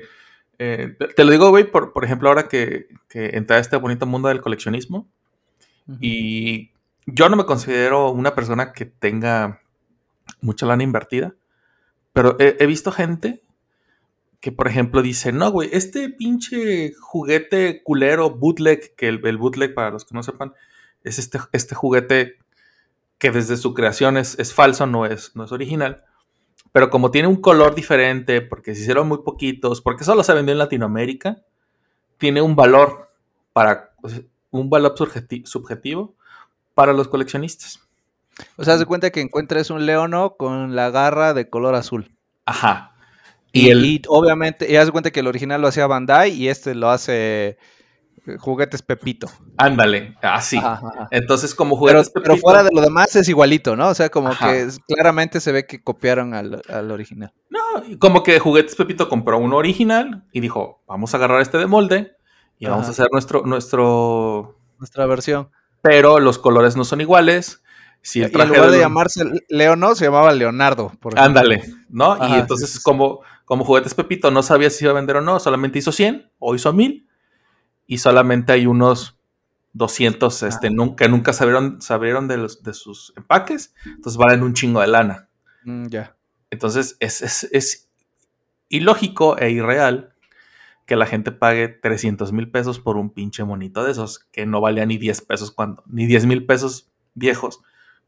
eh, 0.60 0.96
te, 1.16 1.24
lo 1.26 1.32
digo, 1.32 1.50
güey, 1.50 1.70
por, 1.70 1.94
por 1.94 2.04
ejemplo, 2.06 2.30
ahora 2.30 2.48
que, 2.48 2.88
que 3.08 3.38
entré 3.38 3.56
a 3.56 3.60
este 3.60 3.78
bonito 3.78 4.06
mundo 4.06 4.28
del 4.28 4.42
coleccionismo, 4.42 5.10
y 6.00 6.72
yo 7.08 7.30
no 7.30 7.36
me 7.36 7.46
considero 7.46 8.12
una 8.12 8.36
persona 8.36 8.74
que 8.74 8.86
tenga 8.86 9.62
mucha 10.42 10.68
lana 10.68 10.84
invertida, 10.84 11.34
pero 12.14 12.36
he, 12.40 12.58
he 12.60 12.68
visto 12.68 12.92
gente 12.92 13.42
que, 14.40 14.52
por 14.52 14.68
ejemplo, 14.68 15.02
dice, 15.02 15.32
no, 15.32 15.50
güey, 15.52 15.70
este 15.74 16.10
pinche 16.10 16.94
juguete 17.00 17.82
culero, 17.84 18.30
bootleg, 18.30 18.96
que 18.96 19.08
el, 19.08 19.26
el 19.26 19.38
bootleg, 19.38 19.74
para 19.74 19.90
los 19.90 20.06
que 20.06 20.14
no 20.14 20.22
sepan, 20.24 20.54
es 21.04 21.20
este, 21.20 21.40
este 21.52 21.76
juguete 21.76 22.38
que 23.18 23.32
desde 23.32 23.58
su 23.58 23.74
creación 23.74 24.18
es, 24.18 24.38
es 24.40 24.54
falso, 24.54 24.86
no 24.86 25.06
es, 25.06 25.36
no 25.36 25.44
es 25.44 25.52
original. 25.52 26.04
Pero 26.72 26.90
como 26.90 27.12
tiene 27.12 27.28
un 27.28 27.38
color 27.42 27.74
diferente, 27.76 28.42
porque 28.42 28.76
se 28.76 28.82
hicieron 28.82 29.08
muy 29.08 29.20
poquitos, 29.20 29.82
porque 29.82 30.04
solo 30.04 30.24
se 30.24 30.34
vendió 30.34 30.52
en 30.54 30.60
Latinoamérica, 30.60 31.38
tiene 32.18 32.42
un 32.42 32.56
valor 32.56 33.10
para 33.54 33.94
un 34.52 34.70
valor 34.70 34.96
subjeti- 34.96 35.46
subjetivo 35.46 36.16
para 36.74 36.94
los 36.94 37.08
coleccionistas. 37.08 37.80
O 38.56 38.64
sea, 38.64 38.76
haz 38.76 38.80
de 38.80 38.86
cuenta 38.86 39.10
que 39.10 39.22
encuentres 39.22 39.70
un 39.70 39.86
leono 39.86 40.36
con 40.38 40.76
la 40.76 40.90
garra 40.92 41.34
de 41.34 41.50
color 41.50 41.76
azul. 41.76 42.16
Ajá. 42.46 42.94
Y, 43.52 43.68
Y 43.68 43.70
el, 43.72 43.86
y 43.86 44.02
obviamente, 44.08 44.72
y 44.72 44.76
haz 44.76 44.86
de 44.86 44.92
cuenta 44.92 45.12
que 45.12 45.20
el 45.22 45.28
original 45.28 45.62
lo 45.62 45.68
hacía 45.68 45.88
Bandai 45.88 46.32
y 46.32 46.48
este 46.50 46.76
lo 46.76 46.90
hace 46.90 47.58
Juguetes 48.40 48.82
Pepito. 48.82 49.28
ándale, 49.58 50.16
así. 50.22 50.58
Ajá. 50.58 51.08
Entonces, 51.12 51.54
como 51.56 51.72
Pero, 51.76 51.80
juguetes 52.00 52.12
pero 52.14 52.26
Pepito- 52.36 52.42
fuera 52.42 52.64
de 52.64 52.70
lo 52.74 52.82
demás 52.82 53.16
es 53.16 53.28
igualito, 53.30 53.76
¿no? 53.76 53.90
O 53.90 53.94
sea, 53.94 54.10
como 54.10 54.30
Ajá. 54.30 54.50
que 54.52 54.62
es- 54.62 54.80
claramente 54.88 55.40
se 55.40 55.52
ve 55.52 55.66
que 55.66 55.84
copiaron 55.84 56.34
al, 56.34 56.62
al 56.70 56.92
original. 56.92 57.34
No, 57.50 57.60
y 57.88 57.98
como 57.98 58.24
que 58.24 58.40
Juguetes 58.40 58.76
Pepito 58.76 59.10
compró 59.10 59.38
uno 59.40 59.58
original 59.58 60.26
y 60.32 60.40
dijo, 60.40 60.82
vamos 60.88 61.14
a 61.14 61.18
agarrar 61.18 61.42
este 61.42 61.58
de 61.58 61.68
molde 61.68 62.14
y 62.58 62.68
vamos 62.68 62.88
a 62.88 62.92
hacer 62.92 63.08
nuestro, 63.12 63.44
nuestro... 63.46 64.58
Nuestra 64.78 65.06
versión. 65.06 65.50
Pero 65.82 66.20
los 66.20 66.38
colores 66.38 66.76
no 66.78 66.84
son 66.86 67.02
iguales. 67.02 67.64
Si 68.02 68.20
Y 68.20 68.22
el 68.22 68.28
en 68.28 68.34
traje 68.34 68.48
lugar 68.50 68.66
de 68.68 68.72
del- 68.72 68.80
llamarse 68.82 69.24
Leono, 69.50 69.94
se 69.96 70.06
llamaba 70.06 70.32
Leonardo. 70.32 70.90
por. 71.02 71.20
Ándale, 71.20 71.64
¿no? 71.90 72.18
Y 72.30 72.34
entonces, 72.40 72.70
sí, 72.70 72.78
sí. 72.78 72.82
como, 72.84 73.20
como 73.44 73.66
Juguetes 73.66 73.94
Pepito 73.94 74.32
no 74.32 74.42
sabía 74.42 74.70
si 74.70 74.86
iba 74.86 74.92
a 74.92 74.96
vender 74.96 75.18
o 75.18 75.22
no, 75.22 75.38
solamente 75.42 75.80
hizo 75.80 75.92
100 75.92 76.32
o 76.40 76.56
hizo 76.56 76.72
1000 76.72 77.09
y 77.90 77.98
solamente 77.98 78.54
hay 78.54 78.68
unos 78.68 79.18
200 79.74 80.44
este, 80.44 80.68
Ah. 80.68 80.70
nun- 80.70 80.96
que 80.96 81.10
nunca 81.10 81.34
sabieron, 81.34 81.82
sabieron 81.82 82.28
de, 82.28 82.38
los, 82.38 82.62
de 82.64 82.74
sus 82.74 83.12
empaques, 83.18 83.74
entonces 83.86 84.16
valen 84.18 84.44
un 84.44 84.54
chingo 84.54 84.80
de 84.80 84.88
lana. 84.88 85.28
Mm, 85.64 85.88
ya. 85.88 86.16
Entonces 86.52 86.96
es, 87.00 87.22
es, 87.24 87.44
es 87.52 87.90
ilógico 88.70 89.38
e 89.38 89.50
irreal 89.52 90.14
que 90.86 90.96
la 90.96 91.06
gente 91.08 91.32
pague 91.32 91.68
300 91.68 92.32
mil 92.32 92.50
pesos 92.52 92.80
por 92.80 92.96
un 92.98 93.10
pinche 93.12 93.44
monito 93.44 93.84
de 93.84 93.92
esos 93.92 94.20
que 94.32 94.46
no 94.46 94.62
valía 94.62 94.86
ni 94.86 94.98
10 94.98 95.22
pesos 95.22 95.52
cuando, 95.52 95.84
ni 95.88 96.06
10 96.06 96.26
mil 96.26 96.46
pesos 96.46 96.92
viejos 97.16 97.60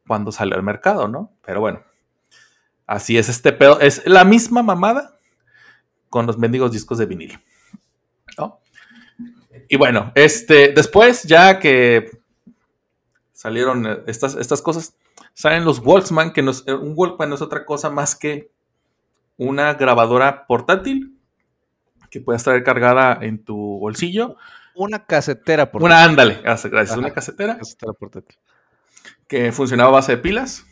cuando 0.08 0.32
salió 0.32 0.56
al 0.56 0.64
mercado, 0.64 1.08
¿no? 1.08 1.32
Pero 1.46 1.60
bueno, 1.60 1.84
así 2.88 3.18
es 3.18 3.30
este 3.30 3.52
pedo. 3.52 3.80
Es 3.80 4.02
la 4.08 4.26
misma 4.26 4.62
mamada 4.64 5.18
con 6.10 6.26
los 6.28 6.38
mendigos 6.38 6.72
discos 6.72 6.98
de 7.00 7.06
vinil. 7.08 7.40
¿no? 8.38 8.61
Y 9.74 9.78
bueno, 9.78 10.12
este, 10.16 10.74
después 10.74 11.24
ya 11.24 11.58
que 11.58 12.12
salieron 13.32 13.86
eh, 13.88 13.98
estas, 14.06 14.36
estas 14.36 14.62
cosas, 14.62 14.96
salen 15.34 15.64
los 15.64 15.80
Walkman, 15.80 16.34
que 16.34 16.42
no 16.42 16.52
es- 16.52 16.64
un 16.68 16.92
Walkman 16.94 17.30
no 17.30 17.36
es 17.36 17.42
otra 17.42 17.64
cosa 17.66 17.90
más 17.90 18.14
que 18.16 18.52
una 19.38 19.74
grabadora 19.76 20.46
portátil 20.46 21.16
que 22.10 22.20
puede 22.20 22.36
estar 22.36 22.62
cargada 22.64 23.18
en 23.22 23.44
tu 23.44 23.56
bolsillo. 23.80 24.36
Una 24.76 25.06
casetera 25.06 25.72
por 25.72 25.82
Una 25.84 26.04
ándale, 26.04 26.42
gracias, 26.44 26.70
gracias, 26.72 26.98
una 26.98 27.12
casetera 27.12 27.58
casetera 27.58 27.94
portátil. 27.94 28.38
que 29.28 29.54
funcionaba 29.54 29.90
a 29.90 29.94
base 29.94 30.12
de 30.14 30.18
pilas 30.18 30.66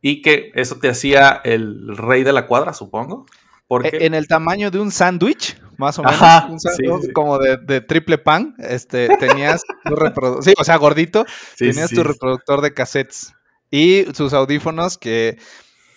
y 0.00 0.20
que 0.20 0.50
eso 0.56 0.78
te 0.80 0.88
hacía 0.88 1.40
el 1.44 1.96
rey 1.96 2.24
de 2.24 2.32
la 2.32 2.48
cuadra, 2.48 2.72
supongo. 2.74 3.24
Porque 3.68 3.88
E- 3.98 4.06
En 4.06 4.14
el 4.14 4.26
tamaño 4.26 4.70
de 4.72 4.80
un 4.80 4.90
sándwich, 4.90 5.56
más 5.82 5.98
o 5.98 6.02
menos. 6.02 6.20
Ajá, 6.22 6.46
un 6.50 6.58
sándwich 6.60 7.02
sí, 7.06 7.12
como 7.12 7.38
de, 7.38 7.58
de 7.58 7.80
triple 7.82 8.16
pan. 8.18 8.54
Este, 8.58 9.08
tenías 9.18 9.62
tu 9.84 9.94
reproductor. 9.94 10.44
Sí, 10.44 10.54
o 10.58 10.64
sea, 10.64 10.76
gordito. 10.76 11.26
Sí, 11.56 11.68
tenías 11.70 11.90
sí, 11.90 11.96
tu 11.96 12.02
reproductor 12.04 12.60
de 12.62 12.72
cassettes. 12.72 13.34
Y 13.70 14.04
sus 14.14 14.32
audífonos 14.32 14.96
que. 14.98 15.38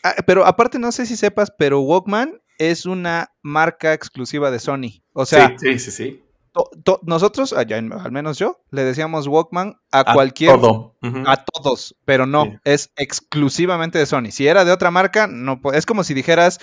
Ah, 0.03 0.15
pero 0.27 0.45
aparte, 0.45 0.77
no 0.79 0.91
sé 0.91 1.05
si 1.05 1.15
sepas, 1.15 1.51
pero 1.57 1.79
Walkman 1.81 2.41
es 2.57 2.85
una 2.85 3.31
marca 3.41 3.93
exclusiva 3.93 4.51
de 4.51 4.59
Sony. 4.59 5.03
O 5.13 5.25
sea, 5.25 5.55
sí, 5.57 5.67
sí, 5.73 5.79
sí, 5.79 5.91
sí. 5.91 6.23
to- 6.53 6.69
to- 6.83 6.99
nosotros, 7.03 7.51
allá 7.53 7.77
en- 7.77 7.91
al 7.91 8.11
menos 8.11 8.37
yo, 8.37 8.61
le 8.71 8.83
decíamos 8.83 9.27
Walkman 9.27 9.75
a, 9.91 10.11
A 10.11 10.13
cualquier. 10.13 10.53
todo. 10.59 10.95
A 11.25 11.43
todos, 11.43 11.95
pero 12.05 12.25
no, 12.25 12.45
Sí. 12.45 12.51
es 12.63 12.91
exclusivamente 12.95 13.97
de 13.99 14.05
Sony. 14.05 14.31
Si 14.31 14.47
era 14.47 14.63
de 14.63 14.71
otra 14.71 14.89
marca, 14.91 15.27
no 15.27 15.59
es 15.73 15.85
como 15.85 16.03
si 16.03 16.13
dijeras, 16.13 16.59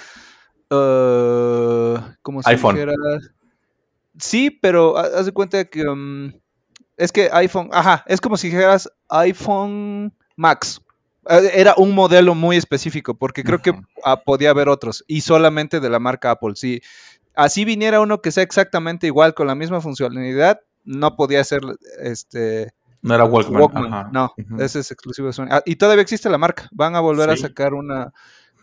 eh, 0.70 1.96
como 2.22 2.42
si 2.42 2.50
iPhone. 2.50 2.76
dijeras- 2.76 3.30
sí, 4.18 4.50
pero 4.50 4.96
ha- 4.98 5.18
haz 5.18 5.26
de 5.26 5.32
cuenta 5.32 5.64
que 5.64 5.86
um, 5.86 6.32
es 6.96 7.12
que 7.12 7.28
iPhone, 7.32 7.70
ajá, 7.72 8.04
es 8.06 8.20
como 8.20 8.36
si 8.36 8.48
dijeras 8.48 8.90
iPhone 9.08 10.12
Max. 10.36 10.80
Eh, 11.28 11.50
Era 11.54 11.74
un 11.76 11.94
modelo 11.94 12.34
muy 12.34 12.56
específico, 12.56 13.14
porque 13.14 13.44
creo 13.44 13.60
que 13.62 13.72
ah, 14.04 14.22
podía 14.22 14.50
haber 14.50 14.68
otros 14.68 15.04
y 15.06 15.20
solamente 15.20 15.80
de 15.80 15.90
la 15.90 15.98
marca 15.98 16.32
Apple. 16.32 16.54
Si 16.56 16.82
así 17.34 17.64
viniera 17.64 18.00
uno 18.00 18.20
que 18.20 18.32
sea 18.32 18.42
exactamente 18.42 19.06
igual 19.06 19.34
con 19.34 19.46
la 19.46 19.54
misma 19.54 19.80
funcionalidad, 19.80 20.60
no 20.84 21.14
podía 21.16 21.42
ser 21.44 21.62
este 22.00 22.72
No 23.02 23.14
era 23.14 23.24
Walkman. 23.24 24.10
No, 24.12 24.34
ese 24.58 24.80
es 24.80 24.90
exclusivo 24.90 25.28
de 25.28 25.32
Sony. 25.32 25.46
Ah, 25.50 25.62
y 25.64 25.76
todavía 25.76 26.02
existe 26.02 26.28
la 26.28 26.38
marca. 26.38 26.68
Van 26.72 26.96
a 26.96 27.00
volver 27.00 27.30
a 27.30 27.36
sacar 27.36 27.72
una 27.74 28.12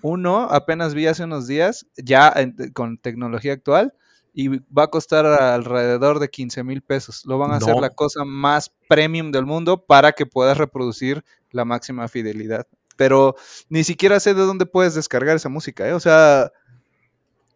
uno, 0.01 0.41
apenas 0.49 0.93
vi 0.93 1.07
hace 1.07 1.23
unos 1.23 1.47
días, 1.47 1.85
ya 1.97 2.31
en- 2.35 2.55
con 2.73 2.97
tecnología 2.97 3.53
actual, 3.53 3.93
y 4.33 4.47
va 4.71 4.83
a 4.83 4.87
costar 4.87 5.25
alrededor 5.25 6.19
de 6.19 6.29
15 6.29 6.63
mil 6.63 6.81
pesos. 6.81 7.25
Lo 7.25 7.37
van 7.37 7.51
a 7.51 7.55
hacer 7.57 7.75
la 7.81 7.89
cosa 7.89 8.23
más 8.25 8.71
premium 8.87 9.31
del 9.31 9.45
mundo 9.45 9.85
para 9.85 10.11
que 10.13 10.25
puedas 10.25 10.57
reproducir 10.57 11.23
la 11.51 11.65
máxima 11.65 12.07
fidelidad. 12.07 12.67
Pero 12.95 13.35
ni 13.69 13.83
siquiera 13.83 14.19
sé 14.19 14.33
de 14.33 14.41
dónde 14.43 14.65
puedes 14.65 14.93
descargar 14.95 15.35
esa 15.35 15.49
música, 15.49 15.87
¿eh? 15.87 15.93
O 15.93 15.99
sea, 15.99 16.51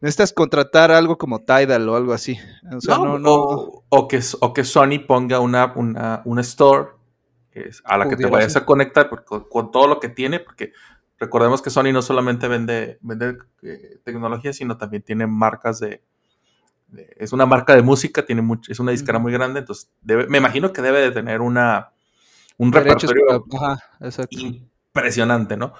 necesitas 0.01 0.33
contratar 0.33 0.91
algo 0.91 1.17
como 1.17 1.39
Tidal 1.43 1.87
o 1.87 1.95
algo 1.95 2.13
así. 2.13 2.37
O 2.75 2.81
sea, 2.81 2.97
No, 2.97 3.05
no, 3.05 3.19
no. 3.19 3.33
O, 3.33 3.83
o 3.89 4.07
que, 4.07 4.19
o 4.41 4.53
que 4.53 4.63
Sony 4.63 4.99
ponga 5.07 5.39
una, 5.39 5.73
una, 5.75 6.21
una 6.25 6.41
store 6.41 6.89
a 7.85 7.97
la 7.97 8.09
que 8.09 8.15
te 8.15 8.25
vayas 8.25 8.53
ser. 8.53 8.63
a 8.63 8.65
conectar 8.65 9.09
con 9.25 9.71
todo 9.71 9.87
lo 9.87 9.99
que 9.99 10.09
tiene, 10.09 10.39
porque 10.39 10.73
recordemos 11.23 11.61
que 11.61 11.69
Sony 11.69 11.91
no 11.91 12.01
solamente 12.01 12.47
vende, 12.47 12.97
vende 13.01 13.37
eh, 13.63 13.99
tecnología, 14.03 14.53
sino 14.53 14.77
también 14.77 15.03
tiene 15.03 15.25
marcas 15.27 15.79
de, 15.79 16.01
de- 16.87 17.13
Es 17.17 17.33
una 17.33 17.45
marca 17.45 17.75
de 17.75 17.81
música, 17.81 18.25
tiene 18.25 18.41
mucho, 18.41 18.71
es 18.71 18.79
una 18.79 18.91
Ujú. 18.91 18.95
muy 19.19 19.31
grande, 19.33 19.59
entonces 19.61 19.89
debe- 20.01 20.27
me 20.27 20.37
imagino 20.37 20.71
que 20.73 20.81
debe 20.81 20.99
de 21.01 21.11
tener 21.11 21.41
una, 21.41 21.91
un 22.57 22.71
derechos 22.71 23.09
repertorio 23.11 23.45
para- 23.49 23.73
Ajá, 23.73 23.83
exacto. 24.01 24.37
impresionante, 24.37 25.57
¿no? 25.57 25.73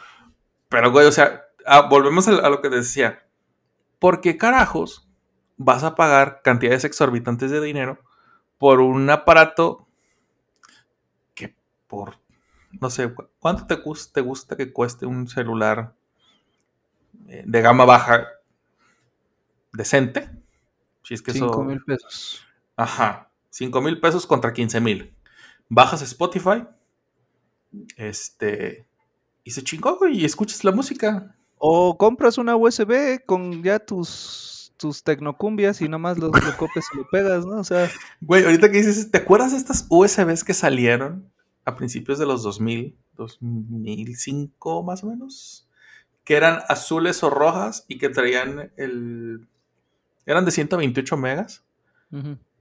Pero, 0.70 0.92
güey, 0.92 1.06
o 1.06 1.12
sea, 1.12 1.44
ah, 1.66 1.82
volvemos 1.90 2.28
a, 2.28 2.32
a 2.38 2.50
lo 2.50 2.62
que 2.62 2.70
te 2.70 2.78
decía. 2.78 3.24
¿Por 4.00 4.22
qué 4.22 4.38
carajos 4.38 5.08
vas 5.58 5.84
a 5.84 5.96
pagar 5.96 6.42
cantidades 6.44 6.84
exorbitantes 6.84 7.52
de 7.52 7.62
dinero 7.62 8.00
por 8.58 8.82
un 8.82 9.10
aparato 9.10 9.88
que 11.36 11.56
por, 11.88 12.18
no 12.82 12.90
sé, 12.90 13.14
¿cu- 13.14 13.28
¿cuánto 13.40 13.66
te, 13.68 13.76
te 14.14 14.22
gusta 14.22 14.56
que 14.58 14.72
cueste 14.74 15.06
un 15.06 15.28
celular 15.28 15.94
eh, 17.28 17.44
de 17.46 17.62
gama 17.62 17.86
baja 17.86 18.28
decente? 19.72 20.30
Si 21.04 21.14
es 21.14 21.22
que 21.22 21.32
eso... 21.32 21.48
5 21.48 21.64
mil 21.64 21.84
pesos. 21.84 22.46
Ajá. 22.76 23.30
5 23.50 23.82
mil 23.82 24.00
pesos 24.00 24.26
contra 24.26 24.54
15 24.54 24.80
mil. 24.82 25.14
Bajas 25.70 26.02
Spotify. 26.02 26.66
Este. 27.98 28.86
Y 29.44 29.52
se 29.52 29.64
chingó, 29.64 29.98
güey. 29.98 30.20
Y 30.22 30.26
escuchas 30.26 30.64
la 30.64 30.72
música. 30.72 31.36
O 31.58 31.98
compras 31.98 32.38
una 32.38 32.56
USB 32.56 33.24
con 33.26 33.64
ya 33.64 33.80
tus, 33.80 34.74
tus 34.78 35.04
tecnocumbias 35.04 35.82
y 35.82 35.88
nomás 35.88 36.18
lo, 36.18 36.28
lo 36.28 36.58
copias 36.58 36.86
y 36.94 36.98
lo 36.98 37.08
pegas, 37.10 37.46
¿no? 37.46 37.58
O 37.60 37.64
sea, 37.64 37.90
Güey, 38.22 38.44
ahorita 38.44 38.70
que 38.72 38.78
dices, 38.78 39.10
¿te 39.12 39.20
acuerdas 39.20 39.52
de 39.52 39.58
estas 39.58 39.86
USBs 39.90 40.44
que 40.44 40.54
salieron 40.54 41.32
a 41.66 41.76
principios 41.76 42.20
de 42.20 42.26
los 42.26 42.44
2000, 42.44 42.98
2005 43.16 44.84
más 44.84 45.04
o 45.04 45.08
menos? 45.08 45.68
Que 46.24 46.36
eran 46.36 46.60
azules 46.70 47.24
o 47.24 47.30
rojas 47.30 47.86
y 47.88 47.98
que 47.98 48.10
traían 48.10 48.72
el. 48.78 49.48
Eran 50.26 50.46
de 50.46 50.52
128 50.52 51.18
megas. 51.18 51.64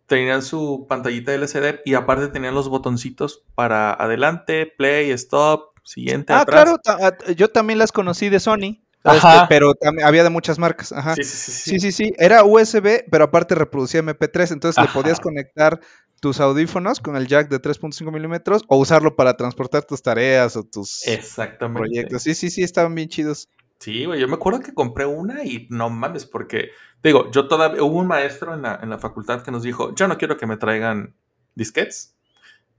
Tenían 0.07 0.43
su 0.43 0.87
pantallita 0.89 1.33
LCD 1.35 1.81
y 1.85 1.95
aparte 1.95 2.29
tenían 2.29 2.55
los 2.55 2.69
botoncitos 2.69 3.45
para 3.55 3.93
adelante, 3.93 4.67
play, 4.67 5.11
stop, 5.13 5.79
siguiente, 5.85 6.33
Ah, 6.33 6.41
atrás. 6.41 6.77
claro, 6.81 7.17
yo 7.37 7.49
también 7.51 7.79
las 7.79 7.93
conocí 7.93 8.29
de 8.29 8.41
Sony, 8.41 8.83
Ajá. 9.05 9.35
este, 9.37 9.47
pero 9.49 9.75
había 10.05 10.25
de 10.25 10.31
muchas 10.31 10.59
marcas. 10.59 10.93
Ajá. 10.93 11.15
Sí, 11.15 11.23
sí, 11.25 11.37
sí, 11.37 11.53
sí. 11.53 11.71
Sí, 11.71 11.81
sí, 11.81 11.93
sí, 11.93 12.13
era 12.19 12.45
USB, 12.45 13.05
pero 13.11 13.25
aparte 13.25 13.55
reproducía 13.55 14.01
MP3, 14.03 14.53
entonces 14.53 14.79
le 14.83 14.89
Ajá. 14.89 14.93
podías 14.93 15.21
conectar 15.21 15.81
tus 16.23 16.39
audífonos 16.39 17.01
con 17.01 17.17
el 17.17 17.27
jack 17.27 17.49
de 17.49 17.61
3.5 17.61 18.13
milímetros 18.13 18.63
o 18.69 18.77
usarlo 18.77 19.17
para 19.17 19.37
transportar 19.37 19.83
tus 19.83 20.03
tareas 20.03 20.57
o 20.57 20.63
tus 20.63 21.05
Exactamente. 21.09 21.81
proyectos. 21.81 22.23
Sí, 22.23 22.37
sí, 22.37 22.49
sí, 22.49 22.63
estaban 22.63 22.95
bien 22.95 23.09
chidos. 23.09 23.49
Sí, 23.81 24.05
güey, 24.05 24.21
yo 24.21 24.29
me 24.29 24.35
acuerdo 24.35 24.61
que 24.61 24.73
compré 24.73 25.05
una 25.05 25.43
y 25.43 25.67
no 25.69 25.91
mames, 25.91 26.25
porque, 26.25 26.69
digo, 27.03 27.29
yo 27.33 27.49
todavía, 27.49 27.83
hubo 27.83 27.99
un 27.99 28.07
maestro 28.07 28.55
en 28.55 28.63
la, 28.63 28.79
en 28.81 28.91
la 28.91 28.99
facultad 28.99 29.43
que 29.43 29.51
nos 29.51 29.65
dijo, 29.65 29.97
yo 29.97 30.07
no 30.07 30.17
quiero 30.17 30.37
que 30.37 30.47
me 30.47 30.57
traigan 30.57 31.17
disquetes, 31.57 32.15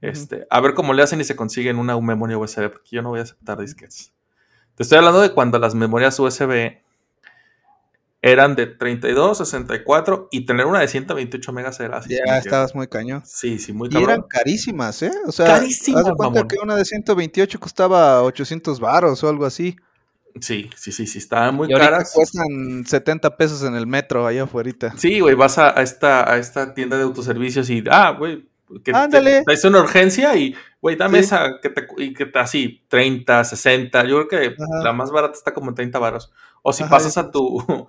este, 0.00 0.46
a 0.48 0.60
ver 0.62 0.72
cómo 0.72 0.94
le 0.94 1.02
hacen 1.02 1.20
y 1.20 1.24
se 1.24 1.36
consiguen 1.36 1.76
una 1.76 2.00
memoria 2.00 2.38
USB, 2.38 2.70
porque 2.70 2.96
yo 2.96 3.02
no 3.02 3.10
voy 3.10 3.20
a 3.20 3.24
aceptar 3.24 3.60
disquetes. 3.60 4.14
Te 4.74 4.84
estoy 4.84 4.96
hablando 4.96 5.20
de 5.20 5.34
cuando 5.34 5.58
las 5.58 5.74
memorias 5.74 6.18
USB 6.18 6.78
eran 8.26 8.56
de 8.56 8.66
32, 8.66 9.36
64 9.36 10.28
y 10.30 10.46
tener 10.46 10.64
una 10.64 10.80
de 10.80 10.88
128 10.88 11.52
megas 11.52 11.78
era 11.80 11.98
así. 11.98 12.14
Ya 12.26 12.38
estabas 12.38 12.74
muy 12.74 12.86
cañón. 12.88 13.22
Sí, 13.26 13.58
sí, 13.58 13.74
muy 13.74 13.90
Y 13.92 13.96
eran 14.02 14.22
carísimas, 14.22 15.02
¿eh? 15.02 15.12
O 15.26 15.32
sea, 15.32 15.46
Carísimas, 15.46 16.00
haz 16.06 16.12
cuenta 16.16 16.30
mamón. 16.36 16.48
que 16.48 16.56
una 16.62 16.74
de 16.74 16.86
128 16.86 17.60
costaba 17.60 18.22
800 18.22 18.80
varos 18.80 19.22
o 19.22 19.28
algo 19.28 19.44
así. 19.44 19.76
Sí, 20.40 20.70
sí, 20.74 20.90
sí, 20.90 21.06
sí, 21.06 21.18
estaban 21.18 21.54
muy 21.54 21.68
y 21.70 21.74
caras. 21.74 22.12
cuestan 22.14 22.84
70 22.86 23.36
pesos 23.36 23.62
en 23.62 23.74
el 23.74 23.86
metro 23.86 24.26
allá 24.26 24.44
afuera. 24.44 24.70
Sí, 24.96 25.20
güey, 25.20 25.34
vas 25.34 25.58
a, 25.58 25.78
a 25.78 25.82
esta, 25.82 26.28
a 26.32 26.38
esta 26.38 26.72
tienda 26.72 26.96
de 26.96 27.02
autoservicios 27.04 27.68
y, 27.68 27.84
ah, 27.90 28.16
güey, 28.18 28.48
que 28.82 28.90
Ándale. 28.92 29.42
traes 29.44 29.62
una 29.64 29.80
urgencia 29.80 30.34
y, 30.34 30.56
güey, 30.80 30.96
dame 30.96 31.18
Sí. 31.18 31.26
esa, 31.26 31.60
que 31.62 31.68
te, 31.68 31.86
y 31.98 32.14
que 32.14 32.24
te 32.26 32.38
así, 32.38 32.82
30, 32.88 33.44
60, 33.44 34.04
yo 34.06 34.26
creo 34.26 34.28
que 34.28 34.56
Ajá. 34.60 34.82
la 34.82 34.92
más 34.94 35.10
barata 35.10 35.34
está 35.34 35.52
como 35.52 35.68
en 35.68 35.74
30 35.74 35.98
varos. 35.98 36.32
O 36.62 36.72
si 36.72 36.82
Ajá, 36.82 36.90
pasas 36.92 37.18
a 37.18 37.30
tu, 37.30 37.86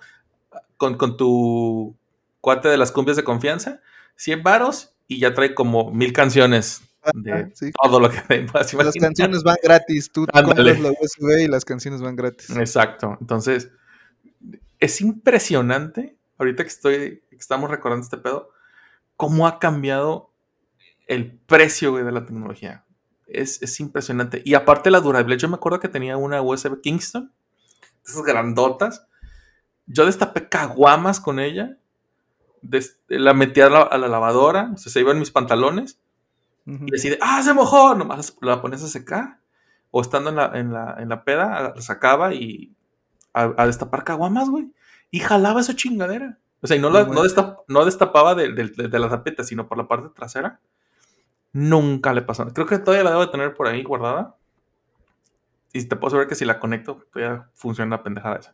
con, 0.77 0.97
con 0.97 1.17
tu 1.17 1.95
cuate 2.41 2.69
de 2.69 2.77
las 2.77 2.91
cumbias 2.91 3.17
de 3.17 3.23
confianza, 3.23 3.81
100 4.15 4.43
varos 4.43 4.95
y 5.07 5.19
ya 5.19 5.33
trae 5.33 5.55
como 5.55 5.91
mil 5.91 6.13
canciones 6.13 6.81
de 7.13 7.51
sí. 7.53 7.71
todo 7.81 7.99
lo 7.99 8.09
que 8.09 8.21
te 8.21 8.43
puedas 8.43 8.73
Las 8.73 8.95
canciones 8.95 9.43
van 9.43 9.57
gratis. 9.61 10.11
Tú 10.11 10.25
Ándale. 10.33 10.75
compras 10.75 10.79
la 10.79 10.91
USB 10.99 11.43
y 11.43 11.47
las 11.47 11.65
canciones 11.65 12.01
van 12.01 12.15
gratis. 12.15 12.49
Exacto. 12.51 13.17
Entonces, 13.21 13.71
es 14.79 15.01
impresionante, 15.01 16.17
ahorita 16.37 16.63
que 16.63 16.69
estoy, 16.69 17.23
que 17.29 17.35
estamos 17.37 17.69
recordando 17.69 18.03
este 18.03 18.17
pedo, 18.17 18.49
cómo 19.15 19.47
ha 19.47 19.59
cambiado 19.59 20.31
el 21.07 21.31
precio 21.31 21.91
güey, 21.91 22.03
de 22.03 22.11
la 22.11 22.25
tecnología. 22.25 22.83
Es, 23.27 23.61
es 23.61 23.79
impresionante. 23.79 24.41
Y 24.45 24.53
aparte 24.53 24.91
la 24.91 24.99
durabilidad, 24.99 25.39
yo 25.39 25.49
me 25.49 25.55
acuerdo 25.55 25.79
que 25.79 25.89
tenía 25.89 26.17
una 26.17 26.41
USB 26.41 26.81
Kingston 26.81 27.31
esas 28.05 28.23
grandotas. 28.23 29.07
Yo 29.87 30.05
destapé 30.05 30.49
caguamas 30.49 31.19
con 31.19 31.39
ella. 31.39 31.77
des- 32.61 32.99
la 33.07 33.33
metí 33.35 33.61
a 33.61 33.69
la, 33.69 33.81
a 33.83 33.97
la 33.99 34.07
lavadora, 34.07 34.71
o 34.73 34.77
sea, 34.77 34.91
se 34.91 34.99
iban 34.99 35.19
mis 35.19 35.29
pantalones. 35.31 35.99
Y 36.65 36.89
decide, 36.91 37.19
¡ah, 37.21 37.43
se 37.43 37.53
mojó! 37.53 37.93
Nomás 37.93 38.35
la 38.41 38.59
pones 38.61 38.81
a 38.83 38.87
secar. 38.87 39.37
O 39.91 40.01
estando 40.01 40.31
en 40.31 40.35
la, 40.37 40.51
en 40.55 40.73
la, 40.73 40.95
en 40.99 41.09
la 41.09 41.23
peda, 41.23 41.73
la 41.75 41.81
sacaba 41.81 42.33
y 42.33 42.73
a, 43.33 43.53
a 43.57 43.67
destapar 43.67 44.03
caguamas, 44.03 44.49
güey. 44.49 44.71
Y 45.11 45.19
jalaba 45.19 45.61
esa 45.61 45.75
chingadera. 45.75 46.39
O 46.61 46.67
sea, 46.67 46.75
y 46.75 46.79
no, 46.79 46.89
la, 46.89 47.01
no, 47.01 47.05
bueno. 47.07 47.21
destap- 47.23 47.59
no 47.67 47.85
destapaba 47.85 48.33
de, 48.33 48.51
de- 48.53 48.69
de- 48.69 48.87
de 48.87 48.99
la 48.99 49.09
tapeta, 49.09 49.43
sino 49.43 49.67
por 49.67 49.77
la 49.77 49.87
parte 49.87 50.09
trasera. 50.15 50.59
Nunca 51.53 52.13
le 52.13 52.23
pasó. 52.23 52.47
Creo 52.51 52.65
que 52.65 52.79
todavía 52.79 53.03
la 53.03 53.11
debo 53.11 53.25
de 53.25 53.31
tener 53.31 53.53
por 53.53 53.67
ahí 53.67 53.83
guardada. 53.83 54.35
Y 55.71 55.83
te 55.87 55.95
puedo 55.95 56.07
asegurar 56.07 56.27
que 56.27 56.35
si 56.35 56.45
la 56.45 56.59
conecto, 56.59 57.05
todavía 57.13 57.49
funciona 57.53 57.97
la 57.97 58.03
pendejada 58.03 58.37
esa. 58.37 58.53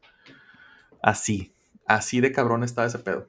Así. 1.02 1.54
Así 1.86 2.22
de 2.22 2.32
cabrón 2.32 2.64
está 2.64 2.86
ese 2.86 3.00
pedo. 3.00 3.28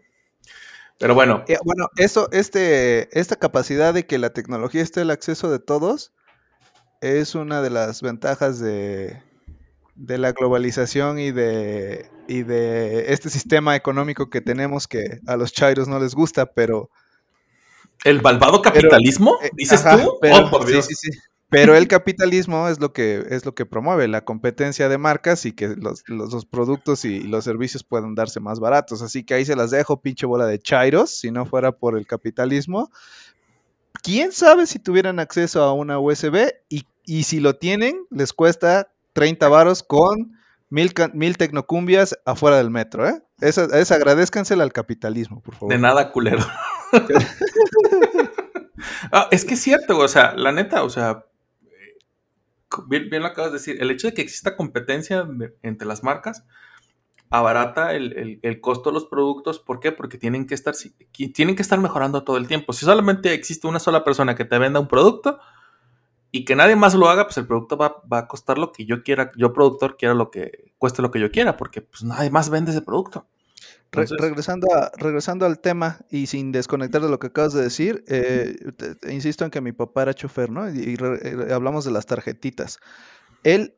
Pero 0.98 1.14
bueno, 1.14 1.44
Eh, 1.48 1.56
bueno, 1.64 1.88
eso, 1.96 2.28
este, 2.32 3.18
esta 3.18 3.36
capacidad 3.36 3.92
de 3.92 4.06
que 4.06 4.18
la 4.18 4.30
tecnología 4.30 4.82
esté 4.82 5.00
al 5.00 5.10
acceso 5.10 5.50
de 5.50 5.58
todos 5.58 6.12
es 7.00 7.34
una 7.34 7.60
de 7.62 7.70
las 7.70 8.02
ventajas 8.02 8.60
de, 8.60 9.20
de 9.96 10.18
la 10.18 10.30
globalización 10.32 11.18
y 11.18 11.32
de, 11.32 12.08
y 12.28 12.42
de 12.44 13.12
este 13.12 13.30
sistema 13.30 13.74
económico 13.74 14.30
que 14.30 14.40
tenemos 14.40 14.86
que 14.86 15.18
a 15.26 15.36
los 15.36 15.52
chairos 15.52 15.88
no 15.88 15.98
les 15.98 16.14
gusta, 16.14 16.46
pero... 16.46 16.90
¿el 18.04 18.22
malvado 18.22 18.62
capitalismo? 18.62 19.38
eh, 19.42 19.50
¿Dices 19.54 19.84
ajá, 19.84 20.02
tú? 20.04 20.18
pero- 20.20 20.46
oh, 20.46 20.50
por 20.50 20.68
sí, 20.68 20.80
sí, 20.82 20.94
sí. 20.94 21.10
Pero 21.52 21.76
el 21.76 21.86
capitalismo 21.88 22.66
es 22.68 22.80
lo 22.80 22.92
que 22.92 23.22
es 23.30 23.44
lo 23.46 23.54
que 23.54 23.64
promueve 23.66 24.08
la 24.08 24.24
competencia 24.24 24.88
de 24.88 24.98
marcas 24.98 25.46
y 25.46 25.52
que 25.52 25.68
los, 25.68 26.02
los- 26.08 26.32
los 26.32 26.44
productos 26.46 27.04
y 27.04 27.20
los 27.20 27.44
servicios 27.44 27.84
puedan 27.84 28.16
darse 28.16 28.40
más 28.40 28.58
baratos. 28.58 29.02
Así 29.02 29.22
que 29.22 29.34
ahí 29.34 29.44
se 29.44 29.54
las 29.54 29.70
dejo, 29.70 30.00
pinche 30.00 30.26
bola 30.26 30.46
de 30.46 30.58
chairos, 30.58 31.10
si 31.10 31.30
no 31.30 31.46
fuera 31.46 31.70
por 31.70 31.96
el 31.96 32.06
capitalismo. 32.08 32.90
¿Quién 34.02 34.32
sabe 34.32 34.66
si 34.66 34.80
tuvieran 34.80 35.20
acceso 35.20 35.62
a 35.62 35.72
una 35.72 36.00
USB? 36.00 36.50
Y, 36.68 36.86
y 37.04 37.22
si 37.22 37.38
lo 37.38 37.54
tienen, 37.56 38.04
les 38.10 38.32
cuesta 38.32 38.90
30 39.12 39.46
varos 39.48 39.84
con 39.84 40.32
mil, 40.70 40.92
mil 41.12 41.36
tecnocumbias 41.36 42.18
afuera 42.24 42.56
del 42.56 42.70
metro, 42.70 43.06
¿eh? 43.08 43.22
Esa, 43.40 43.66
esa 43.78 43.94
agradezcansela 43.96 44.64
al 44.64 44.72
capitalismo, 44.72 45.40
por 45.42 45.54
favor. 45.54 45.72
De 45.72 45.78
nada, 45.78 46.10
culero. 46.10 46.44
Ah, 49.12 49.28
es 49.30 49.44
que 49.44 49.54
es 49.54 49.60
cierto, 49.60 49.98
o 49.98 50.08
sea, 50.08 50.34
la 50.34 50.50
neta, 50.52 50.82
o 50.82 50.90
sea, 50.90 51.26
bien, 52.88 53.08
bien 53.10 53.22
lo 53.22 53.28
acabas 53.28 53.52
de 53.52 53.58
decir, 53.58 53.76
el 53.80 53.90
hecho 53.90 54.08
de 54.08 54.14
que 54.14 54.22
exista 54.22 54.56
competencia 54.56 55.26
entre 55.62 55.86
las 55.88 56.02
marcas 56.02 56.44
abarata 57.30 57.94
el, 57.94 58.40
el- 58.42 58.60
costo 58.60 58.90
de 58.90 58.94
los 58.94 59.06
productos, 59.06 59.58
¿por 59.58 59.80
qué? 59.80 59.92
Porque 59.92 60.18
tienen 60.18 60.46
que 60.46 60.54
estar, 60.54 60.74
tienen 61.34 61.56
que 61.56 61.62
estar 61.62 61.78
mejorando 61.80 62.24
todo 62.24 62.36
el 62.36 62.48
tiempo. 62.48 62.72
Si 62.74 62.84
solamente 62.84 63.32
existe 63.34 63.66
una 63.66 63.78
sola 63.80 64.04
persona 64.04 64.34
que 64.34 64.44
te 64.44 64.58
venda 64.58 64.80
un 64.80 64.88
producto 64.88 65.38
y 66.30 66.44
que 66.44 66.56
nadie 66.56 66.76
más 66.76 66.94
lo 66.94 67.08
haga, 67.08 67.24
pues 67.24 67.38
el 67.38 67.46
producto 67.46 67.76
va, 67.76 68.02
va 68.10 68.18
a 68.20 68.28
costar 68.28 68.58
lo 68.58 68.72
que 68.72 68.86
yo 68.86 69.02
quiera, 69.02 69.32
yo 69.36 69.52
productor 69.52 69.96
quiera 69.96 70.14
lo 70.14 70.30
que 70.30 70.72
cueste 70.78 71.02
lo 71.02 71.10
que 71.10 71.20
yo 71.20 71.30
quiera, 71.30 71.56
porque 71.56 71.82
pues 71.82 72.04
nadie 72.04 72.30
más 72.30 72.50
vende 72.50 72.70
ese 72.70 72.82
producto. 72.82 73.26
Re- 73.92 74.06
regresando, 74.18 74.68
a- 74.74 74.90
regresando 74.96 75.44
al 75.46 75.60
tema 75.60 76.00
y 76.10 76.26
sin 76.26 76.50
desconectar 76.50 77.02
de 77.02 77.08
lo 77.10 77.18
que 77.18 77.26
acabas 77.28 77.52
de 77.52 77.62
decir, 77.62 78.04
eh, 78.08 78.56
te- 78.76 78.94
te 78.94 79.12
insisto 79.12 79.44
en 79.44 79.50
que 79.50 79.60
mi 79.60 79.72
papá 79.72 80.02
era 80.02 80.14
chofer, 80.14 80.50
¿no? 80.50 80.68
Y, 80.72 80.78
y 80.80 80.94
eh, 80.94 81.52
hablamos 81.52 81.84
de 81.84 81.90
las 81.90 82.06
tarjetitas. 82.06 82.78
Él 83.44 83.74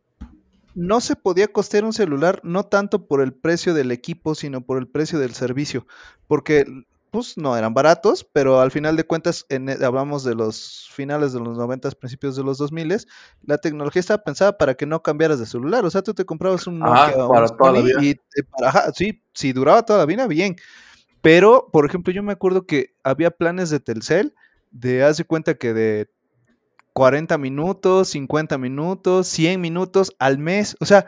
no 0.74 1.00
se 1.00 1.16
podía 1.16 1.48
costear 1.48 1.84
un 1.84 1.92
celular 1.92 2.40
no 2.44 2.64
tanto 2.64 3.06
por 3.06 3.20
el 3.22 3.32
precio 3.32 3.74
del 3.74 3.90
equipo, 3.92 4.34
sino 4.34 4.60
por 4.64 4.78
el 4.78 4.88
precio 4.88 5.18
del 5.18 5.34
servicio, 5.34 5.86
porque 6.26 6.64
pues 7.14 7.38
no 7.38 7.56
eran 7.56 7.74
baratos, 7.74 8.28
pero 8.32 8.60
al 8.60 8.72
final 8.72 8.96
de 8.96 9.04
cuentas 9.04 9.46
en, 9.48 9.68
e- 9.68 9.84
hablamos 9.84 10.24
de 10.24 10.34
los 10.34 10.88
finales 10.90 11.32
de 11.32 11.38
los 11.38 11.56
90, 11.56 11.88
principios 11.92 12.34
de 12.34 12.42
los 12.42 12.58
2000, 12.58 13.06
la 13.42 13.58
tecnología 13.58 14.00
estaba 14.00 14.24
pensada 14.24 14.58
para 14.58 14.74
que 14.74 14.84
no 14.84 15.00
cambiaras 15.00 15.38
de 15.38 15.46
celular, 15.46 15.84
o 15.84 15.90
sea, 15.90 16.02
tú 16.02 16.12
te 16.12 16.24
comprabas 16.24 16.66
un 16.66 16.80
Nokia 16.80 17.14
para 17.28 17.46
un 17.46 17.56
toda 17.56 17.72
la 17.72 17.80
vida. 17.82 18.02
y 18.02 18.16
para- 18.50 18.68
ajá, 18.68 18.92
sí, 18.92 19.22
si 19.32 19.52
duraba 19.52 19.84
toda 19.84 20.00
la 20.00 20.06
vida, 20.06 20.26
bien. 20.26 20.56
Pero, 21.22 21.68
por 21.72 21.86
ejemplo, 21.86 22.12
yo 22.12 22.24
me 22.24 22.32
acuerdo 22.32 22.66
que 22.66 22.96
había 23.04 23.30
planes 23.30 23.70
de 23.70 23.78
Telcel 23.78 24.34
de, 24.72 25.04
haz 25.04 25.16
de 25.16 25.24
cuenta 25.24 25.54
que 25.54 25.72
de 25.72 26.10
40 26.94 27.38
minutos, 27.38 28.08
50 28.08 28.58
minutos, 28.58 29.28
100 29.28 29.60
minutos 29.60 30.16
al 30.18 30.38
mes. 30.38 30.76
O 30.80 30.84
sea, 30.84 31.06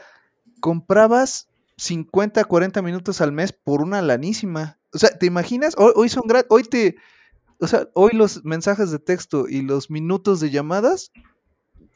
comprabas 0.60 1.48
50, 1.76 2.44
40 2.44 2.82
minutos 2.82 3.20
al 3.20 3.32
mes 3.32 3.52
por 3.52 3.82
una 3.82 4.02
lanísima. 4.02 4.78
O 4.92 4.98
sea, 4.98 5.10
¿te 5.18 5.26
imaginas? 5.26 5.74
Hoy, 5.76 5.92
hoy 5.94 6.08
son 6.08 6.24
gratis. 6.26 6.48
Hoy 6.50 6.64
te. 6.64 6.96
O 7.58 7.66
sea, 7.66 7.88
hoy 7.94 8.10
los 8.12 8.44
mensajes 8.44 8.90
de 8.90 8.98
texto 8.98 9.48
y 9.48 9.62
los 9.62 9.90
minutos 9.90 10.40
de 10.40 10.50
llamadas 10.50 11.10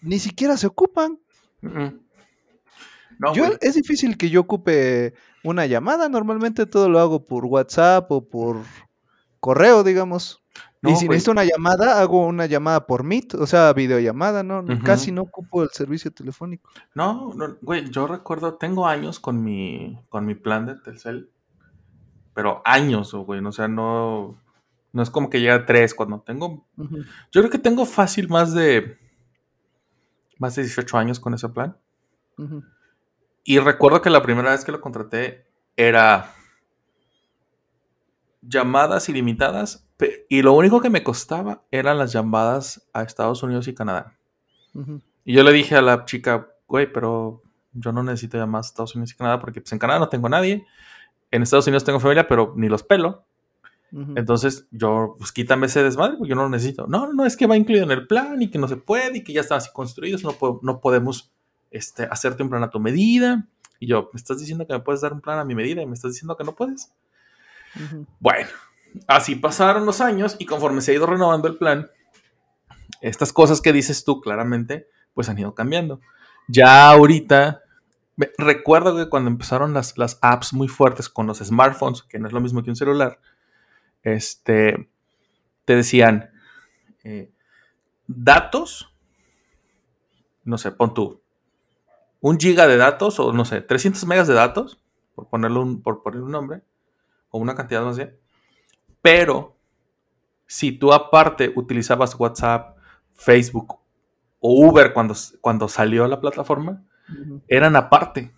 ni 0.01 0.19
siquiera 0.19 0.57
se 0.57 0.67
ocupan. 0.67 1.19
No, 1.61 3.35
Yo, 3.35 3.45
es 3.61 3.75
difícil 3.75 4.17
que 4.17 4.31
yo 4.31 4.41
ocupe 4.41 5.15
una 5.45 5.67
llamada. 5.67 6.09
Normalmente 6.09 6.67
todo 6.67 6.89
lo 6.89 7.01
hago 7.01 7.27
por 7.27 7.45
WhatsApp 7.45 8.11
o 8.11 8.27
por 8.27 8.63
correo, 9.41 9.85
digamos. 9.85 10.40
No, 10.83 10.91
y 10.91 10.97
si 10.97 11.07
güey. 11.07 11.17
necesito 11.17 11.33
una 11.33 11.45
llamada, 11.45 12.01
hago 12.01 12.25
una 12.25 12.47
llamada 12.47 12.87
por 12.87 13.05
Meet, 13.05 13.35
o 13.35 13.47
sea, 13.47 13.73
videollamada, 13.75 14.43
¿no? 14.43 14.65
Casi 14.83 15.13
no 15.13 15.23
ocupo 15.23 15.63
el 15.63 15.69
servicio 15.71 16.11
telefónico. 16.11 16.71
No, 16.95 17.35
no, 17.35 17.57
güey, 17.61 17.91
yo 17.91 18.07
recuerdo, 18.07 18.55
tengo 18.55 18.87
años 18.87 19.21
con 19.21 19.45
mi, 19.45 20.01
con 20.09 20.25
mi 20.25 20.35
plan 20.35 20.65
de 20.65 20.77
Telcel, 20.77 21.31
pero 22.33 22.63
años, 22.65 23.13
güey, 23.15 23.45
o 23.45 23.53
sea, 23.53 23.69
no, 23.69 24.39
no 24.93 25.03
es 25.03 25.11
como 25.11 25.29
que 25.29 25.41
llega 25.41 25.55
a 25.55 25.67
tres 25.67 25.95
cuando 25.95 26.21
tengo, 26.21 26.67
yo 26.79 27.43
creo 27.43 27.51
que 27.51 27.59
tengo 27.59 27.85
fácil 27.85 28.29
más 28.31 28.55
de, 28.55 28.97
más 30.39 30.55
de 30.55 30.63
18 30.63 30.97
años 30.97 31.21
con 31.21 31.35
ese 31.35 31.51
plan. 31.51 31.77
Y 33.45 33.59
recuerdo 33.59 34.01
que 34.01 34.09
la 34.09 34.23
primera 34.23 34.53
vez 34.53 34.65
que 34.65 34.73
lo 34.73 34.81
contraté 34.81 35.47
era 35.77 36.33
llamadas 38.41 39.11
ilimitadas 39.11 39.87
y 40.29 40.43
lo 40.43 40.53
único 40.53 40.81
que 40.81 40.91
me 40.91 41.03
costaba 41.03 41.63
eran 41.71 41.99
las 41.99 42.13
llamadas 42.13 42.89
a 42.93 43.03
Estados 43.03 43.43
Unidos 43.43 43.69
y 43.69 43.75
Canadá. 43.75 44.17
Y 45.25 45.33
yo 45.35 45.43
le 45.43 45.53
dije 45.53 45.77
a 45.77 45.83
la 45.83 46.05
chica, 46.05 46.49
güey, 46.67 46.91
pero 46.93 47.43
yo 47.73 47.93
no 47.93 48.03
necesito 48.03 48.37
llamadas 48.39 48.67
a 48.67 48.71
Estados 48.71 48.95
Unidos 48.95 49.13
y 49.13 49.17
Canadá 49.17 49.41
porque 49.41 49.61
pues 49.61 49.73
en 49.73 49.79
Canadá 49.79 49.99
no 50.01 50.09
tengo 50.09 50.27
a 50.27 50.31
nadie. 50.31 50.65
En 51.31 51.43
Estados 51.43 51.67
Unidos 51.67 51.85
tengo 51.85 52.01
familia, 52.01 52.27
pero 52.29 52.53
ni 52.57 52.69
los 52.69 52.83
pelo. 52.83 53.25
Entonces 53.93 54.67
yo, 54.71 55.17
pues 55.19 55.33
quítame 55.33 55.67
ese 55.67 55.83
desmadre 55.83 56.17
porque 56.17 56.31
yo 56.31 56.37
no 56.37 56.43
lo 56.45 56.49
necesito. 56.49 56.87
No, 56.87 57.13
no, 57.13 57.25
es 57.27 57.37
que 57.37 57.49
va 57.49 57.57
incluido 57.57 57.85
en 57.85 57.91
el 57.91 58.07
plan 58.07 58.41
y 58.41 58.49
que 58.49 58.59
no 58.59 58.69
se 58.69 58.77
puede 58.77 59.19
y 59.19 59.25
que 59.25 59.33
ya 59.33 59.41
están 59.41 59.59
así 59.59 59.71
construidos, 59.73 60.23
no, 60.23 60.31
po- 60.33 60.61
no 60.63 60.81
podemos 60.81 61.33
este, 61.73 62.05
hacerte 62.05 62.45
un 62.45 62.51
plan 62.51 62.63
a 62.63 62.71
tu 62.71 62.79
medida. 62.79 63.47
Y 63.81 63.89
yo, 63.89 64.09
me 64.13 64.19
estás 64.19 64.39
diciendo 64.39 64.65
que 64.67 64.73
me 64.75 64.81
puedes 64.81 65.01
dar 65.01 65.13
un 65.13 65.21
plan 65.21 65.39
a 65.41 65.45
mi 65.45 65.57
medida 65.57 65.83
y 65.83 65.87
me 65.87 65.95
estás 65.95 66.13
diciendo 66.13 66.37
que 66.37 66.45
no 66.45 66.55
puedes. 66.55 66.93
Bueno, 68.21 68.49
así 69.07 69.37
pasaron 69.37 69.87
los 69.87 70.01
años 70.01 70.37
y 70.39 70.47
conforme 70.47 70.81
se 70.81 70.93
ha 70.93 70.95
ido 70.95 71.07
renovando 71.07 71.49
el 71.49 71.57
plan, 71.57 71.91
estas 73.01 73.33
cosas 73.33 73.61
que 73.61 73.73
dices 73.73 74.05
tú 74.05 74.21
claramente, 74.21 74.89
pues 75.15 75.29
han 75.29 75.39
ido 75.39 75.55
cambiando. 75.55 76.01
Ya 76.49 76.89
ahorita, 76.91 77.63
recuerdo 78.39 78.97
que 78.97 79.09
cuando 79.09 79.31
empezaron 79.31 79.73
las, 79.73 79.97
las 79.97 80.19
apps 80.21 80.53
muy 80.53 80.69
fuertes 80.69 81.09
con 81.09 81.27
los 81.27 81.39
smartphones, 81.39 82.03
que 82.03 82.19
no 82.19 82.27
es 82.27 82.33
lo 82.33 82.41
mismo 82.41 82.63
que 82.63 82.71
un 82.71 82.77
celular, 82.77 83.21
este, 84.03 84.91
te 85.65 85.77
decían, 85.77 86.31
eh, 87.05 87.31
datos, 88.07 88.93
no 90.45 90.59
sé, 90.59 90.73
pon 90.73 90.95
tú, 90.95 91.23
un 92.21 92.39
giga 92.39 92.67
de 92.67 92.77
datos 92.77 93.19
o 93.21 93.33
no 93.33 93.45
sé, 93.45 93.61
300 93.61 94.05
megas 94.07 94.29
de 94.29 94.35
datos, 94.35 94.83
por 95.15 95.29
ponerlo 95.29 95.63
un, 95.63 95.83
por 95.83 96.03
poner 96.03 96.21
un 96.21 96.33
nombre, 96.33 96.63
o 97.31 97.39
una 97.39 97.55
cantidad 97.55 97.83
más 97.83 97.97
bien. 97.97 98.20
Pero 99.03 99.57
si 100.47 100.73
tú 100.73 100.93
aparte 100.93 101.53
utilizabas 101.55 102.19
WhatsApp, 102.19 102.77
Facebook 103.15 103.79
o 104.41 104.67
Uber 104.67 104.93
cuando, 104.93 105.15
cuando 105.41 105.69
salió 105.69 106.07
la 106.07 106.21
plataforma, 106.21 106.83
eran 107.49 107.77
aparte. 107.77 108.33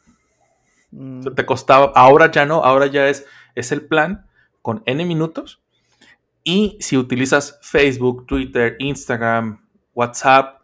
Mm. 0.91 1.21
O 1.21 1.23
sea, 1.23 1.35
te 1.35 1.47
costaba, 1.47 1.93
ahora 1.95 2.31
ya 2.31 2.45
no, 2.45 2.65
ahora 2.65 2.87
ya 2.87 3.09
es, 3.09 3.27
es 3.55 3.73
el 3.73 3.87
plan 3.87 4.27
con 4.61 4.83
N 4.87 5.05
minutos. 5.05 5.63
Y 6.45 6.77
si 6.81 6.97
utilizas 6.97 7.59
Facebook, 7.63 8.27
Twitter, 8.27 8.77
Instagram, 8.79 9.65
WhatsApp, 9.95 10.61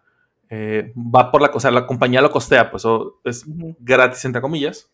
eh, 0.51 0.93
va 0.97 1.31
por 1.31 1.43
la 1.43 1.51
cosa, 1.51 1.71
la 1.71 1.87
compañía 1.87 2.21
lo 2.21 2.31
costea, 2.31 2.71
pues 2.71 2.85
o 2.85 3.21
es 3.25 3.45
gratis 3.79 4.25
entre 4.25 4.41
comillas. 4.41 4.91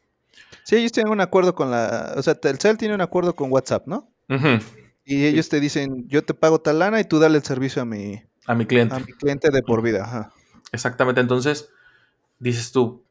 Sí, 0.65 0.77
ellos 0.77 0.93
tienen 0.93 1.13
un 1.13 1.21
acuerdo 1.21 1.55
con 1.55 1.71
la. 1.71 2.15
O 2.17 2.23
sea, 2.23 2.35
Telcel 2.35 2.77
tiene 2.77 2.95
un 2.95 3.01
acuerdo 3.01 3.35
con 3.35 3.53
WhatsApp, 3.53 3.87
¿no? 3.87 4.09
Ujú, 4.29 4.59
Y 5.05 5.27
ellos 5.27 5.49
te 5.49 5.61
dicen, 5.61 6.09
yo 6.09 6.25
te 6.25 6.35
pago 6.35 6.61
tal 6.61 6.79
lana 6.79 7.01
y 7.01 7.05
tú 7.05 7.19
dale 7.19 7.37
el 7.39 7.45
servicio 7.45 7.83
a 7.83 7.85
mi, 7.85 8.23
A 8.47 8.55
mi 8.55 8.67
cliente. 8.67 8.95
a 8.95 8.99
mi 9.01 9.13
cliente 9.13 9.51
de 9.51 9.63
por 9.63 9.83
vida. 9.83 10.05
Ajá. 10.05 10.33
Exactamente, 10.73 11.21
entonces 11.21 11.71
dices 12.39 12.73
tú, 12.73 13.05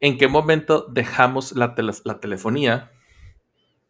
en 0.00 0.18
qué 0.18 0.28
momento 0.28 0.86
dejamos 0.90 1.52
la, 1.52 1.74
tele- 1.74 2.00
la 2.04 2.20
telefonía 2.20 2.90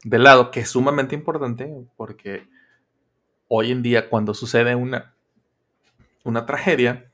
de 0.04 0.18
lado, 0.18 0.50
que 0.50 0.60
es 0.60 0.68
sumamente 0.70 1.14
importante 1.14 1.72
porque 1.96 2.48
hoy 3.48 3.70
en 3.72 3.82
día 3.82 4.08
cuando 4.10 4.34
sucede 4.34 4.74
una, 4.74 5.14
una 6.24 6.46
tragedia 6.46 7.10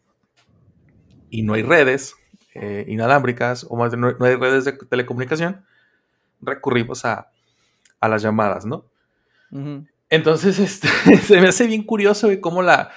y 1.30 1.42
no 1.42 1.54
hay 1.54 1.62
redes 1.62 2.14
eh, 2.54 2.84
inalámbricas 2.88 3.66
o 3.68 3.76
más 3.76 3.96
no, 3.96 4.12
no 4.12 4.24
hay 4.26 4.34
redes 4.36 4.64
de 4.64 4.72
telecomunicación, 4.72 5.64
recurrimos 6.40 7.04
a, 7.04 7.30
a 8.00 8.08
las 8.08 8.22
llamadas, 8.22 8.64
¿no? 8.66 8.84
Ujú. 9.50 9.86
Entonces, 10.11 10.59
este, 10.59 10.88
se 11.22 11.40
me 11.40 11.48
hace 11.48 11.66
bien 11.66 11.82
curioso 11.82 12.28
cómo 12.40 12.62
la. 12.62 12.90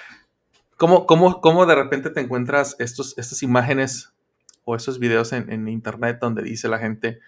Cómo, 0.78 1.06
cómo, 1.06 1.42
cómo 1.42 1.66
de 1.66 1.76
repente 1.76 2.10
te 2.10 2.22
encuentras 2.22 2.76
estos, 2.80 3.16
estas 3.18 3.44
imágenes 3.44 4.14
o 4.64 4.76
estos 4.76 4.98
videos 4.98 5.32
en, 5.32 5.52
en 5.52 5.68
internet 5.68 6.18
donde 6.20 6.42
dice 6.42 6.68
la 6.68 6.80
gente. 6.80 7.20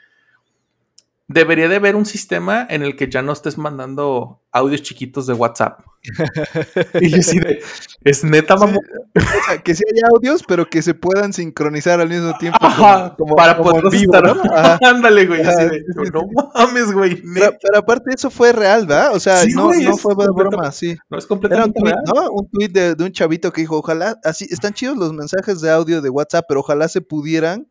Debería 1.34 1.68
de 1.68 1.78
haber 1.78 1.96
un 1.96 2.06
sistema 2.06 2.66
en 2.70 2.84
el 2.84 2.96
que 2.96 3.10
ya 3.10 3.22
no 3.22 3.32
estés 3.32 3.58
mandando 3.58 4.42
audios 4.52 4.84
chiquitos 4.84 5.26
de 5.26 5.34
WhatsApp. 5.34 5.80
y 7.02 7.10
yo 7.10 7.18
así 7.18 7.40
de, 7.40 7.62
es 8.04 8.24
neta, 8.24 8.56
mamá. 8.58 8.78
O 9.16 9.46
sea, 9.48 9.62
que 9.64 9.74
sí 9.74 9.84
haya 9.92 10.08
audios, 10.14 10.44
pero 10.48 10.70
que 10.70 10.82
se 10.82 10.94
puedan 10.94 11.34
sincronizar 11.34 12.00
al 12.02 12.10
mismo 12.10 12.38
tiempo. 12.38 12.58
Ajá, 12.62 13.16
como- 13.16 13.18
como- 13.18 13.36
para 13.36 13.58
como 13.58 13.72
poder 13.72 13.90
vivo, 13.90 14.14
estar. 14.14 14.24
¿no? 14.36 14.42
Ándale, 14.88 15.26
güey. 15.26 15.42
así 15.42 15.50
Ajá, 15.50 15.66
de, 15.70 15.80
sí, 15.80 15.86
sí, 16.06 16.12
no 16.14 16.28
mames, 16.54 16.92
güey. 16.92 17.22
Pero, 17.34 17.78
aparte 17.80 18.12
eso 18.14 18.30
fue 18.30 18.52
real, 18.52 18.86
¿verdad? 18.86 19.16
O 19.16 19.20
sea, 19.20 19.38
Sí, 19.38 19.54
no, 19.54 19.66
güey, 19.68 19.86
no 19.86 19.98
fue 19.98 20.14
completamente- 20.16 20.56
broma, 20.56 20.72
sí. 20.72 20.98
No 21.10 21.18
es 21.18 21.24
Era 21.26 21.34
un 21.34 21.40
completamente 21.40 21.80
tweet, 21.80 21.92
real. 21.94 22.04
¿no? 22.14 22.32
Un 22.32 22.50
tweet 22.50 22.70
de, 22.70 22.96
de 22.96 23.04
un 23.04 23.12
chavito 23.12 23.52
que 23.52 23.62
dijo, 23.62 23.78
ojalá, 23.78 24.20
así, 24.24 24.46
están 24.52 24.74
chidos 24.74 24.98
los 24.98 25.14
mensajes 25.14 25.62
de 25.62 25.72
audio 25.72 26.02
de 26.02 26.10
WhatsApp, 26.10 26.46
pero 26.48 26.60
ojalá 26.60 26.88
se 26.90 27.02
pudieran, 27.02 27.68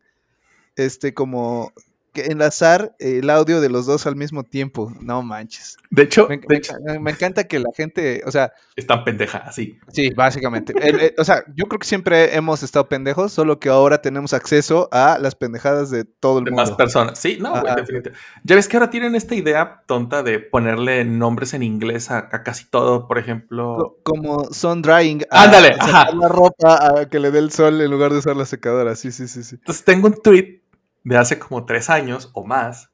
este, 0.75 1.13
como 1.13 1.71
enlazar 2.15 2.95
el 2.99 3.29
audio 3.29 3.61
de 3.61 3.69
los 3.69 3.85
dos 3.85 4.05
al 4.07 4.15
mismo 4.15 4.43
tiempo. 4.43 4.91
No 5.01 5.21
manches. 5.23 5.77
De 5.89 6.03
hecho, 6.03 6.27
Me, 6.27 6.37
de 6.37 6.45
me- 6.47 6.55
hecho, 6.57 6.73
me 6.99 7.11
encanta 7.11 7.43
que 7.45 7.59
la 7.59 7.69
gente, 7.75 8.21
o 8.25 8.31
sea, 8.31 8.51
es 8.75 8.87
tan 8.87 9.03
pendeja, 9.03 9.39
así. 9.39 9.77
sí, 9.91 10.09
básicamente. 10.11 10.73
El- 10.81 10.99
el- 10.99 11.13
o 11.17 11.23
sea, 11.23 11.43
yo 11.55 11.65
creo 11.65 11.79
que 11.79 11.87
siempre 11.87 12.35
hemos 12.35 12.63
estado 12.63 12.89
pendejos, 12.89 13.31
solo 13.31 13.59
que 13.59 13.69
ahora 13.69 14.01
tenemos 14.01 14.33
acceso 14.33 14.89
a 14.91 15.17
las 15.19 15.35
pendejadas 15.35 15.89
de 15.91 16.05
todo 16.05 16.39
el 16.39 16.45
de 16.45 16.51
mundo. 16.51 16.63
más 16.63 16.71
personas. 16.71 17.19
Sí, 17.19 17.37
no, 17.39 17.51
güey, 17.51 17.63
definitivamente. 17.75 18.13
Ya 18.43 18.55
ves 18.55 18.67
que 18.67 18.77
ahora 18.77 18.89
tienen 18.89 19.15
esta 19.15 19.35
idea 19.35 19.83
tonta 19.85 20.23
de 20.23 20.39
ponerle 20.39 21.05
nombres 21.05 21.53
en 21.53 21.63
inglés 21.63 22.09
a, 22.11 22.29
a 22.31 22.43
casi 22.43 22.65
todo, 22.65 23.07
por 23.07 23.17
ejemplo. 23.19 23.75
Co- 23.77 23.99
Como 24.03 24.45
sun 24.53 24.81
drying. 24.81 25.21
a- 25.29 25.43
Ándale, 25.43 25.75
a 25.79 25.83
ajá. 25.83 26.11
la 26.15 26.27
ropa 26.27 26.99
a 27.01 27.09
que 27.09 27.19
le 27.19 27.29
dé 27.31 27.39
el 27.39 27.51
sol 27.51 27.79
en 27.81 27.91
lugar 27.91 28.11
de 28.11 28.19
usar 28.19 28.35
la 28.35 28.45
secadora. 28.45 28.95
Sí, 28.95 29.11
sí, 29.11 29.27
sí, 29.27 29.43
sí. 29.43 29.55
Entonces 29.55 29.83
tengo 29.85 30.07
un 30.07 30.15
tweet 30.21 30.61
de 31.03 31.17
hace 31.17 31.39
como 31.39 31.65
tres 31.65 31.89
años 31.89 32.29
o 32.33 32.45
más 32.45 32.89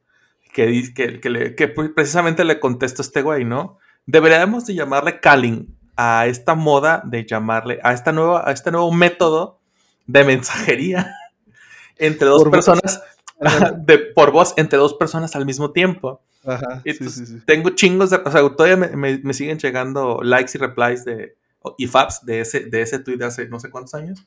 que 0.54 0.92
que, 0.96 1.20
que, 1.20 1.30
le- 1.30 1.56
que 1.56 1.68
pre- 1.68 1.90
precisamente 1.90 2.44
le 2.44 2.60
contesto 2.60 3.02
a 3.02 3.06
este 3.06 3.22
güey, 3.22 3.46
¿no? 3.46 3.78
Deberíamos 4.06 4.66
de 4.66 4.74
llamarle 4.76 5.20
calling 5.20 5.76
a 5.96 6.26
esta 6.28 6.56
moda 6.56 7.02
de 7.06 7.26
llamarle 7.26 7.80
a 7.84 7.94
esta 7.94 8.12
nueva 8.12 8.48
a 8.48 8.52
este 8.52 8.72
nuevo 8.72 8.92
método 8.92 9.60
de 10.08 10.24
mensajería 10.24 11.14
entre 11.98 12.28
dos 12.28 12.44
Por 12.44 12.52
voz. 12.56 12.66
personas 12.66 13.04
de 13.86 13.98
por 14.00 14.32
voz 14.32 14.54
entre 14.58 14.80
dos 14.80 14.94
personas 14.96 15.36
al 15.36 15.46
mismo 15.46 15.72
tiempo. 15.72 16.22
Ajá. 16.46 16.82
Y 16.86 16.92
Sí, 16.92 16.98
entonces, 17.00 17.28
sí, 17.30 17.36
sí. 17.38 17.44
Tengo 17.46 17.70
chingos 17.72 18.10
de. 18.10 18.18
O 18.18 18.32
sea, 18.32 18.42
todavía 18.56 18.78
me, 18.78 18.88
me- 18.96 19.20
me 19.20 19.34
siguen 19.34 19.60
llegando 19.60 20.22
likes 20.24 20.52
y 20.56 20.58
replies 20.58 21.06
de. 21.06 21.36
y 21.78 21.88
faps 21.88 22.26
de 22.26 22.40
ese, 22.42 22.62
de 22.62 22.82
ese 22.82 23.00
tweet 23.00 23.18
de 23.18 23.26
hace 23.26 23.48
no 23.50 23.60
sé 23.60 23.70
cuántos 23.70 23.94
años. 23.94 24.26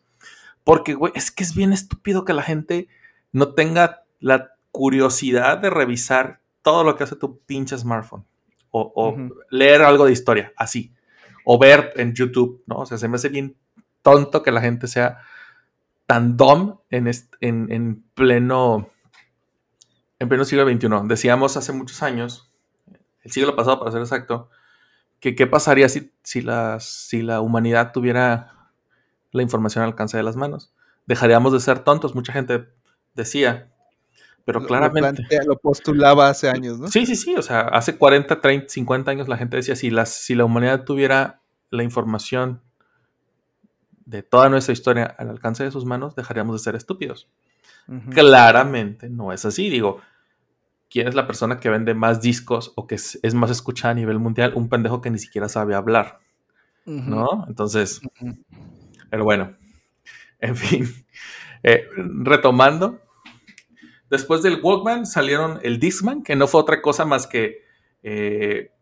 Porque, 0.64 0.94
güey, 0.94 1.12
es 1.16 1.30
que 1.30 1.42
es 1.42 1.54
bien 1.54 1.72
estúpido 1.72 2.24
que 2.24 2.32
la 2.34 2.42
gente 2.42 2.86
no 3.32 3.54
tenga 3.54 4.04
la 4.20 4.52
curiosidad 4.70 5.58
de 5.58 5.70
revisar 5.70 6.40
todo 6.62 6.84
lo 6.84 6.96
que 6.96 7.04
hace 7.04 7.16
tu 7.16 7.40
pinche 7.40 7.76
smartphone. 7.76 8.24
O, 8.70 9.14
leer 9.50 9.82
algo 9.82 10.06
de 10.06 10.12
historia, 10.12 10.52
así. 10.56 10.94
O 11.44 11.58
ver 11.58 11.92
en 11.96 12.14
YouTube, 12.14 12.62
¿no? 12.66 12.76
O 12.76 12.86
sea, 12.86 12.96
se 12.96 13.08
me 13.08 13.16
hace 13.16 13.28
bien 13.28 13.56
tonto 14.00 14.42
que 14.42 14.50
la 14.50 14.62
gente 14.62 14.86
sea 14.86 15.18
tan 16.06 16.36
dumb 16.36 16.78
en, 16.88 17.10
en, 17.40 17.70
en 17.70 18.02
pleno. 18.14 18.88
En 20.18 20.28
pleno 20.28 20.44
siglo 20.44 20.66
XXI. 20.66 20.88
Decíamos 21.04 21.56
hace 21.56 21.72
muchos 21.72 22.02
años, 22.02 22.50
el 23.22 23.32
siglo 23.32 23.56
pasado 23.56 23.78
para 23.78 23.90
ser 23.90 24.00
exacto, 24.00 24.48
que 25.20 25.34
qué 25.34 25.46
pasaría 25.46 25.88
si, 25.88 26.12
si, 26.22 26.40
la, 26.40 26.78
si 26.80 27.22
la 27.22 27.40
humanidad 27.40 27.92
tuviera 27.92 28.70
la 29.32 29.42
información 29.42 29.82
al 29.82 29.90
alcance 29.90 30.16
de 30.16 30.22
las 30.22 30.36
manos. 30.36 30.72
Dejaríamos 31.06 31.52
de 31.52 31.60
ser 31.60 31.80
tontos, 31.80 32.14
mucha 32.14 32.32
gente 32.32 32.68
decía. 33.14 33.68
Pero 34.44 34.60
Lo- 34.60 34.66
claramente. 34.66 35.00
Lo, 35.22 35.28
plantea- 35.28 35.44
lo 35.46 35.58
postulaba 35.58 36.28
hace 36.28 36.48
años, 36.50 36.78
¿no? 36.80 36.88
Sí, 36.88 37.06
sí, 37.06 37.14
sí. 37.16 37.34
O 37.36 37.42
sea, 37.42 37.60
hace 37.60 37.96
40, 37.96 38.40
30, 38.40 38.68
50 38.68 39.10
años 39.10 39.28
la 39.28 39.36
gente 39.36 39.56
decía, 39.56 39.76
si, 39.76 39.90
las, 39.90 40.12
si 40.12 40.34
la 40.34 40.44
humanidad 40.44 40.84
tuviera 40.84 41.40
la 41.70 41.82
información 41.84 42.60
de 44.04 44.22
toda 44.22 44.48
nuestra 44.48 44.72
historia 44.72 45.04
al 45.18 45.30
alcance 45.30 45.62
de 45.64 45.70
sus 45.70 45.84
manos, 45.84 46.14
dejaríamos 46.16 46.54
de 46.60 46.64
ser 46.64 46.74
estúpidos. 46.74 47.28
Ujú. 47.88 48.10
Claramente 48.10 49.08
no 49.08 49.32
es 49.32 49.44
así. 49.44 49.70
Digo, 49.70 50.00
¿quién 50.90 51.06
es 51.08 51.14
la 51.14 51.26
persona 51.26 51.60
que 51.60 51.70
vende 51.70 51.94
más 51.94 52.20
discos 52.20 52.72
o 52.74 52.86
que 52.86 52.96
es, 52.96 53.18
es 53.22 53.34
más 53.34 53.50
escuchada 53.50 53.92
a 53.92 53.94
nivel 53.94 54.18
mundial? 54.18 54.52
Un 54.56 54.68
pendejo 54.68 55.00
que 55.00 55.10
ni 55.10 55.18
siquiera 55.18 55.48
sabe 55.48 55.74
hablar. 55.74 56.18
¿no? 56.84 57.44
Entonces, 57.46 58.00
pero 59.08 59.22
bueno, 59.22 59.56
en 60.40 60.56
fin, 60.56 60.84
Eh, 61.62 61.86
retomando, 61.96 63.00
después 64.10 64.42
del 64.42 64.60
Walkman 64.62 65.06
salieron 65.06 65.60
el 65.62 65.78
Discman, 65.78 66.22
que 66.22 66.36
no 66.36 66.46
fue 66.46 66.60
otra 66.60 66.82
cosa 66.82 67.04
más 67.04 67.26
que 67.26 67.62
eh, 68.02 68.72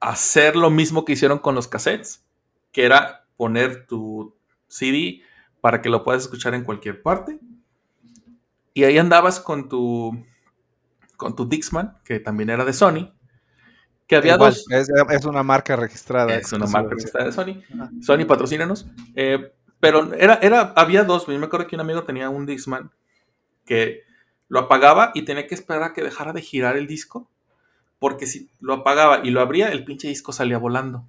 hacer 0.00 0.56
lo 0.56 0.70
mismo 0.70 1.04
que 1.04 1.14
hicieron 1.14 1.38
con 1.38 1.54
los 1.54 1.68
cassettes, 1.68 2.24
que 2.72 2.84
era 2.84 3.26
poner 3.36 3.86
tu 3.86 4.36
CD 4.68 5.22
para 5.60 5.82
que 5.82 5.88
lo 5.88 6.04
puedas 6.04 6.22
escuchar 6.22 6.54
en 6.54 6.64
cualquier 6.64 7.02
parte. 7.02 7.38
Y 8.74 8.84
ahí 8.84 8.98
andabas 8.98 9.40
con 9.40 9.68
tu 9.68 10.24
con 11.16 11.34
tu 11.34 11.48
Dixman, 11.48 11.98
que 12.04 12.20
también 12.20 12.50
era 12.50 12.64
de 12.64 12.74
Sony, 12.74 13.10
que 14.06 14.16
había 14.16 14.34
Igual, 14.34 14.52
dos, 14.52 14.66
Es, 14.70 14.88
es 15.10 15.24
una 15.24 15.42
marca 15.42 15.76
registrada. 15.76 16.34
es 16.34 16.52
una 16.52 16.66
marca 16.66 16.90
registrada 16.90 17.26
de 17.26 17.32
Sony. 17.32 17.62
Sony, 18.00 18.26
patrocínanos. 18.26 18.86
Eh, 19.14 19.52
pero 19.80 20.12
era, 20.14 20.34
era, 20.42 20.72
había 20.76 21.04
dos. 21.04 21.26
Yo 21.26 21.38
me 21.38 21.46
acuerdo 21.46 21.66
que 21.66 21.76
un 21.76 21.80
amigo 21.80 22.04
tenía 22.04 22.30
un 22.30 22.46
Discman 22.46 22.90
que 23.64 24.02
lo 24.48 24.60
apagaba 24.60 25.10
y 25.14 25.22
tenía 25.24 25.46
que 25.46 25.54
esperar 25.54 25.82
a 25.82 25.92
que 25.92 26.02
dejara 26.02 26.32
de 26.32 26.42
girar 26.42 26.76
el 26.76 26.86
disco. 26.86 27.28
Porque 27.98 28.26
si 28.26 28.50
lo 28.60 28.74
apagaba 28.74 29.20
y 29.24 29.30
lo 29.30 29.40
abría, 29.40 29.68
el 29.72 29.84
pinche 29.84 30.08
disco 30.08 30.32
salía 30.32 30.58
volando. 30.58 31.06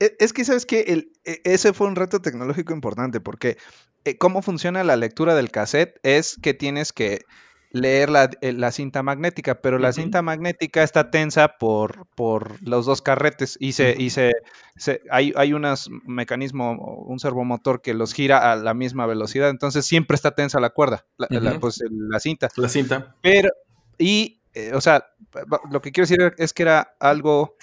E- 0.00 0.16
Es 0.18 0.32
que, 0.32 0.44
¿sabes 0.44 0.66
que 0.66 0.80
El, 0.80 1.12
e- 1.24 1.40
ese 1.44 1.72
fue 1.72 1.86
un 1.86 1.96
reto 1.96 2.20
tecnológico 2.20 2.72
importante 2.72 3.20
porque 3.20 3.56
eh, 4.04 4.16
cómo 4.18 4.42
funciona 4.42 4.84
la 4.84 4.96
lectura 4.96 5.34
del 5.34 5.50
cassette 5.50 5.98
es 6.02 6.36
que 6.40 6.54
tienes 6.54 6.92
que 6.92 7.24
leer 7.72 8.10
la, 8.10 8.30
eh, 8.42 8.52
la 8.52 8.70
cinta 8.70 9.02
magnética, 9.02 9.60
pero 9.62 9.78
la 9.78 9.92
cinta 9.92 10.20
magnética 10.22 10.82
está 10.82 11.10
tensa 11.10 11.56
por, 11.58 12.06
por 12.14 12.62
los 12.66 12.84
dos 12.86 13.00
carretes 13.00 13.56
y, 13.58 13.72
se, 13.72 13.94
y 13.98 14.10
se, 14.10 14.32
se- 14.76 15.00
hay, 15.10 15.32
hay 15.36 15.54
unas- 15.54 15.86
un 15.88 16.02
mecanismo, 16.06 16.72
un 17.06 17.18
servomotor 17.18 17.80
que 17.80 17.94
los 17.94 18.12
gira 18.12 18.52
a 18.52 18.56
la 18.56 18.74
misma 18.74 19.06
velocidad, 19.06 19.48
entonces 19.48 19.86
siempre 19.86 20.14
está 20.16 20.32
tensa 20.34 20.60
la 20.60 20.70
cuerda, 20.70 21.06
la, 21.16 21.28
pues, 21.60 21.80
la 21.90 22.20
cinta. 22.20 22.48
La 22.56 22.68
cinta. 22.68 23.16
Pero, 23.22 23.48
y, 23.96 24.42
eh, 24.54 24.72
o 24.74 24.80
sea, 24.82 25.06
lo 25.70 25.80
que 25.80 25.92
quiero 25.92 26.06
decir 26.06 26.34
es 26.36 26.52
que 26.52 26.62
era 26.64 26.94
algo 27.00 27.56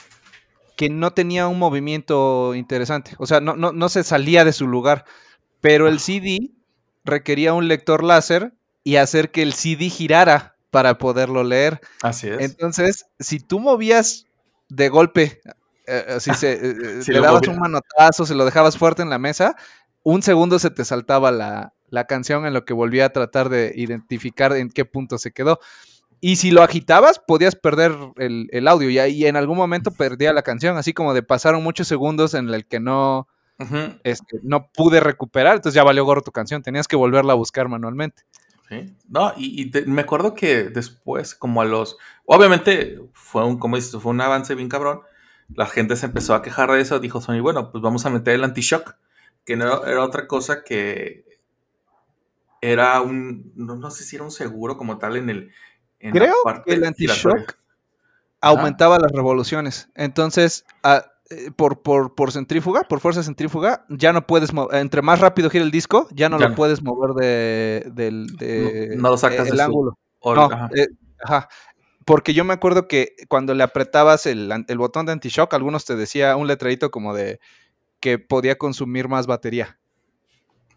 que 0.76 0.90
no 0.90 1.12
tenía 1.12 1.48
un 1.48 1.60
movimiento 1.60 2.56
interesante. 2.56 3.12
O 3.20 3.26
sea, 3.28 3.42
no, 3.42 3.56
no, 3.56 3.74
no 3.74 3.90
se 3.90 4.04
salía 4.04 4.46
de 4.46 4.54
su 4.54 4.66
lugar. 4.68 5.06
Pero 5.62 5.88
el 5.90 6.00
CD 6.00 6.52
requería 7.04 7.54
un 7.54 7.68
lector 7.68 8.04
láser 8.04 8.54
y 8.90 8.98
hacer 8.98 9.30
que 9.30 9.44
el 9.44 9.54
CD 9.54 9.90
girara 9.90 10.56
para 10.72 10.98
poderlo 10.98 11.44
leer. 11.44 11.80
Así 12.02 12.28
es. 12.28 12.40
Entonces, 12.40 13.06
si 13.20 13.40
tú 13.40 13.60
movías 13.60 14.26
de 14.68 14.90
golpe, 14.90 15.42
eh, 15.86 16.06
eh, 16.08 16.18
si 16.20 16.34
se, 16.34 16.54
eh, 17.00 17.04
Si 17.04 17.12
le 17.12 17.20
lo 17.20 17.26
dabas 17.26 17.42
movía- 17.42 17.54
un 17.54 17.60
manotazo, 17.60 18.26
se 18.26 18.34
lo 18.34 18.46
dejabas 18.46 18.80
fuerte 18.80 19.04
en 19.04 19.12
la 19.12 19.20
mesa, 19.20 19.56
un 20.02 20.24
segundo 20.24 20.58
se 20.58 20.72
te 20.72 20.86
saltaba 20.86 21.30
la, 21.32 21.74
la 21.90 22.06
canción 22.06 22.48
en 22.48 22.54
lo 22.54 22.66
que 22.66 22.74
volvía 22.74 23.06
a 23.06 23.10
tratar 23.10 23.50
de 23.50 23.74
identificar 23.76 24.54
en 24.54 24.70
qué 24.70 24.86
punto 24.86 25.20
se 25.20 25.32
quedó. 25.32 25.60
Y 26.20 26.38
si 26.38 26.50
lo 26.50 26.64
agitabas, 26.64 27.20
podías 27.20 27.56
perder 27.56 27.96
el, 28.18 28.50
el 28.52 28.68
audio 28.68 28.90
y, 28.90 29.26
en 29.28 29.36
algún 29.36 29.58
momento 29.58 29.92
perdía 29.92 30.34
la 30.34 30.42
canción, 30.42 30.78
así 30.78 30.94
como 30.94 31.14
de 31.14 31.22
pasaron 31.22 31.64
muchos 31.64 31.88
segundos 31.88 32.34
en 32.34 32.50
el 32.50 32.66
que 32.66 32.80
no, 32.80 33.28
este, 34.04 34.40
no 34.42 34.68
pude 34.74 35.00
recuperar, 35.00 35.58
entonces 35.58 35.76
ya 35.76 35.84
valió 35.84 36.04
gorro 36.06 36.22
tu 36.24 36.32
canción, 36.32 36.64
tenías 36.64 36.88
que 36.88 36.96
volverla 36.96 37.34
a 37.34 37.36
buscar 37.36 37.70
manualmente. 37.70 38.24
Sí. 38.70 38.96
No, 39.10 39.34
y, 39.36 39.62
y 39.62 39.72
te- 39.72 39.86
me 39.86 40.02
acuerdo 40.02 40.36
que 40.36 40.66
después, 40.66 41.34
como 41.36 41.62
a 41.62 41.66
los. 41.66 41.98
Obviamente, 42.26 43.00
fue 43.14 43.44
un, 43.46 43.58
como 43.58 43.76
dices, 43.78 44.00
fue 44.02 44.12
un 44.12 44.22
avance 44.22 44.54
bien 44.56 44.70
cabrón. 44.70 45.02
La 45.56 45.66
gente 45.66 45.96
se 45.96 46.06
empezó 46.06 46.36
a 46.36 46.42
quejar 46.44 46.72
de 46.72 46.82
eso. 46.82 47.00
Dijo 47.00 47.20
Sony, 47.22 47.42
bueno, 47.42 47.72
pues 47.72 47.82
vamos 47.82 48.06
a 48.06 48.12
meter 48.12 48.36
el 48.36 48.44
anti-shock, 48.44 48.96
que 49.46 49.56
no 49.56 49.86
era 49.86 50.04
otra 50.04 50.28
cosa 50.28 50.64
que 50.64 51.26
era 52.62 53.02
un, 53.02 53.52
no, 53.56 53.76
no 53.76 53.90
sé 53.92 54.04
si 54.04 54.16
era 54.16 54.26
un 54.26 54.32
seguro 54.32 54.78
como 54.78 54.98
tal 54.98 55.18
en 55.18 55.30
el... 55.30 55.52
En 56.00 56.12
Creo 56.12 56.36
la 56.46 56.54
parte 56.54 56.64
que 56.72 56.74
el 56.76 56.84
anti-shock 56.86 57.58
aumentaba 58.42 59.00
las 59.00 59.12
revoluciones. 59.12 59.90
Entonces, 59.96 60.66
a- 60.84 61.12
eh, 61.30 61.52
por, 61.56 61.82
por, 61.82 62.16
por 62.16 62.32
centrífuga, 62.32 62.82
por 62.84 63.00
fuerza 63.00 63.24
centrífuga, 63.24 63.86
ya 63.90 64.14
no 64.14 64.26
puedes 64.26 64.52
entre 64.72 65.02
más 65.02 65.20
rápido 65.20 65.50
gira 65.50 65.64
el 65.64 65.72
disco, 65.72 66.08
ya 66.12 66.30
no 66.30 66.38
Ya 66.40 66.46
lo 66.46 66.50
no. 66.50 66.56
puedes 66.56 66.82
mover 66.82 67.12
de, 67.14 67.92
del 67.94 68.28
de- 68.38 68.90
No- 68.96 69.04
no 69.04 69.10
lo 69.12 69.18
sacas 69.18 69.48
el 69.50 69.58
de 69.58 69.64
ángulo. 69.64 69.98
No, 70.24 70.32
ajá. 70.46 70.70
eh, 70.76 70.88
ajá. 71.24 71.50
Porque 72.06 72.34
yo 72.34 72.44
me 72.44 72.54
acuerdo 72.54 72.88
que 72.88 73.16
cuando 73.28 73.54
le 73.54 73.64
apretabas 73.64 74.26
el, 74.26 74.52
el 74.68 74.78
botón 74.80 75.06
de 75.06 75.12
anti-shock, 75.12 75.54
algunos 75.54 75.86
te 75.86 75.96
decía 75.96 76.36
un 76.36 76.48
letrerito 76.48 76.90
como 76.90 77.14
de 77.14 77.40
que 78.00 78.18
podía 78.18 78.58
consumir 78.58 79.08
más 79.08 79.28
batería. 79.28 79.78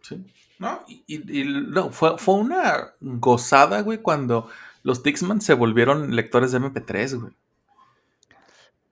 Sí. 0.02 0.24
No, 0.58 0.80
y, 0.86 1.02
y- 1.06 1.40
y 1.40 1.44
no, 1.44 1.90
fue, 1.90 2.18
fue 2.18 2.34
una 2.34 2.92
gozada, 3.00 3.80
güey, 3.80 3.98
cuando 3.98 4.48
los 4.82 5.02
Dixman 5.02 5.40
se 5.40 5.54
volvieron 5.54 6.14
lectores 6.14 6.52
de 6.52 6.60
MP3, 6.60 7.18
güey. 7.20 7.32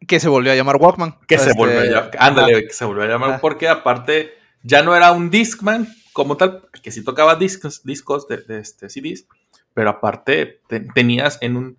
Que 0.06 0.18
se 0.20 0.28
volvió 0.28 0.52
a 0.52 0.54
llamar 0.54 0.76
Walkman. 0.76 1.16
Que 1.26 1.38
se 1.38 1.50
Este, 1.50 1.58
volvió 1.58 1.80
a 1.80 1.84
llamar, 1.84 2.10
ándale, 2.18 2.66
que 2.66 2.72
se 2.72 2.84
volvió 2.84 3.04
a 3.04 3.06
llamar, 3.06 3.40
porque 3.40 3.68
aparte 3.68 4.32
ya 4.62 4.82
no 4.82 4.96
era 4.96 5.12
un 5.12 5.30
Discman 5.30 5.88
como 6.12 6.36
tal, 6.36 6.68
que 6.82 6.90
sí 6.90 7.04
tocaba 7.04 7.36
discos, 7.36 7.82
discos 7.84 8.26
de, 8.26 8.38
de, 8.38 8.58
este, 8.60 8.88
CDs, 8.88 9.26
pero 9.74 9.90
aparte 9.90 10.60
te- 10.68 10.80
tenías 10.80 11.38
en 11.40 11.56
un, 11.56 11.78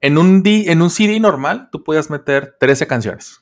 en 0.00 0.18
un, 0.18 0.42
di- 0.42 0.68
en 0.68 0.82
un 0.82 0.90
CD 0.90 1.18
normal, 1.20 1.68
tú 1.72 1.82
podías 1.84 2.10
meter 2.10 2.56
13 2.60 2.86
canciones. 2.86 3.40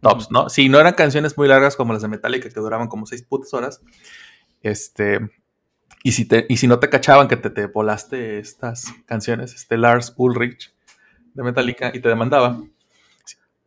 Tops, 0.00 0.30
¿no? 0.30 0.48
Si 0.48 0.68
no 0.68 0.78
eran 0.78 0.94
canciones 0.94 1.36
muy 1.36 1.48
largas 1.48 1.74
como 1.74 1.92
las 1.92 2.02
de 2.02 2.08
Metallica 2.08 2.48
que 2.48 2.60
duraban 2.60 2.86
como 2.86 3.04
6 3.06 3.22
putas 3.24 3.52
horas, 3.52 3.80
este, 4.62 5.18
y 6.04 6.12
si, 6.12 6.24
te, 6.24 6.46
y 6.48 6.56
si 6.58 6.66
no 6.68 6.78
te 6.78 6.88
cachaban 6.88 7.26
que 7.28 7.36
te, 7.36 7.50
te 7.50 7.66
volaste 7.66 8.38
estas 8.38 8.92
canciones, 9.06 9.54
este 9.54 9.76
Lars 9.76 10.14
Ulrich 10.16 10.72
de 11.34 11.42
Metallica 11.42 11.90
y 11.92 12.00
te 12.00 12.08
demandaba, 12.08 12.60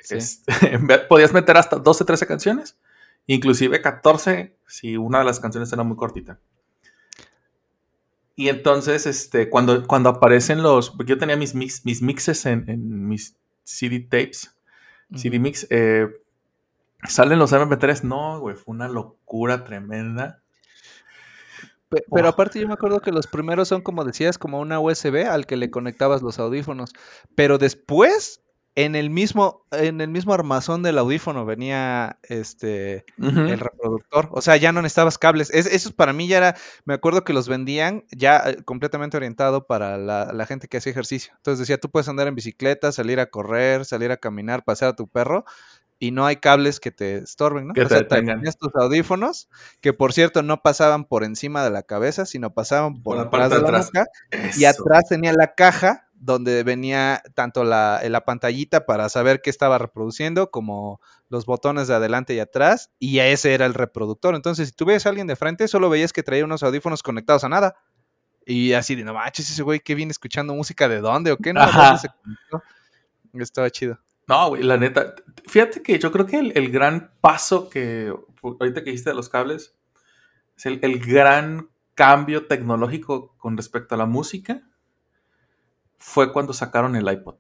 Sí. 0.02 0.18
este, 0.18 0.80
podías 1.10 1.34
meter 1.34 1.58
hasta 1.58 1.78
12, 1.78 2.06
13 2.06 2.28
canciones, 2.28 2.78
inclusive 3.28 3.82
14 3.82 4.56
si 4.68 4.97
una 4.97 5.20
de 5.20 5.26
las 5.26 5.39
canciones 5.39 5.72
era 5.72 5.84
muy 5.84 5.95
cortita. 5.97 6.39
Y 8.36 8.49
entonces, 8.49 9.06
este, 9.06 9.49
cuando, 9.49 9.86
cuando 9.86 10.10
aparecen 10.10 10.64
los, 10.64 10.89
porque 10.91 11.12
yo 11.12 11.18
tenía 11.18 11.36
mis, 11.36 11.54
mix, 11.54 11.86
mis 11.86 12.02
mixes 12.02 12.45
en, 12.45 12.68
en 12.70 13.08
mis 13.08 13.36
CD 13.64 13.99
tapes, 13.99 14.56
CD 15.14 15.38
mix, 15.39 15.68
eh, 15.70 16.08
salen 17.08 17.38
los 17.38 17.52
MP3, 17.52 18.04
no, 18.04 18.39
güey, 18.39 18.56
fue 18.56 18.74
una 18.74 18.88
locura 18.88 19.64
tremenda. 19.66 20.41
Pe- 21.89 22.06
Pero 22.12 22.28
Oh. 22.28 22.32
aparte 22.32 22.60
yo 22.60 22.68
me 22.68 22.74
acuerdo 22.74 23.02
que 23.02 23.12
los 23.12 23.28
primeros 23.28 23.68
son 23.68 23.82
como 23.82 24.06
decías, 24.06 24.38
como 24.38 24.60
una 24.62 24.80
USB 24.80 25.28
al 25.30 25.45
que 25.45 25.58
le 25.58 25.70
conectabas 25.70 26.22
los 26.22 26.39
audífonos. 26.39 26.93
Pero 27.36 27.58
después, 27.58 28.41
en 28.76 28.95
el 28.95 29.09
mismo, 29.09 29.65
en 29.72 29.99
el 29.99 30.07
mismo 30.09 30.34
armazón 30.34 30.82
del 30.82 30.97
audífono 30.97 31.45
venía 31.45 32.19
este 32.24 33.03
el 33.49 33.59
reproductor. 33.59 34.30
O 34.32 34.41
sea, 34.41 34.55
ya 34.57 34.72
no 34.72 34.82
necesitabas 34.82 35.17
cables. 35.17 35.49
Es- 35.53 35.65
eso 35.65 35.91
para 35.91 36.13
mí 36.13 36.28
ya 36.28 36.38
era, 36.38 36.55
me 36.86 36.93
acuerdo 36.93 37.24
que 37.26 37.34
los 37.34 37.49
vendían 37.49 38.05
ya 38.11 38.38
eh, 38.49 38.63
completamente 38.63 39.17
orientado 39.17 39.67
para 39.67 39.97
la, 39.97 40.32
la 40.34 40.45
gente 40.45 40.67
que 40.69 40.78
hacía 40.78 40.91
ejercicio. 40.91 41.34
Entonces 41.38 41.59
decía, 41.59 41.80
tú 41.80 41.89
puedes 41.91 42.07
andar 42.07 42.28
en 42.28 42.36
bicicleta, 42.36 42.91
salir 42.93 43.19
a 43.19 43.26
correr, 43.26 43.84
salir 43.84 44.09
a 44.11 44.17
caminar, 44.17 44.63
pasear 44.63 44.91
a 44.91 44.95
tu 44.95 45.07
perro. 45.07 45.43
Y 45.99 46.09
no 46.09 46.26
hay 46.26 46.38
cables 46.38 46.80
que 46.80 46.89
te 46.91 47.17
estorben, 47.17 47.67
¿no? 47.67 47.74
Que 47.76 47.82
o 47.82 47.89
sea, 47.89 47.99
te 47.99 48.05
ponías 48.38 48.57
tus 48.57 48.72
audífonos, 48.76 49.49
que 49.82 49.93
por 49.93 50.13
cierto 50.13 50.41
no 50.41 50.63
pasaban 50.63 51.05
por 51.05 51.24
encima 51.24 51.63
de 51.63 51.69
la 51.69 51.84
cabeza, 51.84 52.26
sino 52.26 52.53
pasaban 52.55 53.03
por, 53.03 53.17
Por 53.17 53.17
la 53.17 53.30
parte 53.30 53.55
de 53.57 53.61
la 53.61 53.67
nuca. 53.99 54.05
Y 54.57 54.65
atrás 54.65 55.03
tenía 55.09 55.32
la 55.34 55.53
caja 55.53 56.07
donde 56.22 56.63
venía 56.63 57.24
tanto 57.34 57.63
la, 57.63 57.99
la 58.07 58.26
pantallita 58.26 58.86
para 58.86 59.09
saber 59.09 59.41
qué 59.41 59.49
estaba 59.49 59.80
reproduciendo, 59.80 60.51
como 60.51 61.01
los 61.30 61.47
botones 61.47 61.88
de 61.88 61.95
adelante 61.95 62.36
y 62.36 62.39
atrás, 62.39 62.91
y 62.99 63.19
ese 63.19 63.55
era 63.55 63.65
el 63.65 63.74
reproductor. 63.74 64.36
Entonces, 64.36 64.69
si 64.69 64.76
tú 64.76 64.86
veías 64.86 65.07
a 65.07 65.09
alguien 65.09 65.26
de 65.26 65.36
frente, 65.36 65.67
solo 65.67 65.89
veías 65.89 66.13
que 66.13 66.22
traía 66.22 66.45
unos 66.45 66.61
audífonos 66.61 67.01
conectados 67.01 67.43
a 67.43 67.49
nada. 67.49 67.76
Y 68.45 68.74
así 68.74 68.95
de, 68.95 69.03
no 69.03 69.15
manches, 69.15 69.49
ese 69.49 69.63
güey 69.63 69.80
que 69.80 69.95
viene 69.95 70.11
escuchando 70.11 70.53
música 70.53 70.88
de 70.88 70.99
dónde 71.01 71.32
o 71.32 71.38
qué, 71.38 71.53
no, 71.53 71.61
Ajá. 71.61 71.86
¿Dónde 71.86 71.99
se 71.99 72.09
conectó?". 72.09 72.63
Estaba 73.34 73.69
chido. 73.72 73.97
No, 74.28 74.49
güey, 74.49 74.61
la 74.61 74.78
neta. 74.78 75.15
Fíjate 75.47 75.82
que 75.82 75.97
yo 75.97 76.11
creo 76.11 76.28
que 76.28 76.38
el, 76.38 76.51
el 76.55 76.72
gran 76.72 77.11
paso 77.19 77.67
que 77.67 78.13
ahorita 78.43 78.84
que 78.84 78.91
dijiste 78.91 79.09
de 79.09 79.15
los 79.15 79.30
cables 79.30 79.76
es 80.55 80.65
el, 80.67 80.80
el 80.84 80.99
gran 80.99 81.69
cambio 81.95 82.45
tecnológico 82.45 83.36
con 83.38 83.57
respecto 83.57 83.95
a 83.95 83.97
la 83.97 84.05
música 84.05 84.61
fue 86.02 86.34
cuando 86.34 86.52
sacaron 86.54 86.95
el 86.95 87.08
iPod. 87.10 87.36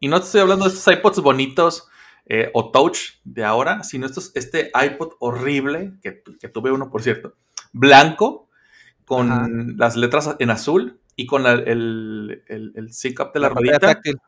Y 0.00 0.08
no 0.08 0.18
te 0.18 0.24
estoy 0.26 0.40
hablando 0.40 0.64
de 0.64 0.74
estos 0.74 0.92
iPods 0.92 1.20
bonitos 1.20 1.86
eh, 2.26 2.50
o 2.54 2.70
touch 2.70 2.98
de 3.24 3.44
ahora, 3.44 3.82
sino 3.84 4.06
estos, 4.06 4.32
este 4.34 4.70
iPod 4.74 5.12
horrible, 5.20 5.92
que, 6.02 6.22
que 6.40 6.48
tuve 6.48 6.72
uno, 6.72 6.90
por 6.90 7.02
cierto, 7.02 7.34
blanco, 7.72 8.48
con 9.04 9.30
Ajá. 9.30 9.48
las 9.76 9.96
letras 9.96 10.36
en 10.38 10.50
azul 10.50 11.00
y 11.16 11.26
con 11.26 11.42
la- 11.42 11.52
el, 11.52 12.42
el, 12.46 12.72
el 12.76 12.92
sync 12.92 13.20
up 13.20 13.32
de 13.32 13.40
la, 13.40 13.52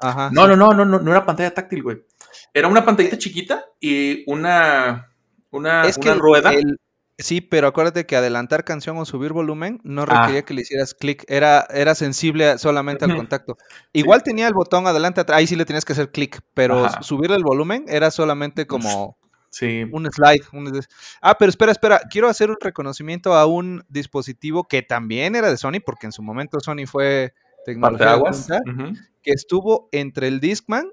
Ajá. 0.00 0.30
No, 0.32 0.46
no, 0.46 0.56
no, 0.56 0.74
no, 0.74 0.84
no, 0.84 0.98
no 0.98 1.10
era 1.10 1.24
pantalla 1.24 1.54
táctil, 1.54 1.82
güey. 1.82 2.04
Era 2.52 2.68
una 2.68 2.84
pantallita 2.84 3.16
chiquita 3.16 3.64
y 3.80 4.24
una, 4.30 5.10
una, 5.50 5.84
Es 5.84 5.96
que 5.96 6.08
una 6.08 6.14
el- 6.14 6.20
rueda. 6.20 6.52
el- 6.52 6.78
sí, 7.18 7.40
pero 7.40 7.66
acuérdate 7.68 8.06
que 8.06 8.16
adelantar 8.16 8.64
canción 8.64 8.96
o 8.98 9.04
subir 9.04 9.32
volumen 9.32 9.80
no 9.84 10.02
Ah. 10.06 10.20
requería 10.20 10.42
que 10.44 10.54
le 10.54 10.62
hicieras 10.62 10.94
clic, 10.94 11.24
era, 11.28 11.66
era 11.70 11.94
sensible 11.94 12.58
solamente 12.58 13.04
al 13.04 13.14
contacto. 13.16 13.56
Igual 13.92 14.22
tenía 14.22 14.48
el 14.48 14.54
botón 14.54 14.86
adelante, 14.86 15.20
atrás, 15.20 15.38
ahí 15.38 15.46
sí 15.46 15.56
le 15.56 15.64
tenías 15.64 15.84
que 15.84 15.92
hacer 15.92 16.10
clic, 16.10 16.40
pero 16.54 16.84
Ajá. 16.84 17.02
subir 17.02 17.30
el 17.32 17.42
volumen 17.44 17.84
era 17.88 18.10
solamente 18.10 18.66
como 18.66 19.16
Sí. 19.50 19.84
un 19.92 20.10
slide. 20.10 20.42
un 20.52 20.80
Ah, 21.20 21.36
pero 21.38 21.50
espera, 21.50 21.72
espera, 21.72 22.00
quiero 22.10 22.28
hacer 22.28 22.50
un 22.50 22.56
reconocimiento 22.60 23.34
a 23.34 23.46
un 23.46 23.84
dispositivo 23.88 24.64
que 24.64 24.82
también 24.82 25.36
era 25.36 25.50
de 25.50 25.58
Sony, 25.58 25.80
porque 25.84 26.06
en 26.06 26.12
su 26.12 26.22
momento 26.22 26.58
Sony 26.60 26.86
fue 26.86 27.34
tecnología 27.66 28.16
de 28.16 28.72
Ujú. 28.72 28.94
que 29.22 29.32
estuvo 29.32 29.88
entre 29.92 30.28
el 30.28 30.40
Discman 30.40 30.90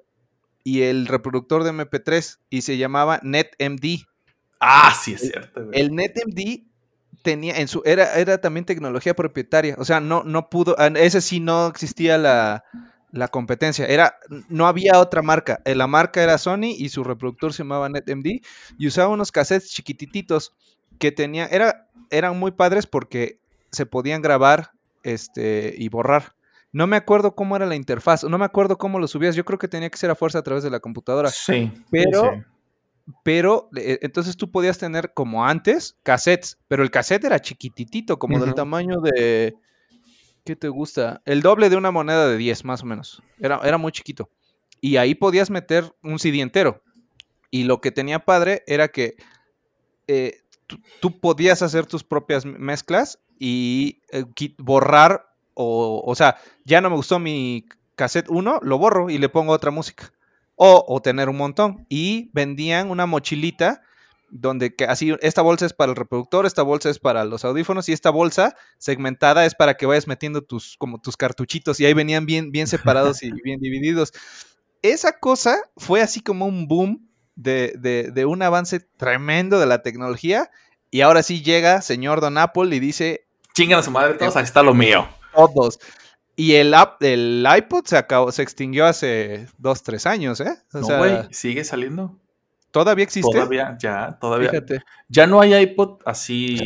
y 0.63 0.83
el 0.83 1.07
reproductor 1.07 1.63
de 1.63 1.71
MP3 1.71 2.39
y 2.49 2.61
se 2.63 2.77
llamaba 2.77 3.19
NetMD. 3.23 4.05
Ah, 4.59 4.93
sí, 4.99 5.13
es 5.13 5.21
cierto, 5.21 5.65
güey. 5.65 5.79
El 5.79 5.95
NetMD 5.95 6.63
tenía 7.21 7.57
en 7.59 7.67
su 7.67 7.81
era 7.85 8.15
era 8.17 8.39
también 8.39 8.65
tecnología 8.65 9.13
propietaria, 9.15 9.75
o 9.77 9.85
sea, 9.85 9.99
no 9.99 10.23
no 10.23 10.49
pudo 10.49 10.77
ese 10.77 11.21
sí 11.21 11.39
no 11.39 11.67
existía 11.67 12.17
la, 12.17 12.63
la 13.11 13.27
competencia, 13.27 13.85
era 13.87 14.15
no 14.47 14.67
había 14.67 14.99
otra 14.99 15.21
marca, 15.21 15.61
eh, 15.65 15.75
la 15.75 15.87
marca 15.87 16.23
era 16.23 16.37
Sony 16.37 16.75
y 16.77 16.89
su 16.89 17.03
reproductor 17.03 17.51
se 17.53 17.63
llamaba 17.63 17.89
NetMD 17.89 18.41
y 18.77 18.87
usaba 18.87 19.09
unos 19.09 19.31
cassettes 19.31 19.71
chiquitititos 19.71 20.53
que 20.97 21.11
tenía 21.11 21.45
era 21.47 21.87
eran 22.09 22.37
muy 22.39 22.51
padres 22.51 22.87
porque 22.87 23.39
se 23.71 23.85
podían 23.85 24.21
grabar 24.21 24.71
este 25.03 25.73
y 25.77 25.89
borrar. 25.89 26.33
No 26.71 26.85
me 26.87 26.97
acuerdo 26.97 27.33
cómo 27.35 27.55
era 27.55 27.65
la 27.65 27.75
interfaz, 27.75 28.23
no 28.23 28.37
me 28.37 28.45
acuerdo 28.45 28.77
cómo 28.77 28.99
lo 28.99 29.07
subías, 29.07 29.35
yo 29.35 29.43
creo 29.43 29.57
que 29.57 29.67
tenía 29.67 29.89
que 29.89 29.97
ser 29.97 30.09
a 30.11 30.15
fuerza 30.15 30.39
a 30.39 30.43
través 30.43 30.63
de 30.63 30.69
la 30.69 30.79
computadora 30.79 31.29
Sí. 31.29 31.71
pero- 31.89 32.21
sí. 32.23 32.29
Pero 33.23 33.69
eh, 33.75 33.99
entonces 34.01 34.37
tú 34.37 34.51
podías 34.51 34.77
tener 34.77 35.13
como 35.13 35.45
antes 35.45 35.97
cassettes, 36.03 36.57
pero 36.67 36.83
el 36.83 36.91
cassette 36.91 37.25
era 37.25 37.39
chiquititito, 37.39 38.19
como 38.19 38.39
del 38.39 38.53
tamaño 38.53 39.01
de 39.01 39.55
¿qué 40.45 40.55
te 40.55 40.67
gusta? 40.67 41.21
El 41.25 41.41
doble 41.41 41.69
de 41.69 41.77
una 41.77 41.91
moneda 41.91 42.27
de 42.27 42.37
10 42.37 42.65
más 42.65 42.83
o 42.83 42.85
menos. 42.85 43.21
Era, 43.39 43.59
era 43.63 43.77
muy 43.77 43.91
chiquito. 43.91 44.29
Y 44.81 44.97
ahí 44.97 45.15
podías 45.15 45.49
meter 45.49 45.93
un 46.01 46.19
CD 46.19 46.41
entero. 46.41 46.81
Y 47.51 47.63
lo 47.63 47.81
que 47.81 47.91
tenía 47.91 48.19
padre 48.19 48.63
era 48.67 48.87
que 48.87 49.15
eh, 50.07 50.41
tú, 50.99 51.19
podías 51.19 51.61
hacer 51.61 51.85
tus 51.85 52.03
propias 52.03 52.45
mezclas 52.45 53.19
y 53.37 54.01
eh, 54.11 54.25
borrar 54.57 55.27
o, 55.53 56.01
o 56.05 56.15
sea, 56.15 56.37
ya 56.63 56.79
no 56.79 56.89
me 56.89 56.95
gustó 56.95 57.19
mi 57.19 57.65
cassette 57.95 58.29
1, 58.29 58.59
lo 58.63 58.77
borro 58.77 59.09
y 59.09 59.17
le 59.17 59.29
pongo 59.29 59.51
otra 59.51 59.71
música. 59.71 60.13
O, 60.61 60.83
o 60.87 61.01
tener 61.01 61.29
un 61.29 61.37
montón. 61.37 61.85
Y 61.87 62.29
vendían 62.33 62.91
una 62.91 63.05
mochilita 63.05 63.81
donde 64.31 64.75
que 64.75 64.85
así, 64.85 65.15
esta 65.21 65.41
bolsa 65.41 65.65
es 65.65 65.73
para 65.73 65.91
el 65.91 65.95
reproductor, 65.95 66.45
esta 66.45 66.61
bolsa 66.61 66.89
es 66.89 66.99
para 66.99 67.23
los 67.25 67.45
audífonos 67.45 67.89
y 67.89 67.93
esta 67.93 68.09
bolsa 68.09 68.55
segmentada 68.77 69.45
es 69.45 69.55
para 69.55 69.75
que 69.75 69.85
vayas 69.85 70.07
metiendo 70.07 70.43
tus, 70.43 70.75
como 70.77 70.99
tus 70.99 71.17
cartuchitos 71.17 71.79
y 71.79 71.85
ahí 71.85 71.93
venían 71.93 72.25
bien, 72.25 72.51
bien 72.51 72.67
separados 72.67 73.23
y 73.23 73.31
bien 73.43 73.59
divididos. 73.59 74.13
Esa 74.81 75.13
cosa 75.19 75.57
fue 75.77 76.01
así 76.01 76.21
como 76.21 76.45
un 76.45 76.67
boom 76.67 77.09
de, 77.35 77.73
de, 77.77 78.11
de 78.11 78.25
un 78.25 78.41
avance 78.41 78.79
tremendo 78.97 79.59
de 79.59 79.65
la 79.65 79.81
tecnología 79.81 80.51
y 80.91 81.01
ahora 81.01 81.23
sí 81.23 81.41
llega 81.41 81.81
señor 81.81 82.21
Don 82.21 82.37
Apple 82.37 82.75
y 82.75 82.79
dice 82.79 83.25
Chingan 83.53 83.79
a 83.79 83.83
su 83.83 83.91
madre 83.91 84.15
todos, 84.15 84.35
aquí 84.35 84.45
está 84.45 84.63
lo 84.63 84.73
mío. 84.73 85.07
todos. 85.33 85.79
Y 86.39 86.53
el, 86.55 86.73
app, 86.73 87.03
el 87.03 87.45
iPod 87.57 87.83
se 87.83 87.97
acabó, 87.97 88.31
se 88.31 88.43
extinguió 88.43 88.85
hace 88.85 89.47
dos, 89.57 89.83
tres 89.83 90.05
años, 90.05 90.39
¿eh? 90.39 90.55
O 90.73 90.79
no, 90.79 90.97
güey, 90.97 91.27
sigue 91.31 91.65
saliendo. 91.65 92.17
¿Todavía 92.71 93.03
existe? 93.03 93.29
Todavía, 93.29 93.77
ya, 93.77 94.17
todavía. 94.21 94.49
Fíjate. 94.49 94.79
Ya 95.09 95.27
no 95.27 95.41
hay 95.41 95.53
iPod 95.53 95.99
así 96.05 96.57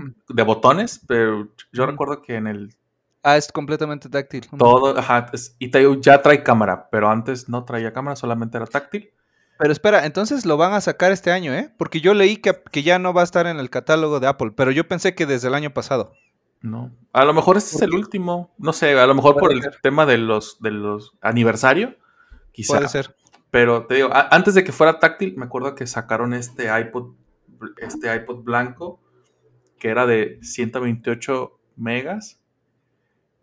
de 0.30 0.42
botones, 0.44 1.02
pero 1.06 1.48
yo 1.74 1.84
recuerdo 1.84 2.22
que 2.22 2.36
en 2.36 2.46
el 2.46 2.74
Ah, 3.22 3.36
es 3.36 3.52
completamente 3.52 4.08
táctil. 4.08 4.48
todo, 4.56 4.96
ajá, 4.96 5.26
es- 5.34 5.54
y 5.58 5.70
ya 6.00 6.22
trae 6.22 6.42
cámara, 6.42 6.88
pero 6.90 7.10
antes 7.10 7.50
no 7.50 7.66
traía 7.66 7.92
cámara, 7.92 8.16
solamente 8.16 8.56
era 8.56 8.64
táctil. 8.66 9.10
Pero 9.58 9.72
espera, 9.72 10.06
entonces 10.06 10.46
lo 10.46 10.56
van 10.56 10.72
a 10.72 10.80
sacar 10.80 11.12
este 11.12 11.32
año, 11.32 11.52
¿eh? 11.52 11.70
Porque 11.76 12.00
yo 12.00 12.14
leí 12.14 12.38
que, 12.38 12.62
que 12.72 12.82
ya 12.82 12.98
no 12.98 13.12
va 13.12 13.20
a 13.20 13.24
estar 13.24 13.46
en 13.46 13.58
el 13.58 13.68
catálogo 13.68 14.20
de 14.20 14.28
Apple, 14.28 14.52
pero 14.56 14.70
yo 14.70 14.88
pensé 14.88 15.14
que 15.14 15.26
desde 15.26 15.48
el 15.48 15.54
año 15.54 15.74
pasado. 15.74 16.14
No. 16.60 16.92
A 17.12 17.24
lo 17.24 17.32
mejor 17.32 17.56
este 17.56 17.76
es 17.76 17.82
el 17.82 17.94
último. 17.94 18.54
No 18.58 18.72
sé, 18.72 18.98
a 18.98 19.06
lo 19.06 19.14
mejor 19.14 19.36
por 19.36 19.52
el 19.52 19.62
tema 19.82 20.06
de 20.06 20.18
los, 20.18 20.60
de 20.60 20.70
los 20.70 21.12
aniversario. 21.20 21.96
Quizá. 22.52 22.76
Puede 22.76 22.88
ser. 22.88 23.14
Pero 23.50 23.86
te 23.86 23.94
digo, 23.94 24.10
antes 24.12 24.54
de 24.54 24.64
que 24.64 24.72
fuera 24.72 24.98
táctil, 24.98 25.36
me 25.36 25.46
acuerdo 25.46 25.74
que 25.74 25.86
sacaron 25.86 26.34
este 26.34 26.68
iPod, 26.80 27.14
este 27.78 28.14
iPod 28.14 28.42
blanco, 28.42 29.00
que 29.78 29.88
era 29.88 30.06
de 30.06 30.38
128 30.42 31.58
megas, 31.76 32.40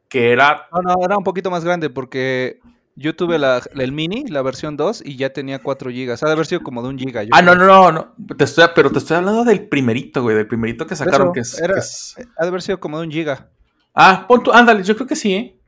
que 0.10 0.32
era 0.32 0.68
No, 0.72 0.82
no, 0.82 0.96
era 1.04 1.18
un 1.18 1.24
poquito 1.24 1.50
más 1.50 1.66
grande 1.66 1.90
porque 1.90 2.60
yo 2.96 3.16
tuve 3.16 3.38
la, 3.40 3.62
el 3.76 3.92
mini, 3.92 4.26
la 4.28 4.42
versión 4.42 4.78
2, 4.78 5.04
y 5.06 5.18
ya 5.18 5.32
tenía 5.32 5.60
4 5.60 5.92
gigas. 5.92 6.24
Ha 6.24 6.28
de 6.28 6.32
haber 6.34 6.46
sido 6.46 6.62
como 6.62 6.82
de 6.82 6.90
un 6.90 6.98
giga. 6.98 7.24
yo 7.24 7.30
Ah, 7.34 7.42
no, 7.42 7.54
creo. 7.54 7.66
no, 7.68 7.92
no, 7.92 8.14
no. 8.18 8.36
Te 8.36 8.44
estoy, 8.46 8.66
pero 8.74 8.92
te 8.92 9.00
estoy 9.00 9.18
hablando 9.18 9.44
del 9.44 9.68
primerito, 9.68 10.22
güey, 10.22 10.36
del 10.36 10.48
primerito 10.48 10.88
que 10.88 10.96
sacaron, 10.96 11.34
que 11.34 11.42
es, 11.42 11.60
era- 11.60 11.74
que 11.74 11.80
es- 11.82 12.16
Ha 12.38 12.44
de 12.44 12.48
haber 12.48 12.62
sido 12.62 12.80
como 12.80 13.00
de 13.00 13.06
un 13.08 13.12
giga. 13.12 13.50
Ah, 13.94 14.26
pon 14.28 14.44
tú, 14.44 14.52
ándale, 14.52 14.84
yo 14.84 14.96
creo 14.96 15.08
que 15.08 15.16
sí, 15.16 15.34
¿eh? 15.34 15.60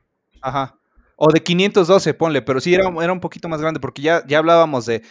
Ajá. 0.42 0.76
O 1.16 1.32
de 1.32 1.42
512, 1.42 2.14
ponle, 2.14 2.42
pero 2.44 2.60
sí 2.62 2.74
era, 2.76 2.88
era 3.02 3.12
un 3.12 3.20
poquito 3.20 3.50
más 3.50 3.60
grande 3.60 3.80
porque 3.80 4.02
ya, 4.04 4.24
ya 4.28 4.38
hablábamos 4.38 4.86
de, 4.86 5.02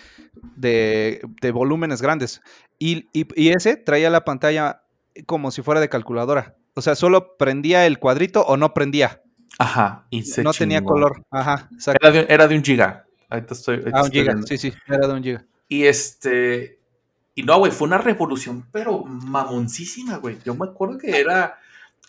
de, 0.56 1.20
de 1.40 1.50
volúmenes 1.50 2.00
grandes. 2.02 2.40
Y, 2.78 3.08
y- 3.12 3.26
y 3.34 3.48
ese 3.50 3.76
traía 3.76 4.10
la 4.10 4.24
pantalla 4.24 4.82
como 5.26 5.50
si 5.50 5.62
fuera 5.62 5.80
de 5.80 5.88
calculadora. 5.88 6.54
O 6.74 6.82
sea, 6.82 6.94
solo 6.94 7.36
prendía 7.38 7.86
el 7.86 7.98
cuadrito 7.98 8.42
o 8.42 8.56
no 8.56 8.74
prendía. 8.74 9.22
Ajá. 9.58 10.06
Y 10.10 10.22
se 10.22 10.42
no 10.42 10.52
tenía 10.52 10.82
color. 10.82 11.22
Ajá. 11.30 11.68
Era 12.00 12.10
de, 12.10 12.26
era 12.28 12.48
de 12.48 12.56
un 12.56 12.64
giga. 12.64 13.04
Ahorita 13.28 13.54
estoy. 13.54 13.76
ahorita 13.76 13.96
Ah, 13.98 14.00
un 14.00 14.06
estoy 14.06 14.20
giga. 14.20 14.32
viendo. 14.32 14.46
Sí, 14.46 14.58
sí, 14.58 14.72
era 14.88 15.06
de 15.08 15.14
un 15.14 15.22
giga. 15.22 15.44
Y 15.68 15.84
este. 15.84 16.78
Y 17.34 17.42
no, 17.42 17.58
güey, 17.58 17.72
fue 17.72 17.86
una 17.86 17.98
revolución, 17.98 18.66
pero 18.72 19.04
mamoncísima, 19.04 20.16
güey. 20.18 20.38
Yo 20.44 20.54
me 20.54 20.66
acuerdo 20.66 20.98
que 20.98 21.18
era. 21.20 21.58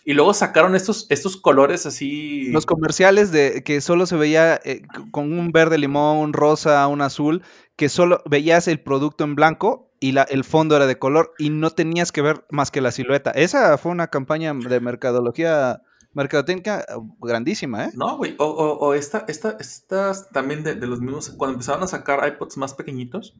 Y 0.04 0.14
luego 0.14 0.32
sacaron 0.32 0.74
estos, 0.74 1.06
estos 1.10 1.36
colores 1.36 1.84
así. 1.84 2.50
Los 2.50 2.64
comerciales 2.64 3.30
de 3.30 3.62
que 3.62 3.80
solo 3.82 4.06
se 4.06 4.16
veía 4.16 4.58
eh, 4.64 4.80
con 5.10 5.32
un 5.38 5.50
verde 5.52 5.76
limón, 5.76 6.16
un 6.18 6.32
rosa, 6.32 6.86
un 6.86 7.02
azul, 7.02 7.42
que 7.76 7.90
solo 7.90 8.22
veías 8.24 8.68
el 8.68 8.80
producto 8.80 9.24
en 9.24 9.34
blanco 9.34 9.90
y 10.00 10.12
la, 10.12 10.22
el 10.22 10.44
fondo 10.44 10.76
era 10.76 10.86
de 10.86 10.98
color 10.98 11.34
y 11.38 11.50
no 11.50 11.70
tenías 11.72 12.10
que 12.10 12.22
ver 12.22 12.46
más 12.48 12.70
que 12.70 12.80
la 12.80 12.90
silueta. 12.90 13.32
Esa 13.32 13.76
fue 13.76 13.92
una 13.92 14.06
campaña 14.06 14.54
de 14.54 14.80
mercadología, 14.80 15.82
mercadotécnica 16.18 16.80
eh, 16.80 16.94
grandísima, 17.20 17.86
¿eh? 17.86 17.90
No, 17.94 18.16
güey. 18.18 18.34
O, 18.38 18.44
o, 18.44 18.78
o 18.78 18.94
esta, 18.94 19.24
esta, 19.28 19.56
estas 19.58 20.28
también 20.30 20.62
de, 20.62 20.74
de 20.74 20.86
los 20.86 21.00
mismos. 21.00 21.30
Cuando 21.30 21.54
empezaron 21.54 21.82
a 21.82 21.86
sacar 21.86 22.26
iPods 22.28 22.56
más 22.58 22.74
pequeñitos, 22.74 23.34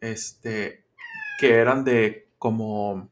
este. 0.00 0.84
Que 1.40 1.54
eran 1.54 1.84
de 1.84 2.28
como. 2.38 3.08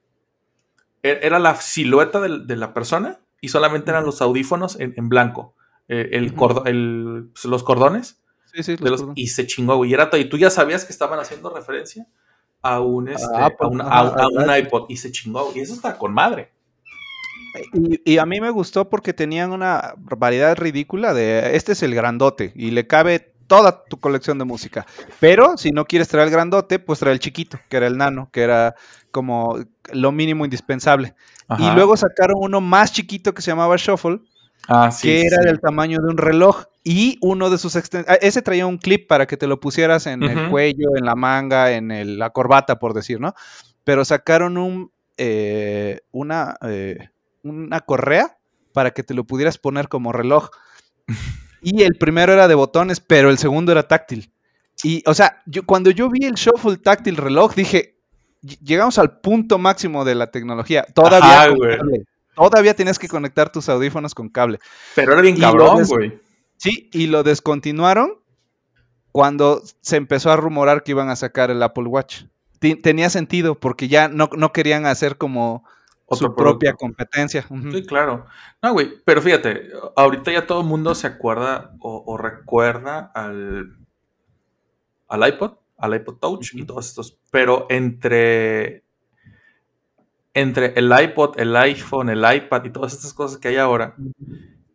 e- 1.02 1.20
Era 1.22 1.38
la 1.38 1.56
silueta 1.56 2.20
de, 2.20 2.56
la 2.56 2.74
persona 2.74 3.20
y 3.40 3.48
solamente 3.48 3.90
eran 3.90 4.04
los 4.04 4.20
audífonos 4.22 4.78
en, 4.78 4.94
en 4.96 5.08
blanco. 5.08 5.54
Eh, 5.88 6.10
el 6.12 6.34
cordo- 6.34 6.64
el- 6.66 7.30
pues, 7.32 7.44
los 7.46 7.62
cordones. 7.64 8.22
Sí, 8.52 8.62
sí, 8.62 8.76
de 8.76 8.80
los 8.82 8.90
los- 8.90 9.00
cordones. 9.00 9.22
y 9.22 9.26
se 9.28 9.46
chingó, 9.46 9.76
güey. 9.76 9.90
Y, 9.90 9.94
era 9.94 10.10
y 10.18 10.26
tú 10.28 10.36
ya 10.38 10.50
sabías 10.50 10.84
que 10.84 10.92
estaban 10.92 11.18
haciendo 11.18 11.48
referencia 11.54 12.06
a 12.60 12.80
un, 12.80 13.08
este, 13.08 13.26
a, 13.34 13.50
un, 13.66 13.80
a 13.80 14.00
a 14.52 14.58
iPod. 14.58 14.86
Y 14.88 14.96
se 14.98 15.10
chingó, 15.10 15.46
güey. 15.46 15.58
Y 15.58 15.60
eso 15.62 15.74
está 15.74 15.98
con 15.98 16.12
madre. 16.14 16.52
Y, 17.74 18.12
y 18.14 18.18
a 18.18 18.26
mí 18.26 18.40
me 18.40 18.50
gustó 18.50 18.88
porque 18.88 19.12
tenían 19.12 19.52
una 19.52 19.94
variedad 19.98 20.56
ridícula 20.56 21.12
de 21.14 21.56
este 21.56 21.72
es 21.72 21.82
el 21.82 21.94
grandote 21.94 22.52
y 22.54 22.70
le 22.70 22.86
cabe 22.86 23.32
toda 23.46 23.84
tu 23.84 24.00
colección 24.00 24.38
de 24.38 24.44
música. 24.44 24.86
Pero 25.20 25.58
si 25.58 25.72
no 25.72 25.84
quieres 25.84 26.08
traer 26.08 26.28
el 26.28 26.32
grandote, 26.32 26.78
pues 26.78 26.98
trae 27.00 27.12
el 27.12 27.18
chiquito, 27.18 27.58
que 27.68 27.76
era 27.76 27.86
el 27.86 27.98
nano, 27.98 28.30
que 28.32 28.42
era 28.42 28.74
como 29.10 29.58
lo 29.92 30.12
mínimo 30.12 30.44
indispensable. 30.44 31.14
Y 31.58 31.70
luego 31.72 31.96
sacaron 31.98 32.36
uno 32.38 32.62
más 32.62 32.92
chiquito 32.92 33.34
que 33.34 33.42
se 33.42 33.50
llamaba 33.50 33.76
Shuffle, 33.76 34.20
ah, 34.68 34.90
sí, 34.90 35.08
que 35.08 35.20
sí, 35.20 35.26
era 35.26 35.42
sí. 35.42 35.44
del 35.48 35.60
tamaño 35.60 35.98
de 36.00 36.08
un 36.08 36.16
reloj 36.16 36.64
y 36.82 37.18
uno 37.20 37.50
de 37.50 37.58
sus 37.58 37.76
extensiones. 37.76 38.18
Ese 38.22 38.40
traía 38.40 38.66
un 38.66 38.78
clip 38.78 39.06
para 39.06 39.26
que 39.26 39.36
te 39.36 39.46
lo 39.46 39.60
pusieras 39.60 40.06
en 40.06 40.22
el 40.22 40.48
cuello, 40.48 40.96
en 40.96 41.04
la 41.04 41.14
manga, 41.14 41.72
en 41.72 41.90
el- 41.90 42.18
la 42.18 42.30
corbata, 42.30 42.78
por 42.78 42.94
decir, 42.94 43.20
¿no? 43.20 43.34
Pero 43.84 44.06
sacaron 44.06 44.56
un, 44.56 44.92
eh, 45.18 46.00
una, 46.10 46.56
eh, 46.62 47.10
una 47.42 47.80
correa 47.80 48.38
para 48.72 48.90
que 48.92 49.02
te 49.02 49.14
lo 49.14 49.24
pudieras 49.24 49.58
poner 49.58 49.88
como 49.88 50.12
reloj. 50.12 50.48
Y 51.60 51.82
el 51.82 51.96
primero 51.98 52.32
era 52.32 52.48
de 52.48 52.54
botones, 52.54 53.00
pero 53.00 53.30
el 53.30 53.38
segundo 53.38 53.72
era 53.72 53.86
táctil. 53.86 54.32
Y, 54.82 55.02
o 55.06 55.14
sea, 55.14 55.42
yo, 55.46 55.64
cuando 55.64 55.90
yo 55.90 56.08
vi 56.10 56.24
el 56.26 56.34
Shuffle 56.34 56.76
táctil 56.78 57.16
reloj, 57.16 57.54
dije, 57.54 58.00
"Ll- 58.42 58.58
llegamos 58.64 58.98
al 58.98 59.20
punto 59.20 59.58
máximo 59.58 60.04
de 60.04 60.14
la 60.14 60.30
tecnología. 60.30 60.84
Todavía, 60.94 61.42
Ajá, 61.42 61.46
cable. 61.48 62.04
Todavía 62.34 62.74
tienes 62.74 62.98
que 62.98 63.08
conectar 63.08 63.52
tus 63.52 63.68
audífonos 63.68 64.14
con 64.14 64.28
cable. 64.30 64.58
Pero 64.96 65.12
era 65.12 65.20
bien 65.20 65.38
cabrón, 65.38 65.84
güey. 65.84 66.18
Sí, 66.56 66.88
y 66.92 67.06
lo 67.08 67.22
descontinuaron 67.22 68.14
cuando 69.12 69.62
se 69.82 69.96
empezó 69.96 70.30
a 70.30 70.36
rumorar 70.36 70.82
que 70.82 70.92
iban 70.92 71.10
a 71.10 71.16
sacar 71.16 71.50
el 71.50 71.62
Apple 71.62 71.84
Watch. 71.84 72.24
Tenía 72.58 73.10
sentido 73.10 73.58
porque 73.58 73.88
ya 73.88 74.08
no, 74.08 74.30
no 74.36 74.52
querían 74.52 74.86
hacer 74.86 75.18
como 75.18 75.64
Otro 76.12 76.28
su 76.28 76.34
propia 76.34 76.74
competencia. 76.74 77.46
Sí, 77.72 77.86
claro. 77.86 78.26
No, 78.62 78.72
güey, 78.72 79.02
pero 79.04 79.22
fíjate, 79.22 79.70
ahorita 79.96 80.32
ya 80.32 80.46
todo 80.46 80.60
el 80.60 80.66
mundo 80.66 80.94
se 80.94 81.06
acuerda 81.06 81.74
o, 81.80 82.04
o 82.06 82.16
recuerda 82.16 83.10
al, 83.14 83.78
al 85.08 85.28
iPod, 85.28 85.52
al 85.78 85.94
iPod 85.94 86.18
Touch 86.18 86.54
y 86.54 86.64
todos 86.64 86.86
estos. 86.88 87.18
Pero 87.30 87.66
entre, 87.70 88.84
entre 90.34 90.74
el 90.74 90.92
iPod, 90.92 91.38
el 91.38 91.56
iPhone, 91.56 92.10
el 92.10 92.24
iPad 92.34 92.64
y 92.64 92.70
todas 92.70 92.92
estas 92.92 93.14
cosas 93.14 93.38
que 93.38 93.48
hay 93.48 93.56
ahora 93.56 93.96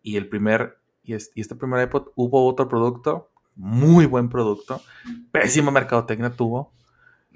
y 0.01 0.15
el 0.15 0.29
primer, 0.29 0.79
y 1.03 1.13
este, 1.13 1.33
y 1.35 1.41
este 1.41 1.55
primer 1.55 1.85
iPod, 1.87 2.09
hubo 2.15 2.47
otro 2.47 2.69
producto, 2.69 3.29
muy 3.55 4.05
buen 4.05 4.29
producto, 4.29 4.81
pésima 5.31 5.71
mercadotecnia 5.71 6.29
tuvo. 6.29 6.71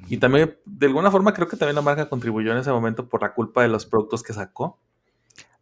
Y 0.09 0.17
también, 0.17 0.57
de 0.65 0.87
alguna 0.87 1.09
forma, 1.11 1.33
creo 1.33 1.47
que 1.47 1.57
también 1.57 1.75
la 1.75 1.81
marca 1.81 2.09
contribuyó 2.09 2.51
en 2.51 2.57
ese 2.57 2.71
momento 2.71 3.07
por 3.07 3.21
la 3.21 3.33
culpa 3.33 3.61
de 3.61 3.69
los 3.69 3.85
productos 3.85 4.23
que 4.23 4.33
sacó. 4.33 4.79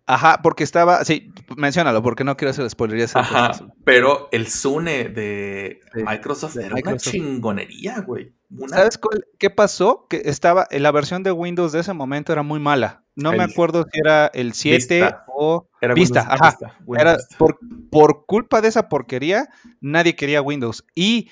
Ajá, 0.06 0.40
porque 0.42 0.64
estaba. 0.64 1.06
Sí, 1.06 1.32
menciónalo, 1.56 2.02
porque 2.02 2.24
no 2.24 2.36
quiero 2.36 2.50
hacer 2.50 2.68
spoiler. 2.68 3.08
Ajá, 3.14 3.52
pero 3.84 4.28
el 4.32 4.48
Zune 4.48 5.10
de 5.10 5.82
Microsoft 5.94 6.56
de 6.56 6.66
era 6.66 6.74
Microsoft. 6.74 7.14
una 7.14 7.24
chingonería, 7.26 8.00
güey. 8.02 8.34
Una- 8.50 8.78
¿Sabes 8.78 8.98
cuál- 8.98 9.28
qué 9.38 9.52
pasó? 9.52 10.08
Que 10.10 10.24
estaba. 10.26 10.68
La 10.72 10.92
versión 10.92 11.22
de 11.22 11.32
Windows 11.32 11.72
de 11.74 11.82
ese 11.82 11.94
momento 11.94 12.34
era 12.34 12.42
muy 12.42 12.60
mala. 12.60 13.04
No 13.16 13.34
me 13.34 13.44
acuerdo 13.44 13.84
si 13.92 14.00
era 14.00 14.28
el 14.34 14.54
7 14.54 14.96
Vista. 15.02 15.26
o. 15.28 15.70
Era 15.80 15.94
Vista, 15.94 16.22
Windows 16.22 16.42
ajá. 16.42 16.50
Vista, 16.50 16.78
Era 17.00 17.18
por, 17.38 17.60
por 17.92 18.26
culpa 18.26 18.62
de 18.62 18.70
esa 18.70 18.90
porquería, 18.90 19.48
nadie 19.80 20.16
quería 20.16 20.42
Windows. 20.42 20.86
Y, 20.96 21.30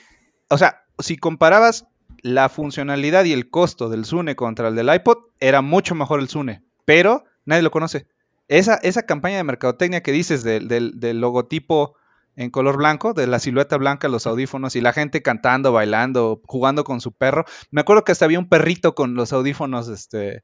o 0.49 0.57
sea, 0.59 0.83
si 0.99 1.17
comparabas 1.17 1.87
la 2.21 2.49
funcionalidad 2.49 3.25
y 3.25 3.33
el 3.33 3.49
costo 3.49 3.89
del 3.89 4.05
Zune 4.05 4.35
contra 4.35 4.67
el 4.69 4.75
del 4.75 4.93
iPod, 4.93 5.17
era 5.39 5.61
mucho 5.61 5.95
mejor 5.95 6.19
el 6.19 6.29
Zune, 6.29 6.63
pero 6.85 7.23
nadie 7.45 7.61
lo 7.63 7.71
conoce. 7.71 8.07
Esa, 8.47 8.75
esa 8.75 9.05
campaña 9.05 9.37
de 9.37 9.43
mercadotecnia 9.43 10.01
que 10.01 10.11
dices 10.11 10.43
del, 10.43 10.67
del- 10.67 10.99
del 10.99 11.19
logotipo 11.19 11.95
en 12.35 12.51
color 12.51 12.77
blanco, 12.77 13.13
de 13.13 13.25
la 13.27 13.39
silueta 13.39 13.77
blanca, 13.77 14.07
los 14.09 14.27
audífonos 14.27 14.75
y 14.75 14.81
la 14.81 14.93
gente 14.93 15.21
cantando, 15.23 15.71
bailando, 15.73 16.39
jugando 16.45 16.83
con 16.83 17.01
su 17.01 17.11
perro. 17.11 17.45
Me 17.71 17.81
acuerdo 17.81 18.03
que 18.03 18.11
hasta 18.11 18.25
había 18.25 18.37
un 18.39 18.47
perrito 18.47 18.93
con 18.93 19.15
los 19.15 19.33
audífonos, 19.33 19.89
este, 19.89 20.43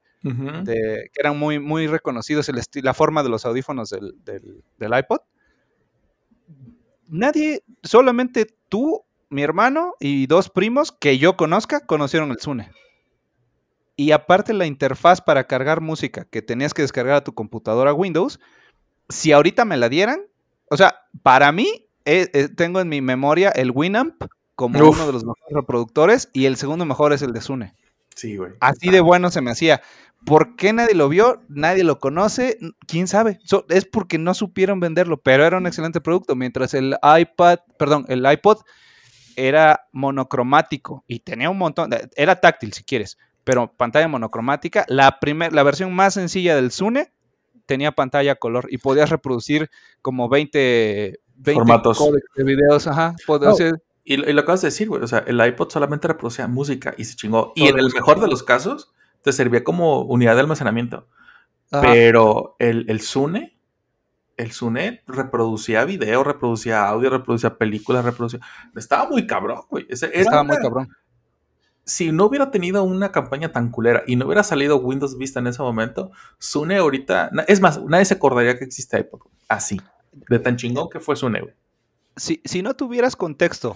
de- 0.64 1.10
que 1.14 1.20
eran 1.20 1.38
muy, 1.38 1.60
muy 1.60 1.86
reconocidos, 1.88 2.50
el 2.50 2.60
la 2.82 2.94
forma 2.95 3.22
de 3.24 3.30
los 3.30 3.45
audífonos 3.45 3.90
del, 3.91 4.16
del- 4.24 4.64
del 4.80 4.98
iPod. 4.98 5.20
Nadie, 7.08 7.64
solamente 7.84 8.48
tú, 8.70 9.04
mi 9.34 9.43
hermano 9.43 9.95
y 9.99 10.27
dos 10.27 10.49
primos 10.49 10.91
que 10.91 11.18
yo 11.18 11.35
conozca 11.35 11.81
conocieron 11.85 12.31
el 12.31 12.39
Zune. 12.39 12.72
Y 13.95 14.11
aparte 14.11 14.53
la 14.53 14.65
interfaz 14.65 15.22
para 15.22 15.45
cargar 15.45 15.81
música 15.81 16.26
que 16.26 16.41
tenías 16.41 16.73
que 16.73 16.81
descargar 16.81 17.15
a 17.15 17.23
tu 17.23 17.34
computadora 17.34 17.93
Windows, 17.93 18.39
si 19.10 19.31
ahorita 19.31 19.65
me 19.65 19.77
la 19.77 19.89
dieran, 19.89 20.22
o 20.69 20.77
sea, 20.77 20.95
para 21.22 21.51
mí 21.51 21.88
eh, 22.05 22.30
eh, 22.34 22.49
tengo 22.49 22.80
en 22.80 22.89
mi 22.89 23.01
memoria 23.01 23.49
el 23.49 23.72
Winamp 23.72 24.23
como 24.55 24.80
Uf. 24.80 24.95
uno 24.97 25.07
de 25.07 25.14
los 25.14 25.23
mejores 25.23 25.53
reproductores 25.53 26.30
y 26.34 26.45
el 26.45 26.57
segundo 26.57 26.85
mejor 26.85 27.14
es 27.14 27.22
el 27.22 27.34
de 27.34 27.41
Zune. 27.41 27.76
Sí, 28.15 28.38
güey. 28.38 28.53
Así 28.60 28.89
de 28.89 29.01
bueno 29.01 29.31
se 29.31 29.41
me 29.41 29.51
hacía. 29.51 29.81
¿Por 30.26 30.55
qué 30.55 30.72
nadie 30.72 30.95
lo 30.95 31.10
vio? 31.10 31.41
Nadie 31.49 31.84
lo 31.84 31.99
conoce. 31.99 32.57
¿Quién 32.88 33.07
sabe? 33.07 33.39
So- 33.43 33.65
es 33.69 33.85
porque 33.85 34.18
no 34.18 34.34
supieron 34.34 34.80
venderlo, 34.80 35.18
pero 35.18 35.45
era 35.45 35.57
un 35.57 35.68
excelente 35.68 35.99
producto. 35.99 36.35
Mientras 36.35 36.73
el 36.73 36.95
iPad, 37.03 37.60
perdón, 37.77 38.05
el 38.07 38.26
iPod 38.31 38.60
era 39.35 39.88
monocromático 39.91 41.03
y 41.07 41.19
tenía 41.19 41.49
un 41.49 41.57
montón, 41.57 41.89
de- 41.89 42.10
era 42.15 42.39
táctil 42.39 42.73
si 42.73 42.84
quieres, 42.84 43.18
pero 43.43 43.72
pantalla 43.72 44.07
monocromática. 44.07 44.85
La, 44.88 45.19
primer, 45.19 45.53
la 45.53 45.64
versión 45.64 45.93
más 45.93 46.14
sencilla 46.15 46.55
del 46.55 46.72
Zune 46.72 47.11
tenía 47.65 47.91
pantalla 47.91 48.35
color 48.35 48.68
y 48.69 48.77
podías 48.77 49.10
reproducir 49.10 49.69
como 50.01 50.30
20, 50.30 51.19
20 51.35 51.53
Formatos. 51.53 51.99
de 52.35 52.43
videos. 52.43 52.88
Ajá, 52.88 53.15
podías 53.26 53.49
No, 53.49 53.53
hacer- 53.53 53.84
Y, 54.05 54.18
lo- 54.18 54.30
y 54.30 54.34
lo 54.34 54.41
acabas 54.41 54.61
de 54.61 54.68
decir, 54.68 54.89
güey. 54.89 55.01
O 55.01 55.07
sea, 55.07 55.19
el 55.27 55.39
iPod 55.45 55.69
solamente 55.69 56.07
reproducía 56.10 56.47
música 56.47 56.93
y 56.97 57.05
se 57.05 57.15
chingó. 57.15 57.53
Y 57.55 57.61
Todo 57.68 57.69
en 57.73 57.80
el 57.85 57.93
mejor 57.93 58.19
de 58.19 58.27
los 58.27 58.43
casos, 58.43 58.91
te 59.22 59.31
servía 59.31 59.64
como 59.64 60.01
unidad 60.01 60.35
de 60.35 60.41
almacenamiento. 60.41 61.07
ajá. 61.72 61.81
Pero 61.84 62.55
el, 62.60 62.85
el 62.89 62.99
Zune, 63.01 63.53
el 64.38 64.51
Zune 64.51 65.01
reproducía 65.07 65.85
video, 65.85 66.23
reproducía 66.23 66.88
audio, 66.88 67.10
reproducía 67.10 67.57
películas, 67.57 68.03
reproducía. 68.05 68.39
Estaba 68.76 69.07
muy 69.10 69.27
cabrón, 69.27 69.61
güey. 69.69 69.85
Ese- 69.89 70.07
era 70.07 70.22
estaba 70.22 70.43
muy 70.43 70.57
cabrón. 70.57 70.89
Si 71.85 72.11
no 72.14 72.26
hubiera 72.26 72.49
tenido 72.49 72.81
una 72.84 73.11
campaña 73.11 73.51
tan 73.51 73.69
culera 73.69 74.03
y 74.07 74.15
no 74.15 74.26
hubiera 74.26 74.43
salido 74.43 74.77
Windows 74.77 75.18
Vista 75.18 75.39
en 75.39 75.47
ese 75.47 75.61
momento, 75.61 76.11
Zune 76.41 76.77
ahorita. 76.77 77.30
Es 77.47 77.60
más, 77.60 77.84
nadie 77.84 78.05
se 78.05 78.14
acordaría 78.14 78.57
que 78.57 78.64
existe 78.64 78.97
iPod. 78.99 79.19
Así. 79.49 79.81
De 80.30 80.39
tan 80.39 80.55
chingón 80.55 80.89
que 80.89 80.99
fue 80.99 81.15
Zune, 81.15 81.41
güey. 81.41 81.53
si, 82.15 82.41
si 82.45 82.61
no 82.61 82.76
tuvieras 82.76 83.15
contexto 83.15 83.76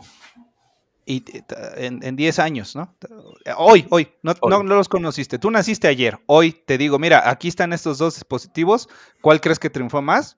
y 1.10 1.24
en, 1.78 2.04
en 2.04 2.16
10 2.18 2.38
años, 2.40 2.76
¿no? 2.76 2.94
Hoy, 3.58 3.88
hoy, 3.90 4.10
no, 4.24 4.34
Hoy. 4.42 4.52
no- 4.52 4.62
no 4.64 4.76
los 4.76 4.90
conociste. 4.90 5.40
Tú 5.40 5.50
naciste 5.50 5.88
ayer. 5.88 6.20
Hoy 6.26 6.52
te 6.52 6.78
digo, 6.78 7.00
mira, 7.00 7.30
aquí 7.30 7.48
están 7.48 7.72
estos 7.72 7.98
dos 7.98 8.16
dispositivos. 8.16 8.90
¿Cuál 9.22 9.40
crees 9.40 9.58
que 9.58 9.70
triunfó 9.70 10.02
más? 10.02 10.36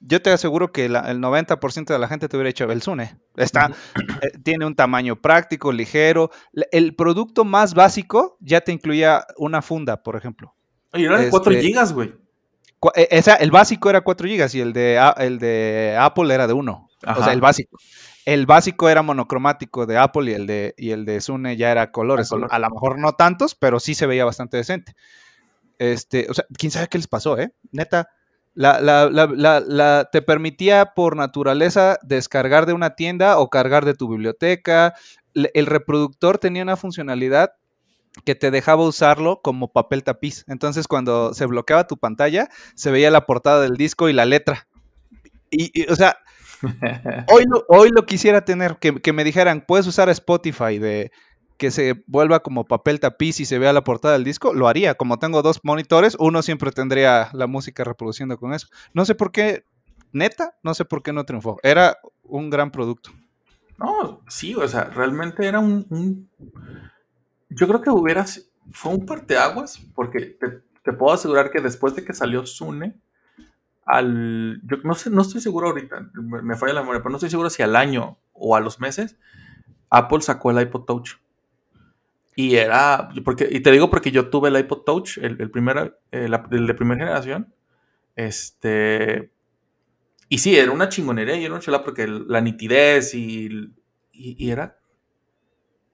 Yo 0.00 0.20
te 0.20 0.30
aseguro 0.30 0.70
que 0.70 0.90
la- 0.90 1.10
el 1.10 1.18
90% 1.20 1.94
de 1.94 1.98
la 1.98 2.08
gente 2.08 2.28
te 2.28 2.36
hubiera 2.36 2.50
hecho 2.50 2.70
el 2.70 2.82
Zune. 2.82 3.16
Está, 3.36 3.70
eh, 4.20 4.32
tiene 4.44 4.66
un 4.66 4.74
tamaño 4.74 5.16
práctico, 5.16 5.72
ligero. 5.72 6.30
El 6.70 6.94
producto 6.94 7.46
más 7.46 7.72
básico 7.72 8.36
ya 8.40 8.60
te 8.60 8.72
incluía 8.72 9.26
una 9.38 9.62
funda, 9.62 10.02
por 10.02 10.14
ejemplo. 10.16 10.54
Oye, 10.92 11.06
era 11.06 11.18
de 11.18 11.30
4 11.30 11.52
Este- 11.52 11.64
gigas, 11.66 11.94
güey. 11.94 12.14
Cu- 12.78 12.90
eh, 12.94 13.08
esa- 13.10 13.36
el 13.36 13.50
básico 13.50 13.88
era 13.88 14.02
4 14.02 14.28
GB 14.28 14.54
y 14.54 14.60
el 14.60 14.74
de, 14.74 14.98
A- 14.98 15.14
el 15.18 15.38
de 15.38 15.96
Apple 15.98 16.32
era 16.34 16.46
de 16.46 16.52
1. 16.52 16.85
O 17.06 17.22
sea, 17.22 17.32
el 17.32 17.40
básico. 17.40 17.78
El 18.24 18.46
básico 18.46 18.88
era 18.88 19.02
monocromático 19.02 19.86
de 19.86 19.98
Apple 19.98 20.30
y 20.32 20.34
el 20.34 20.46
de, 20.46 20.74
y 20.76 20.90
el 20.90 21.04
de 21.04 21.20
Zune 21.20 21.56
ya 21.56 21.70
era 21.70 21.92
colores. 21.92 22.26
A 22.26 22.30
color. 22.34 22.48
A 22.52 22.58
lo 22.58 22.70
mejor 22.70 22.98
no 22.98 23.12
tantos, 23.12 23.54
pero 23.54 23.78
sí 23.78 23.94
se 23.94 24.06
veía 24.06 24.24
bastante 24.24 24.56
decente. 24.56 24.94
Este, 25.78 26.26
o 26.30 26.34
sea, 26.34 26.44
quién 26.58 26.72
sabe 26.72 26.88
qué 26.88 26.98
les 26.98 27.08
pasó, 27.08 27.38
¿eh? 27.38 27.52
Neta. 27.72 28.08
La, 28.54 28.80
la- 28.80 29.08
la- 29.10 29.60
la- 29.60 30.08
te 30.10 30.22
permitía 30.22 30.92
por 30.96 31.14
naturaleza 31.16 31.98
descargar 32.02 32.64
de 32.66 32.72
una 32.72 32.94
tienda 32.96 33.38
o 33.38 33.50
cargar 33.50 33.84
de 33.84 33.94
tu 33.94 34.08
biblioteca. 34.08 34.94
El 35.34 35.66
reproductor 35.66 36.38
tenía 36.38 36.62
una 36.62 36.76
funcionalidad 36.76 37.52
que 38.24 38.34
te 38.34 38.50
dejaba 38.50 38.84
usarlo 38.84 39.42
como 39.42 39.72
papel 39.72 40.02
tapiz. 40.02 40.44
Entonces, 40.48 40.88
cuando 40.88 41.34
se 41.34 41.44
bloqueaba 41.46 41.86
tu 41.86 41.98
pantalla, 41.98 42.48
se 42.74 42.90
veía 42.90 43.10
la 43.10 43.26
portada 43.26 43.60
del 43.60 43.76
disco 43.76 44.08
y 44.08 44.14
la 44.14 44.24
letra. 44.24 44.66
Y, 45.50 45.70
y, 45.74 45.90
o 45.90 45.96
sea, 45.96 46.16
hoy 47.28 47.44
lo, 47.48 47.64
hoy 47.68 47.90
lo 47.94 48.06
quisiera 48.06 48.44
tener, 48.44 48.76
que, 48.78 48.94
que 49.00 49.12
me 49.12 49.24
dijeran, 49.24 49.64
puedes 49.66 49.86
usar 49.86 50.08
Spotify 50.08 50.78
de 50.78 51.10
que 51.56 51.70
se 51.70 52.04
vuelva 52.06 52.40
como 52.40 52.66
papel 52.66 53.00
tapiz 53.00 53.40
y 53.40 53.46
se 53.46 53.58
vea 53.58 53.72
la 53.72 53.82
portada 53.84 54.14
del 54.14 54.24
disco, 54.24 54.52
lo 54.52 54.68
haría. 54.68 54.94
Como 54.94 55.18
tengo 55.18 55.40
dos 55.42 55.60
monitores, 55.62 56.16
uno 56.18 56.42
siempre 56.42 56.70
tendría 56.70 57.30
la 57.32 57.46
música 57.46 57.82
reproduciendo 57.82 58.36
con 58.38 58.52
eso. 58.52 58.66
No 58.92 59.04
sé 59.06 59.14
por 59.14 59.32
qué, 59.32 59.64
neta, 60.12 60.54
no 60.62 60.74
sé 60.74 60.84
por 60.84 61.02
qué 61.02 61.12
no 61.14 61.24
triunfó. 61.24 61.58
Era 61.62 61.96
un 62.24 62.50
gran 62.50 62.70
producto. 62.70 63.10
No, 63.78 64.20
sí, 64.28 64.54
o 64.54 64.66
sea, 64.68 64.84
realmente 64.84 65.46
era 65.46 65.58
un. 65.60 65.86
un- 65.90 66.28
Yo 67.48 67.66
creo 67.68 67.80
que 67.80 67.90
hubiera. 67.90 68.26
si- 68.26 68.42
Fue 68.72 68.92
un 68.92 69.06
parteaguas, 69.06 69.80
porque 69.94 70.20
te, 70.38 70.60
te 70.82 70.92
puedo 70.92 71.14
asegurar 71.14 71.50
que 71.50 71.60
después 71.60 71.94
de 71.94 72.04
que 72.04 72.12
salió 72.12 72.44
Zune, 72.46 72.96
al. 73.86 74.60
Yo 74.64 74.76
no 74.84 74.94
sé, 74.94 75.08
no 75.10 75.22
estoy 75.22 75.40
seguro 75.40 75.68
ahorita, 75.68 76.10
me, 76.14 76.42
me 76.42 76.56
falla 76.56 76.74
la 76.74 76.80
memoria, 76.80 77.00
pero 77.00 77.10
no 77.10 77.16
estoy 77.16 77.30
seguro 77.30 77.48
si 77.48 77.62
al 77.62 77.76
año 77.76 78.18
o 78.32 78.56
a 78.56 78.60
los 78.60 78.80
meses, 78.80 79.16
Apple 79.88 80.20
sacó 80.20 80.50
el 80.50 80.60
iPod 80.60 80.84
Touch. 80.84 81.12
Y 82.34 82.56
era. 82.56 83.08
Porque, 83.24 83.48
y 83.50 83.60
te 83.60 83.70
digo 83.70 83.88
porque 83.88 84.10
yo 84.10 84.28
tuve 84.28 84.50
el 84.50 84.58
iPod 84.58 84.82
Touch, 84.82 85.18
el, 85.18 85.40
el, 85.40 85.50
primera, 85.50 85.96
el, 86.10 86.34
el 86.50 86.66
de 86.66 86.74
primera 86.74 86.98
generación. 86.98 87.54
Este. 88.14 89.30
Y 90.28 90.38
sí, 90.38 90.58
era 90.58 90.72
una 90.72 90.88
chingonería 90.88 91.36
y 91.36 91.44
era 91.44 91.54
una 91.54 91.62
chula 91.62 91.82
porque 91.84 92.06
la 92.08 92.40
nitidez 92.40 93.14
y, 93.14 93.46
y, 94.12 94.44
y 94.44 94.50
era. 94.50 94.78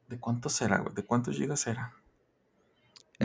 ¿De 0.09 0.19
cuántos 0.19 0.60
era, 0.62 0.78
güey? 0.78 0.94
¿De 0.94 1.05
cuántos 1.05 1.36
gigas 1.36 1.66
era? 1.66 1.94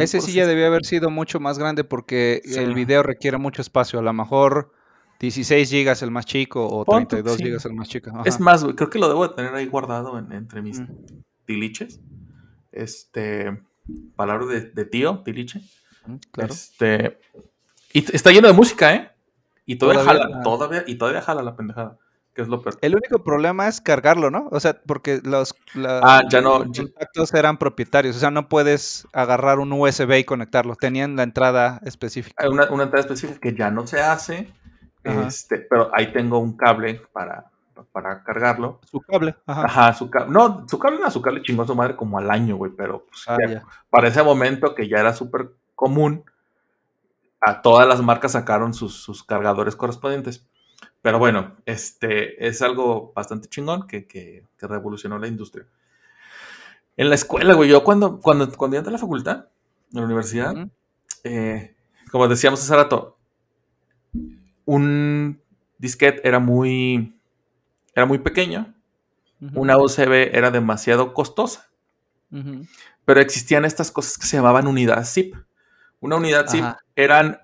Ese 0.04 0.22
sí 0.22 0.34
ya 0.34 0.46
debió 0.48 0.68
haber 0.68 0.86
sido 0.86 1.10
mucho 1.10 1.40
más 1.40 1.58
grande 1.60 1.84
porque 1.84 2.42
Sí. 2.46 2.60
el 2.60 2.74
video 2.74 3.04
requiere 3.04 3.38
mucho 3.38 3.62
espacio. 3.62 4.00
A 4.00 4.02
lo 4.02 4.14
mejor 4.14 4.72
16 5.20 5.70
gigas 5.70 6.02
el 6.04 6.12
más 6.12 6.26
chico 6.26 6.66
o 6.68 6.86
Pon 6.86 7.04
tú, 7.04 7.16
32 7.16 7.38
sí. 7.38 7.44
gigas 7.44 7.66
el 7.66 7.74
más 7.74 7.90
chico. 7.90 8.12
Es 8.26 8.40
más, 8.40 8.64
creo 8.76 8.90
que 8.90 9.00
lo 9.00 9.08
debo 9.08 9.28
de 9.28 9.34
tener 9.36 9.54
ahí 9.56 9.66
guardado 9.66 10.18
en- 10.20 10.32
entre 10.32 10.62
mis 10.62 10.80
Mm. 10.80 10.88
tiliches. 11.46 12.00
Este. 12.72 13.62
Palabra 14.16 14.46
de, 14.48 14.62
de 14.72 14.86
tío, 14.86 15.22
tiliche. 15.24 15.62
Mm, 16.06 16.16
Claro. 16.32 16.54
Este. 16.54 17.20
Y 17.94 18.00
está 18.14 18.32
lleno 18.32 18.48
de 18.48 18.54
música, 18.54 18.94
¿eh? 18.94 19.12
Y 19.66 19.78
todavía, 19.78 20.02
Todavía, 20.04 20.24
jala, 20.28 20.44
todavía, 20.44 20.84
y 20.88 20.96
todavía 20.96 21.22
jala 21.22 21.42
la 21.42 21.56
pendejada. 21.56 21.98
Que 22.38 22.44
es 22.44 22.50
lo 22.50 22.62
peor. 22.62 22.78
El 22.82 22.94
único 22.96 23.24
problema 23.24 23.68
es 23.68 23.82
cargarlo, 23.82 24.30
¿no? 24.30 24.48
O 24.52 24.60
sea, 24.60 24.80
porque 24.86 25.22
los, 25.24 25.56
la- 25.74 26.02
Ah, 26.04 26.22
ya 26.30 26.40
no, 26.40 26.60
los 26.64 26.78
contactos 26.78 27.34
eran 27.34 27.58
propietarios. 27.58 28.16
O 28.16 28.20
sea, 28.20 28.30
no 28.30 28.48
puedes 28.48 29.08
agarrar 29.12 29.58
un 29.58 29.74
USB 29.74 30.20
y 30.20 30.24
conectarlo. 30.24 30.76
Tenían 30.76 31.16
la 31.16 31.24
entrada 31.24 31.82
específica. 31.84 32.48
Una, 32.48 32.70
una 32.70 32.84
entrada 32.84 33.02
específica 33.02 33.40
que 33.40 33.56
ya 33.56 33.72
no 33.72 33.88
se 33.88 34.02
hace. 34.02 34.54
Ajá. 35.04 35.26
Este, 35.28 35.58
pero 35.58 35.90
ahí 35.96 36.14
tengo 36.14 36.38
un 36.38 36.56
cable 36.56 37.02
para, 37.12 37.46
para 37.92 38.22
cargarlo. 38.24 38.82
Su 38.86 39.02
cable. 39.02 39.36
Ajá. 39.48 39.64
Ajá, 39.66 39.94
su 39.96 40.08
cable. 40.12 40.32
No, 40.32 40.64
su 40.70 40.78
cable 40.78 41.00
no, 41.00 41.10
su 41.10 41.24
cable 41.24 41.42
chingó 41.42 41.64
a 41.64 41.66
su 41.68 41.74
madre 41.76 41.96
como 41.96 42.20
al 42.20 42.30
año, 42.30 42.56
güey. 42.56 42.72
Pero 42.78 43.04
pues, 43.10 43.24
Ah, 43.28 43.38
ya 43.48 43.52
ya. 43.52 43.64
para 43.90 44.10
ese 44.10 44.22
momento 44.22 44.76
que 44.76 44.88
ya 44.88 45.00
era 45.00 45.16
súper 45.16 45.50
común, 45.74 46.24
a 47.42 47.64
todas 47.64 47.88
las 47.88 48.00
marcas 48.04 48.34
sacaron 48.34 48.76
sus, 48.76 48.94
sus 49.02 49.24
cargadores 49.24 49.76
correspondientes. 49.76 50.46
Pero 51.02 51.20
bueno, 51.20 51.56
este 51.66 52.48
es 52.48 52.62
algo 52.62 53.12
bastante 53.16 53.48
chingón 53.48 53.88
que, 53.88 54.06
que- 54.08 54.44
que 54.58 54.68
revolucionó 54.68 55.18
la 55.20 55.28
industria. 55.28 55.66
En 56.98 57.10
la 57.10 57.16
escuela, 57.16 57.54
güey, 57.54 57.70
yo 57.70 57.84
cuando, 57.84 58.20
cuando, 58.20 58.52
cuando 58.52 58.76
yo 58.76 58.80
entré 58.80 58.90
a 58.92 58.94
la 58.94 58.98
facultad, 58.98 59.46
en 59.94 60.00
la 60.00 60.06
universidad, 60.06 60.54
eh, 61.24 61.76
como 62.12 62.28
decíamos 62.28 62.62
hace 62.62 62.76
rato, 62.76 63.18
un 64.66 65.42
disquete 65.78 66.28
era 66.28 66.40
muy, 66.40 67.20
era 67.96 68.06
muy 68.06 68.18
pequeño, 68.20 68.74
una 69.54 69.78
USB 69.78 70.36
era 70.36 70.50
demasiado 70.52 71.14
costosa. 71.14 71.70
Pero 73.06 73.22
existían 73.22 73.64
estas 73.66 73.92
cosas 73.92 74.18
que 74.18 74.26
se 74.26 74.36
llamaban 74.38 74.68
unidad 74.68 75.06
zip. 75.06 75.36
Una 76.00 76.16
unidad 76.18 76.48
zip 76.48 76.64
eran, 76.96 77.40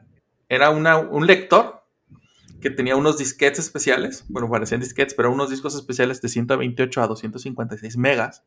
era 0.50 0.72
una, 0.72 0.98
un 0.98 1.26
lector 1.28 1.82
que 2.64 2.72
tenía 2.72 2.95
unos 2.95 3.18
disquetes 3.18 3.60
especiales, 3.60 4.23
bueno, 4.30 4.49
parecían 4.49 4.80
disquetes, 4.80 5.14
pero 5.14 5.31
unos 5.31 5.49
discos 5.49 5.76
especiales 5.76 6.22
de 6.22 6.30
128 6.30 7.02
a 7.02 7.07
256 7.07 7.98
megas, 7.98 8.44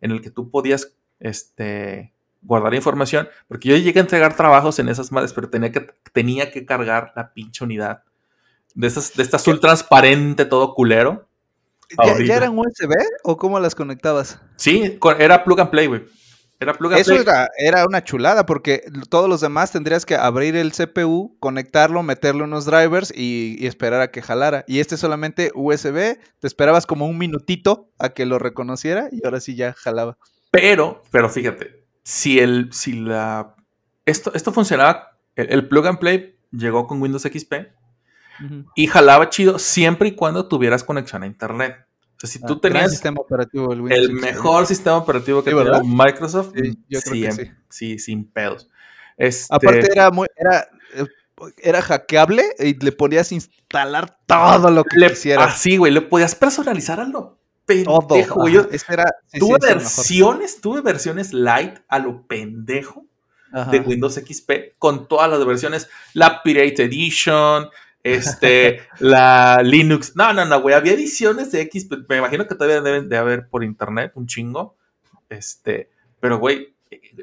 en 0.00 0.10
el 0.10 0.20
que 0.20 0.30
tú 0.30 0.50
podías 0.50 0.96
este, 1.20 2.12
guardar 2.42 2.74
información, 2.74 3.28
porque 3.48 3.68
yo 3.68 3.76
llegué 3.76 4.00
a 4.00 4.02
entregar 4.02 4.36
trabajos 4.36 4.78
en 4.80 4.88
esas 4.88 5.12
madres, 5.12 5.32
pero 5.32 5.48
tenía 5.48 5.70
que, 5.70 5.86
tenía 6.12 6.50
que 6.50 6.66
cargar 6.66 7.12
la 7.14 7.32
pinche 7.32 7.64
unidad. 7.64 8.02
De, 8.74 8.88
esas, 8.88 9.14
de 9.14 9.22
este 9.22 9.36
azul 9.36 9.60
transparente, 9.60 10.44
todo 10.44 10.74
culero. 10.74 11.28
¿Ya, 12.04 12.18
ya 12.24 12.36
eran 12.36 12.58
USB 12.58 12.92
o 13.22 13.36
cómo 13.36 13.60
las 13.60 13.76
conectabas? 13.76 14.40
Sí, 14.56 14.98
era 15.18 15.44
plug 15.44 15.60
and 15.60 15.70
play, 15.70 15.86
güey. 15.86 16.02
Era 16.60 16.78
plug 16.78 16.92
and 16.94 17.00
Eso 17.00 17.12
play. 17.12 17.22
era, 17.22 17.48
era 17.58 17.84
una 17.84 18.04
chulada 18.04 18.46
porque 18.46 18.82
todos 19.10 19.28
los 19.28 19.40
demás 19.40 19.72
tendrías 19.72 20.06
que 20.06 20.14
abrir 20.14 20.56
el 20.56 20.72
CPU, 20.72 21.36
conectarlo, 21.40 22.02
meterle 22.02 22.44
unos 22.44 22.64
drivers 22.66 23.12
y, 23.14 23.56
y 23.58 23.66
esperar 23.66 24.00
a 24.00 24.10
que 24.10 24.22
jalara. 24.22 24.64
Y 24.68 24.80
este 24.80 24.96
solamente 24.96 25.50
USB, 25.54 26.18
te 26.38 26.46
esperabas 26.46 26.86
como 26.86 27.06
un 27.06 27.18
minutito 27.18 27.90
a 27.98 28.10
que 28.10 28.26
lo 28.26 28.38
reconociera 28.38 29.08
y 29.10 29.24
ahora 29.24 29.40
sí 29.40 29.56
ya 29.56 29.72
jalaba. 29.72 30.16
Pero, 30.50 31.02
pero 31.10 31.28
fíjate, 31.28 31.84
si 32.04 32.38
el, 32.38 32.72
si 32.72 32.92
la, 32.92 33.56
esto, 34.06 34.32
esto 34.34 34.52
funcionaba, 34.52 35.18
el, 35.34 35.52
el 35.52 35.68
plug 35.68 35.86
and 35.88 35.98
play 35.98 36.38
llegó 36.52 36.86
con 36.86 37.02
Windows 37.02 37.22
XP 37.24 37.54
y 38.74 38.86
jalaba 38.88 39.30
chido 39.30 39.58
siempre 39.58 40.08
y 40.08 40.14
cuando 40.14 40.48
tuvieras 40.48 40.84
conexión 40.84 41.22
a 41.22 41.26
internet. 41.26 41.86
Sea, 42.26 42.32
si 42.32 42.40
Ah, 42.42 42.46
tú 42.46 42.58
tenías 42.58 42.90
sistema 42.90 43.20
operativo 43.20 43.72
el 43.72 44.12
mejor 44.12 44.66
sistema 44.66 44.96
operativo 44.96 45.42
que 45.44 45.50
Sí. 45.50 45.56
Microsoft, 45.84 46.52
Sí, 46.54 46.78
yo 46.88 47.00
creo 47.00 47.12
que 47.12 47.32
siempre- 47.32 47.54
sí, 47.68 47.98
sin 47.98 48.24
pedos. 48.24 48.68
Este, 49.16 49.54
Aparte 49.54 49.88
era 49.92 50.10
muy, 50.10 50.26
era, 50.36 50.68
eh, 50.94 51.06
era 51.58 51.82
hackeable 51.82 52.44
y 52.58 52.74
le 52.74 52.92
podías 52.92 53.30
instalar 53.32 54.18
todo 54.26 54.70
lo 54.70 54.84
que 54.84 54.98
le, 54.98 55.10
quisieras. 55.10 55.54
así, 55.54 55.76
güey, 55.76 55.92
le 55.92 56.00
podías 56.00 56.34
personalizar 56.34 57.00
algo. 57.00 57.38
Todo. 57.66 58.06
pendejo, 58.08 58.42
ajá, 58.42 58.52
Yo 58.52 58.60
era- 58.90 59.04
sí, 59.24 59.28
sí, 59.32 59.38
tuve 59.38 59.58
versiones, 59.58 60.60
tuve 60.60 60.80
versiones 60.82 61.32
light 61.32 61.78
a 61.88 61.98
lo 61.98 62.26
pendejo 62.26 63.06
Ajá. 63.52 63.70
de 63.70 63.80
Windows 63.80 64.16
XP 64.16 64.74
con 64.78 65.08
todas 65.08 65.30
las 65.30 65.42
versiones, 65.46 65.88
la 66.12 66.42
Pirate 66.42 66.82
Edition, 66.84 67.68
este, 68.04 68.82
la 69.00 69.60
Linux. 69.64 70.14
No, 70.14 70.32
no, 70.32 70.44
no, 70.44 70.60
güey, 70.62 70.76
había 70.76 70.92
ediciones 70.92 71.50
de 71.50 71.68
XP, 71.72 72.08
me 72.08 72.18
imagino 72.18 72.46
que 72.46 72.54
todavía 72.54 72.80
deben 72.80 73.08
de 73.08 73.16
haber 73.16 73.48
por 73.48 73.64
internet 73.64 74.12
un 74.14 74.26
chingo. 74.26 74.76
Este, 75.28 75.90
pero 76.20 76.38
güey, 76.38 76.72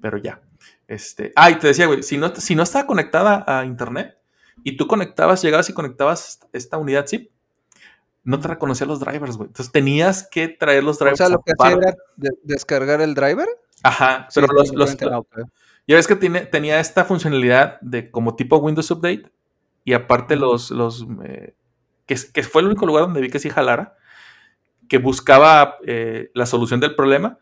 pero 0.00 0.18
ya. 0.18 0.40
Este, 0.86 1.32
ah, 1.36 1.50
y 1.50 1.58
te 1.58 1.66
decía, 1.68 1.86
güey, 1.86 2.02
si 2.02 2.16
no, 2.16 2.34
si 2.34 2.54
no 2.54 2.62
estaba 2.62 2.86
conectada 2.86 3.44
a 3.46 3.64
internet 3.66 4.16
y 4.64 4.76
tú 4.76 4.86
conectabas, 4.86 5.42
llegabas 5.42 5.68
y 5.68 5.74
conectabas 5.74 6.28
esta, 6.30 6.46
esta 6.52 6.78
unidad 6.78 7.06
zip, 7.06 7.30
no 8.28 8.38
te 8.40 8.48
reconocía 8.48 8.86
los 8.86 9.00
drivers, 9.00 9.36
güey. 9.38 9.46
Entonces 9.48 9.72
tenías 9.72 10.28
que 10.30 10.48
traer 10.48 10.84
los 10.84 10.96
O 11.00 11.04
drivers. 11.04 11.18
sea, 11.18 11.28
lo 11.30 11.40
que 11.40 11.52
hacía 11.58 11.76
era 11.78 11.94
de- 12.16 12.30
descargar 12.42 13.00
el 13.00 13.14
driver. 13.14 13.48
Ajá, 13.82 14.26
Sí, 14.28 14.40
pero 14.40 14.52
los, 14.52 14.70
ok. 14.70 15.38
ya 15.86 15.96
ves 15.96 16.06
que 16.06 16.14
tiene, 16.16 16.40
tenía 16.44 16.78
esta 16.78 17.04
funcionalidad 17.06 17.80
de 17.80 18.10
como 18.10 18.36
tipo 18.36 18.58
Windows 18.58 18.90
Update 18.90 19.32
y 19.84 19.94
aparte 19.94 20.36
los, 20.36 20.70
los 20.70 21.06
eh, 21.24 21.54
que, 22.06 22.42
fue 22.42 22.60
el 22.60 22.66
único 22.68 22.84
lugar 22.84 23.04
donde 23.04 23.20
vi 23.22 23.30
que 23.30 23.38
sí 23.38 23.48
jalara, 23.48 23.96
que 24.88 24.98
buscaba 24.98 25.76
eh, 25.86 26.30
la 26.34 26.44
solución 26.44 26.80
del 26.80 26.94
problema, 26.94 27.38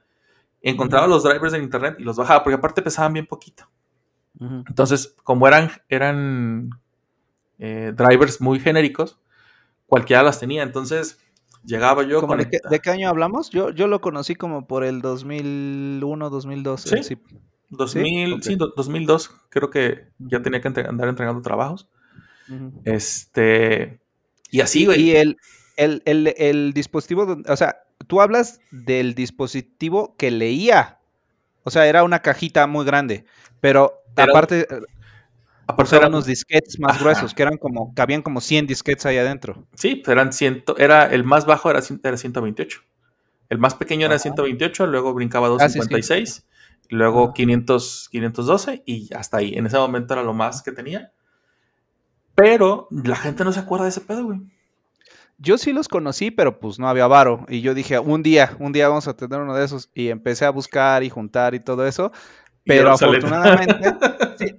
encontraba 0.63 1.07
los 1.09 1.25
drivers 1.25 1.55
en 1.55 1.63
internet 1.65 1.97
y 1.99 2.05
los 2.05 2.17
bajaba, 2.17 2.45
porque 2.45 2.55
aparte 2.57 2.83
pesaban 2.83 3.13
bien 3.13 3.27
poquito. 3.27 3.69
Entonces, 4.39 5.17
como 5.25 5.49
eran, 5.49 5.71
eran 5.89 6.71
eh, 7.59 7.93
drivers 7.97 8.41
muy 8.41 8.61
genéricos, 8.61 9.19
cualquiera 9.87 10.23
las 10.23 10.41
tenía. 10.41 10.63
Entonces, 10.63 11.19
llegaba 11.65 12.03
yo 12.05 12.21
¿Cómo 12.21 12.33
con 12.35 12.39
de, 12.39 12.51
qué, 12.51 12.59
de 12.69 12.81
qué 12.81 12.91
año 12.91 13.09
hablamos? 13.09 13.51
Yo, 13.51 13.71
yo 13.71 13.87
lo 13.89 14.01
conocí 14.01 14.35
como 14.35 14.67
por 14.67 14.85
el 14.85 15.01
2001, 15.03 16.31
2002. 16.31 16.81
Sí. 16.81 17.03
zip. 17.03 17.21
2000, 17.71 18.35
Ok. 18.35 18.43
sí, 18.43 18.55
do- 18.57 18.73
2002, 18.77 19.31
creo 19.49 19.71
que 19.71 20.09
ya 20.19 20.41
tenía 20.41 20.61
que 20.61 20.69
entre- 20.69 20.87
andar 20.89 21.09
entregando 21.09 21.43
trabajos. 21.43 21.89
Este, 22.85 23.99
y 24.51 24.61
así, 24.61 24.87
güey. 24.87 25.01
Y 25.03 25.17
el, 25.17 25.37
el, 25.77 26.03
el, 26.05 26.35
el 26.37 26.73
dispositivo, 26.73 27.37
o 27.49 27.57
sea, 27.57 27.77
tú 28.07 28.21
hablas 28.21 28.61
del 28.71 29.15
dispositivo 29.15 30.15
que 30.17 30.31
leía. 30.31 30.99
O 31.65 31.71
sea, 31.71 31.87
era 31.87 32.05
una 32.05 32.21
cajita 32.23 32.67
muy 32.69 32.85
grande. 32.85 33.25
Pero 33.61 33.95
aparte, 34.17 34.69
Aparte 35.67 35.97
eran 35.97 36.05
eran- 36.05 36.15
unos 36.15 36.27
disquetes 36.27 36.79
más 36.79 36.93
Ajá. 36.97 37.01
gruesos, 37.05 37.35
que 37.35 37.43
eran 37.43 37.57
como, 37.59 37.93
cabían 37.95 38.23
como 38.23 38.41
100 38.41 38.67
disquetes 38.67 39.05
ahí 39.07 39.19
adentro. 39.19 39.67
Sí, 39.75 39.97
pues 39.97 40.09
eran 40.13 40.33
ciento, 40.33 40.77
era, 40.79 41.07
el 41.07 41.25
más 41.25 41.45
bajo 41.47 41.71
era, 41.71 41.81
era 42.03 42.17
128. 42.17 42.81
El 43.49 43.59
más 43.59 43.75
pequeño 43.75 44.07
era 44.07 44.15
Ajá. 44.17 44.23
128, 44.23 44.87
luego 44.87 45.13
brincaba 45.15 45.49
a 45.49 45.51
Ah, 45.51 45.69
sí, 45.69 45.75
sí. 45.75 45.79
256, 45.79 46.47
luego 46.91 47.25
Ajá. 47.25 47.33
500, 47.35 48.09
512 48.11 48.83
y 48.87 49.13
hasta 49.15 49.39
ahí. 49.39 49.55
En 49.55 49.67
ese 49.67 49.77
momento 49.79 50.15
era 50.15 50.23
lo 50.23 50.35
más 50.35 50.63
que 50.63 50.73
tenía. 50.73 51.13
Pero 52.35 52.89
la 52.91 53.17
gente 53.17 53.45
no 53.45 53.53
se 53.53 53.61
acuerda 53.61 53.85
de 53.85 53.91
ese 53.91 54.01
pedo, 54.03 54.25
güey. 54.25 54.41
Yo 55.39 55.59
sí 55.59 55.73
los 55.73 55.89
conocí, 55.89 56.31
pero 56.31 56.59
pues 56.61 56.79
no 56.79 56.89
había 56.89 57.07
varo. 57.07 57.45
Y 57.49 57.61
yo 57.61 57.75
dije, 57.75 57.99
un 57.99 58.23
día, 58.23 58.57
un 58.59 58.73
día 58.73 58.89
vamos 58.89 59.07
a 59.07 59.15
tener 59.17 59.41
uno 59.41 59.55
de 59.55 59.65
esos. 59.65 59.91
Y 59.95 60.09
empecé 60.09 60.45
a 60.47 60.51
buscar 60.51 61.03
y 61.03 61.11
juntar 61.11 61.55
y 61.55 61.61
todo 61.61 61.87
eso. 61.87 62.11
Pero 62.67 62.91
afortunadamente 62.93 63.95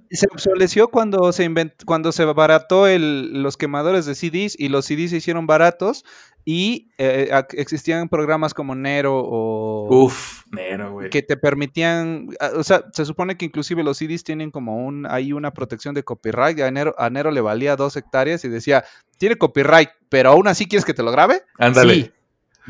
se 0.10 0.26
obsoleció 0.32 0.88
cuando 0.88 1.30
se 1.32 1.48
invent- 1.48 1.84
cuando 1.84 2.10
se 2.12 2.24
barató 2.24 2.86
el, 2.86 3.42
los 3.42 3.56
quemadores 3.56 4.06
de 4.06 4.14
CDs 4.14 4.54
y 4.58 4.68
los 4.68 4.86
CDs 4.86 5.10
se 5.10 5.16
hicieron 5.18 5.46
baratos 5.46 6.04
y 6.44 6.88
eh, 6.96 7.30
existían 7.52 8.08
programas 8.08 8.54
como 8.54 8.74
Nero 8.74 9.18
o 9.22 9.88
Uf, 10.04 10.44
Nero, 10.50 10.92
güey. 10.92 11.10
que 11.10 11.20
te 11.22 11.36
permitían, 11.36 12.28
o 12.56 12.64
sea, 12.64 12.84
se 12.94 13.04
supone 13.04 13.36
que 13.36 13.44
inclusive 13.44 13.82
los 13.84 13.98
CDs 13.98 14.24
tienen 14.24 14.50
como 14.50 14.86
un, 14.86 15.04
hay 15.06 15.34
una 15.34 15.52
protección 15.52 15.94
de 15.94 16.02
copyright, 16.04 16.58
a 16.60 16.70
Nero, 16.70 16.94
a 16.96 17.10
Nero 17.10 17.30
le 17.30 17.42
valía 17.42 17.76
dos 17.76 17.96
hectáreas 17.96 18.42
y 18.46 18.48
decía, 18.48 18.84
tiene 19.18 19.36
copyright, 19.36 19.90
pero 20.08 20.30
aún 20.30 20.48
así 20.48 20.66
quieres 20.66 20.86
que 20.86 20.94
te 20.94 21.02
lo 21.02 21.10
grabe. 21.12 21.42
Ándale. 21.58 21.94
Sí. 21.94 22.12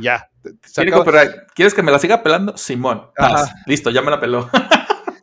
Ya. 0.00 0.28
Tiene 0.74 0.90
copyright. 0.92 1.30
¿Quieres 1.54 1.74
que 1.74 1.82
me 1.82 1.92
la 1.92 1.98
siga 2.00 2.22
pelando? 2.22 2.56
Simón. 2.56 3.02
Listo, 3.66 3.90
ya 3.90 4.02
me 4.02 4.10
la 4.10 4.18
peló. 4.18 4.48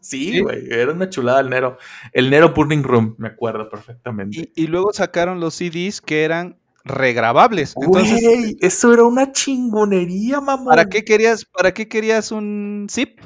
sí, 0.10 0.32
Sí. 0.34 0.40
güey. 0.42 0.68
Era 0.72 0.92
una 0.92 1.10
chulada 1.10 1.40
el 1.42 1.50
Nero. 1.50 1.78
El 2.14 2.30
Nero 2.30 2.54
Burning 2.54 2.84
Room, 2.84 3.16
me 3.18 3.28
acuerdo 3.30 3.70
perfectamente. 3.70 4.52
Y, 4.56 4.64
y 4.64 4.68
luego 4.68 4.94
sacaron 4.94 5.40
los 5.40 5.56
CDs 5.56 6.02
que 6.02 6.24
eran 6.24 6.58
regrabables. 6.84 7.74
Entonces, 7.82 8.22
Güey, 8.22 8.58
eso 8.62 8.94
era 8.94 9.04
una 9.04 9.32
chingonería, 9.32 10.40
mamón. 10.42 10.68
¿para 10.68 10.86
qué 10.86 11.04
querías, 11.04 11.46
para 11.46 11.74
qué 11.74 11.88
querías 11.88 12.32
un 12.32 12.88
zip? 12.90 13.20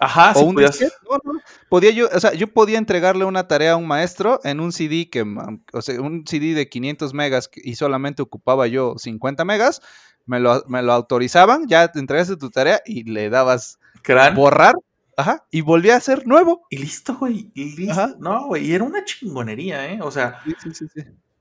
Ajá, 0.00 0.32
¿O 0.32 0.40
sí 0.40 0.44
un 0.44 0.54
podías-? 0.56 0.80
No, 1.08 1.18
no. 1.32 1.40
Podía 1.68 1.90
yo, 1.90 2.08
o 2.12 2.20
sea, 2.20 2.34
yo 2.34 2.48
podía 2.48 2.78
entregarle 2.78 3.24
una 3.24 3.46
tarea 3.48 3.72
a 3.72 3.76
un 3.76 3.86
maestro 3.86 4.40
en 4.44 4.58
un 4.60 4.72
CD 4.72 5.08
que, 5.08 5.24
o 5.72 5.82
sea, 5.82 6.00
un 6.00 6.24
CD 6.26 6.54
de 6.54 6.68
500 6.68 7.14
megas 7.14 7.48
y 7.54 7.76
solamente 7.76 8.20
ocupaba 8.22 8.66
yo 8.66 8.94
50 8.98 9.44
megas, 9.44 9.80
me 10.26 10.40
lo, 10.40 10.64
me 10.66 10.82
lo 10.82 10.92
autorizaban, 10.92 11.66
ya 11.68 11.88
te 11.92 12.00
entregaste 12.00 12.36
tu 12.36 12.50
tarea 12.50 12.80
y 12.84 13.04
le 13.04 13.30
dabas 13.30 13.78
Crán. 14.02 14.34
borrar, 14.34 14.74
ajá, 15.16 15.46
y 15.50 15.60
volvía 15.60 15.96
a 15.96 16.00
ser 16.00 16.26
nuevo. 16.26 16.66
Y 16.70 16.78
listo, 16.78 17.16
güey. 17.16 17.50
Y 17.54 17.76
listo. 17.76 17.92
Ajá. 17.92 18.14
No, 18.18 18.46
güey. 18.46 18.66
Y 18.66 18.74
era 18.74 18.84
una 18.84 19.04
chingonería, 19.04 19.90
¿eh? 19.92 19.98
O 20.02 20.10
sea, 20.10 20.40
Sí, 20.44 20.72
sí, 20.72 20.88
sí, 20.92 21.00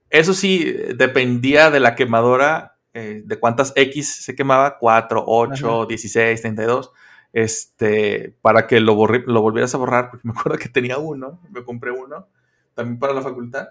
eso 0.10 0.34
sí, 0.34 0.64
dependía 0.96 1.72
de 1.72 1.80
la 1.80 1.96
quemadora, 1.96 2.78
eh, 2.94 3.24
de 3.26 3.40
cuántas 3.40 3.74
X 3.76 4.24
se 4.24 4.36
quemaba, 4.36 4.78
4, 4.78 5.24
8, 5.26 5.86
16, 5.88 6.40
32, 6.42 6.92
este, 7.34 8.36
para 8.42 8.68
que 8.68 8.80
lo, 8.80 8.96
borri- 8.96 9.24
lo 9.26 9.42
volvieras 9.42 9.74
a 9.74 9.80
borrar, 9.80 10.10
porque 10.12 10.28
me 10.28 10.34
acuerdo 10.38 10.60
que 10.60 10.70
tenía 10.70 10.98
uno, 11.00 11.42
me 11.50 11.64
compré 11.64 11.90
uno, 11.92 12.28
también 12.76 13.00
para 13.00 13.14
la 13.14 13.22
facultad, 13.24 13.70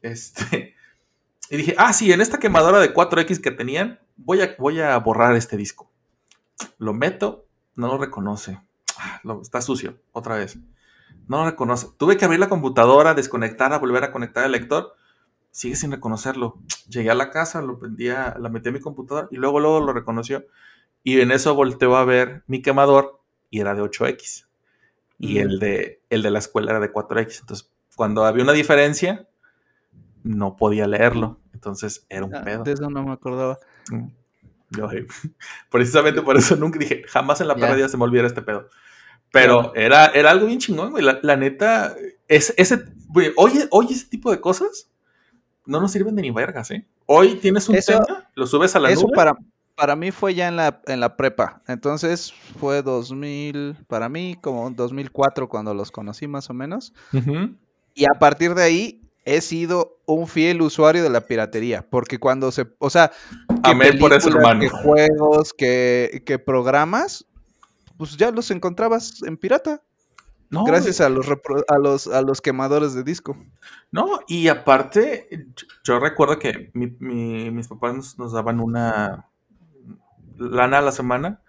este, 0.00 0.74
y 1.50 1.56
dije, 1.56 1.74
ah, 1.78 1.92
sí, 1.92 2.12
en 2.12 2.20
esta 2.20 2.38
quemadora 2.38 2.80
de 2.80 2.92
4X 2.92 3.40
que 3.40 3.50
tenían, 3.50 4.00
voy 4.16 4.40
a, 4.40 4.54
voy 4.58 4.80
a 4.80 4.96
borrar 4.98 5.36
este 5.36 5.56
disco. 5.56 5.90
Lo 6.78 6.92
meto, 6.94 7.46
no 7.76 7.88
lo 7.88 7.98
reconoce, 7.98 8.60
Ah, 8.98 9.20
lo- 9.24 9.42
está 9.42 9.60
sucio, 9.60 9.98
otra 10.12 10.36
vez. 10.36 10.58
No 11.28 11.38
lo 11.38 11.50
reconoce. 11.50 11.88
Tuve 11.98 12.16
que 12.16 12.24
abrir 12.24 12.40
la 12.40 12.48
computadora, 12.48 13.14
desconectarla, 13.14 13.78
volver 13.78 14.04
a 14.04 14.12
conectar 14.12 14.44
el 14.44 14.52
lector 14.52 14.94
sigue 15.54 15.76
sin 15.76 15.90
reconocerlo. 15.92 16.58
Llegué 16.88 17.10
a 17.10 17.14
la 17.14 17.28
casa, 17.30 17.60
lo 17.60 17.78
prendía, 17.78 18.34
la 18.40 18.48
metí 18.48 18.70
a 18.70 18.72
mi 18.72 18.80
computadora 18.80 19.28
y 19.30 19.36
luego, 19.36 19.60
luego 19.60 19.80
lo 19.80 19.92
reconoció. 19.92 20.46
Y 21.04 21.20
en 21.20 21.30
eso 21.30 21.54
volteó 21.54 21.94
a 21.96 22.04
ver 22.06 22.42
mi 22.46 22.62
quemador 22.62 23.20
y 23.50 23.60
era 23.60 23.74
de 23.74 23.82
8X. 23.82 24.48
Y 25.18 25.34
Mm. 25.34 25.42
el, 25.42 25.58
de, 25.58 26.00
el 26.08 26.22
de 26.22 26.30
la 26.30 26.38
escuela 26.38 26.70
era 26.70 26.80
de 26.80 26.90
4X. 26.90 27.40
Entonces, 27.40 27.70
cuando 27.96 28.24
había 28.24 28.42
una 28.44 28.54
diferencia, 28.54 29.28
no 30.22 30.56
podía 30.56 30.86
leerlo. 30.86 31.38
Entonces, 31.52 32.06
era 32.08 32.24
un 32.24 32.34
Ah, 32.34 32.42
pedo. 32.42 32.62
de 32.64 32.72
eso 32.72 32.88
no 32.88 33.02
me 33.02 33.12
acordaba. 33.12 33.58
Mm. 33.90 34.06
Yo, 34.76 34.90
eh, 34.92 35.06
precisamente 35.70 36.22
por 36.22 36.36
eso 36.36 36.56
nunca 36.56 36.78
dije, 36.78 37.02
jamás 37.08 37.40
en 37.40 37.48
la 37.48 37.54
perra 37.54 37.74
vida 37.74 37.88
se 37.88 37.96
me 37.96 38.04
olviera 38.04 38.26
este 38.26 38.42
pedo. 38.42 38.68
Pero 39.30 39.74
era, 39.74 40.06
era 40.08 40.30
algo 40.30 40.46
bien 40.46 40.58
chingón, 40.58 40.90
güey. 40.90 41.02
La, 41.02 41.18
la 41.22 41.36
neta, 41.36 41.94
es, 42.28 42.52
ese, 42.58 42.84
güey, 43.08 43.32
hoy, 43.36 43.52
hoy 43.70 43.86
ese 43.90 44.06
tipo 44.06 44.30
de 44.30 44.40
cosas 44.40 44.90
no 45.64 45.80
nos 45.80 45.92
sirven 45.92 46.14
de 46.16 46.22
ni 46.22 46.30
vergas, 46.30 46.70
¿eh? 46.70 46.86
Hoy 47.06 47.36
tienes 47.36 47.68
un 47.68 47.76
Eso- 47.76 47.98
tema, 48.04 48.28
lo 48.34 48.46
subes 48.46 48.76
a 48.76 48.80
la 48.80 48.90
Eso 48.90 49.02
nube. 49.02 49.12
para, 49.16 49.34
para 49.74 49.96
mí 49.96 50.10
fue 50.10 50.34
ya 50.34 50.48
en 50.48 50.56
la, 50.56 50.82
en 50.86 51.00
la 51.00 51.16
prepa. 51.16 51.62
Entonces 51.66 52.32
fue 52.60 52.82
2000, 52.82 53.76
para 53.86 54.08
mí 54.08 54.36
como 54.40 54.70
2004 54.70 55.48
cuando 55.48 55.72
los 55.72 55.90
conocí 55.90 56.26
más 56.28 56.50
o 56.50 56.54
menos. 56.54 56.92
Y 57.94 58.04
a 58.04 58.18
partir 58.18 58.54
de 58.54 58.62
ahí 58.62 59.01
he 59.24 59.40
sido 59.40 59.98
un 60.06 60.26
fiel 60.26 60.62
usuario 60.62 61.02
de 61.02 61.10
la 61.10 61.22
piratería. 61.22 61.86
Porque 61.88 62.18
cuando 62.18 62.50
se, 62.52 62.66
o 62.78 62.90
sea, 62.90 63.10
que 63.48 63.70
Amén 63.70 63.98
por 63.98 64.12
eso, 64.12 64.28
hermano. 64.30 64.60
que 64.60 64.68
juegos, 64.68 65.52
que, 65.52 66.22
que 66.26 66.38
programas, 66.38 67.24
pues 67.96 68.16
ya 68.16 68.30
los 68.30 68.50
encontrabas 68.50 69.22
en 69.22 69.36
pirata. 69.36 69.82
No, 70.50 70.64
Gracias 70.64 71.00
a 71.00 71.08
los, 71.08 71.26
a 71.68 71.78
los 71.78 72.06
a 72.08 72.20
los 72.20 72.42
quemadores 72.42 72.92
de 72.92 73.02
disco. 73.02 73.36
No, 73.90 74.20
y 74.28 74.48
aparte, 74.48 75.26
yo, 75.56 75.66
yo 75.82 75.98
recuerdo 75.98 76.38
que 76.38 76.70
mi- 76.74 76.94
mi- 76.98 77.50
mis 77.50 77.68
papás 77.68 77.94
nos, 77.94 78.18
nos 78.18 78.32
daban 78.32 78.60
una 78.60 79.28
lana 80.36 80.78
a 80.78 80.82
la 80.82 80.92
semana 80.92 81.40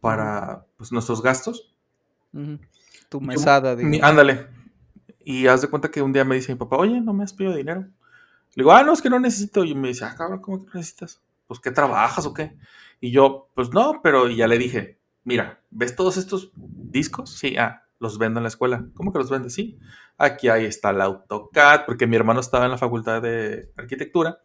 para 0.00 0.64
pues, 0.78 0.90
nuestros 0.90 1.20
gastos. 1.22 1.74
Tu 2.32 3.20
Yo- 3.20 3.26
mesada, 3.26 3.76
mi- 3.76 3.90
digamos. 3.90 4.08
ándale. 4.08 4.46
Y 5.24 5.46
haz 5.46 5.62
de 5.62 5.68
cuenta 5.68 5.90
que 5.90 6.02
un 6.02 6.12
día 6.12 6.24
me 6.24 6.34
dice 6.36 6.52
mi 6.52 6.58
papá, 6.58 6.76
oye, 6.76 7.00
no 7.00 7.12
me 7.12 7.24
has 7.24 7.32
pedido 7.32 7.54
dinero. 7.54 7.80
Le 8.54 8.62
digo, 8.62 8.72
ah, 8.72 8.82
no, 8.82 8.92
es 8.92 9.02
que 9.02 9.10
no 9.10 9.20
necesito. 9.20 9.64
Y 9.64 9.74
me 9.74 9.88
dice, 9.88 10.04
ah, 10.04 10.14
cabrón, 10.16 10.40
¿cómo 10.40 10.64
que 10.64 10.78
necesitas? 10.78 11.20
Pues, 11.46 11.60
¿qué 11.60 11.70
trabajas 11.70 12.26
o 12.26 12.34
qué? 12.34 12.56
Y 13.00 13.10
yo, 13.10 13.48
pues 13.54 13.70
no, 13.72 14.00
pero 14.02 14.28
y 14.28 14.36
ya 14.36 14.46
le 14.46 14.58
dije, 14.58 14.98
mira, 15.24 15.60
¿ves 15.70 15.94
todos 15.96 16.16
estos 16.16 16.50
discos? 16.56 17.30
Sí, 17.30 17.56
ah, 17.56 17.84
los 17.98 18.18
vendo 18.18 18.38
en 18.40 18.44
la 18.44 18.48
escuela. 18.48 18.86
¿Cómo 18.94 19.12
que 19.12 19.18
los 19.18 19.30
vendes? 19.30 19.54
Sí. 19.54 19.78
Aquí 20.18 20.48
ahí 20.48 20.64
está 20.64 20.90
el 20.90 21.00
AutoCAD, 21.00 21.86
porque 21.86 22.06
mi 22.06 22.16
hermano 22.16 22.40
estaba 22.40 22.64
en 22.64 22.70
la 22.70 22.78
facultad 22.78 23.22
de 23.22 23.70
arquitectura 23.76 24.38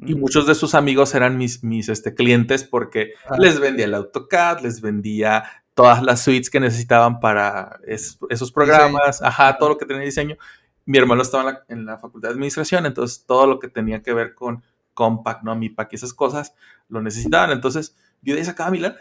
y 0.00 0.14
muchos 0.14 0.46
de 0.46 0.54
sus 0.54 0.76
amigos 0.76 1.12
eran 1.16 1.36
mis, 1.36 1.64
mis 1.64 1.88
este, 1.88 2.14
clientes 2.14 2.62
porque 2.62 3.14
Ah. 3.28 3.36
les 3.36 3.58
vendía 3.58 3.86
el 3.86 3.94
AutoCAD, 3.94 4.60
les 4.60 4.80
vendía 4.80 5.42
todas 5.78 6.02
las 6.02 6.22
suites 6.24 6.50
que 6.50 6.58
necesitaban 6.58 7.20
para 7.20 7.78
es- 7.86 8.18
esos 8.30 8.50
programas, 8.50 9.22
ajá, 9.22 9.56
todo 9.58 9.68
lo 9.68 9.78
que 9.78 9.86
tenía 9.86 10.02
diseño. 10.02 10.36
Mi 10.84 10.98
hermano 10.98 11.22
estaba 11.22 11.44
en 11.44 11.54
la, 11.54 11.64
en 11.68 11.86
la 11.86 11.98
facultad 11.98 12.30
de 12.30 12.32
administración, 12.34 12.84
entonces 12.84 13.24
todo 13.24 13.46
lo 13.46 13.60
que 13.60 13.68
tenía 13.68 14.02
que 14.02 14.12
ver 14.12 14.34
con 14.34 14.64
Compact, 14.92 15.44
¿no? 15.44 15.54
MIPAC 15.54 15.92
y 15.92 15.94
esas 15.96 16.12
cosas 16.12 16.52
lo 16.88 17.00
necesitaban. 17.00 17.52
Entonces 17.52 17.94
yo 18.22 18.34
de 18.34 18.40
ahí 18.40 18.44
sacaba 18.44 18.72
mi 18.72 18.80
lana. 18.80 18.96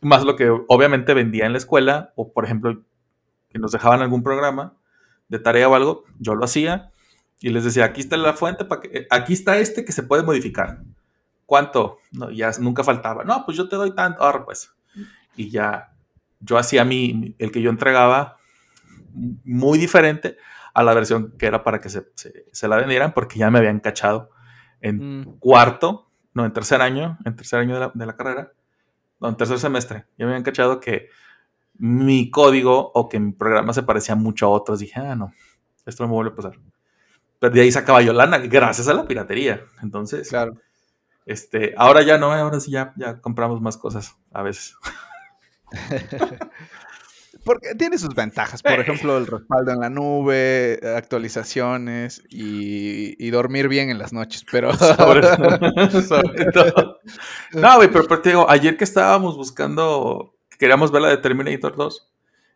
Más 0.00 0.24
lo 0.24 0.36
que 0.36 0.48
obviamente 0.68 1.12
vendía 1.12 1.44
en 1.44 1.52
la 1.52 1.58
escuela, 1.58 2.12
o 2.16 2.32
por 2.32 2.46
ejemplo, 2.46 2.82
que 3.50 3.58
nos 3.58 3.72
dejaban 3.72 4.00
algún 4.00 4.22
programa 4.22 4.72
de 5.28 5.38
tarea 5.38 5.68
o 5.68 5.74
algo, 5.74 6.04
yo 6.18 6.34
lo 6.34 6.46
hacía 6.46 6.90
y 7.40 7.50
les 7.50 7.64
decía, 7.64 7.84
aquí 7.84 8.00
está 8.00 8.16
la 8.16 8.32
fuente, 8.32 8.64
para 8.64 8.80
que, 8.80 8.88
eh, 8.96 9.06
aquí 9.10 9.34
está 9.34 9.58
este 9.58 9.84
que 9.84 9.92
se 9.92 10.02
puede 10.02 10.22
modificar. 10.22 10.80
¿Cuánto? 11.44 11.98
No, 12.10 12.30
ya 12.30 12.50
nunca 12.58 12.82
faltaba. 12.82 13.24
No, 13.24 13.44
pues 13.44 13.58
yo 13.58 13.68
te 13.68 13.76
doy 13.76 13.94
tanto, 13.94 14.22
ahora 14.22 14.44
pues. 14.46 14.72
Y 15.36 15.50
ya 15.50 15.94
yo 16.40 16.58
hacía 16.58 16.84
mi, 16.84 17.34
el 17.38 17.50
que 17.52 17.62
yo 17.62 17.70
entregaba 17.70 18.36
muy 19.44 19.78
diferente 19.78 20.36
a 20.74 20.82
la 20.82 20.94
versión 20.94 21.34
que 21.38 21.46
era 21.46 21.62
para 21.62 21.80
que 21.80 21.88
se, 21.90 22.06
se- 22.14 22.46
se 22.52 22.68
la 22.68 22.76
vendieran 22.76 23.12
porque 23.12 23.38
ya 23.38 23.50
me 23.50 23.58
habían 23.58 23.80
cachado 23.80 24.30
en 24.80 25.20
Mm. 25.20 25.38
cuarto, 25.38 26.10
no, 26.34 26.44
en 26.44 26.52
tercer 26.52 26.80
año, 26.80 27.18
en 27.24 27.36
tercer 27.36 27.60
año 27.60 27.74
de 27.74 27.80
la, 27.80 27.92
de 27.94 28.06
la 28.06 28.16
carrera, 28.16 28.52
no, 29.20 29.28
en 29.28 29.36
tercer 29.36 29.58
semestre, 29.58 30.06
ya 30.18 30.24
me 30.24 30.32
habían 30.32 30.42
cachado 30.42 30.80
que 30.80 31.08
mi 31.78 32.30
código 32.30 32.90
o 32.94 33.08
que 33.08 33.20
mi 33.20 33.32
programa 33.32 33.72
se 33.72 33.82
parecía 33.82 34.14
mucho 34.14 34.46
a 34.46 34.50
otros. 34.50 34.80
Dije, 34.80 34.98
ah, 35.00 35.14
no, 35.14 35.32
esto 35.86 36.02
no 36.04 36.08
me 36.08 36.14
vuelve 36.14 36.32
a 36.32 36.36
pasar. 36.36 36.58
Pero 37.38 37.54
de 37.54 37.60
ahí 37.60 37.70
sacaba 37.72 38.02
yo 38.02 38.12
lana, 38.12 38.38
gracias 38.38 38.88
a 38.88 38.94
la 38.94 39.06
piratería. 39.06 39.62
Entonces, 39.82 40.28
Claro. 40.28 40.54
este, 41.26 41.74
ahora 41.76 42.02
ya 42.02 42.18
no, 42.18 42.32
ahora 42.32 42.60
sí 42.60 42.70
ya, 42.72 42.92
ya 42.96 43.20
compramos 43.20 43.60
más 43.60 43.76
cosas 43.76 44.16
a 44.32 44.42
veces. 44.42 44.74
Porque 47.44 47.74
tiene 47.74 47.98
sus 47.98 48.14
ventajas, 48.14 48.62
por 48.62 48.78
ejemplo, 48.78 49.18
el 49.18 49.26
respaldo 49.26 49.72
en 49.72 49.80
la 49.80 49.90
nube, 49.90 50.78
actualizaciones 50.96 52.22
y, 52.28 53.16
y 53.18 53.30
dormir 53.30 53.66
bien 53.66 53.90
en 53.90 53.98
las 53.98 54.12
noches, 54.12 54.46
pero... 54.50 54.72
Sobre, 54.76 55.22
sobre 56.02 56.52
todo. 56.52 57.00
No, 57.52 57.76
güey, 57.76 57.90
pero, 57.90 58.04
pero 58.06 58.22
te 58.22 58.28
digo, 58.28 58.48
ayer 58.48 58.76
que 58.76 58.84
estábamos 58.84 59.36
buscando, 59.36 60.36
queríamos 60.56 60.92
ver 60.92 61.02
la 61.02 61.08
de 61.08 61.16
Terminator 61.16 61.74
2 61.74 62.12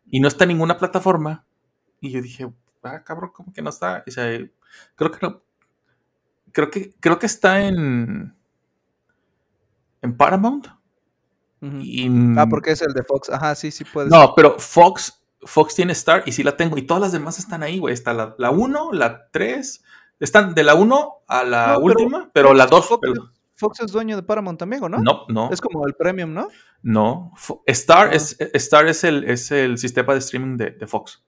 y 0.09 0.19
no 0.21 0.29
está 0.29 0.45
en 0.45 0.49
ninguna 0.49 0.77
plataforma. 0.77 1.45
Y 1.99 2.11
yo 2.11 2.21
dije, 2.21 2.49
ah, 2.83 3.03
cabrón, 3.03 3.31
¿cómo 3.33 3.51
que 3.51 3.61
no 3.61 3.69
está? 3.69 4.03
O 4.07 4.11
sea, 4.11 4.25
creo 4.95 5.11
que 5.11 5.19
no. 5.21 5.41
Creo 6.53 6.71
que, 6.71 6.93
creo 6.99 7.19
que 7.19 7.25
está 7.25 7.65
en. 7.65 8.33
En 10.01 10.15
Paramount. 10.15 10.67
Y, 11.61 12.07
Ah, 12.37 12.45
porque 12.49 12.71
es 12.71 12.81
el 12.81 12.93
de 12.93 13.03
Fox. 13.03 13.29
Ajá, 13.29 13.55
sí, 13.55 13.71
sí 13.71 13.83
puede 13.83 14.09
No, 14.09 14.33
pero 14.35 14.59
Fox, 14.59 15.21
Fox 15.41 15.75
tiene 15.75 15.93
Star 15.93 16.23
y 16.25 16.31
sí 16.31 16.43
la 16.43 16.55
tengo. 16.57 16.77
Y 16.77 16.83
todas 16.83 17.01
las 17.01 17.11
demás 17.11 17.39
están 17.39 17.63
ahí, 17.63 17.79
güey. 17.79 17.93
Está 17.93 18.13
la, 18.13 18.35
la 18.37 18.51
1, 18.51 18.91
la 18.93 19.29
3. 19.31 19.83
Están 20.19 20.53
de 20.55 20.63
la 20.63 20.75
1 20.75 21.13
a 21.27 21.43
la 21.43 21.67
No, 21.67 21.73
pero 21.73 21.79
última, 21.85 22.29
pero, 22.33 22.53
la 22.53 22.65
2. 22.67 22.85
Fox, 22.87 23.07
Fox 23.55 23.79
es 23.79 23.91
dueño 23.91 24.15
de 24.15 24.23
Paramount 24.23 24.59
también, 24.59 24.83
¿o 24.83 24.89
no? 24.89 24.99
no, 24.99 25.25
no. 25.29 25.49
Es 25.51 25.61
como 25.61 25.85
el 25.87 25.95
premium, 25.95 26.31
¿no? 26.33 26.47
No, 26.83 27.31
Fo- 27.35 27.61
Star, 27.65 28.09
Ah. 28.09 28.15
es, 28.15 28.37
Star 28.53 28.87
es, 28.87 29.03
el, 29.03 29.23
es 29.23 29.49
el 29.51 29.79
sistema 29.79 30.13
de 30.13 30.19
streaming 30.19 30.57
de, 30.57 30.71
de 30.71 30.85
Fox. 30.87 31.23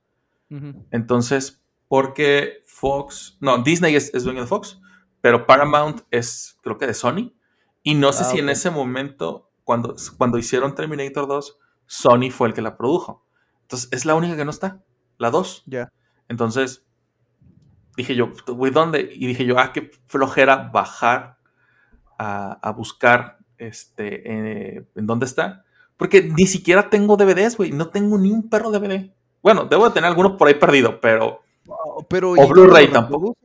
Ujú. 0.51 0.85
Entonces, 0.91 1.61
porque 1.87 2.61
Fox, 2.67 3.37
no, 3.41 3.57
Disney 3.63 3.95
es, 3.95 4.13
es 4.13 4.23
dueño 4.23 4.41
de 4.41 4.47
Fox, 4.47 4.79
pero 5.21 5.47
Paramount 5.47 6.01
es, 6.11 6.57
creo 6.61 6.77
que 6.77 6.85
de 6.87 6.93
Sony. 6.93 7.33
Y 7.81 7.95
no 7.95 8.13
sé 8.13 8.23
Ah, 8.23 8.27
si 8.27 8.39
en 8.39 8.49
ese 8.49 8.69
momento, 8.69 9.48
cuando, 9.69 9.95
cuando 10.17 10.39
hicieron 10.39 10.73
Terminator 10.73 11.27
2, 11.27 11.59
Sony 11.85 12.31
fue 12.31 12.47
el 12.47 12.55
que 12.55 12.61
la 12.63 12.75
produjo. 12.75 13.23
Entonces, 13.61 13.87
es 13.91 14.03
la 14.03 14.15
única 14.15 14.35
que 14.35 14.43
no 14.43 14.49
está, 14.49 14.81
la 15.19 15.29
2. 15.29 15.61
Ya. 15.67 15.91
Entonces, 16.27 16.87
dije 17.95 18.15
yo, 18.15 18.31
güey, 18.47 18.71
¿dónde? 18.71 19.11
Y 19.13 19.27
dije 19.27 19.45
yo, 19.45 19.59
ah, 19.59 19.71
qué 19.71 19.91
flojera 20.07 20.71
bajar 20.73 21.37
a, 22.17 22.53
a 22.67 22.71
buscar 22.71 23.37
este, 23.59 24.23
eh, 24.77 24.87
en 24.95 25.05
dónde 25.05 25.27
está. 25.27 25.65
Porque 25.97 26.23
ni 26.23 26.47
siquiera 26.47 26.89
tengo 26.89 27.15
DVDs, 27.15 27.55
güey. 27.55 27.71
No 27.71 27.89
tengo 27.89 28.17
ni 28.17 28.31
un 28.31 28.49
perro 28.49 28.71
DVD. 28.71 29.11
Bueno, 29.43 29.65
debo 29.65 29.85
de 29.87 29.93
tener 29.93 30.07
alguno 30.07 30.35
por 30.35 30.47
ahí 30.47 30.55
perdido, 30.55 30.99
pero 30.99 31.41
Pero, 32.09 32.31
O 32.31 32.33
¿y 32.33 32.37
cómo 32.37 32.49
Blu-ray 32.49 32.91
tampoco. 32.91 33.37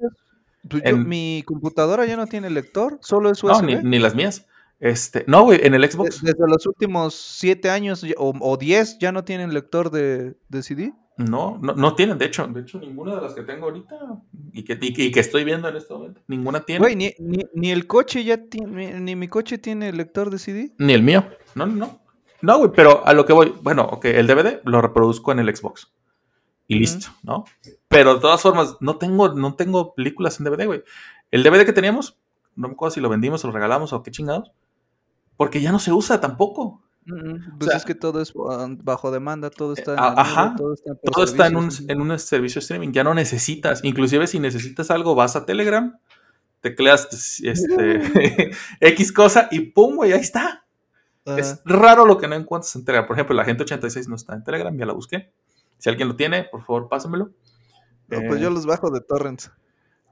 Pues 0.70 0.82
yo- 0.82 0.88
En- 0.88 1.06
mi 1.06 1.42
computadora 1.44 2.06
ya 2.06 2.16
no 2.16 2.26
tiene 2.26 2.48
lector, 2.48 2.98
solo 3.02 3.30
es 3.30 3.44
no, 3.44 3.50
USB. 3.50 3.66
ni, 3.66 3.90
ni 3.90 3.98
las 3.98 4.14
mías. 4.14 4.46
Este, 4.80 5.24
no, 5.26 5.44
güey, 5.44 5.60
en 5.62 5.74
el 5.74 5.90
Xbox. 5.90 6.22
Desde 6.22 6.46
los 6.48 6.66
últimos 6.66 7.14
siete 7.14 7.70
años 7.70 8.02
ya- 8.02 8.14
o, 8.18 8.34
o 8.40 8.56
diez 8.56 8.98
ya 8.98 9.12
no 9.12 9.24
tienen 9.24 9.54
lector 9.54 9.90
de, 9.90 10.36
de 10.48 10.62
CD. 10.62 10.92
No, 11.16 11.58
no, 11.62 11.74
no 11.74 11.94
tienen, 11.94 12.18
de 12.18 12.24
hecho, 12.26 12.44
de 12.48 12.60
hecho, 12.62 12.80
ninguna 12.80 13.14
de 13.14 13.20
las 13.22 13.34
que 13.34 13.42
tengo 13.42 13.66
ahorita 13.66 13.94
y 14.52 14.64
que, 14.64 14.76
y, 14.80 14.92
que- 14.92 15.04
y 15.04 15.12
que 15.12 15.20
estoy 15.20 15.44
viendo 15.44 15.68
en 15.68 15.76
este 15.76 15.94
momento, 15.94 16.20
ninguna 16.26 16.60
tiene. 16.60 16.80
Güey, 16.80 16.96
ni, 16.96 17.14
ni, 17.20 17.44
ni 17.54 17.70
el 17.70 17.86
coche 17.86 18.24
ya 18.24 18.36
tiene, 18.48 18.98
ni 19.00 19.14
mi 19.14 19.28
coche 19.28 19.58
tiene 19.58 19.92
lector 19.92 20.28
de 20.30 20.38
CD. 20.38 20.72
Ni 20.78 20.92
el 20.92 21.02
mío. 21.04 21.24
No, 21.54 21.66
no, 21.66 21.74
no. 21.76 22.00
No, 22.42 22.58
güey, 22.58 22.70
pero 22.74 23.06
a 23.06 23.12
lo 23.14 23.24
que 23.24 23.32
voy, 23.32 23.54
bueno, 23.62 23.84
ok, 23.84 24.04
el 24.06 24.26
DVD 24.26 24.60
lo 24.64 24.82
reproduzco 24.82 25.30
en 25.32 25.38
el 25.38 25.56
Xbox. 25.56 25.92
Y 26.66 26.74
listo, 26.78 27.08
¿no? 27.22 27.44
Pero 27.88 28.14
de 28.16 28.20
todas 28.20 28.40
formas, 28.42 28.76
no 28.80 28.96
tengo, 28.98 29.34
no 29.34 29.54
tengo 29.54 29.94
películas 29.94 30.40
en 30.40 30.46
DVD, 30.46 30.66
güey. 30.66 30.82
El 31.30 31.42
DVD 31.42 31.64
que 31.64 31.72
teníamos, 31.72 32.18
no 32.56 32.68
me 32.68 32.74
acuerdo 32.74 32.94
si 32.94 33.00
lo 33.00 33.08
vendimos 33.08 33.44
o 33.44 33.46
lo 33.48 33.52
regalamos 33.52 33.92
o 33.92 34.02
qué 34.02 34.10
chingados. 34.10 34.50
Porque 35.36 35.60
ya 35.60 35.72
no 35.72 35.78
se 35.78 35.92
usa 35.92 36.20
tampoco. 36.20 36.82
Pues 37.06 37.68
sea, 37.68 37.76
es 37.76 37.84
que 37.84 37.94
todo 37.94 38.22
es 38.22 38.32
bajo 38.82 39.10
demanda, 39.10 39.50
todo 39.50 39.74
está 39.74 39.92
en 39.92 39.98
a- 39.98 40.02
la 40.02 40.10
nube, 40.12 40.20
ajá, 40.22 40.54
todo 40.56 40.72
está, 40.72 40.90
Todo 41.12 41.24
está 41.24 41.46
en 41.48 41.56
un, 41.56 41.68
en 41.88 42.00
un 42.00 42.18
servicio 42.18 42.60
streaming. 42.60 42.92
Ya 42.92 43.04
no 43.04 43.12
necesitas. 43.14 43.84
Inclusive 43.84 44.26
si 44.26 44.38
necesitas 44.40 44.90
algo, 44.90 45.14
vas 45.14 45.36
a 45.36 45.44
Telegram, 45.44 45.98
tecleas 46.60 47.40
este, 47.42 48.00
X 48.80 49.12
cosa 49.12 49.48
y 49.50 49.60
pum, 49.60 49.96
güey, 49.96 50.12
ahí 50.12 50.20
está. 50.20 50.64
Ah, 51.26 51.36
Es 51.38 51.60
raro 51.66 52.06
lo 52.06 52.16
que 52.18 52.26
no 52.28 52.36
encuentras 52.36 52.74
en 52.76 52.84
Telegram. 52.84 53.06
Por 53.06 53.16
ejemplo, 53.16 53.34
la 53.36 53.44
gente 53.44 53.62
86 53.64 54.08
no 54.08 54.16
está 54.16 54.34
en 54.34 54.42
Telegram, 54.44 54.74
ya 54.76 54.86
la 54.86 54.92
busqué. 54.94 55.32
Si 55.78 55.88
alguien 55.90 56.08
lo 56.08 56.16
tiene, 56.16 56.44
por 56.44 56.64
favor, 56.64 56.88
pásamelo. 56.88 57.32
no, 58.08 58.18
pues 58.28 58.40
Eh, 58.40 58.44
yo 58.44 58.50
los 58.50 58.64
bajo 58.64 58.90
de 58.90 59.00
torrents. 59.02 59.50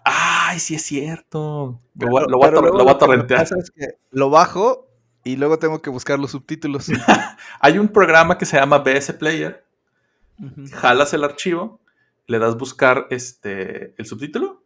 Ay, 0.04 0.58
sí 0.58 0.74
es 0.74 0.82
cierto. 0.82 1.80
Lo 1.94 2.08
voy, 2.10 2.22
a- 2.22 2.26
lo 2.26 2.38
voy 2.38 2.48
a 2.48 2.92
que 2.92 2.98
torrentear. 2.98 3.40
pasa 3.40 3.56
es 3.58 3.70
que 3.70 3.86
lo 4.10 4.28
bajo 4.28 4.88
y 5.24 5.36
luego 5.36 5.58
tengo 5.58 5.80
que 5.82 5.90
buscar 5.90 6.18
los 6.18 6.32
subtítulos. 6.32 6.88
Hay 7.60 7.78
un 7.78 7.88
programa 7.88 8.38
que 8.38 8.46
se 8.46 8.56
llama 8.56 8.78
BS 8.78 9.12
Player. 9.14 9.64
Jalas 10.72 11.12
el 11.14 11.22
archivo, 11.24 11.80
le 12.26 12.38
das 12.38 12.56
buscar 12.56 13.06
este, 13.10 13.94
el 13.96 14.06
subtítulo 14.06 14.62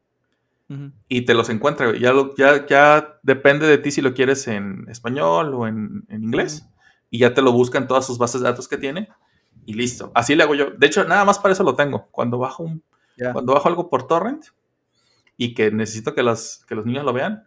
y 1.09 1.23
te 1.23 1.35
los 1.35 1.49
encuentra. 1.51 1.97
Ya, 1.97 2.13
lo- 2.13 2.35
ya, 2.37 2.67
ya 2.67 3.19
depende 3.23 3.67
de 3.67 3.79
ti 3.79 3.91
si 3.91 4.01
lo 4.03 4.15
quieres 4.15 4.49
en 4.49 4.87
español 4.89 5.55
o 5.55 5.67
en, 5.67 6.05
en 6.09 6.25
inglés. 6.25 6.67
Y 7.11 7.19
ya 7.19 7.35
te 7.35 7.43
lo 7.43 7.53
busca 7.53 7.79
en 7.79 7.87
todas 7.87 8.07
sus 8.07 8.19
bases 8.19 8.41
de 8.41 8.49
datos 8.49 8.67
que 8.69 8.79
tiene. 8.79 9.09
Y 9.65 9.75
listo. 9.75 10.11
Así 10.15 10.35
le 10.35 10.43
hago 10.43 10.55
yo. 10.55 10.71
De 10.71 10.87
hecho, 10.87 11.05
nada 11.05 11.25
más 11.25 11.39
para 11.39 11.53
eso 11.53 11.63
lo 11.63 11.75
tengo. 11.77 12.09
Cuando 12.11 12.39
bajo, 12.39 12.63
un, 12.63 12.83
cuando 13.33 13.53
bajo 13.55 13.69
algo 13.69 13.89
por 13.91 14.07
torrent 14.07 14.47
y 15.37 15.55
que 15.55 15.71
necesito 15.71 16.15
que, 16.15 16.23
las, 16.23 16.65
que 16.67 16.75
los 16.75 16.87
niños 16.87 17.05
lo 17.05 17.13
vean, 17.13 17.47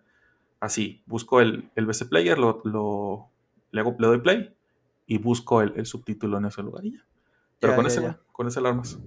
así, 0.60 1.04
busco 1.06 1.42
el, 1.42 1.70
el 1.76 1.86
BC 1.86 2.10
Player, 2.10 2.38
lo, 2.38 2.62
lo- 2.66 3.30
le, 3.72 3.82
hago, 3.82 3.96
le 4.00 4.08
doy 4.08 4.20
play 4.22 4.56
y 5.06 5.18
busco 5.18 5.62
el, 5.62 5.74
el 5.76 5.86
subtítulo 5.86 6.38
en 6.38 6.46
ese 6.46 6.62
lugar 6.64 6.86
y 6.86 6.94
ya. 6.94 7.06
Pero 7.60 7.74
Ya, 7.74 7.76
con 7.76 7.86
ya, 7.86 7.92
ese, 7.92 8.02
ya. 8.02 8.20
con 8.32 8.48
ese 8.48 8.60
alarmas. 8.60 8.98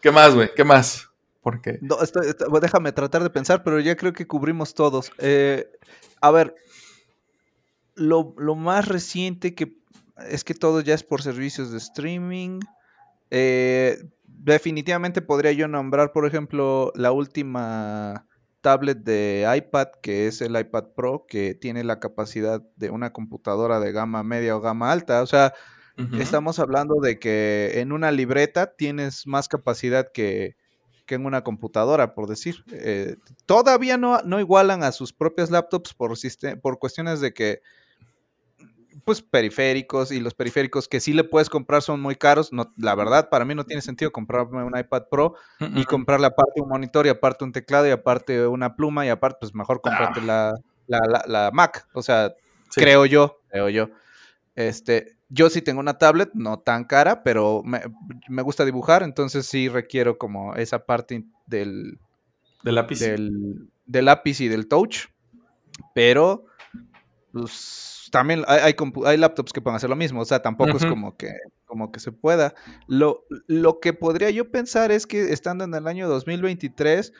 ¿Qué 0.00 0.10
más, 0.10 0.34
güey? 0.34 0.50
¿Qué 0.54 0.64
más? 0.64 1.08
Porque 1.42 1.78
No, 1.82 2.00
estoy- 2.02 2.26
estoy- 2.28 2.48
bueno, 2.48 2.62
déjame 2.62 2.92
tratar 2.92 3.22
de 3.22 3.30
pensar, 3.30 3.62
pero 3.64 3.78
ya 3.80 3.96
creo 3.96 4.12
que 4.12 4.26
cubrimos 4.26 4.74
todos. 4.74 5.12
Eh, 5.18 5.66
a 6.20 6.30
ver, 6.30 6.54
lo, 7.94 8.34
lo 8.38 8.54
más 8.54 8.88
reciente 8.88 9.54
que 9.54 9.76
es 10.28 10.44
que 10.44 10.54
todo 10.54 10.80
ya 10.80 10.94
es 10.94 11.02
por 11.02 11.22
servicios 11.22 11.70
de 11.70 11.78
streaming. 11.78 12.60
Eh, 13.30 13.98
definitivamente 14.26 15.22
podría 15.22 15.52
yo 15.52 15.68
nombrar, 15.68 16.12
por 16.12 16.26
ejemplo, 16.26 16.92
la 16.94 17.12
última 17.12 18.26
tablet 18.64 18.96
de 18.96 19.46
iPad, 19.58 19.88
que 20.00 20.26
es 20.26 20.40
el 20.40 20.58
iPad 20.58 20.84
Pro, 20.96 21.26
que 21.28 21.54
tiene 21.54 21.84
la 21.84 22.00
capacidad 22.00 22.62
de 22.76 22.88
una 22.88 23.12
computadora 23.12 23.78
de 23.78 23.92
gama 23.92 24.22
media 24.22 24.56
o 24.56 24.62
gama 24.62 24.90
alta. 24.90 25.20
O 25.20 25.26
sea, 25.26 25.52
estamos 26.18 26.58
hablando 26.58 26.94
de 27.02 27.18
que 27.18 27.72
en 27.76 27.92
una 27.92 28.10
libreta 28.10 28.74
tienes 28.74 29.26
más 29.26 29.48
capacidad 29.48 30.10
que, 30.10 30.56
que 31.04 31.14
en 31.14 31.26
una 31.26 31.44
computadora, 31.44 32.14
por 32.14 32.26
decir. 32.26 32.64
Eh, 32.72 33.16
todavía 33.44 33.98
no, 33.98 34.22
no 34.22 34.40
igualan 34.40 34.82
a 34.82 34.92
sus 34.92 35.12
propias 35.12 35.50
laptops 35.50 35.92
por 35.92 36.78
cuestiones 36.78 37.20
de 37.20 37.34
que, 37.34 37.60
pues, 39.04 39.22
periféricos 39.22 40.10
y 40.12 40.20
los 40.20 40.34
periféricos 40.34 40.88
que 40.88 41.00
sí 41.00 41.12
le 41.12 41.24
puedes 41.24 41.50
comprar 41.50 41.82
son 41.82 42.00
muy 42.00 42.16
caros. 42.16 42.52
No, 42.52 42.72
la 42.76 42.94
verdad, 42.94 43.28
para 43.28 43.44
mí 43.44 43.54
no 43.54 43.64
tiene 43.64 43.82
sentido 43.82 44.12
comprarme 44.12 44.62
un 44.64 44.78
iPad 44.78 45.04
Pro 45.10 45.34
y 45.60 45.64
Ujú. 45.80 45.84
comprarle 45.88 46.26
aparte 46.26 46.60
un 46.60 46.68
monitor 46.68 47.06
y 47.06 47.10
aparte 47.10 47.44
un 47.44 47.52
teclado 47.52 47.86
y 47.86 47.90
aparte 47.90 48.46
una 48.46 48.76
pluma 48.76 49.04
y 49.06 49.08
aparte, 49.08 49.38
pues 49.40 49.54
mejor 49.54 49.80
cómprate 49.80 50.20
la, 50.20 50.54
la, 50.86 50.98
la- 51.08 51.24
la 51.26 51.50
Mac. 51.52 51.86
O 51.92 52.02
sea, 52.02 52.34
Sí. 52.70 52.80
creo 52.80 53.06
yo, 53.06 53.40
creo 53.50 53.68
yo. 53.68 53.88
Este, 54.56 55.16
yo 55.28 55.50
sí 55.50 55.62
tengo 55.62 55.80
una 55.80 55.98
tablet, 55.98 56.30
no 56.34 56.58
tan 56.60 56.84
cara, 56.84 57.22
pero 57.22 57.62
me, 57.64 57.82
me 58.28 58.42
gusta 58.42 58.64
dibujar, 58.64 59.02
entonces 59.02 59.46
sí 59.46 59.68
requiero 59.68 60.16
como 60.18 60.54
esa 60.54 60.86
parte 60.86 61.24
del, 61.46 61.98
De 62.62 62.72
lápiz. 62.72 63.00
del, 63.00 63.68
del 63.86 64.04
lápiz 64.04 64.40
y 64.40 64.48
del 64.48 64.68
touch. 64.68 65.06
Pero, 65.94 66.46
pues, 67.32 67.93
también 68.14 68.44
hay, 68.46 68.60
hay, 68.60 68.74
hay 69.06 69.16
laptops 69.16 69.52
que 69.52 69.60
pueden 69.60 69.74
hacer 69.74 69.90
lo 69.90 69.96
mismo, 69.96 70.20
o 70.20 70.24
sea, 70.24 70.40
tampoco 70.40 70.76
es 70.76 70.86
como 70.86 71.16
que, 71.16 71.32
como 71.64 71.90
que 71.90 71.98
se 71.98 72.12
pueda. 72.12 72.54
Lo, 72.86 73.24
lo 73.48 73.80
que 73.80 73.92
podría 73.92 74.30
yo 74.30 74.52
pensar 74.52 74.92
es 74.92 75.08
que 75.08 75.32
estando 75.32 75.64
en 75.64 75.74
el 75.74 75.88
año 75.88 76.08
2023, 76.08 77.12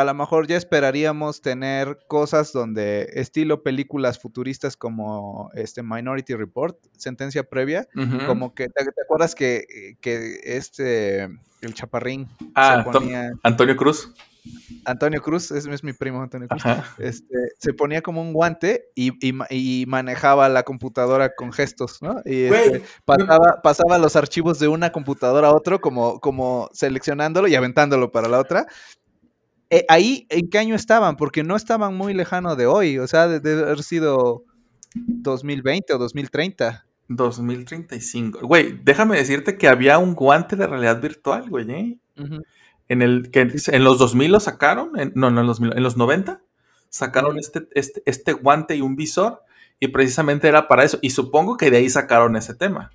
a 0.00 0.04
lo 0.04 0.14
mejor 0.14 0.46
ya 0.46 0.56
esperaríamos 0.56 1.42
tener 1.42 1.98
cosas 2.08 2.52
donde 2.52 3.10
estilo 3.14 3.62
películas 3.62 4.18
futuristas 4.18 4.76
como 4.76 5.50
este 5.54 5.82
Minority 5.82 6.34
Report, 6.34 6.76
sentencia 6.96 7.42
previa, 7.44 7.86
como 8.26 8.54
que 8.54 8.68
te, 8.68 8.84
te 8.84 9.02
acuerdas 9.02 9.34
que, 9.34 9.96
que 10.00 10.40
este 10.44 11.24
el 11.60 11.74
chaparrín 11.74 12.26
Ah, 12.54 12.78
se 12.78 12.84
Tom- 12.90 13.02
ponía 13.02 13.30
Antonio 13.42 13.76
Cruz. 13.76 14.12
Antonio 14.86 15.20
Cruz, 15.20 15.50
es, 15.50 15.66
es 15.66 15.84
mi 15.84 15.92
primo 15.92 16.22
Antonio 16.22 16.48
Cruz, 16.48 16.62
este, 16.98 17.34
se 17.58 17.74
ponía 17.74 18.00
como 18.00 18.22
un 18.22 18.32
guante 18.32 18.86
y, 18.94 19.12
y 19.26 19.32
ma- 19.34 19.46
y 19.50 19.84
manejaba 19.86 20.48
la 20.48 20.62
computadora 20.62 21.34
con 21.34 21.52
gestos, 21.52 22.00
¿no? 22.00 22.22
Y 22.24 22.44
este, 22.44 22.82
pasaba, 23.04 23.60
pasaba 23.62 23.98
los 23.98 24.16
archivos 24.16 24.58
de 24.58 24.68
una 24.68 24.90
computadora 24.92 25.48
a 25.48 25.54
otro, 25.54 25.80
como, 25.82 26.18
como 26.20 26.70
seleccionándolo 26.72 27.48
y 27.48 27.54
aventándolo 27.54 28.10
para 28.10 28.28
la 28.28 28.38
otra. 28.38 28.66
Eh, 29.70 29.84
ahí, 29.88 30.26
¿en 30.30 30.48
qué 30.50 30.58
año 30.58 30.74
estaban? 30.74 31.16
Porque 31.16 31.42
no 31.44 31.54
estaban 31.56 31.96
muy 31.96 32.12
lejano 32.12 32.56
de 32.56 32.66
hoy, 32.66 32.98
o 32.98 33.06
sea, 33.06 33.28
de, 33.28 33.40
de 33.40 33.62
haber 33.62 33.82
sido 33.82 34.44
2020 34.94 35.92
o 35.94 35.98
2030. 35.98 36.84
2035. 37.08 38.40
Güey, 38.46 38.78
déjame 38.84 39.16
decirte 39.16 39.56
que 39.56 39.68
había 39.68 39.98
un 39.98 40.14
guante 40.14 40.56
de 40.56 40.66
realidad 40.66 41.00
virtual, 41.00 41.48
güey, 41.48 41.70
¿eh? 41.70 41.98
En, 42.88 43.02
el, 43.02 43.30
que 43.30 43.40
en 43.66 43.84
los 43.84 43.98
2000 43.98 44.32
lo 44.32 44.40
sacaron, 44.40 44.98
en- 44.98 45.12
no, 45.14 45.30
no 45.30 45.40
en 45.40 45.46
los 45.46 45.58
2000, 45.60 45.76
en 45.76 45.82
los 45.82 45.96
90 45.96 46.42
sacaron 46.88 47.38
este, 47.38 47.68
este, 47.72 48.02
este 48.04 48.32
guante 48.32 48.74
y 48.74 48.80
un 48.80 48.96
visor 48.96 49.42
y 49.78 49.88
precisamente 49.88 50.48
era 50.48 50.66
para 50.66 50.82
eso. 50.84 50.98
Y 51.00 51.10
supongo 51.10 51.56
que 51.56 51.70
de 51.70 51.76
ahí 51.78 51.88
sacaron 51.88 52.34
ese 52.36 52.54
tema. 52.54 52.90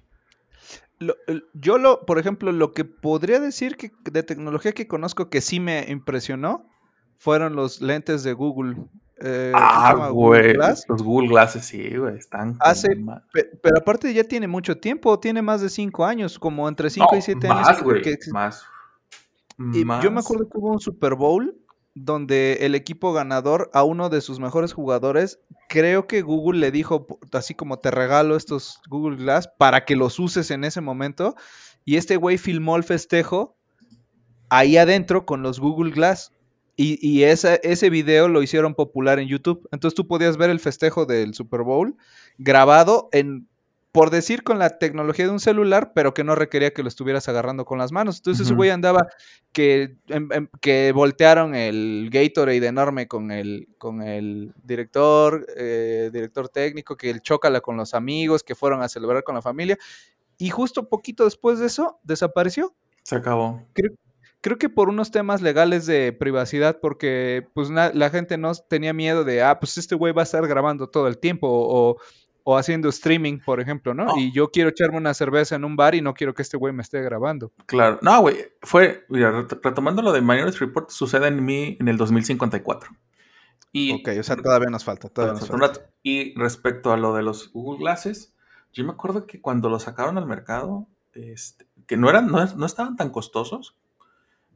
Lo- 0.99 1.15
yo 1.53 1.77
lo, 1.77 2.05
por 2.05 2.19
ejemplo, 2.19 2.51
lo 2.51 2.71
que 2.73 2.85
podría 2.85 3.39
decir 3.39 3.75
que 3.75 3.91
de 4.09 4.23
tecnología 4.23 4.71
que 4.71 4.87
conozco 4.87 5.29
que 5.29 5.41
sí 5.41 5.59
me 5.59 5.85
impresionó 5.89 6.69
fueron 7.17 7.55
los 7.55 7.81
lentes 7.81 8.23
de 8.23 8.33
Google. 8.33 8.77
eh, 9.21 9.51
¿cómo 9.53 9.65
se 9.65 9.73
Ah, 9.73 10.09
güey. 10.09 10.53
Los 10.55 11.01
Google 11.01 11.29
Glasses, 11.29 11.63
sí, 11.65 11.95
güey, 11.95 12.17
están. 12.17 12.57
Hace- 12.59 12.97
Pe- 13.31 13.49
Pero 13.63 13.77
aparte 13.79 14.13
ya 14.13 14.25
tiene 14.25 14.45
mucho 14.47 14.77
tiempo, 14.77 15.17
tiene 15.21 15.41
más 15.41 15.61
de 15.61 15.69
cinco 15.69 16.05
años, 16.05 16.37
como 16.37 16.67
entre 16.67 16.89
cinco 16.89 17.07
No, 17.13 17.17
y 17.17 17.21
siete 17.21 17.47
más, 17.47 17.65
años. 17.69 17.77
que- 17.79 17.83
güey, 17.85 18.01
que- 18.01 18.17
más. 18.33 18.63
y 19.73 19.85
Más. 19.85 20.03
yo 20.03 20.11
me 20.11 20.19
acuerdo 20.19 20.49
que 20.49 20.57
hubo 20.57 20.73
un 20.73 20.79
Super 20.81 21.15
Bowl 21.15 21.55
donde 21.95 22.57
el 22.61 22.75
equipo 22.75 23.13
ganador 23.13 23.71
a 23.73 23.83
uno 23.83 24.09
de 24.09 24.19
sus 24.19 24.39
mejores 24.39 24.73
jugadores, 24.73 25.39
creo 25.69 26.07
que 26.07 26.21
Google 26.21 26.59
le 26.59 26.69
dijo, 26.69 27.07
así 27.31 27.55
como 27.55 27.79
te 27.79 27.89
regalo 27.89 28.35
estos 28.35 28.81
Google 28.89 29.15
Glass 29.15 29.49
para 29.57 29.85
que 29.85 29.95
los 29.95 30.19
uses 30.19 30.51
en 30.51 30.65
ese 30.65 30.81
momento. 30.81 31.35
Y 31.85 31.95
este 31.95 32.17
güey 32.17 32.37
filmó 32.37 32.75
el 32.75 32.83
festejo 32.83 33.55
ahí 34.49 34.75
adentro 34.75 35.25
con 35.25 35.41
los 35.41 35.59
Google 35.59 35.91
Glass. 35.91 36.31
Y, 36.77 37.23
ese 37.23 37.89
video 37.89 38.27
lo 38.27 38.43
hicieron 38.43 38.75
popular 38.75 39.17
en 39.19 39.29
YouTube. 39.29 39.65
Entonces 39.71 39.95
tú 39.95 40.07
podías 40.07 40.35
ver 40.35 40.49
el 40.49 40.59
festejo 40.59 41.05
del 41.05 41.33
Super 41.33 41.61
Bowl 41.61 41.95
grabado 42.37 43.07
en, 43.13 43.47
por 43.95 44.09
decir, 44.11 44.43
con 44.43 44.59
la 44.59 44.77
tecnología 44.77 45.25
de 45.25 45.31
un 45.31 45.39
celular, 45.39 45.93
pero 45.95 46.13
que 46.13 46.23
no 46.25 46.35
requería 46.35 46.71
que 46.73 46.83
lo 46.83 46.89
estuvieras 46.89 47.27
agarrando 47.29 47.63
con 47.65 47.77
las 47.79 47.91
manos. 47.91 48.17
Entonces 48.17 48.41
ese 48.41 48.51
Ujú. 48.53 48.57
güey 48.57 48.69
andaba 48.69 49.07
que, 49.53 49.95
em- 50.09 50.29
em- 50.33 50.49
que 50.61 50.91
voltearon 50.93 51.55
el 51.55 52.09
Gatorade 52.11 52.67
enorme 52.67 53.07
con 53.07 53.31
el, 53.31 53.69
con 53.77 54.01
el 54.01 54.53
director, 54.63 55.47
eh, 55.55 56.09
director 56.11 56.49
técnico, 56.49 56.97
que 56.97 57.09
el 57.09 57.21
chócala 57.21 57.61
con 57.61 57.77
los 57.77 57.93
amigos, 57.93 58.43
que 58.43 58.53
fueron 58.53 58.81
a 58.83 58.89
celebrar 58.89 59.23
con 59.23 59.33
la 59.35 59.41
familia. 59.41 59.77
Y 60.37 60.49
justo 60.49 60.89
poquito 60.89 61.23
después 61.23 61.59
de 61.59 61.67
eso, 61.67 61.97
desapareció 62.03 62.75
Se 63.03 63.15
acabó. 63.15 63.63
creo 64.41 64.57
que 64.57 64.67
por 64.69 64.89
unos 64.89 65.09
temas 65.09 65.41
legales 65.41 65.85
de 65.85 66.11
privacidad, 66.13 66.79
porque 66.81 67.47
pues 67.53 67.69
na- 67.69 67.91
la 67.93 68.09
gente 68.09 68.37
no 68.37 68.53
tenía 68.53 68.93
miedo 68.93 69.23
de, 69.23 69.41
ah, 69.41 69.59
pues 69.59 69.77
este 69.77 69.95
güey 69.95 70.13
va 70.13 70.21
a 70.21 70.25
estar 70.25 70.45
grabando 70.47 70.87
todo 70.87 71.07
el 71.07 71.17
tiempo 71.17 71.47
o, 71.49 71.97
o 72.47 72.57
haciendo 72.57 72.89
streaming, 72.89 73.39
por 73.39 73.59
ejemplo, 73.59 73.93
¿no? 73.95 74.17
Y 74.17 74.31
yo 74.31 74.51
quiero 74.51 74.69
echarme 74.69 74.97
una 74.97 75.15
cerveza 75.15 75.55
en 75.55 75.65
un 75.65 75.75
bar 75.75 75.95
y 75.95 76.01
no 76.01 76.13
quiero 76.13 76.35
que 76.35 76.43
este 76.43 76.57
güey 76.57 76.73
me 76.73 76.83
esté 76.83 77.01
grabando. 77.01 77.51
Claro. 77.65 77.97
No, 78.03 78.21
güey. 78.21 78.37
Fue. 78.61 79.03
Mira, 79.09 79.31
ret- 79.31 79.59
retomando 79.63 80.01
lo 80.03 80.11
de 80.11 80.21
Minority 80.21 80.59
Report, 80.59 80.91
sucede 80.91 81.27
en 81.27 81.43
mí 81.43 81.75
en 81.79 81.87
el 81.87 81.97
2054. 81.97 82.91
Y, 83.71 83.93
Ok, 83.93 84.09
o 84.19 84.23
sea, 84.23 84.35
todavía 84.37 84.69
nos 84.69 84.83
falta, 84.85 85.09
todavía 85.09 85.33
nos 85.33 85.49
un 85.49 85.59
falta. 85.59 85.67
rato. 85.79 85.81
Y 86.03 86.33
respecto 86.39 86.93
a 86.93 86.97
lo 86.97 87.13
de 87.15 87.23
los 87.23 87.51
Google 87.51 87.79
Glasses, 87.79 88.33
yo 88.71 88.85
me 88.85 88.91
acuerdo 88.91 89.25
que 89.25 89.41
cuando 89.41 89.67
los 89.69 89.83
sacaron 89.83 90.17
al 90.19 90.27
mercado, 90.27 90.87
este, 91.13 91.65
que 91.87 91.97
no 91.97 92.09
eran, 92.09 92.27
no, 92.27 92.45
no 92.45 92.65
estaban 92.67 92.95
tan 92.95 93.09
costosos, 93.09 93.75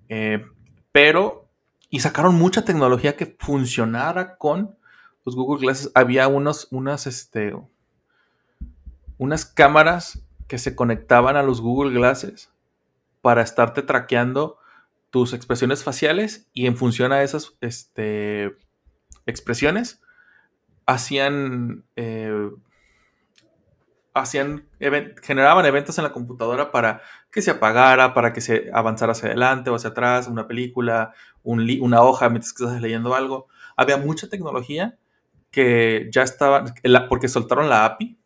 eh, 0.09 0.45
pero 0.91 1.49
y 1.89 2.01
sacaron 2.01 2.35
mucha 2.35 2.63
tecnología 2.63 3.15
que 3.17 3.35
funcionara 3.39 4.37
con 4.37 4.75
los 5.25 5.35
Google 5.35 5.59
Glasses. 5.61 5.91
Había 5.95 6.27
unos, 6.27 6.67
unas, 6.71 7.07
este, 7.07 7.55
unas 9.19 9.45
cámaras 9.45 10.25
que 10.47 10.57
se 10.57 10.75
conectaban 10.75 11.37
a 11.37 11.43
los 11.43 11.61
Google 11.61 11.93
Glasses 11.93 12.51
para 13.21 13.43
estarte 13.43 13.83
traqueando 13.83 14.57
tus 15.11 15.33
expresiones 15.33 15.83
faciales 15.83 16.49
y 16.53 16.65
en 16.65 16.75
función 16.77 17.11
a 17.11 17.21
esas 17.21 17.55
este, 17.61 18.57
expresiones 19.27 20.01
hacían 20.87 21.85
eh, 21.95 22.49
hacían 24.13 24.67
even- 24.79 25.15
generaban 25.21 25.65
eventos 25.65 25.97
en 25.97 26.03
la 26.03 26.11
computadora 26.11 26.71
para 26.71 27.01
que 27.31 27.41
se 27.41 27.51
apagara, 27.51 28.13
para 28.13 28.33
que 28.33 28.41
se 28.41 28.69
avanzara 28.73 29.11
hacia 29.11 29.27
adelante 29.27 29.69
o 29.69 29.75
hacia 29.75 29.91
atrás, 29.91 30.27
una 30.27 30.47
película, 30.47 31.13
una 31.43 32.01
hoja 32.01 32.29
mientras 32.29 32.53
que 32.53 32.63
estás 32.65 32.81
leyendo 32.81 33.13
algo. 33.15 33.47
Había 33.75 33.97
mucha 33.97 34.27
tecnología 34.29 34.97
que 35.51 36.09
ya 36.11 36.23
estaba, 36.23 36.65
porque 37.07 37.27
soltaron 37.27 37.69
la 37.69 37.85
API. 37.85 38.18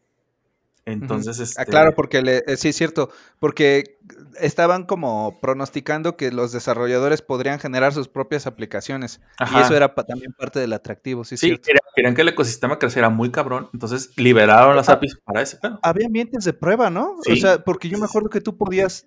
Entonces, 0.85 1.39
Ah, 1.39 1.43
este, 1.61 1.65
claro, 1.65 1.93
porque 1.95 2.21
le- 2.21 2.43
eh, 2.45 2.57
sí 2.57 2.69
es 2.69 2.75
cierto, 2.75 3.09
porque 3.39 3.99
estaban 4.39 4.83
como 4.85 5.39
pronosticando 5.39 6.17
que 6.17 6.31
los 6.31 6.51
desarrolladores 6.51 7.21
podrían 7.21 7.59
generar 7.59 7.93
sus 7.93 8.09
propias 8.09 8.47
aplicaciones 8.47 9.21
y 9.39 9.43
Ajá. 9.43 9.61
eso 9.61 9.75
era 9.75 9.95
pa- 9.95 10.03
también 10.05 10.33
parte 10.33 10.59
del 10.59 10.73
atractivo, 10.73 11.23
sí 11.23 11.37
Sí, 11.37 11.57
querían, 11.95 12.15
que 12.15 12.21
el 12.21 12.27
ecosistema 12.29 12.79
creciera 12.79 13.09
muy 13.09 13.31
cabrón, 13.31 13.69
entonces 13.73 14.11
liberaron 14.17 14.75
las 14.75 14.89
Ah. 14.89 14.93
APIs 14.93 15.17
para 15.23 15.41
ese 15.41 15.57
pedo. 15.57 15.79
Había 15.83 16.07
ambientes 16.07 16.43
de 16.43 16.51
prueba, 16.53 16.89
¿no? 16.89 17.15
O 17.31 17.35
sea, 17.35 17.63
porque 17.63 17.87
yo 17.87 17.97
me 17.97 18.05
acuerdo 18.05 18.29
que 18.29 18.41
tú 18.41 18.57
podías 18.57 19.05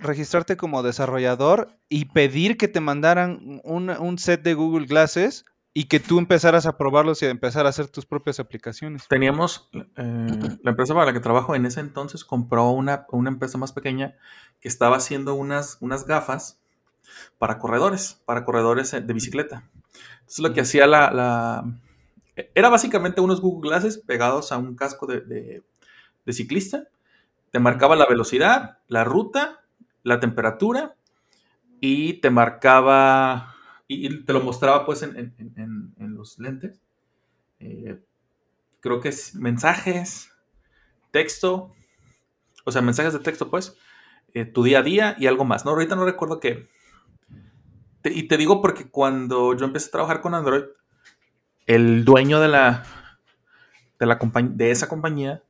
registrarte 0.00 0.56
como 0.56 0.82
desarrollador 0.82 1.68
y 1.88 2.06
pedir 2.06 2.56
que 2.56 2.68
te 2.68 2.80
mandaran 2.80 3.60
un, 3.64 3.90
un 3.90 4.18
set 4.18 4.42
de 4.42 4.54
Google 4.54 4.86
Glasses 4.86 5.44
y 5.78 5.84
que 5.84 6.00
tú 6.00 6.18
empezaras 6.18 6.66
a 6.66 6.76
probarlos 6.76 7.22
y 7.22 7.26
a 7.26 7.30
empezar 7.30 7.64
a 7.66 7.68
hacer 7.68 7.86
tus 7.86 8.04
propias 8.04 8.40
aplicaciones. 8.40 9.06
Teníamos, 9.06 9.70
eh, 9.72 10.58
la 10.62 10.70
empresa 10.70 10.92
para 10.92 11.06
la 11.06 11.12
que 11.12 11.20
trabajo 11.20 11.54
en 11.54 11.66
ese 11.66 11.78
entonces 11.78 12.24
compró 12.24 12.70
una, 12.70 13.06
una 13.12 13.30
empresa 13.30 13.58
más 13.58 13.70
pequeña 13.72 14.16
que 14.60 14.66
estaba 14.66 14.96
haciendo 14.96 15.34
unas, 15.34 15.78
unas 15.80 16.04
gafas 16.04 16.58
para 17.38 17.58
corredores, 17.60 18.20
para 18.24 18.44
corredores 18.44 18.92
eh, 18.92 19.00
de 19.00 19.12
bicicleta. 19.14 19.70
Entonces 20.14 20.38
lo 20.40 20.52
que 20.52 20.62
hacía 20.62 20.88
la, 20.88 21.12
la- 21.12 21.64
Era 22.56 22.70
básicamente 22.70 23.20
unos 23.20 23.40
Google 23.40 23.68
Glasses 23.70 23.98
pegados 23.98 24.50
a 24.50 24.58
un 24.58 24.74
casco 24.74 25.06
de, 25.06 25.20
de- 25.20 25.62
de 26.26 26.32
ciclista. 26.32 26.88
Te 27.52 27.60
marcaba 27.60 27.94
la 27.94 28.06
velocidad, 28.06 28.78
la 28.88 29.04
ruta, 29.04 29.60
la 30.02 30.18
temperatura 30.18 30.96
y 31.80 32.14
te 32.14 32.30
marcaba 32.30 33.54
y, 33.88 34.24
te 34.24 34.32
lo 34.32 34.40
mostraba 34.40 34.86
pues 34.86 35.02
en, 35.02 35.94
los 35.98 36.38
lentes. 36.38 36.80
Eh, 37.58 37.98
creo 38.80 39.00
que 39.00 39.08
es 39.08 39.34
mensajes, 39.34 40.30
texto, 41.10 41.74
o 42.64 42.70
sea, 42.70 42.82
mensajes 42.82 43.14
de 43.14 43.18
texto 43.20 43.50
pues, 43.50 43.76
eh, 44.34 44.44
tu 44.44 44.62
día 44.62 44.80
a 44.80 44.82
día 44.82 45.16
y 45.18 45.26
algo 45.26 45.44
más. 45.44 45.64
No, 45.64 45.72
ahorita 45.72 45.96
no 45.96 46.04
recuerdo 46.04 46.38
qué. 46.38 46.68
y 48.04 48.28
te 48.28 48.36
digo 48.36 48.62
porque 48.62 48.90
cuando 48.90 49.56
yo 49.56 49.64
empecé 49.64 49.88
a 49.88 49.92
trabajar 49.92 50.20
con 50.20 50.34
Android, 50.34 50.64
el 51.66 52.04
dueño 52.04 52.40
de 52.40 52.48
la, 52.48 52.84
de, 53.98 54.06
la 54.06 54.18
de 54.18 54.70
esa 54.70 54.88
compañía, 54.88 55.42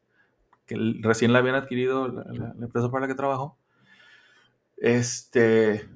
que 0.66 0.76
recién 1.00 1.32
la 1.32 1.40
habían 1.40 1.54
adquirido 1.54 2.08
la, 2.08 2.54
empresa 2.60 2.90
para 2.90 3.02
la 3.02 3.08
que 3.08 3.14
trabajo, 3.14 3.56
este, 4.76 5.88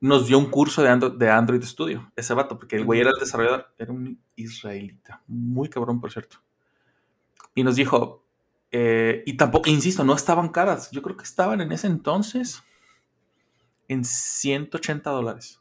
nos 0.00 0.26
dio 0.26 0.38
un 0.38 0.46
curso 0.46 0.82
de, 0.82 1.30
Android, 1.30 1.62
Studio, 1.62 2.10
ese 2.16 2.32
vato, 2.32 2.58
porque 2.58 2.76
el 2.76 2.84
güey 2.84 3.00
era 3.00 3.10
el 3.10 3.20
desarrollador, 3.20 3.72
era 3.78 3.92
un 3.92 4.18
israelita, 4.34 5.22
muy 5.26 5.68
cabrón, 5.68 6.00
por 6.00 6.10
cierto. 6.10 6.38
Y 7.54 7.62
nos 7.62 7.76
dijo, 7.76 8.24
eh, 8.70 9.22
y 9.26 9.36
tampoco, 9.36 9.68
insisto, 9.68 10.02
no 10.02 10.14
estaban 10.14 10.48
caras, 10.48 10.90
yo 10.90 11.02
creo 11.02 11.16
que 11.16 11.24
estaban 11.24 11.60
en 11.60 11.70
ese 11.72 11.86
entonces 11.86 12.62
en 13.88 14.04
180 14.04 15.10
dólares. 15.10 15.60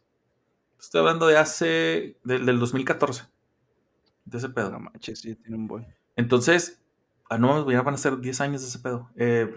Estoy 0.80 0.99
hablando 0.99 1.28
de 1.28 1.38
hace, 1.38 2.18
del 2.24 2.60
2014, 2.60 3.24
de 4.24 4.38
ese 4.38 4.49
pedo. 4.49 4.72
No 4.72 4.80
manches, 4.80 5.20
sí, 5.20 5.36
tiene 5.36 5.57
un 5.57 5.68
buen. 5.68 5.86
Entonces, 6.16 6.82
ah, 7.30 7.38
no, 7.38 7.70
ya 7.70 7.82
van 7.82 7.95
a 7.95 7.98
ser 7.98 8.20
10 8.20 8.40
años 8.40 8.61
de 8.61 8.68
ese 8.70 8.80
pedo. 8.80 9.10
Eh, 9.18 9.53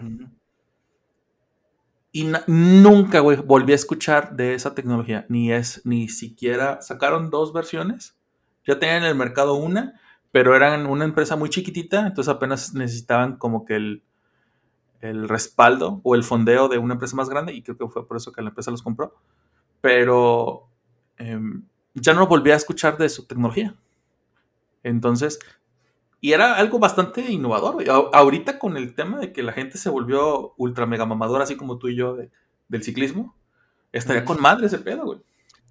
y 2.15 2.31
nunca, 2.45 3.21
güey, 3.21 3.37
volví 3.37 3.71
a 3.71 3.75
escuchar 3.75 4.35
de 4.35 4.53
esa 4.53 4.75
tecnología. 4.75 5.25
Ni 5.29 5.51
es, 5.51 5.81
ni 5.83 6.09
siquiera. 6.09 6.79
Sacaron 6.79 7.31
dos 7.31 7.51
versiones. 7.53 8.15
Ya 8.67 8.77
tenían 8.77 9.01
en 9.01 9.09
el 9.09 9.15
mercado 9.15 9.55
una, 9.55 9.99
pero 10.31 10.55
eran 10.55 10.85
una 10.85 11.05
empresa 11.05 11.35
muy 11.35 11.49
chiquitita, 11.49 12.05
entonces 12.05 12.31
apenas 12.31 12.75
necesitaban 12.75 13.37
como 13.37 13.65
que 13.65 13.75
el, 13.75 14.03
el 15.01 15.27
respaldo 15.27 16.01
o 16.03 16.13
el 16.13 16.23
fondeo 16.23 16.69
de 16.69 16.77
una 16.77 16.93
empresa 16.93 17.15
más 17.15 17.29
grande, 17.29 17.53
y 17.53 17.63
creo 17.63 17.79
que 17.79 17.87
fue 17.87 18.07
por 18.07 18.17
eso 18.17 18.31
que 18.31 18.43
la 18.43 18.49
empresa 18.49 18.69
los 18.69 18.83
compró. 18.83 19.15
Pero 19.81 20.69
em, 21.17 21.65
ya 21.95 22.13
no 22.13 22.27
volví 22.27 22.51
a 22.51 22.55
escuchar 22.55 22.95
de 22.99 23.09
su 23.09 23.25
tecnología. 23.25 23.75
Entonces, 24.83 25.39
y 26.23 26.31
era 26.31 26.55
algo 26.55 26.79
bastante 26.79 27.19
innovador. 27.29 27.83
ahorita 28.13 28.57
con 28.57 28.77
el 28.77 28.95
tema 28.95 29.19
de 29.19 29.33
que 29.33 29.43
la 29.43 29.51
gente 29.51 29.77
se 29.77 29.89
volvió 29.89 30.53
ultra 30.55 30.85
mega 30.85 31.05
mamador, 31.05 31.41
así 31.41 31.57
como 31.57 31.77
tú 31.77 31.89
y 31.89 31.97
yo, 31.97 32.15
del 32.69 32.81
ciclismo, 32.81 33.35
estaría 33.91 34.23
con 34.23 34.41
madre 34.41 34.67
ese 34.67 34.79
pedo, 34.79 35.03
güey. 35.03 35.19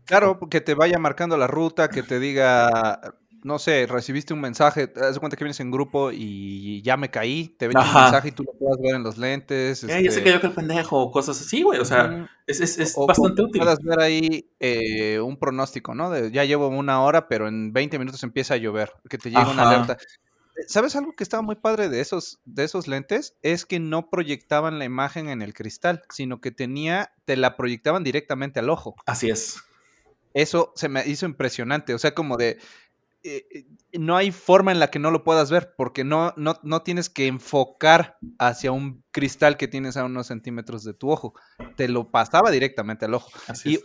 Claro, 0.05 0.39
que 0.51 0.61
te 0.61 0.75
vaya 0.75 0.99
marcando 0.99 1.39
la 1.39 1.47
ruta, 1.47 1.89
que 1.89 2.03
te 2.03 2.21
diga, 2.21 3.01
no 3.43 3.59
sé, 3.59 3.87
recibiste 3.87 4.35
un 4.35 4.43
mensaje, 4.43 4.89
te 4.89 5.01
das 5.01 5.19
cuenta 5.19 5.39
que 5.39 5.45
vienes 5.45 5.59
en 5.61 5.71
grupo 5.71 6.11
y 6.13 6.83
ya 6.83 6.99
me 6.99 7.11
caí, 7.11 7.57
te 7.59 7.69
ven 7.69 7.79
un 7.79 7.85
mensaje 7.85 8.29
y 8.29 8.33
tú 8.33 8.45
lo 8.45 8.53
puedas 8.53 8.79
ver 8.79 8.97
en 8.97 9.05
los 9.05 9.17
lentes. 9.17 9.83
Eh, 9.85 10.03
Ya 10.05 10.11
se 10.11 10.23
cayó 10.23 10.39
que 10.39 10.49
el 10.49 10.53
pendejo, 10.53 11.11
cosas 11.11 11.41
así, 11.41 11.63
güey, 11.63 11.81
o 11.81 11.87
sea, 11.87 12.29
es, 12.47 12.61
es, 12.61 12.79
es 12.79 12.95
bastante 12.95 13.41
útil. 13.41 13.59
Puedas 13.63 13.79
ver 13.83 14.01
ahí 14.01 14.51
eh, 14.61 15.19
un 15.19 15.39
pronóstico, 15.39 15.95
¿no? 15.95 16.11
De, 16.11 16.31
ya 16.31 16.45
llevo 16.45 16.69
una 16.69 17.03
hora, 17.03 17.27
pero 17.27 17.49
en 17.49 17.73
20 17.73 17.99
minutos 17.99 18.23
empieza 18.23 18.53
a 18.53 18.59
llover, 18.59 18.93
que 19.09 19.17
te 19.17 19.31
llega 19.31 19.49
una 19.51 19.67
alerta. 19.67 19.97
¿Sabes 20.67 20.97
algo 20.97 21.15
que 21.17 21.25
estaba 21.25 21.43
muy 21.43 21.57
padre 21.57 21.89
de 21.89 22.01
esos, 22.01 22.41
de 22.45 22.65
esos 22.65 22.87
lentes? 22.87 23.37
Es 23.43 23.67
que 23.67 23.81
no 23.81 24.11
proyectaban 24.11 24.79
la 24.79 24.85
imagen 24.85 25.29
en 25.29 25.43
el 25.43 25.55
cristal, 25.55 26.03
sino 26.11 26.41
que 26.41 26.51
tenía, 26.51 27.13
te 27.25 27.37
la 27.37 27.57
proyectaban 27.57 28.05
directamente 28.05 28.61
al 28.61 28.71
ojo. 28.71 28.95
Así 29.07 29.31
es. 29.31 29.63
Eso 30.35 30.73
se 30.77 30.89
me 30.89 31.07
hizo 31.07 31.27
impresionante. 31.27 31.95
O 31.95 31.99
sea, 31.99 32.15
como 32.15 32.37
de, 32.37 32.59
eh, 33.25 33.47
eh, 33.51 33.65
no 33.99 34.17
hay 34.17 34.33
forma 34.33 34.73
en 34.73 34.81
la 34.81 34.89
que 34.89 34.99
no 34.99 35.11
lo 35.13 35.23
puedas 35.23 35.51
ver, 35.51 35.75
porque 35.77 36.03
no, 36.03 36.35
no, 36.37 36.59
no, 36.63 36.83
tienes 36.83 37.09
que 37.09 37.29
enfocar 37.29 38.17
hacia 38.39 38.73
un 38.73 39.05
cristal 39.13 39.57
que 39.57 39.69
tienes 39.69 39.97
a 39.97 40.05
unos 40.05 40.27
centímetros 40.27 40.83
de 40.83 40.93
tu 40.93 41.11
ojo. 41.11 41.35
Te 41.77 41.89
lo 41.89 42.11
pasaba 42.11 42.51
directamente 42.51 43.05
al 43.05 43.15
ojo. 43.15 43.31
y 43.65 43.79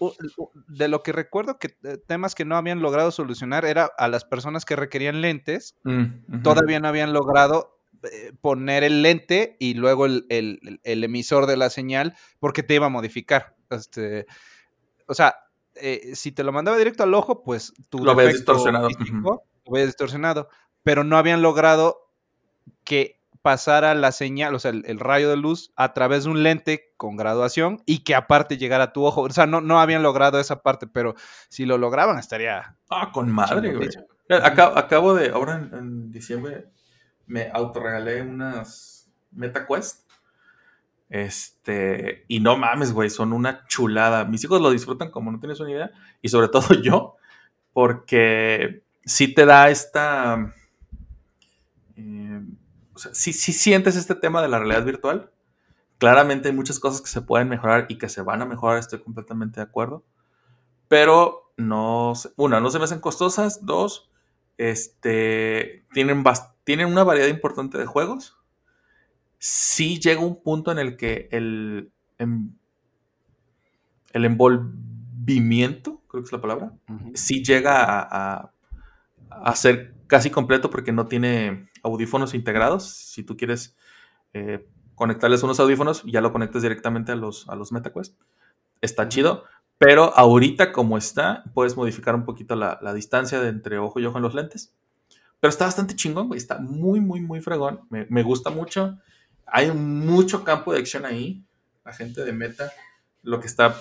de 0.67 0.87
lo 0.87 1.03
que 1.03 1.11
recuerdo 1.11 1.59
que 1.59 1.77
eh, 1.83 1.97
temas 2.07 2.33
que 2.33 2.45
no 2.45 2.57
habían 2.57 2.81
logrado 2.81 3.11
solucionar 3.11 3.65
era 3.65 3.91
a 3.97 4.07
las 4.07 4.25
personas 4.25 4.65
que 4.65 4.75
requerían 4.75 5.21
lentes, 5.21 5.75
mm, 5.83 6.41
todavía 6.41 6.79
no 6.79 6.87
habían 6.87 7.13
logrado 7.13 7.77
poner 8.41 8.83
el 8.83 9.01
lente 9.01 9.57
y 9.59 9.73
luego 9.73 10.05
el, 10.05 10.27
emisor 10.83 11.47
de 11.47 11.57
la 11.57 11.69
señal 11.69 12.15
porque 12.39 12.63
te 12.63 12.75
iba 12.75 12.87
a 12.87 12.89
modificar. 12.89 13.55
Este, 13.69 14.25
o 15.07 15.13
sea, 15.13 15.35
eh, 15.81 16.15
si 16.15 16.31
te 16.31 16.43
lo 16.43 16.51
mandaba 16.51 16.77
directo 16.77 17.03
al 17.03 17.13
ojo, 17.13 17.43
pues 17.43 17.73
tu 17.89 17.99
lo 17.99 18.15
ves 18.15 18.33
distorsionado. 18.33 18.89
Lo 18.89 19.71
ves 19.71 19.85
distorsionado. 19.87 20.49
Pero 20.83 21.03
no 21.03 21.17
habían 21.17 21.41
logrado 21.41 22.11
que 22.83 23.19
pasara 23.41 23.93
la 23.95 24.11
señal, 24.11 24.55
o 24.55 24.59
sea, 24.59 24.71
el, 24.71 24.99
rayo 24.99 25.29
de 25.29 25.37
luz 25.37 25.71
a 25.75 25.93
través 25.93 26.25
de 26.25 26.31
un 26.31 26.43
lente 26.43 26.93
con 26.97 27.15
graduación 27.15 27.81
y 27.85 28.03
que 28.03 28.15
aparte 28.15 28.57
llegara 28.57 28.85
a 28.85 28.93
tu 28.93 29.05
ojo. 29.05 29.21
O 29.21 29.29
sea, 29.29 29.45
no, 29.45 29.61
no 29.61 29.79
habían 29.79 30.03
logrado 30.03 30.39
esa 30.39 30.61
parte, 30.61 30.87
pero 30.87 31.15
si 31.49 31.65
lo 31.65 31.77
lograban 31.77 32.17
estaría... 32.17 32.75
Ah, 32.89 33.11
con 33.13 33.31
madre, 33.31 33.73
güey. 33.75 33.89
Acabo, 34.29 35.13
de, 35.13 35.29
ahora 35.29 35.55
en, 35.55 35.73
en 35.73 36.11
diciembre, 36.11 36.65
me 37.25 37.49
autorregalé 37.53 38.21
unas 38.21 39.09
MetaQuest 39.31 40.06
este, 41.09 42.25
y 42.27 42.39
no 42.41 42.57
mames, 42.57 42.91
güey, 42.91 43.09
son 43.09 43.33
una 43.33 43.65
chulada. 43.67 44.25
Mis 44.25 44.43
hijos 44.43 44.61
lo 44.61 44.71
disfrutan 44.71 45.09
como 45.09 45.31
no 45.31 45.39
tienes 45.39 45.59
una 45.59 45.71
idea. 45.71 45.91
Y 46.21 46.29
sobre 46.29 46.47
todo 46.49 46.73
yo, 46.81 47.15
porque 47.73 48.83
sí 49.05 49.33
te 49.33 49.45
da 49.45 49.69
esta... 49.69 50.53
Eh, 51.95 52.41
o 52.93 52.99
sea, 52.99 53.13
sí, 53.13 53.31
sientes 53.33 53.95
este 53.95 54.15
tema 54.15 54.41
de 54.41 54.49
la 54.49 54.59
realidad 54.59 54.83
virtual. 54.83 55.31
Claramente 55.97 56.49
hay 56.49 56.55
muchas 56.55 56.79
cosas 56.79 57.01
que 57.01 57.07
se 57.07 57.21
pueden 57.21 57.47
mejorar 57.47 57.85
y 57.89 57.97
que 57.97 58.09
se 58.09 58.21
van 58.21 58.41
a 58.41 58.45
mejorar, 58.45 58.77
estoy 58.77 58.99
completamente 58.99 59.59
de 59.59 59.63
acuerdo. 59.63 60.03
Pero 60.87 61.51
no, 61.57 62.13
una, 62.35 62.59
no 62.59 62.69
se 62.69 62.79
me 62.79 62.85
hacen 62.85 62.99
costosas. 62.99 63.65
Dos, 63.65 64.11
este, 64.57 65.85
tienen, 65.93 66.23
tienen 66.63 66.87
una 66.87 67.03
variedad 67.03 67.27
importante 67.27 67.77
de 67.77 67.85
juegos 67.85 68.36
sí 69.39 69.99
llega 69.99 70.21
un 70.21 70.41
punto 70.41 70.71
en 70.71 70.79
el 70.79 70.97
que 70.97 71.29
el, 71.31 71.91
em, 72.17 72.51
el 74.13 74.25
envolvimiento, 74.25 76.01
creo 76.07 76.23
que 76.23 76.27
es 76.27 76.31
la 76.31 76.41
palabra, 76.41 76.73
sí 77.13 77.43
llega 77.43 78.01
a, 78.01 78.51
a, 79.29 79.55
ser 79.55 79.95
casi 80.07 80.29
completo 80.29 80.69
porque 80.69 80.91
no 80.91 81.07
tiene 81.07 81.69
audífonos 81.83 82.33
integrados. 82.33 82.87
Si 82.89 83.23
tú 83.23 83.37
quieres 83.37 83.75
eh, 84.33 84.67
conectarles 84.95 85.43
unos 85.43 85.59
audífonos, 85.59 86.03
ya 86.03 86.21
lo 86.21 86.31
conectas 86.31 86.61
directamente 86.61 87.11
a 87.11 87.15
los, 87.15 87.47
a 87.49 87.55
los 87.55 87.71
MetaQuest. 87.71 88.19
Está 88.81 89.07
chido. 89.09 89.43
Pero 89.77 90.17
ahorita 90.17 90.71
como 90.71 90.97
está, 90.97 91.43
puedes 91.53 91.77
modificar 91.77 92.15
un 92.15 92.25
poquito 92.25 92.55
la, 92.55 92.79
distancia 92.93 93.39
de 93.39 93.49
entre 93.49 93.77
ojo 93.77 93.99
y 93.99 94.05
ojo 94.05 94.17
en 94.17 94.23
los 94.23 94.33
lentes. 94.33 94.73
Pero 95.39 95.49
está 95.49 95.65
bastante 95.65 95.95
chingón, 95.95 96.29
güey. 96.29 96.39
Está 96.39 96.57
muy, 96.57 96.99
muy, 96.99 97.21
muy 97.21 97.41
fregón. 97.41 97.81
Me, 97.91 98.07
me 98.09 98.23
gusta 98.23 98.49
mucho 98.49 98.97
hay 99.47 99.71
mucho 99.71 100.43
campo 100.43 100.73
de 100.73 100.79
acción 100.79 101.05
ahí. 101.05 101.43
La 101.83 101.93
gente 101.93 102.23
de 102.23 102.33
Meta 102.33 102.71
lo 103.27 103.41
que 103.41 103.47
está 103.47 103.75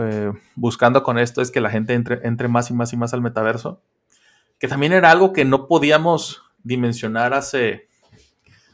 eh, 0.00 0.32
buscando 0.54 1.02
con 1.02 1.18
esto 1.18 1.42
es 1.42 1.50
que 1.50 1.60
la 1.60 1.68
gente 1.68 1.94
entre, 1.94 2.20
entre 2.22 2.46
más 2.46 2.70
y 2.70 2.74
más 2.74 2.92
y 2.92 2.96
más 2.96 3.12
al 3.12 3.22
metaverso. 3.22 3.82
Que 4.58 4.68
también 4.68 4.92
era 4.92 5.10
algo 5.10 5.32
que 5.32 5.44
no 5.44 5.66
podíamos 5.66 6.42
dimensionar 6.62 7.34
hace, 7.34 7.88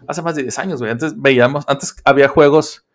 hace 0.07 0.21
más 0.21 0.35
de 0.35 0.43
10 0.43 0.59
años, 0.59 0.83
Antes 0.83 1.19
veíamos, 1.19 1.65
antes 1.67 1.97
había 2.05 2.29
juegos 2.29 2.87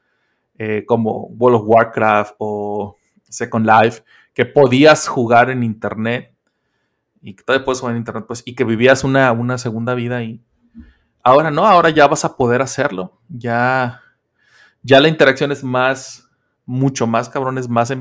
eh, 0.60 0.84
como 0.86 1.28
World 1.30 1.62
of 1.62 1.64
Warcraft 1.66 2.36
o 2.38 2.96
Second 3.28 3.66
Life 3.66 4.04
que 4.36 4.46
podías 4.46 5.08
jugar 5.08 5.50
en 5.50 5.64
internet 5.64 6.32
y 7.24 7.34
que 7.34 7.44
todavía 7.44 7.66
puedes 7.66 7.80
jugar 7.80 7.96
en 7.96 8.02
internet, 8.02 8.26
pues, 8.28 8.44
y 8.46 8.54
que 8.54 8.64
vivías 8.66 9.04
una, 9.04 9.32
una 9.32 9.58
segunda 9.58 9.96
vida 9.96 10.18
ahí. 10.18 10.44
Ahora 11.28 11.50
no, 11.50 11.66
ahora 11.66 11.90
ya 11.90 12.06
vas 12.06 12.24
a 12.24 12.38
poder 12.38 12.62
hacerlo. 12.62 13.20
Ya, 13.30 14.00
ya 14.84 15.00
la 15.00 15.08
interacción 15.08 15.52
es 15.52 15.64
más, 15.64 16.30
mucho 16.68 17.08
más 17.08 17.30
cabrón, 17.30 17.58
es 17.58 17.68
más 17.68 17.92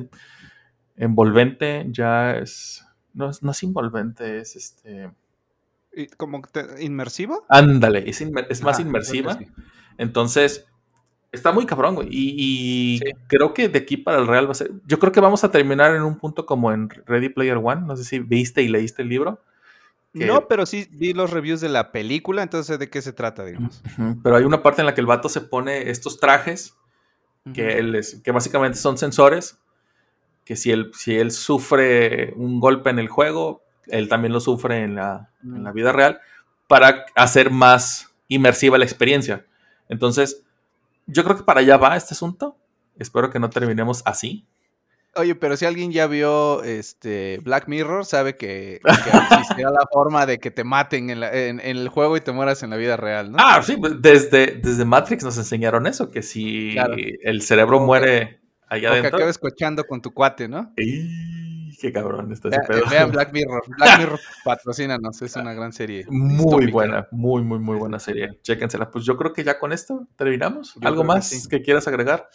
envolvente, 0.94 1.86
ya 1.88 2.36
es, 2.36 2.84
no, 3.14 3.30
no 3.40 3.50
es 3.50 3.62
envolvente, 3.62 4.40
es 4.40 4.56
este... 4.56 5.10
¿Como 6.18 6.42
inmersiva? 6.78 7.38
Ándale, 7.48 8.04
es, 8.10 8.62
más 8.62 8.78
inmersiva. 8.78 9.38
Entonces, 9.96 10.66
está 11.32 11.50
muy 11.50 11.64
cabrón, 11.64 11.94
güey. 11.94 12.08
Y, 12.10 13.00
creo 13.26 13.54
que 13.54 13.70
de 13.70 13.78
aquí 13.78 13.96
para 13.96 14.18
el 14.18 14.26
Real 14.26 14.48
va 14.48 14.50
a 14.50 14.56
ser. 14.56 14.70
Yo 14.86 14.98
creo 14.98 15.12
que 15.12 15.20
vamos 15.20 15.44
a 15.44 15.50
terminar 15.50 15.94
en 15.94 16.02
un 16.02 16.18
punto 16.18 16.44
como 16.44 16.72
en 16.72 16.90
Ready 16.90 17.30
Player 17.30 17.56
One. 17.56 17.86
No 17.86 17.96
sé 17.96 18.04
si 18.04 18.18
viste 18.18 18.60
y 18.60 18.68
leíste 18.68 19.02
el 19.02 19.08
libro. 19.08 19.40
No, 20.14 20.46
pero 20.46 20.64
sí 20.64 20.88
vi 20.92 21.12
los 21.12 21.32
reviews 21.32 21.60
de 21.60 21.68
la 21.68 21.90
película, 21.90 22.42
entonces 22.42 22.78
de 22.78 22.88
qué 22.88 23.02
se 23.02 23.12
trata, 23.12 23.44
digamos. 23.44 23.82
Pero 24.22 24.36
hay 24.36 24.44
una 24.44 24.62
parte 24.62 24.80
en 24.80 24.86
la 24.86 24.94
que 24.94 25.00
el 25.00 25.06
vato 25.06 25.28
se 25.28 25.40
pone 25.40 25.90
estos 25.90 26.20
trajes 26.20 26.76
que, 27.52 27.78
él 27.78 27.94
es, 27.94 28.20
que 28.22 28.30
básicamente 28.30 28.78
son 28.78 28.96
sensores 28.96 29.58
que 30.44 30.56
si 30.56 30.70
él, 30.70 30.92
si 30.94 31.16
él 31.16 31.30
sufre 31.30 32.32
un 32.36 32.60
golpe 32.60 32.90
en 32.90 32.98
el 32.98 33.08
juego, 33.08 33.62
él 33.86 34.08
también 34.08 34.32
lo 34.32 34.40
sufre 34.40 34.82
en 34.82 34.94
la, 34.94 35.30
en 35.42 35.64
la 35.64 35.72
vida 35.72 35.92
real 35.92 36.20
para 36.68 37.06
hacer 37.14 37.50
más 37.50 38.14
inmersiva 38.28 38.78
la 38.78 38.84
experiencia. 38.84 39.44
Entonces, 39.88 40.42
yo 41.06 41.24
creo 41.24 41.36
que 41.36 41.42
para 41.42 41.60
allá 41.60 41.76
va 41.76 41.96
este 41.96 42.14
asunto. 42.14 42.56
Espero 42.98 43.30
que 43.30 43.38
no 43.38 43.50
terminemos 43.50 44.02
así. 44.04 44.46
Oye, 45.16 45.34
pero 45.34 45.56
si 45.56 45.64
alguien 45.64 45.92
ya 45.92 46.06
vio 46.06 46.62
este 46.62 47.38
Black 47.42 47.68
Mirror, 47.68 48.04
sabe 48.04 48.36
que, 48.36 48.80
que 48.84 49.34
existirá 49.34 49.70
la 49.70 49.86
forma 49.92 50.26
de 50.26 50.38
que 50.38 50.50
te 50.50 50.64
maten 50.64 51.10
en, 51.10 51.22
en, 51.22 51.60
el 51.60 51.88
juego 51.88 52.16
y 52.16 52.20
te 52.20 52.32
mueras 52.32 52.62
en 52.62 52.70
la 52.70 52.76
vida 52.76 52.96
real, 52.96 53.32
¿no? 53.32 53.38
Ah, 53.40 53.62
sí, 53.62 53.76
pues, 53.76 54.00
desde, 54.00 54.58
desde 54.62 54.84
Matrix 54.84 55.24
nos 55.24 55.38
enseñaron 55.38 55.86
eso, 55.86 56.10
que 56.10 56.22
si 56.22 56.76
el 57.22 57.42
cerebro 57.42 57.80
muere 57.80 58.40
allá 58.68 58.90
adentro. 58.90 59.10
que 59.10 59.16
acabes 59.16 59.38
cochando 59.38 59.84
con 59.84 60.02
tu 60.02 60.12
cuate, 60.12 60.48
¿no? 60.48 60.72
qué 61.84 61.92
cabrón 61.92 62.32
está 62.32 62.48
ese 62.48 62.60
pedo. 62.66 62.82
Vean 62.90 63.10
Black 63.10 63.32
Mirror. 63.32 63.62
Black 63.76 63.98
Mirror 63.98 64.20
patrocínanos, 64.44 65.20
es 65.20 65.36
una 65.36 65.52
gran 65.52 65.72
serie. 65.72 66.06
Muy 66.08 66.70
buena, 66.70 67.06
muy, 67.10 67.42
muy, 67.42 67.58
muy 67.58 67.76
buena 67.76 67.98
serie. 67.98 68.38
Chéquensela. 68.42 68.90
Pues 68.90 69.04
yo 69.04 69.16
creo 69.16 69.32
que 69.32 69.44
ya 69.44 69.58
con 69.58 69.72
esto 69.72 70.08
terminamos. 70.16 70.76
¿Algo 70.82 71.04
más 71.04 71.46
que, 71.48 71.62
quieras 71.62 71.86
agregar? 71.86 72.30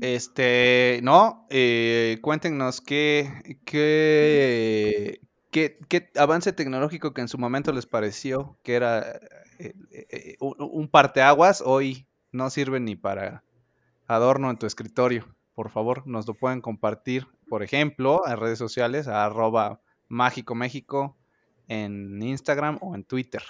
Este, 0.00 1.00
no, 1.02 1.46
eh, 1.50 2.18
cuéntenos 2.22 2.80
qué, 2.80 3.60
qué, 3.64 5.20
qué, 5.50 6.10
avance 6.16 6.52
tecnológico 6.52 7.12
que 7.12 7.20
en 7.20 7.28
su 7.28 7.38
momento 7.38 7.72
les 7.72 7.86
pareció 7.86 8.58
que 8.62 8.74
era 8.74 9.20
eh, 9.58 9.74
eh, 9.90 10.36
un 10.40 10.88
parteaguas, 10.88 11.62
hoy 11.64 12.06
no 12.30 12.48
sirve 12.50 12.80
ni 12.80 12.96
para 12.96 13.44
adorno 14.06 14.50
en 14.50 14.56
tu 14.56 14.66
escritorio. 14.66 15.26
Por 15.54 15.68
favor, 15.68 16.06
nos 16.06 16.26
lo 16.26 16.34
pueden 16.34 16.62
compartir 16.62 17.26
por 17.52 17.62
ejemplo, 17.62 18.22
en 18.26 18.38
redes 18.38 18.58
sociales, 18.58 19.08
a 19.08 19.26
arroba 19.26 19.82
mágico 20.08 20.54
México 20.54 21.18
en 21.68 22.22
Instagram 22.22 22.78
o 22.80 22.94
en 22.94 23.04
Twitter. 23.04 23.42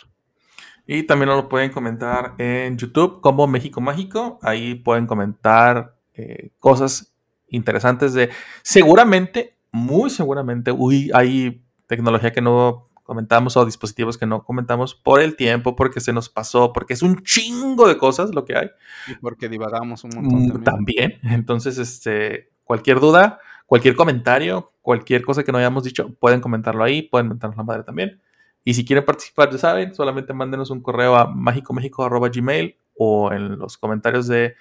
Y 0.89 1.05
también 1.05 1.29
lo 1.29 1.49
pueden 1.49 1.71
comentar 1.71 2.35
en 2.39 2.77
YouTube 2.77 3.21
como 3.21 3.47
México 3.47 3.81
Mágico. 3.81 4.41
Ahí 4.43 4.75
pueden 4.75 5.07
comentar 5.07 5.95
eh, 6.15 6.51
cosas 6.59 7.13
interesantes 7.49 8.15
de... 8.15 8.31
Seguramente, 8.63 9.57
muy 9.71 10.11
seguramente, 10.11 10.73
uy, 10.73 11.11
hay 11.15 11.65
tecnología 11.87 12.33
que 12.33 12.41
no 12.41 12.85
comentamos 13.03 13.57
o 13.57 13.67
dispositivos 13.67 14.17
que 14.17 14.27
no 14.27 14.45
comentamos 14.45 14.95
por 14.95 15.21
el 15.21 15.37
tiempo, 15.37 15.77
porque 15.77 16.01
se 16.01 16.13
nos 16.13 16.29
pasó, 16.29 16.73
porque 16.73 16.95
es 16.95 17.03
un 17.03 17.23
chingo 17.23 17.89
de 17.89 17.99
cosas 17.99 18.35
lo 18.35 18.45
que 18.45 18.57
hay. 18.57 18.71
Y 19.09 19.15
porque 19.17 19.49
divagamos 19.49 20.05
un 20.05 20.11
montón. 20.15 20.61
Mm, 20.61 20.65
también. 20.65 21.19
Entonces, 21.25 21.79
este, 21.79 22.51
cualquier 22.65 23.01
duda, 23.01 23.41
Cualquier 23.73 23.97
comentario, 23.97 24.71
cualquier 24.83 25.25
cosa 25.25 25.45
que 25.45 25.51
no 25.51 25.57
hayamos 25.57 25.83
dicho, 25.83 26.13
pueden 26.21 26.43
comentarlo 26.43 26.85
ahí, 26.85 27.01
pueden 27.01 27.29
mentarnos 27.29 27.57
la 27.57 27.63
madre 27.63 27.85
también. 27.85 28.21
Y 28.65 28.75
si 28.75 28.85
quieren 28.85 29.03
participar, 29.03 29.51
ya 29.51 29.57
saben, 29.57 29.95
solamente 29.95 30.35
mándenos 30.35 30.69
un 30.69 30.83
correo 30.83 31.17
a 31.17 31.27
mágicomexico.gmail 31.27 32.77
o 32.99 33.33
en 33.33 33.59
los 33.59 33.79
comentarios 33.79 34.27
de, 34.27 34.57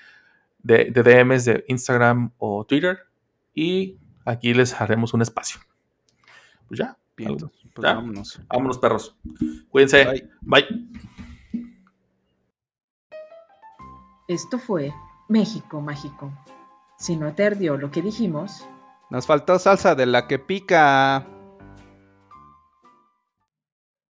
de, 0.64 0.92
DMs 0.92 1.46
de 1.46 1.64
Instagram 1.68 2.32
o 2.38 2.66
Twitter. 2.66 3.00
Y 3.54 3.98
aquí 4.26 4.54
les 4.54 4.80
haremos 4.80 5.14
un 5.14 5.22
espacio. 5.22 5.62
Pues 6.68 6.80
ya. 6.80 6.98
Bien, 7.18 7.38
pues 7.38 7.52
vámonos. 7.76 8.42
Vámonos, 8.48 8.78
perros. 8.78 9.16
Cuídense. 9.70 10.30
Bye. 10.42 10.66
Esto 14.28 14.58
fue 14.58 14.94
México 15.28 15.82
Mágico. 15.82 16.32
Si 16.98 17.16
no 17.16 17.34
te 17.34 17.46
ardió 17.46 17.78
lo 17.78 17.92
que 17.92 18.02
dijimos, 18.02 18.66
nos 19.10 19.26
faltó 19.26 19.60
salsa 19.60 19.96
de 19.96 20.06
la 20.06 20.28
que 20.28 20.40
pica. 20.40 21.28